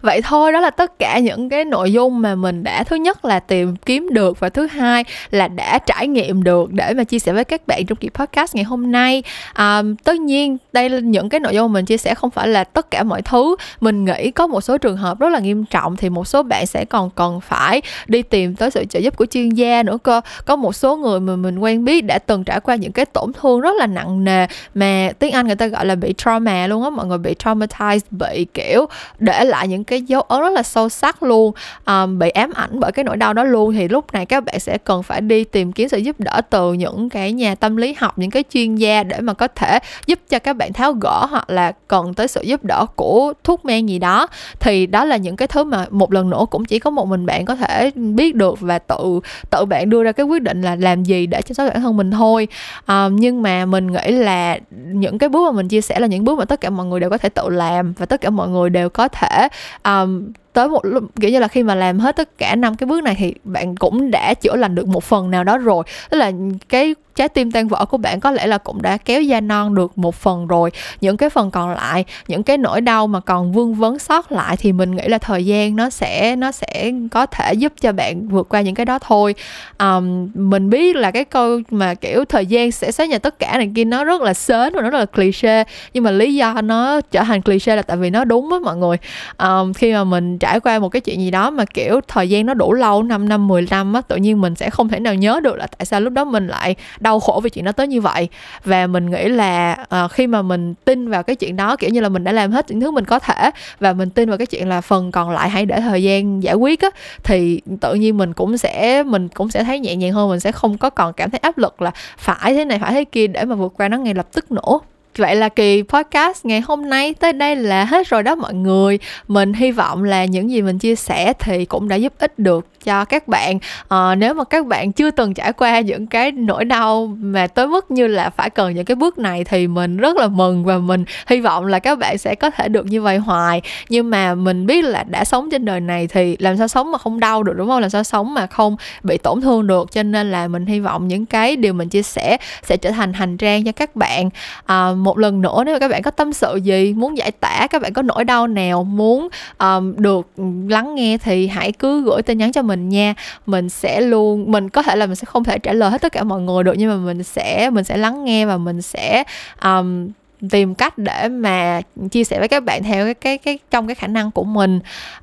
vậy 0.00 0.22
thôi 0.22 0.52
đó 0.52 0.60
là 0.60 0.70
tất 0.70 0.98
cả 0.98 1.18
những 1.18 1.48
cái 1.48 1.64
nội 1.64 1.92
dung 1.92 2.22
mà 2.22 2.34
mình 2.34 2.62
đã 2.62 2.84
thứ 2.84 2.96
nhất 2.96 3.24
là 3.24 3.40
tìm 3.40 3.76
kiếm 3.76 4.08
được 4.12 4.40
và 4.40 4.48
thứ 4.48 4.66
hai 4.66 5.04
là 5.30 5.48
đã 5.48 5.78
trải 5.78 6.08
nghiệm 6.08 6.42
được 6.42 6.72
để 6.72 6.94
mà 6.94 7.04
chia 7.04 7.18
sẻ 7.18 7.32
với 7.32 7.44
các 7.44 7.66
bạn 7.66 7.86
trong 7.86 7.98
kỳ 7.98 8.08
podcast 8.14 8.54
ngày 8.54 8.64
hôm 8.64 8.92
nay. 8.92 9.22
À, 9.52 9.82
tất 10.04 10.16
nhiên 10.16 10.56
đây 10.72 10.88
là 10.88 10.98
những 10.98 11.28
cái 11.28 11.40
nội 11.40 11.54
dung 11.54 11.72
mình 11.72 11.84
chia 11.84 11.96
sẻ 11.96 12.14
không 12.14 12.30
phải 12.30 12.48
là 12.48 12.64
tất 12.64 12.90
cả 12.90 13.02
mọi 13.02 13.22
thứ. 13.22 13.56
Mình 13.80 14.04
nghĩ 14.04 14.30
có 14.30 14.46
một 14.46 14.60
số 14.60 14.78
trường 14.78 14.96
hợp 14.96 15.18
rất 15.18 15.28
là 15.28 15.38
nghiêm 15.38 15.64
trọng 15.64 15.96
thì 15.96 16.10
một 16.10 16.26
số 16.26 16.42
bạn 16.42 16.66
sẽ 16.66 16.84
còn 16.84 17.10
cần 17.10 17.40
phải 17.40 17.82
đi 18.06 18.22
tìm 18.22 18.54
tới 18.54 18.70
sự 18.70 18.84
trợ 18.84 18.98
giúp 18.98 19.16
của 19.16 19.26
chuyên 19.26 19.48
gia 19.48 19.82
nữa 19.82 19.98
cơ. 20.02 20.20
Có 20.46 20.56
một 20.56 20.72
số 20.72 20.96
người 20.96 21.20
mà 21.20 21.36
mình 21.36 21.58
quen 21.58 21.84
biết 21.84 22.00
đã 22.00 22.18
từng 22.18 22.44
trải 22.44 22.60
qua 22.60 22.74
những 22.74 22.92
cái 22.92 23.04
tổn 23.04 23.32
thương 23.32 23.60
rất 23.60 23.76
là 23.78 23.86
nặng 23.86 24.24
nề 24.24 24.46
mà 24.74 25.10
tiếng 25.18 25.32
anh 25.32 25.46
người 25.46 25.56
ta 25.56 25.66
gọi 25.66 25.86
là 25.86 25.94
bị 25.94 26.14
trauma 26.18 26.66
luôn 26.66 26.84
á 26.84 26.90
mọi 26.90 27.06
người 27.06 27.18
bị 27.18 27.34
traumatized 27.38 28.00
bị 28.10 28.46
kiểu 28.54 28.86
để 29.18 29.44
lại 29.44 29.68
những 29.68 29.79
cái 29.84 30.02
dấu 30.02 30.20
ấn 30.20 30.40
rất 30.40 30.52
là 30.52 30.62
sâu 30.62 30.88
sắc 30.88 31.22
luôn 31.22 31.52
um, 31.86 32.18
bị 32.18 32.30
ám 32.30 32.52
ảnh 32.54 32.80
bởi 32.80 32.92
cái 32.92 33.04
nỗi 33.04 33.16
đau 33.16 33.34
đó 33.34 33.44
luôn. 33.44 33.74
Thì 33.74 33.88
lúc 33.88 34.12
này 34.12 34.26
các 34.26 34.44
bạn 34.44 34.60
sẽ 34.60 34.78
cần 34.78 35.02
phải 35.02 35.20
đi 35.20 35.44
tìm 35.44 35.72
kiếm 35.72 35.88
sự 35.88 35.98
giúp 35.98 36.20
đỡ 36.20 36.40
từ 36.50 36.72
những 36.72 37.08
cái 37.08 37.32
nhà 37.32 37.54
tâm 37.54 37.76
lý 37.76 37.94
học 37.98 38.18
những 38.18 38.30
cái 38.30 38.44
chuyên 38.52 38.74
gia 38.74 39.02
để 39.02 39.20
mà 39.20 39.32
có 39.32 39.48
thể 39.48 39.78
giúp 40.06 40.18
cho 40.28 40.38
các 40.38 40.56
bạn 40.56 40.72
tháo 40.72 40.92
gỡ 40.92 41.26
hoặc 41.30 41.50
là 41.50 41.72
cần 41.88 42.14
tới 42.14 42.28
sự 42.28 42.42
giúp 42.42 42.64
đỡ 42.64 42.86
của 42.96 43.32
thuốc 43.44 43.64
men 43.64 43.86
gì 43.86 43.98
đó. 43.98 44.26
Thì 44.60 44.86
đó 44.86 45.04
là 45.04 45.16
những 45.16 45.36
cái 45.36 45.48
thứ 45.48 45.64
mà 45.64 45.86
một 45.90 46.12
lần 46.12 46.30
nữa 46.30 46.46
cũng 46.50 46.64
chỉ 46.64 46.78
có 46.78 46.90
một 46.90 47.08
mình 47.08 47.26
bạn 47.26 47.44
có 47.44 47.54
thể 47.54 47.90
biết 47.94 48.34
được 48.34 48.60
và 48.60 48.78
tự 48.78 49.20
tự 49.50 49.64
bạn 49.64 49.90
đưa 49.90 50.02
ra 50.02 50.12
cái 50.12 50.26
quyết 50.26 50.42
định 50.42 50.62
là 50.62 50.76
làm 50.76 51.02
gì 51.02 51.26
để 51.26 51.42
chăm 51.42 51.54
sóc 51.54 51.68
bản 51.68 51.80
thân 51.80 51.96
mình 51.96 52.10
thôi. 52.10 52.48
Um, 52.88 53.16
nhưng 53.16 53.42
mà 53.42 53.66
mình 53.66 53.92
nghĩ 53.92 54.12
là 54.12 54.58
những 54.72 55.18
cái 55.18 55.28
bước 55.28 55.52
mà 55.52 55.56
mình 55.56 55.68
chia 55.68 55.80
sẻ 55.80 55.98
là 56.00 56.06
những 56.06 56.24
bước 56.24 56.38
mà 56.38 56.44
tất 56.44 56.60
cả 56.60 56.70
mọi 56.70 56.86
người 56.86 57.00
đều 57.00 57.10
có 57.10 57.18
thể 57.18 57.28
tự 57.28 57.48
làm 57.48 57.92
và 57.92 58.06
tất 58.06 58.20
cả 58.20 58.30
mọi 58.30 58.48
người 58.48 58.70
đều 58.70 58.88
có 58.88 59.08
thể 59.08 59.48
um, 59.84 60.34
tới 60.60 60.68
một 60.68 60.84
lúc 60.84 61.04
kiểu 61.20 61.30
như 61.30 61.38
là 61.38 61.48
khi 61.48 61.62
mà 61.62 61.74
làm 61.74 61.98
hết 61.98 62.16
tất 62.16 62.38
cả 62.38 62.56
năm 62.56 62.74
cái 62.74 62.86
bước 62.86 63.02
này 63.02 63.14
thì 63.18 63.34
bạn 63.44 63.76
cũng 63.76 64.10
đã 64.10 64.34
chữa 64.34 64.56
lành 64.56 64.74
được 64.74 64.88
một 64.88 65.04
phần 65.04 65.30
nào 65.30 65.44
đó 65.44 65.58
rồi. 65.58 65.84
Tức 66.10 66.18
là 66.18 66.32
cái 66.68 66.94
trái 67.20 67.28
tim 67.28 67.50
tan 67.50 67.68
vỡ 67.68 67.84
của 67.90 67.96
bạn 67.96 68.20
có 68.20 68.30
lẽ 68.30 68.46
là 68.46 68.58
cũng 68.58 68.82
đã 68.82 68.96
kéo 68.96 69.22
da 69.22 69.40
non 69.40 69.74
được 69.74 69.98
một 69.98 70.14
phần 70.14 70.46
rồi. 70.46 70.70
Những 71.00 71.16
cái 71.16 71.30
phần 71.30 71.50
còn 71.50 71.70
lại 71.70 72.04
những 72.28 72.42
cái 72.42 72.58
nỗi 72.58 72.80
đau 72.80 73.06
mà 73.06 73.20
còn 73.20 73.52
vương 73.52 73.74
vấn 73.74 73.98
sót 73.98 74.32
lại 74.32 74.56
thì 74.56 74.72
mình 74.72 74.96
nghĩ 74.96 75.08
là 75.08 75.18
thời 75.18 75.46
gian 75.46 75.76
nó 75.76 75.90
sẽ 75.90 76.36
nó 76.36 76.52
sẽ 76.52 76.92
có 77.10 77.26
thể 77.26 77.54
giúp 77.54 77.72
cho 77.80 77.92
bạn 77.92 78.28
vượt 78.28 78.48
qua 78.48 78.60
những 78.60 78.74
cái 78.74 78.86
đó 78.86 78.98
thôi. 78.98 79.34
Um, 79.78 80.30
mình 80.34 80.70
biết 80.70 80.96
là 80.96 81.10
cái 81.10 81.24
câu 81.24 81.60
mà 81.70 81.94
kiểu 81.94 82.24
thời 82.24 82.46
gian 82.46 82.72
sẽ 82.72 82.92
xóa 82.92 83.06
nhà 83.06 83.18
tất 83.18 83.38
cả 83.38 83.58
này 83.58 83.70
kia 83.74 83.84
nó 83.84 84.04
rất 84.04 84.22
là 84.22 84.34
sến 84.34 84.72
và 84.74 84.82
nó 84.82 84.90
rất 84.90 84.98
là 84.98 85.06
cliché 85.06 85.64
nhưng 85.94 86.04
mà 86.04 86.10
lý 86.10 86.34
do 86.34 86.54
nó 86.62 87.00
trở 87.00 87.22
thành 87.24 87.42
cliché 87.42 87.76
là 87.76 87.82
tại 87.82 87.96
vì 87.96 88.10
nó 88.10 88.24
đúng 88.24 88.52
á 88.52 88.58
mọi 88.62 88.76
người. 88.76 88.96
Um, 89.38 89.72
khi 89.72 89.92
mà 89.92 90.04
mình 90.04 90.38
trải 90.38 90.49
qua 90.58 90.78
một 90.78 90.88
cái 90.88 91.00
chuyện 91.00 91.20
gì 91.20 91.30
đó 91.30 91.50
mà 91.50 91.64
kiểu 91.64 92.00
thời 92.08 92.28
gian 92.28 92.46
nó 92.46 92.54
đủ 92.54 92.72
lâu 92.72 93.02
5 93.02 93.28
năm 93.28 93.48
10 93.48 93.66
năm 93.70 93.92
á 93.92 94.00
tự 94.00 94.16
nhiên 94.16 94.40
mình 94.40 94.54
sẽ 94.54 94.70
không 94.70 94.88
thể 94.88 95.00
nào 95.00 95.14
nhớ 95.14 95.40
được 95.42 95.56
là 95.56 95.66
tại 95.66 95.86
sao 95.86 96.00
lúc 96.00 96.12
đó 96.12 96.24
mình 96.24 96.46
lại 96.46 96.74
đau 97.00 97.20
khổ 97.20 97.40
vì 97.44 97.50
chuyện 97.50 97.64
đó 97.64 97.72
tới 97.72 97.86
như 97.86 98.00
vậy. 98.00 98.28
Và 98.64 98.86
mình 98.86 99.10
nghĩ 99.10 99.28
là 99.28 99.76
uh, 100.04 100.10
khi 100.10 100.26
mà 100.26 100.42
mình 100.42 100.74
tin 100.84 101.08
vào 101.08 101.22
cái 101.22 101.36
chuyện 101.36 101.56
đó 101.56 101.76
kiểu 101.76 101.90
như 101.90 102.00
là 102.00 102.08
mình 102.08 102.24
đã 102.24 102.32
làm 102.32 102.52
hết 102.52 102.70
những 102.70 102.80
thứ 102.80 102.90
mình 102.90 103.04
có 103.04 103.18
thể 103.18 103.50
và 103.80 103.92
mình 103.92 104.10
tin 104.10 104.28
vào 104.28 104.38
cái 104.38 104.46
chuyện 104.46 104.68
là 104.68 104.80
phần 104.80 105.12
còn 105.12 105.30
lại 105.30 105.50
hãy 105.50 105.66
để 105.66 105.80
thời 105.80 106.02
gian 106.02 106.42
giải 106.42 106.54
quyết 106.54 106.80
á 106.80 106.90
thì 107.22 107.60
tự 107.80 107.94
nhiên 107.94 108.16
mình 108.16 108.32
cũng 108.32 108.58
sẽ 108.58 109.02
mình 109.02 109.28
cũng 109.28 109.50
sẽ 109.50 109.64
thấy 109.64 109.80
nhẹ 109.80 109.96
nhàng 109.96 110.12
hơn 110.12 110.30
mình 110.30 110.40
sẽ 110.40 110.52
không 110.52 110.78
có 110.78 110.90
còn 110.90 111.12
cảm 111.12 111.30
thấy 111.30 111.38
áp 111.38 111.58
lực 111.58 111.82
là 111.82 111.90
phải 112.18 112.54
thế 112.54 112.64
này 112.64 112.78
phải 112.78 112.92
thế 112.92 113.04
kia 113.04 113.26
để 113.26 113.44
mà 113.44 113.54
vượt 113.54 113.72
qua 113.76 113.88
nó 113.88 113.96
ngay 113.96 114.14
lập 114.14 114.26
tức 114.32 114.52
nữa. 114.52 114.78
Vậy 115.18 115.36
là 115.36 115.48
kỳ 115.48 115.82
podcast 115.82 116.46
ngày 116.46 116.60
hôm 116.60 116.88
nay 116.88 117.14
tới 117.14 117.32
đây 117.32 117.56
là 117.56 117.84
hết 117.84 118.08
rồi 118.08 118.22
đó 118.22 118.34
mọi 118.34 118.54
người. 118.54 118.98
Mình 119.28 119.52
hy 119.52 119.70
vọng 119.70 120.04
là 120.04 120.24
những 120.24 120.50
gì 120.50 120.62
mình 120.62 120.78
chia 120.78 120.94
sẻ 120.94 121.32
thì 121.38 121.64
cũng 121.64 121.88
đã 121.88 121.96
giúp 121.96 122.12
ích 122.18 122.38
được 122.38 122.66
cho 122.84 123.04
các 123.04 123.28
bạn. 123.28 123.58
À, 123.88 124.14
nếu 124.14 124.34
mà 124.34 124.44
các 124.44 124.66
bạn 124.66 124.92
chưa 124.92 125.10
từng 125.10 125.34
trải 125.34 125.52
qua 125.52 125.80
những 125.80 126.06
cái 126.06 126.32
nỗi 126.32 126.64
đau 126.64 127.16
mà 127.20 127.46
tới 127.46 127.66
mức 127.66 127.90
như 127.90 128.06
là 128.06 128.30
phải 128.30 128.50
cần 128.50 128.74
những 128.74 128.84
cái 128.84 128.94
bước 128.94 129.18
này 129.18 129.44
thì 129.44 129.66
mình 129.66 129.96
rất 129.96 130.16
là 130.16 130.28
mừng 130.28 130.64
và 130.64 130.78
mình 130.78 131.04
hy 131.26 131.40
vọng 131.40 131.66
là 131.66 131.78
các 131.78 131.98
bạn 131.98 132.18
sẽ 132.18 132.34
có 132.34 132.50
thể 132.50 132.68
được 132.68 132.86
như 132.86 133.02
vậy 133.02 133.18
hoài. 133.18 133.62
Nhưng 133.88 134.10
mà 134.10 134.34
mình 134.34 134.66
biết 134.66 134.84
là 134.84 135.02
đã 135.02 135.24
sống 135.24 135.48
trên 135.50 135.64
đời 135.64 135.80
này 135.80 136.06
thì 136.06 136.36
làm 136.40 136.56
sao 136.56 136.68
sống 136.68 136.92
mà 136.92 136.98
không 136.98 137.20
đau 137.20 137.42
được 137.42 137.52
đúng 137.56 137.68
không? 137.68 137.80
Làm 137.80 137.90
sao 137.90 138.04
sống 138.04 138.34
mà 138.34 138.46
không 138.46 138.76
bị 139.02 139.18
tổn 139.18 139.40
thương 139.40 139.66
được. 139.66 139.92
Cho 139.92 140.02
nên 140.02 140.30
là 140.30 140.48
mình 140.48 140.66
hy 140.66 140.80
vọng 140.80 141.08
những 141.08 141.26
cái 141.26 141.56
điều 141.56 141.72
mình 141.72 141.88
chia 141.88 142.02
sẻ 142.02 142.36
sẽ 142.62 142.76
trở 142.76 142.90
thành 142.90 143.12
hành 143.12 143.36
trang 143.36 143.64
cho 143.64 143.72
các 143.72 143.96
bạn. 143.96 144.30
À, 144.66 144.92
một 144.92 145.18
lần 145.18 145.42
nữa 145.42 145.62
nếu 145.66 145.74
mà 145.74 145.78
các 145.78 145.90
bạn 145.90 146.02
có 146.02 146.10
tâm 146.10 146.32
sự 146.32 146.56
gì 146.56 146.94
muốn 146.96 147.16
giải 147.16 147.30
tả 147.30 147.66
các 147.70 147.82
bạn 147.82 147.92
có 147.92 148.02
nỗi 148.02 148.24
đau 148.24 148.46
nào 148.46 148.84
muốn 148.84 149.28
um, 149.58 149.94
được 149.96 150.26
lắng 150.68 150.94
nghe 150.94 151.18
thì 151.18 151.46
hãy 151.46 151.72
cứ 151.72 152.02
gửi 152.02 152.22
tin 152.22 152.38
nhắn 152.38 152.52
cho 152.52 152.62
mình 152.62 152.69
mình 152.70 152.88
nha. 152.88 153.14
Mình 153.46 153.68
sẽ 153.68 154.00
luôn 154.00 154.50
mình 154.50 154.70
có 154.70 154.82
thể 154.82 154.96
là 154.96 155.06
mình 155.06 155.16
sẽ 155.16 155.24
không 155.24 155.44
thể 155.44 155.58
trả 155.58 155.72
lời 155.72 155.90
hết 155.90 156.02
tất 156.02 156.12
cả 156.12 156.24
mọi 156.24 156.40
người 156.40 156.64
được 156.64 156.74
nhưng 156.76 156.90
mà 156.90 156.96
mình 156.96 157.22
sẽ 157.22 157.70
mình 157.70 157.84
sẽ 157.84 157.96
lắng 157.96 158.24
nghe 158.24 158.46
và 158.46 158.56
mình 158.56 158.82
sẽ 158.82 159.24
um, 159.62 160.08
tìm 160.50 160.74
cách 160.74 160.98
để 160.98 161.28
mà 161.28 161.80
chia 162.10 162.24
sẻ 162.24 162.38
với 162.38 162.48
các 162.48 162.64
bạn 162.64 162.82
theo 162.82 163.04
cái 163.04 163.14
cái 163.14 163.38
cái 163.38 163.58
trong 163.70 163.86
cái 163.86 163.94
khả 163.94 164.06
năng 164.06 164.30
của 164.30 164.44
mình. 164.44 164.80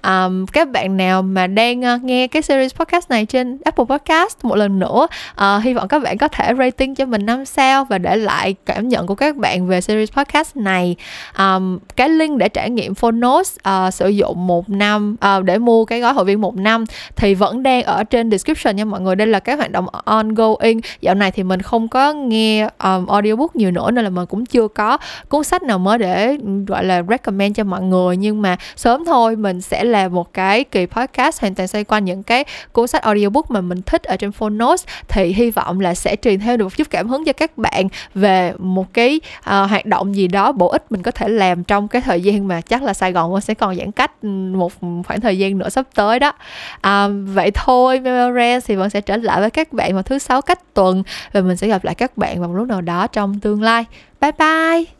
Um, 0.07 0.45
các 0.45 0.69
bạn 0.69 0.97
nào 0.97 1.21
mà 1.21 1.47
đang 1.47 1.79
uh, 1.95 2.03
nghe 2.03 2.27
cái 2.27 2.41
series 2.41 2.75
podcast 2.75 3.09
này 3.09 3.25
trên 3.25 3.57
Apple 3.65 3.85
Podcast 3.89 4.37
một 4.43 4.55
lần 4.55 4.79
nữa 4.79 5.07
uh, 5.31 5.63
hy 5.63 5.73
vọng 5.73 5.87
các 5.87 5.99
bạn 6.03 6.17
có 6.17 6.27
thể 6.27 6.53
rating 6.57 6.95
cho 6.95 7.05
mình 7.05 7.25
5 7.25 7.45
sao 7.45 7.85
và 7.85 7.97
để 7.97 8.15
lại 8.15 8.55
cảm 8.65 8.89
nhận 8.89 9.07
của 9.07 9.15
các 9.15 9.35
bạn 9.35 9.67
về 9.67 9.81
series 9.81 10.11
podcast 10.11 10.55
này. 10.55 10.95
Um, 11.37 11.79
cái 11.95 12.09
link 12.09 12.37
để 12.37 12.49
trải 12.49 12.69
nghiệm 12.69 12.95
Phonos 12.95 13.55
uh, 13.55 13.63
ờ, 13.63 13.91
sử 13.91 14.09
dụng 14.09 14.47
một 14.47 14.69
năm 14.69 15.15
uh, 15.37 15.43
để 15.43 15.57
mua 15.57 15.85
cái 15.85 15.99
gói 15.99 16.13
hội 16.13 16.25
viên 16.25 16.41
một 16.41 16.55
năm 16.55 16.85
thì 17.15 17.33
vẫn 17.33 17.63
đang 17.63 17.83
ở 17.83 18.03
trên 18.03 18.31
description 18.31 18.75
nha 18.75 18.85
mọi 18.85 19.01
người. 19.01 19.15
Đây 19.15 19.27
là 19.27 19.39
các 19.39 19.57
hoạt 19.57 19.71
động 19.71 19.87
ongoing. 20.05 20.81
Dạo 21.01 21.15
này 21.15 21.31
thì 21.31 21.43
mình 21.43 21.61
không 21.61 21.87
có 21.87 22.13
nghe 22.13 22.69
um, 22.83 23.07
audiobook 23.07 23.55
nhiều 23.55 23.71
nữa 23.71 23.91
nên 23.91 24.03
là 24.03 24.09
mình 24.09 24.25
cũng 24.25 24.45
chưa 24.45 24.67
có 24.67 24.97
cuốn 25.29 25.43
sách 25.43 25.63
nào 25.63 25.79
mới 25.79 25.97
để 25.97 26.37
gọi 26.67 26.83
là 26.85 27.03
recommend 27.09 27.55
cho 27.55 27.63
mọi 27.63 27.81
người. 27.81 28.17
Nhưng 28.17 28.41
mà 28.41 28.57
sớm 28.75 29.05
thôi 29.05 29.35
mình 29.35 29.61
sẽ 29.61 29.83
là 29.83 30.07
một 30.07 30.33
cái 30.33 30.63
kỳ 30.63 30.85
podcast 30.85 31.41
hoàn 31.41 31.55
toàn 31.55 31.67
xoay 31.67 31.83
quanh 31.83 32.05
những 32.05 32.23
cái 32.23 32.45
cuốn 32.71 32.87
sách 32.87 33.03
audiobook 33.03 33.51
mà 33.51 33.61
mình 33.61 33.81
thích 33.81 34.03
ở 34.03 34.17
trên 34.17 34.31
Phonos 34.31 34.85
thì 35.07 35.33
hy 35.33 35.51
vọng 35.51 35.79
là 35.79 35.93
sẽ 35.93 36.15
truyền 36.15 36.39
thêm 36.39 36.57
được 36.57 36.65
một 36.65 36.77
chút 36.77 36.87
cảm 36.89 37.07
hứng 37.09 37.25
cho 37.25 37.33
các 37.33 37.57
bạn 37.57 37.87
về 38.15 38.53
một 38.57 38.93
cái 38.93 39.19
uh, 39.39 39.45
hoạt 39.45 39.85
động 39.85 40.15
gì 40.15 40.27
đó 40.27 40.51
bổ 40.51 40.67
ích 40.67 40.91
mình 40.91 41.01
có 41.01 41.11
thể 41.11 41.27
làm 41.27 41.63
trong 41.63 41.87
cái 41.87 42.01
thời 42.01 42.21
gian 42.21 42.47
mà 42.47 42.61
chắc 42.61 42.83
là 42.83 42.93
Sài 42.93 43.11
Gòn 43.11 43.31
vẫn 43.31 43.41
sẽ 43.41 43.53
còn 43.53 43.75
giãn 43.75 43.91
cách 43.91 44.11
ừ, 44.21 44.27
một 44.29 44.73
khoảng 45.07 45.21
thời 45.21 45.37
gian 45.37 45.57
nữa 45.57 45.69
sắp 45.69 45.85
tới 45.95 46.19
đó. 46.19 46.31
À, 46.81 47.07
vậy 47.07 47.51
thôi 47.51 47.99
Memorance 47.99 48.65
thì 48.67 48.75
vẫn 48.75 48.89
sẽ 48.89 49.01
trở 49.01 49.17
lại 49.17 49.41
với 49.41 49.49
các 49.49 49.73
bạn 49.73 49.93
vào 49.93 50.03
thứ 50.03 50.19
sáu 50.19 50.41
cách 50.41 50.73
tuần 50.73 51.03
và 51.31 51.41
mình 51.41 51.57
sẽ 51.57 51.67
gặp 51.67 51.83
lại 51.83 51.95
các 51.95 52.17
bạn 52.17 52.39
vào 52.39 52.49
một 52.49 52.55
lúc 52.55 52.67
nào 52.67 52.81
đó 52.81 53.07
trong 53.07 53.39
tương 53.39 53.61
lai. 53.61 53.85
Bye 54.21 54.31
bye! 54.31 54.96